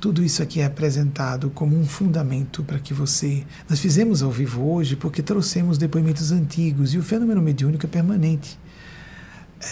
Tudo 0.00 0.22
isso 0.22 0.42
aqui 0.42 0.60
é 0.60 0.64
apresentado 0.64 1.50
como 1.50 1.76
um 1.76 1.86
fundamento 1.86 2.62
para 2.62 2.78
que 2.78 2.92
você. 2.92 3.44
Nós 3.68 3.80
fizemos 3.80 4.22
ao 4.22 4.30
vivo 4.30 4.68
hoje 4.68 4.96
porque 4.96 5.22
trouxemos 5.22 5.78
depoimentos 5.78 6.30
antigos 6.32 6.94
e 6.94 6.98
o 6.98 7.02
fenômeno 7.02 7.40
mediúnico 7.40 7.86
é 7.86 7.88
permanente. 7.88 8.58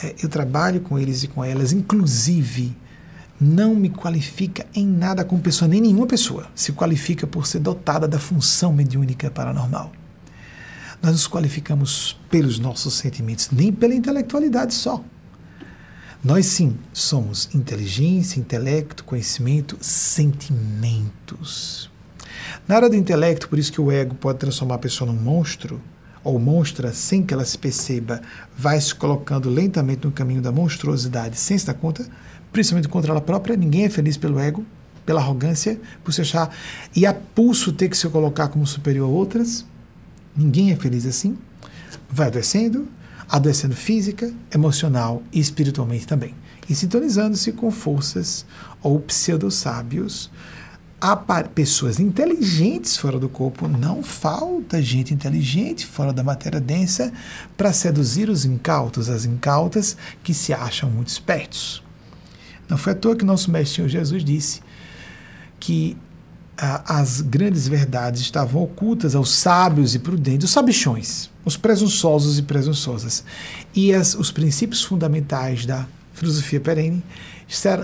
É, 0.03 0.15
eu 0.23 0.29
trabalho 0.29 0.81
com 0.81 0.99
eles 0.99 1.23
e 1.23 1.29
com 1.29 1.45
elas, 1.45 1.73
inclusive 1.73 2.77
não 3.41 3.75
me 3.75 3.91
qualifica 3.91 4.67
em 4.75 4.87
nada 4.87 5.25
como 5.25 5.43
pessoa, 5.43 5.69
nem 5.69 5.81
nenhuma 5.81 6.07
pessoa 6.07 6.47
se 6.55 6.73
qualifica 6.73 7.27
por 7.27 7.47
ser 7.47 7.59
dotada 7.61 8.09
da 8.09 8.19
função 8.19 8.73
mediúnica 8.73 9.31
paranormal. 9.31 9.93
Nós 11.03 11.13
nos 11.13 11.29
qualificamos 11.29 12.19
pelos 12.31 12.59
nossos 12.59 12.95
sentimentos, 12.95 13.51
nem 13.51 13.71
pela 13.73 13.95
intelectualidade 13.95 14.73
só. 14.75 15.05
Nós 16.25 16.47
sim 16.47 16.77
somos 16.93 17.49
inteligência, 17.55 18.41
intelecto, 18.41 19.05
conhecimento, 19.05 19.77
sentimentos. 19.81 21.11
Na 22.67 22.77
área 22.77 22.89
do 22.89 22.97
intelecto, 22.97 23.49
por 23.49 23.59
isso 23.59 23.71
que 23.71 23.81
o 23.81 23.93
ego 23.93 24.15
pode 24.15 24.39
transformar 24.39 24.77
a 24.77 24.79
pessoa 24.79 25.13
num 25.13 25.19
monstro, 25.19 25.81
ou 26.25 26.41
monstra 26.41 26.93
sem 26.93 27.23
que 27.23 27.33
ela 27.33 27.45
se 27.45 27.57
perceba, 27.57 28.21
vai 28.57 28.81
se 28.81 28.93
colocando 28.93 29.49
lentamente 29.49 30.05
no 30.05 30.11
caminho 30.11 30.43
da 30.43 30.51
monstruosidade 30.51 31.39
sem 31.39 31.57
se 31.57 31.65
dar 31.65 31.75
conta, 31.75 32.05
principalmente 32.57 32.89
contra 32.89 33.11
ela 33.13 33.21
própria. 33.21 33.55
Ninguém 33.55 33.85
é 33.85 33.91
feliz 33.91 34.17
pelo 34.17 34.41
ego, 34.41 34.65
pela 35.05 35.21
arrogância, 35.21 35.79
por 36.03 36.15
se 36.15 36.23
achar 36.23 36.51
e 36.95 37.05
a 37.05 37.13
pulso 37.13 37.71
ter 37.71 37.91
que 37.91 37.97
se 37.99 38.09
colocar 38.09 38.49
como 38.49 38.67
superior 38.67 39.07
a 39.07 39.13
outras. 39.13 39.67
Ninguém 40.35 40.73
é 40.73 40.77
feliz 40.77 41.05
assim. 41.05 41.37
Vai 42.09 42.29
adoecendo, 42.29 42.89
adoecendo 43.29 43.77
física, 43.77 44.33
emocional 44.55 45.23
e 45.31 45.39
espiritualmente 45.39 46.07
também. 46.07 46.35
E 46.67 46.75
sintonizando-se 46.75 47.53
com 47.53 47.71
forças 47.71 48.47
ou 48.83 49.01
pseudo-sábios 49.01 50.31
pessoas 51.55 52.01
inteligentes 52.01 52.97
fora 52.97 53.19
do 53.19 53.29
corpo, 53.29 53.69
não 53.69 54.03
falta 54.03 54.81
gente 54.81 55.13
inteligente 55.13 55.85
fora 55.87 56.11
da 56.11 56.25
matéria 56.25 56.59
densa 56.59 57.13
para 57.55 57.71
seduzir 57.71 58.31
os 58.31 58.47
incautos, 58.47 59.11
as 59.11 59.27
incautas 59.27 59.95
que 60.25 60.33
se 60.33 60.55
acham 60.55 60.91
muito 60.91 61.09
espertos. 61.09 61.86
Não 62.69 62.77
foi 62.77 62.93
à 62.93 62.97
toa 62.97 63.17
que 63.17 63.25
nosso 63.25 63.51
mestre 63.51 63.89
Jesus 63.89 64.25
disse 64.25 64.61
que 65.59 65.97
as 66.59 67.21
grandes 67.21 67.69
verdades 67.69 68.23
estavam 68.23 68.63
ocultas 68.63 69.15
aos 69.15 69.31
sábios 69.31 69.95
e 69.95 69.99
prudentes, 69.99 70.49
os 70.49 70.53
sabichões, 70.53 71.31
os 71.45 71.57
presunçosos 71.57 72.39
e 72.39 72.43
presunçosas. 72.43 73.25
E 73.75 73.93
as, 73.93 74.15
os 74.15 74.31
princípios 74.31 74.83
fundamentais 74.83 75.67
da 75.67 75.87
filosofia 76.15 76.59
perene 76.59 77.03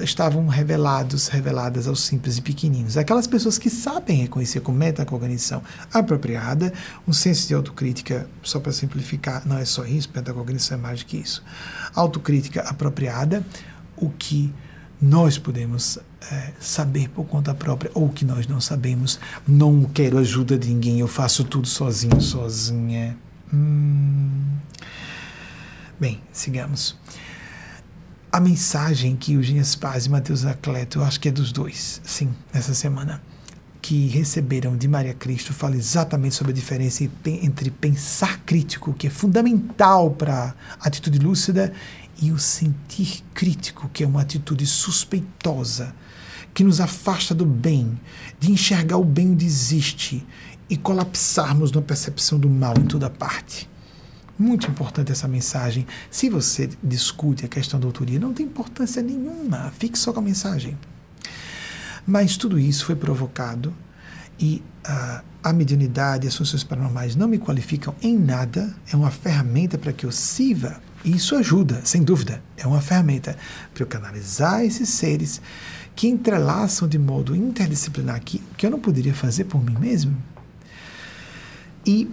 estavam 0.03 0.49
revelados, 0.49 1.29
reveladas 1.29 1.87
aos 1.87 2.03
simples 2.03 2.39
e 2.39 2.43
pequeninos. 2.43 2.97
Aquelas 2.97 3.27
pessoas 3.27 3.59
que 3.59 3.71
sabem 3.71 4.23
reconhecer 4.23 4.61
com 4.61 4.73
metacognição 4.73 5.63
apropriada, 5.93 6.73
um 7.07 7.13
senso 7.13 7.47
de 7.47 7.55
autocrítica, 7.55 8.27
só 8.43 8.59
para 8.59 8.73
simplificar, 8.73 9.47
não 9.47 9.59
é 9.59 9.65
só 9.65 9.85
isso, 9.85 10.11
metacognição 10.15 10.79
é 10.79 10.81
mais 10.81 11.01
do 11.01 11.07
que 11.07 11.19
isso. 11.19 11.45
Autocrítica 11.95 12.63
apropriada, 12.63 13.45
o 13.97 14.09
que 14.11 14.53
nós 15.03 15.37
podemos 15.37 15.99
é, 16.31 16.53
saber 16.61 17.09
por 17.09 17.25
conta 17.25 17.53
própria 17.53 17.91
ou 17.93 18.09
que 18.09 18.25
nós 18.25 18.47
não 18.47 18.61
sabemos. 18.61 19.19
Não 19.47 19.83
quero 19.85 20.17
ajuda 20.17 20.57
de 20.57 20.69
ninguém, 20.69 21.01
eu 21.01 21.09
faço 21.09 21.43
tudo 21.43 21.67
sozinho, 21.67 22.21
sozinha. 22.21 23.19
Hum. 23.53 24.31
Bem, 25.99 26.21
sigamos 26.33 26.97
a 28.33 28.41
mensagem 28.41 29.15
que 29.15 29.35
Eugênia 29.35 29.63
Spaz 29.63 30.07
e 30.07 30.09
Mateus 30.09 30.47
Acleto, 30.47 31.01
eu 31.01 31.05
acho 31.05 31.21
que 31.21 31.29
é 31.29 31.31
dos 31.31 31.53
dois, 31.53 32.01
sim, 32.03 32.31
nessa 32.53 32.73
semana, 32.73 33.21
que 33.83 34.07
receberam 34.07 34.75
de 34.75 34.89
Maria 34.89 35.13
Cristo, 35.13 35.53
fala 35.53 35.77
exatamente 35.77 36.35
sobre 36.35 36.53
a 36.53 36.55
diferença 36.55 37.05
entre 37.27 37.71
pensar 37.71 38.41
crítico, 38.47 38.95
que 38.95 39.09
é 39.09 39.11
fundamental 39.11 40.13
para 40.13 40.55
a 40.81 40.87
atitude 40.87 41.19
lúcida, 41.19 41.75
e 42.21 42.31
o 42.31 42.39
sentir 42.39 43.23
crítico, 43.35 43.89
que 43.93 44.05
é 44.05 44.07
uma 44.07 44.21
atitude 44.21 44.67
suspeitosa, 44.67 45.95
que 46.55 46.65
nos 46.65 46.81
afasta 46.81 47.35
do 47.35 47.47
bem, 47.47 47.99
de 48.39 48.53
enxergar 48.53 48.99
o 48.99 49.05
bem 49.05 49.31
onde 49.31 49.47
existe 49.47 50.27
e 50.69 50.77
colapsarmos 50.77 51.73
na 51.73 51.83
percepção 51.83 52.39
do 52.39 52.49
mal 52.49 52.75
em 52.79 52.87
toda 52.87 53.09
parte. 53.11 53.69
Muito 54.39 54.69
importante 54.71 55.13
essa 55.13 55.29
mensagem. 55.29 55.87
Se 56.11 56.29
você 56.29 56.69
discute 56.83 57.45
a 57.45 57.49
questão 57.49 57.79
da 57.79 57.87
autoria, 57.87 58.19
não 58.19 58.33
tem 58.33 58.47
importância 58.47 59.03
nenhuma. 59.03 59.73
Fique 59.79 59.99
só 59.99 60.13
com 60.13 60.21
a 60.21 60.23
mensagem. 60.23 60.77
Mas 62.07 62.37
tudo 62.37 62.59
isso 62.59 62.87
foi 62.87 62.97
provocado 62.97 63.73
e 64.39 64.63
uh, 64.87 65.23
a 65.43 65.53
mediunidade 65.53 66.27
e 66.27 66.29
as 66.29 66.37
funções 66.37 66.65
paranormais 66.65 67.15
não 67.15 67.29
me 67.29 67.39
qualificam 67.39 67.95
em 68.03 68.19
nada. 68.19 68.75
É 68.93 68.97
uma 68.97 69.11
ferramenta 69.11 69.79
para 69.79 69.93
que 69.93 70.07
eu 70.07 70.11
sirva. 70.11 70.81
Isso 71.05 71.35
ajuda, 71.37 71.81
sem 71.85 72.03
dúvida. 72.03 72.43
É 72.57 72.67
uma 72.67 72.81
ferramenta 72.81 73.37
para 73.75 73.83
eu 73.83 73.87
canalizar 73.87 74.65
esses 74.65 74.89
seres 74.89 75.41
que 75.95 76.09
entrelaçam 76.09 76.89
de 76.89 76.99
modo 76.99 77.35
interdisciplinar 77.35 78.17
aqui, 78.17 78.43
que 78.57 78.65
eu 78.65 78.71
não 78.71 78.81
poderia 78.81 79.15
fazer 79.15 79.45
por 79.45 79.63
mim 79.63 79.77
mesmo. 79.79 80.17
E 81.85 82.09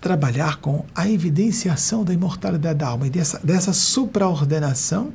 trabalhar 0.00 0.58
com 0.58 0.84
a 0.94 1.08
evidenciação 1.08 2.04
da 2.04 2.12
imortalidade 2.12 2.78
da 2.78 2.88
alma 2.88 3.06
e 3.06 3.10
dessa, 3.10 3.40
dessa 3.42 3.72
supraordenação 3.72 5.12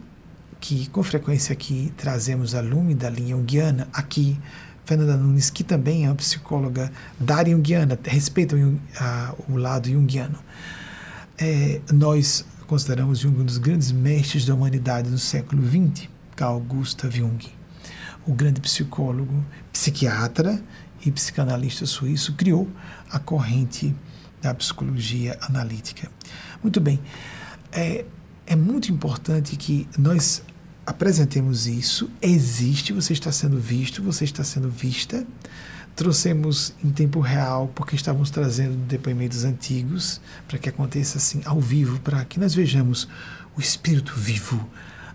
que 0.60 0.90
com 0.90 1.02
frequência 1.04 1.54
aqui 1.54 1.94
trazemos 1.96 2.54
a 2.54 2.62
lume 2.62 2.94
da 2.94 3.10
linha 3.10 3.36
junguiana, 3.36 3.88
aqui 3.94 4.38
Fernanda 4.84 5.16
Nunes, 5.16 5.50
que 5.50 5.64
também 5.64 6.06
é 6.06 6.10
uma 6.10 6.16
psicóloga 6.16 6.92
da 7.20 7.36
área 7.36 7.54
junguiana, 7.54 7.98
respeita 8.04 8.56
o, 8.56 8.80
a, 9.00 9.36
o 9.48 9.56
lado 9.56 9.90
junguiano. 9.90 10.40
É, 11.42 11.80
nós 11.94 12.46
consideramos 12.68 13.20
Jung 13.20 13.40
um 13.40 13.46
dos 13.46 13.58
grandes 13.58 13.94
mestres 13.94 14.46
da 14.46 14.54
humanidade 14.54 15.10
no 15.10 15.18
século 15.18 15.66
XX, 15.66 16.10
Carl 16.36 16.60
Gustav 16.60 17.16
Jung, 17.16 17.48
o 18.28 18.34
grande 18.34 18.60
psicólogo, 18.60 19.46
psiquiatra 19.72 20.62
e 21.06 21.10
psicanalista 21.10 21.86
suíço, 21.86 22.34
criou 22.34 22.70
a 23.10 23.20
corrente 23.20 23.96
da 24.42 24.54
psicologia 24.54 25.38
analítica. 25.42 26.12
Muito 26.62 26.82
bem, 26.82 27.00
é, 27.72 28.04
é 28.46 28.56
muito 28.58 28.92
importante 28.92 29.56
que 29.56 29.88
nós 29.98 30.44
apresentemos 30.86 31.68
isso. 31.68 32.10
Existe, 32.22 32.92
você 32.92 33.14
está 33.14 33.32
sendo 33.32 33.58
visto, 33.58 34.04
você 34.04 34.26
está 34.26 34.44
sendo 34.44 34.70
vista. 34.70 35.26
Trouxemos 36.00 36.74
em 36.82 36.92
tempo 36.92 37.20
real, 37.20 37.70
porque 37.76 37.94
estávamos 37.94 38.30
trazendo 38.30 38.78
depoimentos 38.88 39.44
antigos, 39.44 40.22
para 40.48 40.58
que 40.58 40.70
aconteça 40.70 41.18
assim 41.18 41.42
ao 41.44 41.60
vivo, 41.60 42.00
para 42.00 42.24
que 42.24 42.40
nós 42.40 42.56
vejamos 42.56 43.06
o 43.58 43.60
Espírito 43.60 44.14
vivo, 44.16 44.66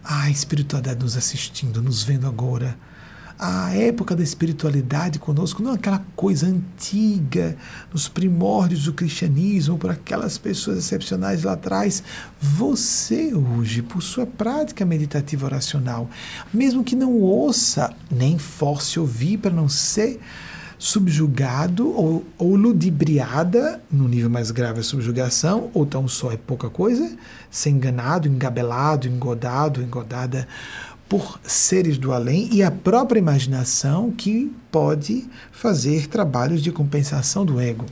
a 0.04 0.28
espiritualidade 0.28 1.00
nos 1.00 1.16
assistindo, 1.16 1.80
nos 1.80 2.02
vendo 2.02 2.26
agora 2.26 2.76
a 3.38 3.74
época 3.74 4.14
da 4.14 4.22
espiritualidade 4.22 5.18
conosco, 5.18 5.62
não 5.62 5.72
aquela 5.72 6.04
coisa 6.14 6.46
antiga, 6.46 7.56
nos 7.90 8.06
primórdios 8.06 8.84
do 8.84 8.92
cristianismo, 8.92 9.78
por 9.78 9.90
aquelas 9.90 10.36
pessoas 10.36 10.76
excepcionais 10.76 11.44
lá 11.44 11.54
atrás. 11.54 12.02
Você 12.38 13.32
hoje, 13.34 13.80
por 13.80 14.02
sua 14.02 14.26
prática 14.26 14.84
meditativa 14.84 15.46
oracional, 15.46 16.10
mesmo 16.52 16.84
que 16.84 16.94
não 16.94 17.14
ouça, 17.14 17.90
nem 18.10 18.38
force 18.38 19.00
ouvir 19.00 19.38
para 19.38 19.50
não 19.50 19.66
ser 19.66 20.20
subjugado 20.84 21.88
ou, 21.96 22.22
ou 22.36 22.54
ludibriada, 22.54 23.80
no 23.90 24.06
nível 24.06 24.28
mais 24.28 24.50
grave 24.50 24.80
a 24.80 24.82
subjugação, 24.82 25.70
ou 25.72 25.86
tão 25.86 26.06
só 26.06 26.30
é 26.30 26.36
pouca 26.36 26.68
coisa, 26.68 27.10
ser 27.50 27.70
enganado, 27.70 28.28
engabelado, 28.28 29.08
engodado, 29.08 29.80
engodada 29.80 30.46
por 31.08 31.40
seres 31.42 31.96
do 31.96 32.12
além 32.12 32.50
e 32.52 32.62
a 32.62 32.70
própria 32.70 33.18
imaginação 33.18 34.10
que 34.10 34.54
pode 34.70 35.26
fazer 35.50 36.06
trabalhos 36.06 36.62
de 36.62 36.70
compensação 36.70 37.46
do 37.46 37.58
ego. 37.58 37.86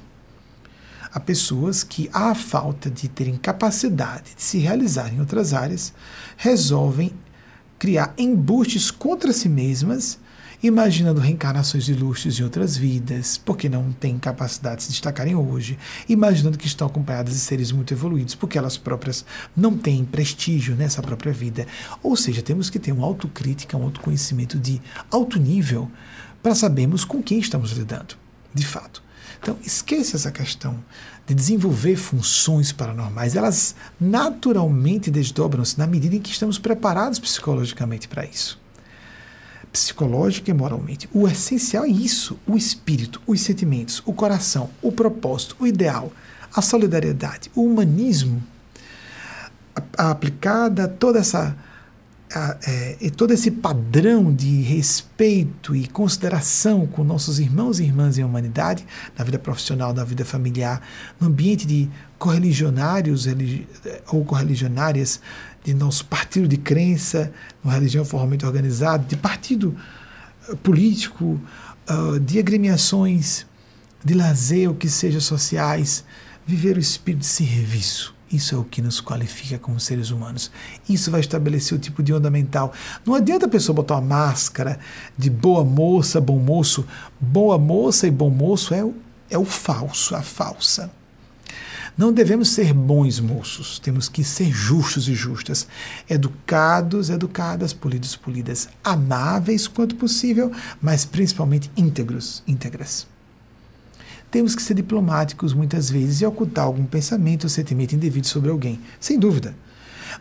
Há 1.14 1.18
pessoas 1.18 1.82
que, 1.82 2.10
à 2.12 2.34
falta 2.34 2.90
de 2.90 3.08
terem 3.08 3.38
capacidade 3.38 4.34
de 4.36 4.42
se 4.42 4.58
realizar 4.58 5.10
em 5.14 5.18
outras 5.18 5.54
áreas, 5.54 5.94
resolvem 6.36 7.10
criar 7.78 8.12
embustes 8.18 8.90
contra 8.90 9.32
si 9.32 9.48
mesmas 9.48 10.18
imaginando 10.62 11.20
reencarnações 11.20 11.88
ilustres 11.88 12.38
em 12.38 12.44
outras 12.44 12.76
vidas, 12.76 13.36
porque 13.36 13.68
não 13.68 13.90
têm 13.92 14.16
capacidade 14.16 14.76
de 14.76 14.82
se 14.84 14.90
destacarem 14.90 15.34
hoje, 15.34 15.76
imaginando 16.08 16.56
que 16.56 16.68
estão 16.68 16.86
acompanhadas 16.86 17.34
de 17.34 17.40
seres 17.40 17.72
muito 17.72 17.92
evoluídos, 17.92 18.36
porque 18.36 18.56
elas 18.56 18.76
próprias 18.76 19.24
não 19.56 19.76
têm 19.76 20.04
prestígio 20.04 20.76
nessa 20.76 21.02
própria 21.02 21.32
vida. 21.32 21.66
Ou 22.02 22.16
seja, 22.16 22.42
temos 22.42 22.70
que 22.70 22.78
ter 22.78 22.92
uma 22.92 23.06
autocrítica, 23.06 23.76
um 23.76 23.82
autoconhecimento 23.82 24.56
de 24.56 24.80
alto 25.10 25.38
nível 25.38 25.90
para 26.40 26.54
sabermos 26.54 27.04
com 27.04 27.20
quem 27.20 27.40
estamos 27.40 27.72
lidando, 27.72 28.14
de 28.54 28.64
fato. 28.64 29.02
Então, 29.40 29.58
esqueça 29.64 30.16
essa 30.16 30.30
questão 30.30 30.84
de 31.26 31.34
desenvolver 31.34 31.96
funções 31.96 32.70
paranormais. 32.70 33.34
Elas 33.34 33.74
naturalmente 34.00 35.10
desdobram-se 35.10 35.76
na 35.76 35.86
medida 35.86 36.14
em 36.14 36.20
que 36.20 36.30
estamos 36.30 36.58
preparados 36.58 37.18
psicologicamente 37.18 38.06
para 38.06 38.24
isso 38.24 38.61
psicológica 39.72 40.50
e 40.50 40.54
moralmente. 40.54 41.08
O 41.12 41.26
essencial 41.26 41.84
é 41.84 41.88
isso: 41.88 42.38
o 42.46 42.56
espírito, 42.56 43.20
os 43.26 43.40
sentimentos, 43.40 44.02
o 44.04 44.12
coração, 44.12 44.70
o 44.82 44.92
propósito, 44.92 45.56
o 45.58 45.66
ideal, 45.66 46.12
a 46.54 46.60
solidariedade, 46.60 47.50
o 47.54 47.64
humanismo 47.64 48.42
aplicada 49.96 50.86
toda 50.86 51.18
essa 51.18 51.56
é, 52.34 53.10
todo 53.10 53.32
esse 53.32 53.50
padrão 53.50 54.32
de 54.32 54.62
respeito 54.62 55.76
e 55.76 55.86
consideração 55.86 56.86
com 56.86 57.04
nossos 57.04 57.38
irmãos 57.38 57.78
e 57.78 57.84
irmãs 57.84 58.18
em 58.18 58.24
humanidade, 58.24 58.86
na 59.16 59.24
vida 59.24 59.38
profissional, 59.38 59.92
na 59.92 60.04
vida 60.04 60.24
familiar, 60.24 60.80
no 61.20 61.28
ambiente 61.28 61.66
de 61.66 61.90
correligionários 62.18 63.26
ou 64.08 64.24
correligionárias 64.24 65.20
de 65.64 65.74
nosso 65.74 66.06
partido 66.06 66.48
de 66.48 66.56
crença, 66.56 67.32
uma 67.62 67.74
religião 67.74 68.04
formalmente 68.04 68.44
organizada, 68.44 69.04
de 69.04 69.16
partido 69.16 69.76
eh, 70.48 70.54
político, 70.56 71.40
uh, 71.88 72.18
de 72.18 72.38
agremiações, 72.38 73.46
de 74.04 74.14
lazer, 74.14 74.68
o 74.68 74.74
que 74.74 74.88
seja 74.88 75.20
sociais, 75.20 76.04
viver 76.44 76.76
o 76.76 76.80
espírito 76.80 77.20
de 77.20 77.26
serviço 77.26 78.12
isso 78.32 78.54
é 78.54 78.58
o 78.58 78.64
que 78.64 78.80
nos 78.80 79.00
qualifica 79.00 79.58
como 79.58 79.78
seres 79.78 80.10
humanos. 80.10 80.50
Isso 80.88 81.10
vai 81.10 81.20
estabelecer 81.20 81.76
o 81.76 81.80
tipo 81.80 82.02
de 82.02 82.14
onda 82.14 82.30
mental. 82.30 82.72
Não 83.04 83.14
adianta 83.14 83.46
a 83.46 83.48
pessoa 83.48 83.76
botar 83.76 83.96
uma 83.96 84.16
máscara 84.16 84.78
de 85.16 85.28
boa 85.28 85.62
moça, 85.62 86.20
bom 86.20 86.38
moço. 86.38 86.86
Boa 87.20 87.58
moça 87.58 88.06
e 88.06 88.10
bom 88.10 88.30
moço 88.30 88.72
é 88.74 88.82
o, 88.82 88.94
é 89.28 89.36
o 89.36 89.44
falso, 89.44 90.16
a 90.16 90.22
falsa. 90.22 90.90
Não 91.96 92.10
devemos 92.10 92.48
ser 92.48 92.72
bons 92.72 93.20
moços, 93.20 93.78
temos 93.78 94.08
que 94.08 94.24
ser 94.24 94.50
justos 94.50 95.08
e 95.08 95.14
justas, 95.14 95.68
educados, 96.08 97.10
educadas, 97.10 97.74
polidos, 97.74 98.16
polidas, 98.16 98.66
amáveis 98.82 99.68
quanto 99.68 99.96
possível, 99.96 100.50
mas 100.80 101.04
principalmente 101.04 101.70
íntegros, 101.76 102.42
íntegras 102.46 103.11
temos 104.32 104.56
que 104.56 104.62
ser 104.62 104.72
diplomáticos 104.72 105.52
muitas 105.52 105.90
vezes 105.90 106.22
e 106.22 106.26
ocultar 106.26 106.64
algum 106.64 106.86
pensamento 106.86 107.44
ou 107.44 107.50
sentimento 107.50 107.94
indevido 107.94 108.26
sobre 108.26 108.50
alguém, 108.50 108.80
sem 108.98 109.18
dúvida. 109.18 109.54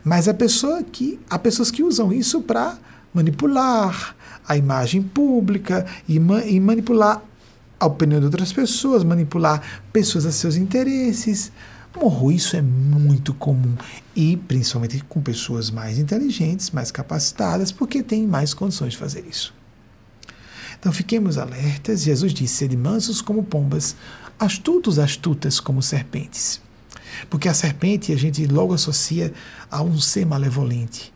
Mas 0.04 0.28
a 0.28 0.34
pessoa 0.34 0.82
que 0.82 1.18
há 1.30 1.38
pessoas 1.38 1.70
que 1.70 1.82
usam 1.82 2.12
isso 2.12 2.42
para 2.42 2.78
manipular 3.12 4.14
a 4.46 4.54
imagem 4.54 5.02
pública 5.02 5.86
e, 6.06 6.20
ma 6.20 6.44
e, 6.44 6.60
manipular 6.60 7.22
a 7.80 7.86
opinião 7.86 8.20
de 8.20 8.26
outras 8.26 8.52
pessoas, 8.52 9.02
manipular 9.02 9.62
pessoas 9.92 10.26
a 10.26 10.30
seus 10.30 10.56
interesses. 10.56 11.50
Morro, 11.96 12.30
isso 12.30 12.54
é 12.54 12.62
muito 12.62 13.32
comum 13.32 13.74
e 14.14 14.36
principalmente 14.36 15.02
com 15.08 15.22
pessoas 15.22 15.70
mais 15.70 15.98
inteligentes, 15.98 16.70
mais 16.70 16.90
capacitadas, 16.90 17.72
porque 17.72 18.02
têm 18.02 18.26
mais 18.26 18.52
condições 18.52 18.92
de 18.92 18.98
fazer 18.98 19.24
isso. 19.26 19.54
Então 20.82 20.92
fiquemos 20.92 21.38
alertas. 21.38 22.02
Jesus 22.02 22.34
disse: 22.34 22.54
sede 22.54 22.76
mansos 22.76 23.22
como 23.22 23.44
pombas, 23.44 23.94
astutos, 24.36 24.98
astutas 24.98 25.60
como 25.60 25.80
serpentes. 25.80 26.60
Porque 27.30 27.48
a 27.48 27.54
serpente 27.54 28.12
a 28.12 28.16
gente 28.16 28.44
logo 28.48 28.74
associa 28.74 29.32
a 29.70 29.80
um 29.80 30.00
ser 30.00 30.26
malevolente. 30.26 31.14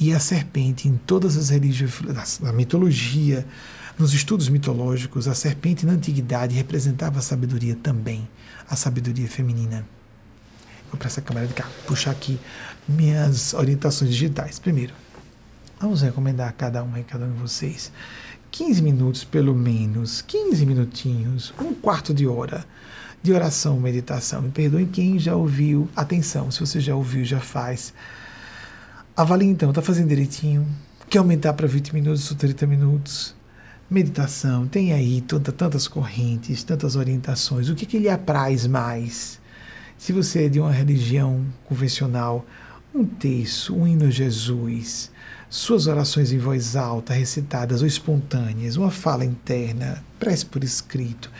E 0.00 0.14
a 0.14 0.18
serpente, 0.18 0.88
em 0.88 0.96
todas 0.96 1.36
as 1.36 1.50
religiões, 1.50 2.40
na 2.40 2.54
mitologia, 2.54 3.46
nos 3.98 4.14
estudos 4.14 4.48
mitológicos, 4.48 5.28
a 5.28 5.34
serpente 5.34 5.84
na 5.84 5.92
antiguidade 5.92 6.54
representava 6.54 7.18
a 7.18 7.22
sabedoria 7.22 7.76
também, 7.76 8.26
a 8.66 8.76
sabedoria 8.76 9.28
feminina. 9.28 9.84
Vou 10.90 10.98
para 10.98 11.08
essa 11.08 11.20
câmera 11.20 11.46
de 11.46 11.52
cá, 11.52 11.68
puxar 11.86 12.12
aqui 12.12 12.40
minhas 12.88 13.52
orientações 13.52 14.10
digitais. 14.10 14.58
Primeiro, 14.58 14.94
vamos 15.78 16.00
recomendar 16.00 16.48
a 16.48 16.52
cada 16.52 16.82
um 16.82 16.96
e 16.96 17.04
cada 17.04 17.26
um 17.26 17.32
de 17.32 17.38
vocês 17.38 17.92
15 18.52 18.82
minutos 18.82 19.24
pelo 19.24 19.54
menos, 19.54 20.20
15 20.20 20.66
minutinhos, 20.66 21.54
um 21.58 21.72
quarto 21.72 22.12
de 22.12 22.26
hora 22.26 22.66
de 23.22 23.32
oração, 23.32 23.80
meditação. 23.80 24.42
Me 24.42 24.50
perdoem 24.50 24.86
quem 24.86 25.18
já 25.18 25.34
ouviu. 25.34 25.88
Atenção, 25.96 26.50
se 26.50 26.60
você 26.60 26.78
já 26.78 26.94
ouviu, 26.94 27.24
já 27.24 27.40
faz. 27.40 27.94
Avalie 29.16 29.48
então, 29.48 29.70
está 29.70 29.80
fazendo 29.80 30.08
direitinho? 30.08 30.68
Quer 31.08 31.20
aumentar 31.20 31.54
para 31.54 31.66
20 31.66 31.94
minutos 31.94 32.30
ou 32.30 32.36
30 32.36 32.66
minutos? 32.66 33.34
Meditação, 33.88 34.66
tem 34.66 34.92
aí 34.92 35.22
tanta, 35.22 35.50
tantas 35.50 35.88
correntes, 35.88 36.62
tantas 36.62 36.94
orientações. 36.94 37.70
O 37.70 37.74
que, 37.74 37.86
que 37.86 37.98
lhe 37.98 38.10
apraz 38.10 38.66
mais? 38.66 39.40
Se 39.96 40.12
você 40.12 40.44
é 40.44 40.48
de 40.50 40.60
uma 40.60 40.72
religião 40.72 41.42
convencional, 41.64 42.44
um 42.94 43.02
texto, 43.02 43.74
um 43.74 43.86
hino 43.86 44.04
a 44.04 44.10
Jesus, 44.10 45.10
suas 45.52 45.86
orações 45.86 46.32
em 46.32 46.38
voz 46.38 46.76
alta, 46.76 47.12
recitadas 47.12 47.82
ou 47.82 47.86
espontâneas, 47.86 48.76
uma 48.76 48.90
fala 48.90 49.22
interna, 49.22 50.02
prece 50.18 50.46
por 50.46 50.64
escrito. 50.64 51.30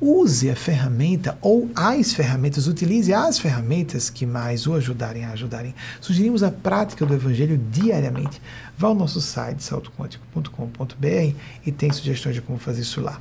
Use 0.00 0.50
a 0.50 0.56
ferramenta 0.56 1.36
ou 1.42 1.70
as 1.74 2.14
ferramentas, 2.14 2.66
utilize 2.66 3.12
as 3.12 3.38
ferramentas 3.38 4.08
que 4.08 4.24
mais 4.24 4.66
o 4.66 4.72
ajudarem 4.72 5.26
a 5.26 5.32
ajudarem. 5.32 5.74
Sugerimos 6.00 6.42
a 6.42 6.50
prática 6.50 7.04
do 7.04 7.12
Evangelho 7.12 7.58
diariamente. 7.70 8.40
Vá 8.78 8.88
ao 8.88 8.94
nosso 8.94 9.20
site 9.20 9.62
saltoquântico.com.br 9.62 11.36
e 11.66 11.70
tem 11.70 11.92
sugestões 11.92 12.34
de 12.34 12.40
como 12.40 12.58
fazer 12.58 12.80
isso 12.80 13.02
lá. 13.02 13.20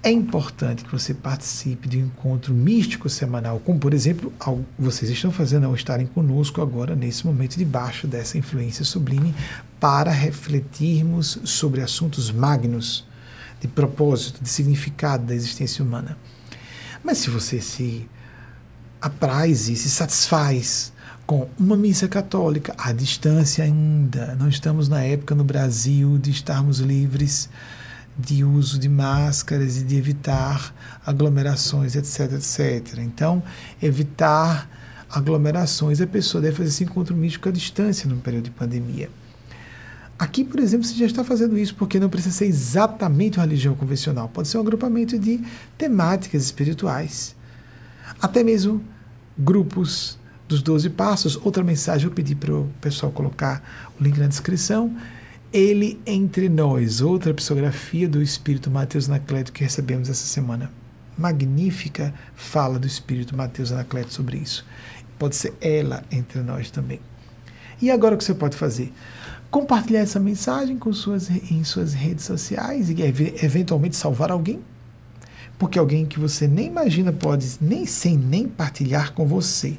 É 0.00 0.12
importante 0.12 0.84
que 0.84 0.92
você 0.92 1.12
participe 1.12 1.88
de 1.88 1.98
um 1.98 2.06
encontro 2.06 2.54
místico 2.54 3.08
semanal, 3.08 3.58
como 3.58 3.80
por 3.80 3.92
exemplo, 3.92 4.32
vocês 4.78 5.10
estão 5.10 5.32
fazendo 5.32 5.66
ao 5.66 5.74
estarem 5.74 6.06
conosco 6.06 6.62
agora, 6.62 6.94
nesse 6.94 7.26
momento, 7.26 7.56
debaixo 7.56 8.06
dessa 8.06 8.38
influência 8.38 8.84
sublime, 8.84 9.34
para 9.80 10.12
refletirmos 10.12 11.40
sobre 11.42 11.82
assuntos 11.82 12.30
magnos, 12.30 13.04
de 13.60 13.66
propósito, 13.66 14.40
de 14.40 14.48
significado 14.48 15.26
da 15.26 15.34
existência 15.34 15.84
humana. 15.84 16.16
Mas 17.02 17.18
se 17.18 17.28
você 17.28 17.60
se 17.60 18.08
apraz 19.00 19.68
e 19.68 19.74
se 19.74 19.90
satisfaz 19.90 20.92
com 21.26 21.48
uma 21.58 21.76
missa 21.76 22.06
católica 22.06 22.72
à 22.78 22.92
distância 22.92 23.64
ainda, 23.64 24.36
não 24.36 24.48
estamos 24.48 24.88
na 24.88 25.02
época 25.02 25.34
no 25.34 25.42
Brasil 25.42 26.18
de 26.18 26.30
estarmos 26.30 26.78
livres 26.78 27.50
de 28.18 28.42
uso 28.42 28.78
de 28.78 28.88
máscaras 28.88 29.76
e 29.76 29.84
de 29.84 29.96
evitar 29.96 30.74
aglomerações, 31.06 31.94
etc, 31.94 32.32
etc. 32.32 32.98
Então, 32.98 33.42
evitar 33.80 34.68
aglomerações, 35.08 36.00
a 36.00 36.06
pessoa 36.06 36.42
deve 36.42 36.56
fazer 36.56 36.68
esse 36.68 36.84
encontro 36.84 37.14
místico 37.14 37.48
à 37.48 37.52
distância 37.52 38.08
no 38.08 38.16
período 38.16 38.44
de 38.44 38.50
pandemia. 38.50 39.08
Aqui, 40.18 40.42
por 40.42 40.58
exemplo, 40.58 40.84
você 40.84 40.96
já 40.96 41.06
está 41.06 41.22
fazendo 41.22 41.56
isso 41.56 41.76
porque 41.76 42.00
não 42.00 42.08
precisa 42.08 42.34
ser 42.34 42.46
exatamente 42.46 43.38
uma 43.38 43.44
religião 43.44 43.76
convencional, 43.76 44.28
pode 44.28 44.48
ser 44.48 44.58
um 44.58 44.62
agrupamento 44.62 45.16
de 45.16 45.40
temáticas 45.76 46.42
espirituais. 46.42 47.36
Até 48.20 48.42
mesmo 48.42 48.82
grupos 49.38 50.18
dos 50.48 50.62
12 50.62 50.90
passos. 50.90 51.38
Outra 51.44 51.62
mensagem 51.62 52.08
eu 52.08 52.12
pedi 52.12 52.34
para 52.34 52.52
o 52.52 52.68
pessoal 52.80 53.12
colocar 53.12 53.62
o 54.00 54.02
link 54.02 54.18
na 54.18 54.26
descrição 54.26 54.96
ele 55.52 56.00
entre 56.06 56.48
nós, 56.48 57.00
outra 57.00 57.32
psicografia 57.32 58.08
do 58.08 58.22
Espírito 58.22 58.70
Mateus 58.70 59.08
Anacleto 59.08 59.52
que 59.52 59.64
recebemos 59.64 60.08
essa 60.10 60.26
semana. 60.26 60.70
Magnífica 61.16 62.14
fala 62.34 62.78
do 62.78 62.86
Espírito 62.86 63.36
Mateus 63.36 63.72
Anacleto 63.72 64.12
sobre 64.12 64.38
isso. 64.38 64.64
Pode 65.18 65.36
ser 65.36 65.54
ela 65.60 66.04
entre 66.10 66.40
nós 66.40 66.70
também. 66.70 67.00
E 67.80 67.90
agora 67.90 68.14
o 68.14 68.18
que 68.18 68.24
você 68.24 68.34
pode 68.34 68.56
fazer? 68.56 68.92
Compartilhar 69.50 70.00
essa 70.00 70.20
mensagem 70.20 70.78
com 70.78 70.92
suas, 70.92 71.30
em 71.30 71.64
suas 71.64 71.94
redes 71.94 72.24
sociais 72.24 72.90
e 72.90 72.96
eventualmente 73.42 73.96
salvar 73.96 74.30
alguém. 74.30 74.60
Porque 75.58 75.78
alguém 75.78 76.06
que 76.06 76.20
você 76.20 76.46
nem 76.46 76.66
imagina 76.66 77.12
pode, 77.12 77.48
nem 77.60 77.86
sem 77.86 78.16
nem 78.16 78.46
partilhar 78.46 79.12
com 79.12 79.26
você, 79.26 79.76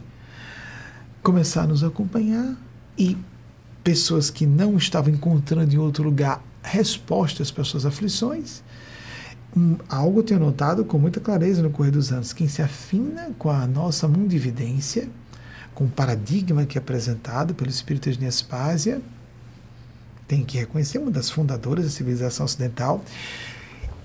começar 1.21 1.63
a 1.63 1.67
nos 1.67 1.83
acompanhar 1.83 2.57
e 2.97 3.15
pessoas 3.89 4.29
que 4.29 4.45
não 4.45 4.77
estavam 4.77 5.11
encontrando 5.11 5.73
em 5.73 5.79
outro 5.79 6.03
lugar 6.03 6.43
respostas 6.61 7.49
para 7.49 7.63
suas 7.63 7.87
aflições. 7.87 8.61
Um, 9.57 9.77
algo 9.89 10.21
tenho 10.21 10.39
notado 10.39 10.85
com 10.85 10.99
muita 10.99 11.19
clareza 11.19 11.63
no 11.63 11.71
correr 11.71 11.89
dos 11.89 12.11
anos. 12.11 12.31
Quem 12.31 12.47
se 12.47 12.61
afina 12.61 13.31
com 13.39 13.49
a 13.49 13.65
nossa 13.65 14.07
mundividência, 14.07 15.09
com 15.73 15.85
o 15.85 15.89
paradigma 15.89 16.67
que 16.67 16.77
é 16.77 16.81
apresentado 16.81 17.55
pelo 17.55 17.71
Espírito 17.71 18.11
de 18.11 18.19
Nespásia, 18.19 19.01
tem 20.27 20.43
que 20.43 20.59
reconhecer 20.59 20.99
uma 20.99 21.09
das 21.09 21.31
fundadoras 21.31 21.83
da 21.83 21.89
civilização 21.89 22.45
ocidental. 22.45 23.03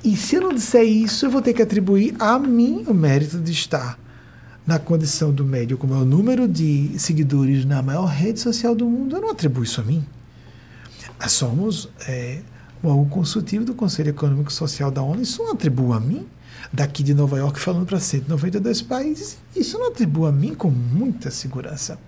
E 0.02 0.16
se 0.16 0.36
eu 0.36 0.40
não 0.40 0.54
disser 0.54 0.84
isso, 0.84 1.26
eu 1.26 1.30
vou 1.30 1.42
ter 1.42 1.52
que 1.52 1.60
atribuir 1.60 2.16
a 2.18 2.38
mim 2.38 2.84
o 2.86 2.94
mérito 2.94 3.38
de 3.38 3.52
estar 3.52 3.98
na 4.66 4.78
condição 4.78 5.32
do 5.32 5.44
médio, 5.44 5.76
como 5.76 5.94
é 5.94 5.98
o 5.98 6.04
número 6.04 6.48
de 6.48 6.98
seguidores 6.98 7.64
na 7.64 7.82
maior 7.82 8.06
rede 8.06 8.40
social 8.40 8.74
do 8.74 8.86
mundo, 8.86 9.16
eu 9.16 9.20
não 9.20 9.30
atribuo 9.30 9.62
isso 9.62 9.80
a 9.80 9.84
mim. 9.84 10.04
Nós 11.20 11.32
somos 11.32 11.88
é, 12.08 12.40
o 12.82 12.88
órgão 12.88 13.06
consultivo 13.06 13.64
do 13.64 13.74
Conselho 13.74 14.10
Econômico 14.10 14.50
e 14.50 14.54
Social 14.54 14.90
da 14.90 15.02
ONU, 15.02 15.22
isso 15.22 15.42
não 15.42 15.52
atribui 15.52 15.94
a 15.94 16.00
mim. 16.00 16.26
Daqui 16.72 17.02
de 17.02 17.14
Nova 17.14 17.38
York, 17.38 17.60
falando 17.60 17.86
para 17.86 18.00
192 18.00 18.82
países, 18.82 19.36
isso 19.54 19.78
não 19.78 19.88
atribui 19.88 20.28
a 20.28 20.32
mim 20.32 20.54
com 20.54 20.70
muita 20.70 21.30
segurança. 21.30 21.98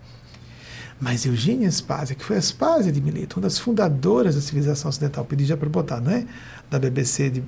Mas 0.99 1.27
Eugênia 1.27 1.71
Spazia, 1.71 2.17
que 2.17 2.25
foi 2.25 2.37
a 2.37 2.43
Spazia 2.43 2.91
de 2.91 3.01
Mileto, 3.01 3.37
uma 3.37 3.43
das 3.43 3.59
fundadoras 3.59 4.35
da 4.35 4.41
civilização 4.41 4.89
ocidental, 4.89 5.25
pedi 5.27 5.45
já 5.45 5.57
para 5.57 5.69
botar, 5.69 6.01
não 6.01 6.11
é? 6.11 6.27
Da 6.71 6.79
BBC 6.79 7.31
de, 7.31 7.45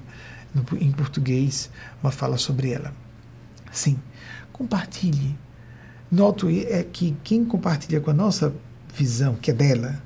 no, 0.55 0.65
em 0.79 0.93
português, 0.93 1.71
uma 2.03 2.13
fala 2.13 2.37
sobre 2.37 2.71
ela. 2.71 2.93
Sim, 3.73 3.99
Compartilhe. 4.59 5.39
Noto 6.11 6.49
é 6.51 6.83
que 6.83 7.17
quem 7.23 7.45
compartilha 7.45 8.01
com 8.01 8.11
a 8.11 8.15
nossa 8.15 8.53
visão, 8.93 9.37
que 9.37 9.53
é 9.53 9.55
dela, 9.55 10.03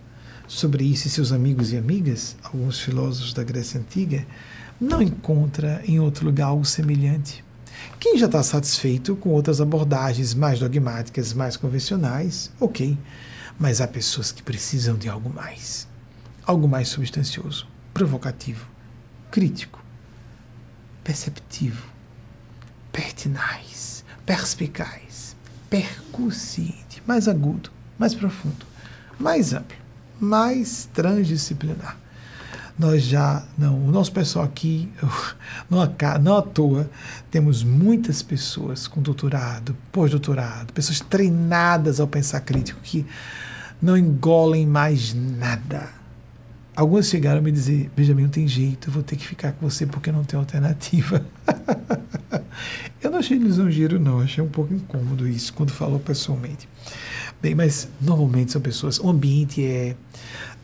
sobre 0.46 0.84
isso 0.84 1.06
e 1.06 1.10
seus 1.10 1.32
amigos 1.32 1.72
e 1.72 1.78
amigas, 1.78 2.36
alguns 2.42 2.78
filósofos 2.78 3.32
da 3.32 3.42
Grécia 3.42 3.80
Antiga, 3.80 4.26
não 4.78 5.00
encontra 5.00 5.80
em 5.86 5.98
outro 5.98 6.26
lugar 6.26 6.48
algo 6.48 6.66
semelhante. 6.66 7.42
Quem 7.98 8.18
já 8.18 8.26
está 8.26 8.42
satisfeito 8.42 9.16
com 9.16 9.30
outras 9.30 9.58
abordagens 9.58 10.34
mais 10.34 10.60
dogmáticas, 10.60 11.32
mais 11.32 11.56
convencionais, 11.56 12.52
ok. 12.60 12.98
Mas 13.58 13.80
há 13.80 13.88
pessoas 13.88 14.30
que 14.30 14.42
precisam 14.42 14.96
de 14.96 15.08
algo 15.08 15.30
mais. 15.30 15.88
Algo 16.44 16.68
mais 16.68 16.88
substancioso, 16.88 17.66
provocativo, 17.94 18.68
crítico, 19.30 19.82
perceptivo, 21.02 21.86
pertinaz, 22.92 23.91
perspicaz, 24.26 25.36
percussiente, 25.68 27.02
mais 27.06 27.28
agudo, 27.28 27.70
mais 27.98 28.14
profundo, 28.14 28.66
mais 29.18 29.52
amplo, 29.52 29.76
mais 30.20 30.88
transdisciplinar 30.92 32.02
nós 32.78 33.02
já 33.04 33.44
não, 33.56 33.76
o 33.76 33.90
nosso 33.90 34.12
pessoal 34.12 34.44
aqui, 34.44 34.90
não, 35.68 35.78
não 36.20 36.36
à 36.36 36.42
toa, 36.42 36.90
temos 37.30 37.62
muitas 37.62 38.22
pessoas 38.22 38.88
com 38.88 39.00
doutorado, 39.00 39.76
pós-doutorado, 39.90 40.72
pessoas 40.72 41.00
treinadas 41.00 42.00
ao 42.00 42.06
pensar 42.06 42.40
crítico 42.40 42.80
que 42.82 43.06
não 43.80 43.96
engolem 43.96 44.66
mais 44.66 45.14
nada. 45.14 45.88
Algumas 46.74 47.06
chegaram 47.06 47.38
a 47.38 47.42
me 47.42 47.52
dizer: 47.52 47.90
Benjamin, 47.94 48.22
não 48.22 48.30
tem 48.30 48.48
jeito, 48.48 48.88
eu 48.88 48.92
vou 48.92 49.02
ter 49.02 49.16
que 49.16 49.26
ficar 49.26 49.52
com 49.52 49.68
você 49.68 49.86
porque 49.86 50.10
não 50.10 50.24
tem 50.24 50.38
alternativa. 50.38 51.24
eu 53.02 53.10
não 53.10 53.18
achei 53.18 53.36
lisonjeiro, 53.36 54.00
não, 54.00 54.20
achei 54.20 54.42
um 54.42 54.48
pouco 54.48 54.72
incômodo 54.72 55.28
isso 55.28 55.52
quando 55.52 55.70
falou 55.70 55.98
pessoalmente. 55.98 56.68
Bem, 57.42 57.54
mas 57.54 57.88
normalmente 58.00 58.52
são 58.52 58.60
pessoas, 58.60 58.98
o 58.98 59.10
ambiente 59.10 59.64
é 59.64 59.96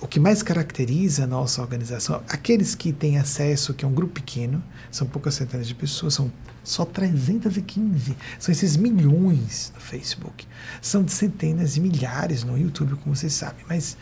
o 0.01 0.07
que 0.07 0.21
mais 0.21 0.45
caracteriza 0.45 1.25
a 1.25 1.27
nossa 1.27 1.61
organização, 1.61 2.23
aqueles 2.29 2.77
que 2.77 2.93
têm 2.93 3.19
acesso, 3.19 3.75
que 3.75 3.85
é 3.85 3.89
um 3.89 3.93
grupo 3.93 4.15
pequeno, 4.15 4.63
são 4.91 5.07
poucas 5.07 5.35
centenas 5.35 5.67
de 5.67 5.75
pessoas, 5.75 6.15
são 6.15 6.31
só 6.63 6.85
315, 6.85 8.17
são 8.39 8.53
esses 8.53 8.77
milhões 8.77 9.73
no 9.75 9.81
Facebook, 9.81 10.47
são 10.81 11.03
de 11.03 11.11
centenas 11.11 11.77
e 11.77 11.81
milhares 11.81 12.45
no 12.45 12.57
YouTube, 12.57 12.95
como 13.03 13.17
vocês 13.17 13.33
sabem, 13.33 13.65
mas 13.69 13.97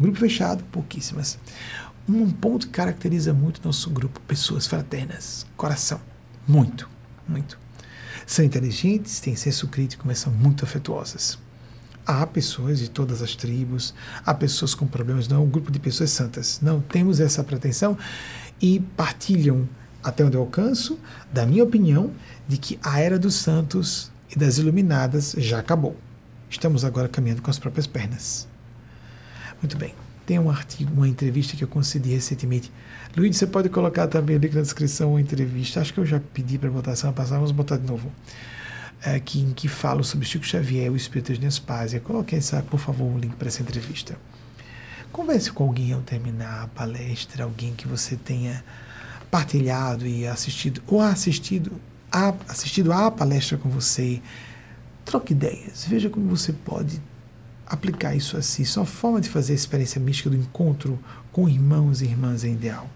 grupo 0.00 0.18
fechado, 0.18 0.64
pouquíssimas. 0.64 1.38
Um 2.08 2.30
ponto 2.30 2.66
que 2.66 2.72
caracteriza 2.72 3.32
muito 3.32 3.60
nosso 3.64 3.90
grupo, 3.90 4.20
pessoas 4.22 4.66
fraternas, 4.66 5.46
coração, 5.56 6.00
muito, 6.46 6.88
muito. 7.28 7.58
São 8.26 8.44
inteligentes, 8.44 9.20
têm 9.20 9.36
senso 9.36 9.68
crítico, 9.68 10.04
mas 10.06 10.18
são 10.18 10.32
muito 10.32 10.64
afetuosas 10.64 11.38
há 12.06 12.26
pessoas 12.26 12.78
de 12.78 12.90
todas 12.90 13.22
as 13.22 13.36
tribos, 13.36 13.94
há 14.24 14.34
pessoas 14.34 14.74
com 14.74 14.86
problemas, 14.86 15.28
não 15.28 15.36
é 15.36 15.40
um 15.40 15.48
grupo 15.48 15.70
de 15.70 15.78
pessoas 15.78 16.10
santas. 16.10 16.58
Não 16.60 16.80
temos 16.80 17.20
essa 17.20 17.44
pretensão 17.44 17.96
e 18.60 18.80
partilham, 18.96 19.68
até 20.02 20.24
onde 20.24 20.36
eu 20.36 20.40
alcanço, 20.40 20.98
da 21.32 21.46
minha 21.46 21.62
opinião, 21.62 22.10
de 22.48 22.56
que 22.56 22.78
a 22.82 23.00
era 23.00 23.18
dos 23.18 23.34
santos 23.34 24.10
e 24.34 24.38
das 24.38 24.58
iluminadas 24.58 25.34
já 25.38 25.60
acabou. 25.60 25.96
Estamos 26.48 26.84
agora 26.84 27.08
caminhando 27.08 27.42
com 27.42 27.50
as 27.50 27.58
próprias 27.58 27.86
pernas. 27.86 28.49
Muito 29.60 29.76
bem. 29.76 29.94
Tem 30.26 30.38
um 30.38 30.50
artigo, 30.50 30.92
uma 30.94 31.08
entrevista 31.08 31.56
que 31.56 31.64
eu 31.64 31.68
concedi 31.68 32.10
recentemente. 32.10 32.70
Luiz, 33.16 33.36
você 33.36 33.46
pode 33.46 33.68
colocar 33.68 34.06
também 34.06 34.36
o 34.36 34.38
link 34.38 34.54
na 34.54 34.62
descrição, 34.62 35.10
uma 35.10 35.20
entrevista. 35.20 35.80
Acho 35.80 35.92
que 35.92 36.00
eu 36.00 36.06
já 36.06 36.20
pedi 36.32 36.56
para 36.56 36.70
botar 36.70 36.94
semana 36.94 37.16
passada, 37.16 37.36
vamos 37.36 37.52
botar 37.52 37.76
de 37.76 37.86
novo 37.86 38.10
é, 39.02 39.18
que, 39.18 39.40
em 39.40 39.52
que 39.52 39.68
falo 39.68 40.04
sobre 40.04 40.26
Chico 40.26 40.44
Xavier, 40.44 40.92
o 40.92 40.96
Espírito 40.96 41.32
de 41.32 41.40
Nespásia. 41.40 42.00
Coloque, 42.00 42.38
por 42.68 42.78
favor, 42.78 43.04
um 43.04 43.18
link 43.18 43.34
para 43.34 43.48
essa 43.48 43.62
entrevista. 43.62 44.16
Converse 45.10 45.50
com 45.50 45.64
alguém 45.64 45.92
ao 45.92 46.00
terminar 46.02 46.64
a 46.64 46.68
palestra, 46.68 47.44
alguém 47.44 47.74
que 47.74 47.88
você 47.88 48.16
tenha 48.16 48.62
partilhado 49.30 50.06
e 50.06 50.26
assistido, 50.26 50.82
ou 50.86 51.00
assistido 51.00 51.72
a, 52.12 52.34
assistido 52.48 52.92
a 52.92 53.10
palestra 53.10 53.58
com 53.58 53.68
você. 53.68 54.20
Troque 55.04 55.32
ideias, 55.32 55.84
veja 55.88 56.08
como 56.08 56.28
você 56.28 56.52
pode 56.52 57.00
aplicar 57.70 58.16
isso 58.16 58.36
a 58.36 58.42
si. 58.42 58.64
Sua 58.64 58.84
forma 58.84 59.20
de 59.20 59.28
fazer 59.28 59.52
a 59.52 59.56
experiência 59.56 60.00
mística 60.00 60.28
do 60.28 60.36
encontro 60.36 60.98
com 61.32 61.48
irmãos 61.48 62.02
e 62.02 62.06
irmãs 62.06 62.44
é 62.44 62.48
ideal. 62.48 62.90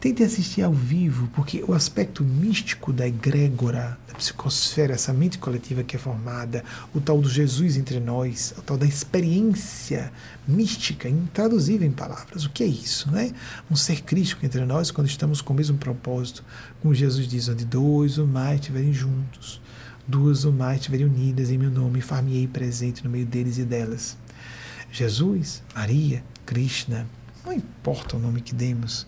Tente 0.00 0.22
assistir 0.22 0.62
ao 0.62 0.72
vivo, 0.72 1.28
porque 1.34 1.64
o 1.66 1.74
aspecto 1.74 2.22
místico 2.22 2.92
da 2.92 3.08
egrégora, 3.08 3.98
da 4.06 4.14
psicosfera, 4.14 4.94
essa 4.94 5.12
mente 5.12 5.38
coletiva 5.38 5.82
que 5.82 5.96
é 5.96 5.98
formada, 5.98 6.64
o 6.94 7.00
tal 7.00 7.20
do 7.20 7.28
Jesus 7.28 7.76
entre 7.76 7.98
nós, 7.98 8.54
o 8.56 8.62
tal 8.62 8.78
da 8.78 8.86
experiência 8.86 10.12
mística, 10.46 11.08
intraduzível 11.08 11.84
em 11.84 11.90
palavras. 11.90 12.44
O 12.44 12.50
que 12.50 12.62
é 12.62 12.66
isso, 12.68 13.10
né? 13.10 13.32
Um 13.68 13.74
ser 13.74 14.02
crístico 14.02 14.46
entre 14.46 14.64
nós 14.64 14.92
quando 14.92 15.08
estamos 15.08 15.40
com 15.40 15.52
o 15.52 15.56
mesmo 15.56 15.76
propósito, 15.76 16.44
como 16.80 16.94
Jesus 16.94 17.26
diz, 17.26 17.48
onde 17.48 17.64
dois 17.64 18.18
ou 18.18 18.26
mais 18.28 18.60
estiverem 18.60 18.92
juntos, 18.92 19.60
duas 20.08 20.46
ou 20.46 20.52
mais 20.52 20.78
estiverem 20.78 21.06
unidas 21.06 21.50
em 21.50 21.58
meu 21.58 21.70
nome, 21.70 22.00
far-me-ei 22.00 22.48
presente 22.48 23.04
no 23.04 23.10
meio 23.10 23.26
deles 23.26 23.58
e 23.58 23.64
delas. 23.64 24.16
Jesus, 24.90 25.62
Maria, 25.74 26.24
Krishna, 26.46 27.06
não 27.44 27.52
importa 27.52 28.16
o 28.16 28.18
nome 28.18 28.40
que 28.40 28.54
demos, 28.54 29.06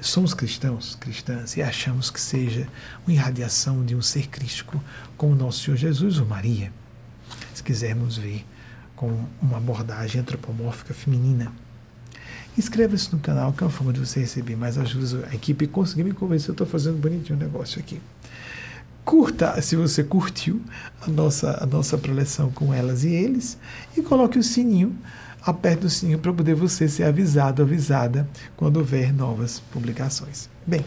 somos 0.00 0.34
cristãos, 0.34 0.94
cristãs, 0.94 1.56
e 1.56 1.62
achamos 1.62 2.10
que 2.10 2.20
seja 2.20 2.68
uma 3.06 3.14
irradiação 3.14 3.84
de 3.84 3.96
um 3.96 4.02
ser 4.02 4.28
crístico 4.28 4.82
como 5.16 5.34
nosso 5.34 5.64
Senhor 5.64 5.76
Jesus 5.76 6.18
ou 6.18 6.26
Maria, 6.26 6.70
se 7.54 7.62
quisermos 7.62 8.18
ver 8.18 8.44
com 8.94 9.26
uma 9.40 9.56
abordagem 9.56 10.20
antropomórfica 10.20 10.92
feminina. 10.92 11.50
Inscreva-se 12.56 13.10
no 13.12 13.18
canal, 13.18 13.52
que 13.54 13.62
é 13.62 13.66
uma 13.66 13.72
forma 13.72 13.92
de 13.92 14.00
você 14.00 14.20
receber 14.20 14.56
mais 14.56 14.76
ajudas. 14.76 15.14
A 15.24 15.34
equipe 15.34 15.66
conseguir 15.66 16.04
me 16.04 16.12
convencer, 16.12 16.50
eu 16.50 16.52
estou 16.52 16.66
fazendo 16.66 16.98
bonitinho 16.98 17.38
o 17.38 17.42
negócio 17.42 17.80
aqui. 17.80 17.98
Curta, 19.04 19.60
se 19.60 19.74
você 19.74 20.04
curtiu 20.04 20.62
a 21.00 21.08
nossa, 21.10 21.62
a 21.62 21.66
nossa 21.66 21.98
preleção 21.98 22.50
com 22.50 22.72
elas 22.72 23.04
e 23.04 23.08
eles, 23.08 23.58
e 23.96 24.02
coloque 24.02 24.38
o 24.38 24.42
sininho 24.42 24.96
aperte 25.44 25.84
o 25.86 25.90
sininho 25.90 26.18
para 26.18 26.32
poder 26.32 26.54
você 26.54 26.88
ser 26.88 27.04
avisado, 27.04 27.62
avisada 27.62 28.28
quando 28.56 28.76
houver 28.76 29.12
novas 29.12 29.60
publicações. 29.72 30.48
Bem, 30.64 30.84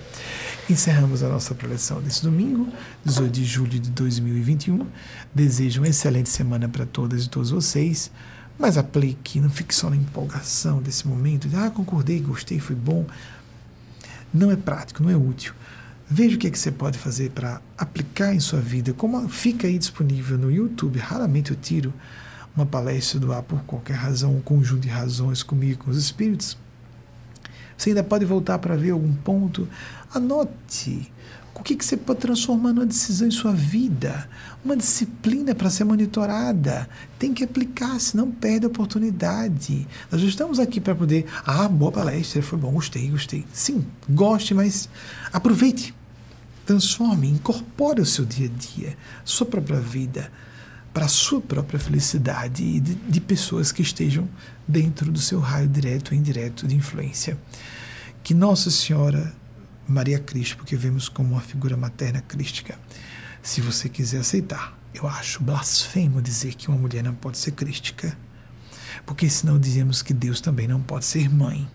encerramos 0.69 1.21
a 1.21 1.27
nossa 1.27 1.53
preleção 1.53 2.01
desse 2.01 2.23
domingo, 2.23 2.67
18 3.03 3.31
de 3.31 3.43
julho 3.43 3.79
de 3.79 3.91
2021. 3.91 4.87
Desejo 5.33 5.81
uma 5.81 5.89
excelente 5.89 6.29
semana 6.29 6.69
para 6.69 6.85
todas 6.85 7.25
e 7.25 7.29
todos 7.29 7.51
vocês. 7.51 8.09
Mas 8.57 8.77
aplique, 8.77 9.41
não 9.41 9.49
fique 9.49 9.75
só 9.75 9.89
na 9.89 9.97
empolgação 9.97 10.81
desse 10.81 11.05
momento, 11.05 11.49
de, 11.49 11.57
ah, 11.57 11.69
concordei, 11.69 12.21
gostei, 12.21 12.57
foi 12.57 12.75
bom. 12.75 13.05
Não 14.33 14.49
é 14.49 14.55
prático, 14.55 15.03
não 15.03 15.09
é 15.09 15.15
útil. 15.15 15.53
Veja 16.07 16.35
o 16.35 16.39
que, 16.39 16.47
é 16.47 16.51
que 16.51 16.59
você 16.59 16.71
pode 16.71 16.97
fazer 16.97 17.31
para 17.31 17.61
aplicar 17.77 18.33
em 18.33 18.39
sua 18.39 18.59
vida. 18.59 18.93
Como 18.93 19.27
fica 19.27 19.67
aí 19.67 19.77
disponível 19.77 20.37
no 20.37 20.51
YouTube, 20.51 20.99
raramente 20.99 21.51
eu 21.51 21.57
tiro 21.57 21.93
uma 22.55 22.65
palestra 22.65 23.19
do 23.19 23.33
ar 23.33 23.41
por 23.43 23.61
qualquer 23.63 23.95
razão, 23.95 24.35
um 24.35 24.41
conjunto 24.41 24.81
de 24.81 24.87
razões 24.87 25.43
comigo, 25.43 25.85
com 25.85 25.91
os 25.91 25.97
espíritos, 25.97 26.57
você 27.77 27.89
ainda 27.89 28.03
pode 28.03 28.25
voltar 28.25 28.59
para 28.59 28.75
ver 28.75 28.91
algum 28.91 29.13
ponto. 29.13 29.67
Anote 30.13 31.11
o 31.55 31.63
que, 31.63 31.75
que 31.75 31.85
você 31.85 31.95
pode 31.95 32.19
transformar 32.19 32.73
numa 32.73 32.85
decisão 32.85 33.27
em 33.27 33.31
sua 33.31 33.53
vida, 33.53 34.27
uma 34.63 34.75
disciplina 34.75 35.55
para 35.55 35.69
ser 35.69 35.85
monitorada. 35.85 36.87
Tem 37.17 37.33
que 37.33 37.43
aplicar, 37.43 37.97
senão 37.99 38.29
perde 38.29 38.65
a 38.65 38.67
oportunidade. 38.67 39.87
Nós 40.11 40.21
estamos 40.21 40.59
aqui 40.59 40.81
para 40.81 40.93
poder. 40.93 41.25
Ah, 41.45 41.67
boa 41.67 41.91
palestra, 41.91 42.41
foi 42.41 42.59
bom, 42.59 42.71
gostei, 42.73 43.09
gostei. 43.09 43.45
Sim, 43.53 43.85
goste, 44.09 44.53
mas 44.53 44.89
aproveite. 45.31 45.95
Transforme, 46.65 47.29
incorpore 47.29 48.01
o 48.01 48.05
seu 48.05 48.25
dia 48.25 48.47
a 48.47 48.59
dia, 48.59 48.97
sua 49.23 49.45
própria 49.45 49.79
vida 49.79 50.31
para 50.91 51.05
a 51.05 51.09
sua 51.09 51.41
própria 51.41 51.77
felicidade 51.77 52.63
e 52.63 52.79
de, 52.79 52.95
de, 52.95 53.19
pessoas 53.19 53.69
que 53.69 53.81
estejam 53.81 54.29
dentro 54.65 55.11
do 55.11 55.19
seu 55.19 55.41
raio 55.41 55.67
direto 55.67 56.11
ou 56.11 56.17
indireto 56.17 56.65
de 56.65 56.73
influência. 56.73 57.37
Que 58.23 58.33
Nossa 58.33 58.71
Senhora 58.71 59.33
Maria 59.87 60.19
Cristo, 60.19 60.57
porque 60.57 60.75
vemos 60.75 61.07
como 61.07 61.33
uma 61.33 61.41
figura 61.41 61.77
materna 61.77 62.21
crística, 62.21 62.77
se 63.41 63.61
você 63.61 63.87
quiser 63.87 64.19
aceitar, 64.19 64.77
eu 64.93 65.07
acho 65.07 65.43
blasfemo 65.43 66.21
dizer 66.21 66.55
que 66.55 66.69
uma 66.69 66.77
mulher 66.77 67.03
não 67.03 67.13
pode 67.13 67.37
ser 67.37 67.51
crística, 67.51 68.17
porque 69.05 69.29
senão 69.29 69.59
dizemos 69.59 70.01
que 70.01 70.13
Deus 70.13 70.41
também 70.41 70.67
não 70.67 70.81
pode 70.81 71.05
ser 71.05 71.29
mãe, 71.29 71.67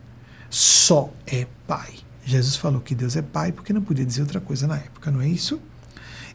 só 0.49 1.13
é 1.27 1.47
pai. 1.67 1.95
Jesus 2.25 2.57
falou 2.57 2.81
que 2.81 2.95
Deus 2.95 3.15
é 3.15 3.23
pai 3.23 3.53
porque 3.53 3.73
não 3.73 3.83
podia 3.83 4.05
dizer 4.05 4.23
outra 4.23 4.41
coisa 4.41 4.67
na 4.67 4.77
época, 4.77 5.11
não 5.11 5.21
é 5.21 5.29
isso? 5.29 5.61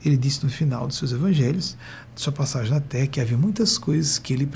Ele 0.04 0.16
disse 0.16 0.44
no 0.44 0.50
final 0.50 0.88
dos 0.88 0.98
seus 0.98 1.12
evangelhos, 1.12 1.76
de 2.14 2.22
sua 2.22 2.32
passagem 2.32 2.72
na 2.72 2.80
terra, 2.80 3.08
que 3.08 3.20
havia 3.20 3.38
muitas 3.38 3.78
coisas 3.78 4.20
que 4.20 4.34
ele 4.34 4.48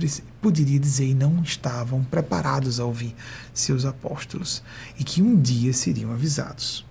poderia 0.41 0.80
dizer 0.80 1.08
e 1.08 1.14
não 1.14 1.41
estavam 1.41 2.04
preparados 2.04 2.80
a 2.80 2.86
ouvir 2.86 3.16
seus 3.54 3.84
apóstolos, 3.84 4.64
e 4.98 5.04
que 5.04 5.22
um 5.22 5.40
dia 5.41 5.74
seriam 5.74 6.12
avisados. 6.12 6.86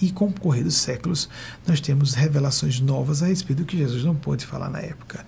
E 0.00 0.10
com 0.10 0.26
o 0.26 0.32
correr 0.32 0.62
dos 0.62 0.76
séculos, 0.76 1.28
nós 1.66 1.80
temos 1.80 2.14
revelações 2.14 2.80
novas 2.80 3.22
a 3.22 3.26
respeito 3.26 3.62
do 3.62 3.64
que 3.66 3.78
Jesus 3.78 4.04
não 4.04 4.14
pôde 4.14 4.44
falar 4.44 4.68
na 4.70 4.80
época. 4.80 5.24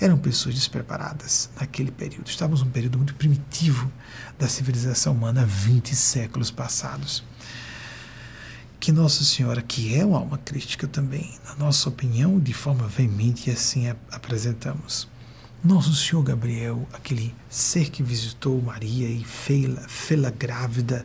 eram 0.00 0.16
pessoas 0.16 0.54
despreparadas 0.54 1.50
naquele 1.60 1.90
período. 1.90 2.26
Estávamos 2.26 2.62
num 2.62 2.70
período 2.70 2.96
muito 2.96 3.14
primitivo 3.14 3.92
da 4.38 4.48
civilização 4.48 5.12
humana, 5.12 5.44
20 5.44 5.94
séculos 5.94 6.50
passados. 6.50 7.22
Que 8.80 8.92
Nossa 8.92 9.22
Senhora, 9.22 9.60
que 9.60 9.94
é 9.94 10.04
uma 10.04 10.16
alma 10.16 10.38
crítica 10.38 10.86
também, 10.88 11.30
na 11.44 11.54
nossa 11.56 11.86
opinião, 11.90 12.40
de 12.40 12.54
forma 12.54 12.88
veemente, 12.88 13.50
assim 13.50 13.88
apresentamos. 14.10 15.06
Nosso 15.62 15.94
Senhor 15.94 16.22
Gabriel, 16.22 16.88
aquele 16.90 17.34
ser 17.50 17.90
que 17.90 18.02
visitou 18.02 18.62
Maria 18.62 19.06
e 19.06 19.22
fê-la 19.22 20.30
grávida 20.30 21.04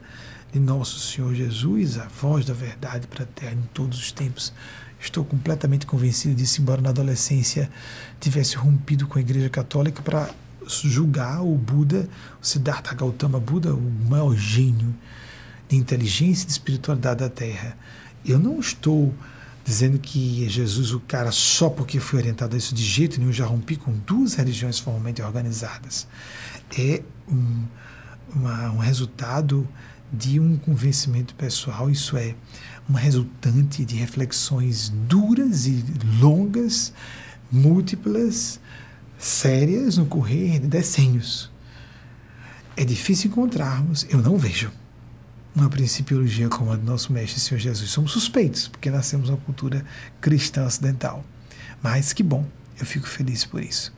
de 0.56 0.62
Nosso 0.62 1.02
Senhor 1.02 1.36
Jesus, 1.36 1.98
a 1.98 2.08
voz 2.08 2.46
da 2.46 2.54
verdade 2.54 3.08
para 3.08 3.24
a 3.24 3.28
terra 3.28 3.52
em 3.52 3.70
todos 3.74 4.00
os 4.00 4.12
tempos, 4.14 4.54
Estou 4.98 5.26
completamente 5.26 5.86
convencido 5.86 6.34
disso, 6.34 6.62
embora 6.62 6.82
na 6.82 6.90
adolescência 6.90 7.70
tivesse 8.20 8.56
rompido 8.56 9.06
com 9.06 9.20
a 9.20 9.22
Igreja 9.22 9.50
Católica 9.50 10.02
para 10.02 10.32
julgar 10.66 11.44
o 11.44 11.54
Buda, 11.56 12.10
o 12.42 12.46
Siddhartha 12.46 12.96
Gautama 12.96 13.40
Buda, 13.40 13.76
o 13.76 13.92
maior 14.10 14.34
gênio 14.36 14.96
de 15.68 15.76
inteligência 15.76 16.46
e 16.46 16.48
de 16.48 16.54
espiritualidade 16.54 17.20
da 17.20 17.30
Terra. 17.30 17.78
Eu 18.26 18.40
não 18.40 18.60
estou 18.60 19.14
dizendo 19.64 20.00
que 20.00 20.48
Jesus 20.50 20.92
o 20.92 21.02
cara 21.02 21.32
só 21.32 21.70
porque 21.70 22.00
foi 22.00 22.20
orientado 22.22 22.56
a 22.56 22.58
isso 22.58 22.74
de 22.74 22.84
jeito 22.84 23.20
nenhum, 23.20 23.34
já 23.34 23.46
rompi 23.46 23.76
com 23.76 23.92
duas 23.92 24.34
religiões 24.34 24.80
formalmente 24.80 25.22
organizadas. 25.22 26.08
É 26.76 27.04
um, 27.28 27.66
uma, 28.34 28.72
um 28.72 28.80
resultado 28.80 29.68
de 30.12 30.40
um 30.40 30.58
convencimento 30.58 31.36
pessoal, 31.36 31.90
isso 31.90 32.18
é, 32.18 32.36
uma 32.88 33.00
resultante 33.00 33.84
de 33.84 33.96
reflexões 33.96 34.90
duras 34.90 35.66
e 35.66 35.84
longas, 36.20 36.94
múltiplas, 37.52 38.60
sérias 39.18 39.98
no 39.98 40.06
correr 40.06 40.60
de 40.60 40.68
decênios. 40.68 41.52
É 42.78 42.84
difícil 42.84 43.30
encontrarmos, 43.30 44.06
eu 44.10 44.22
não 44.22 44.38
vejo, 44.38 44.72
uma 45.56 45.70
principiologia 45.70 46.50
como 46.50 46.72
a 46.72 46.76
do 46.76 46.84
nosso 46.84 47.14
mestre 47.14 47.40
Senhor 47.40 47.60
Jesus. 47.60 47.90
Somos 47.90 48.12
suspeitos, 48.12 48.68
porque 48.68 48.92
nascemos 48.92 49.30
numa 49.30 49.42
cultura 49.42 49.86
cristã 50.20 50.66
ocidental. 50.66 51.24
Mas 51.82 52.12
que 52.12 52.24
bom, 52.24 52.46
eu 52.78 52.86
fico 52.86 53.08
feliz 53.08 53.46
por 53.46 53.64
isso 53.64 53.94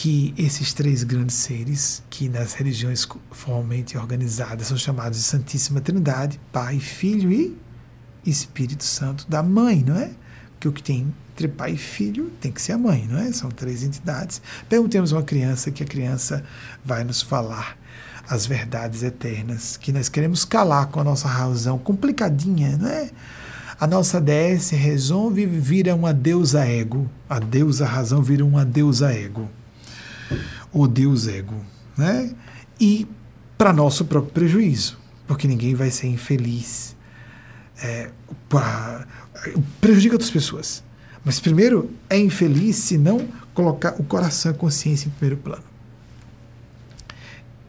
que 0.00 0.32
esses 0.38 0.72
três 0.72 1.02
grandes 1.02 1.34
seres, 1.34 2.04
que 2.08 2.28
nas 2.28 2.52
religiões 2.52 3.04
formalmente 3.32 3.98
organizadas 3.98 4.68
são 4.68 4.76
chamados 4.76 5.18
de 5.18 5.24
Santíssima 5.24 5.80
Trindade, 5.80 6.40
Pai, 6.52 6.78
Filho 6.78 7.32
e 7.32 7.58
Espírito 8.24 8.84
Santo 8.84 9.28
da 9.28 9.42
Mãe, 9.42 9.82
não 9.84 9.96
é? 9.96 10.12
Porque 10.52 10.68
o 10.68 10.72
que 10.72 10.84
tem 10.84 11.12
entre 11.32 11.48
pai 11.48 11.72
e 11.72 11.76
filho 11.76 12.30
tem 12.40 12.52
que 12.52 12.62
ser 12.62 12.74
a 12.74 12.78
mãe, 12.78 13.08
não 13.10 13.18
é? 13.18 13.32
São 13.32 13.50
três 13.50 13.82
entidades. 13.82 14.40
Perguntemos 14.68 15.10
uma 15.10 15.24
criança 15.24 15.72
que 15.72 15.82
a 15.82 15.86
criança 15.86 16.44
vai 16.84 17.02
nos 17.02 17.20
falar 17.20 17.76
as 18.28 18.46
verdades 18.46 19.02
eternas 19.02 19.76
que 19.76 19.90
nós 19.90 20.08
queremos 20.08 20.44
calar 20.44 20.86
com 20.86 21.00
a 21.00 21.04
nossa 21.04 21.26
razão 21.26 21.76
complicadinha, 21.76 22.76
não 22.76 22.88
é? 22.88 23.10
A 23.80 23.86
nossa 23.86 24.20
DS 24.20 24.70
resolve 24.70 25.44
vira 25.44 25.92
uma 25.92 26.14
deusa 26.14 26.64
ego, 26.64 27.10
a 27.28 27.40
deusa 27.40 27.84
razão 27.84 28.22
vira 28.22 28.44
uma 28.44 28.64
deusa 28.64 29.12
ego 29.12 29.57
o 30.72 30.86
Deus 30.86 31.26
ego, 31.26 31.64
né? 31.96 32.34
E 32.80 33.06
para 33.56 33.72
nosso 33.72 34.04
próprio 34.04 34.32
prejuízo, 34.32 34.98
porque 35.26 35.48
ninguém 35.48 35.74
vai 35.74 35.90
ser 35.90 36.06
infeliz. 36.06 36.96
É, 37.80 38.10
pra, 38.48 39.06
prejudica 39.80 40.14
outras 40.14 40.30
pessoas. 40.30 40.82
Mas 41.24 41.40
primeiro 41.40 41.90
é 42.08 42.18
infeliz 42.18 42.76
se 42.76 42.96
não 42.96 43.28
colocar 43.52 43.94
o 43.98 44.04
coração 44.04 44.52
e 44.52 44.54
a 44.54 44.58
consciência 44.58 45.08
em 45.08 45.10
primeiro 45.10 45.36
plano. 45.36 45.64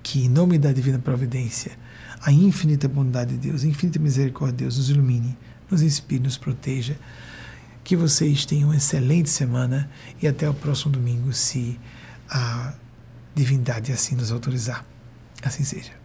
Que 0.01 0.25
em 0.25 0.29
nome 0.29 0.57
da 0.57 0.71
divina 0.71 0.99
providência, 0.99 1.71
a 2.21 2.31
infinita 2.31 2.87
bondade 2.87 3.37
de 3.37 3.49
Deus, 3.49 3.63
a 3.63 3.67
infinita 3.67 3.99
misericórdia 3.99 4.57
de 4.57 4.63
Deus 4.63 4.77
nos 4.77 4.89
ilumine, 4.89 5.37
nos 5.69 5.81
inspire, 5.81 6.23
nos 6.23 6.37
proteja. 6.37 6.95
Que 7.83 7.95
vocês 7.95 8.45
tenham 8.45 8.69
uma 8.69 8.77
excelente 8.77 9.29
semana 9.29 9.89
e 10.21 10.27
até 10.27 10.49
o 10.49 10.53
próximo 10.53 10.91
domingo, 10.91 11.33
se 11.33 11.79
a 12.29 12.73
divindade 13.35 13.91
assim 13.91 14.15
nos 14.15 14.31
autorizar. 14.31 14.85
Assim 15.43 15.63
seja. 15.63 15.98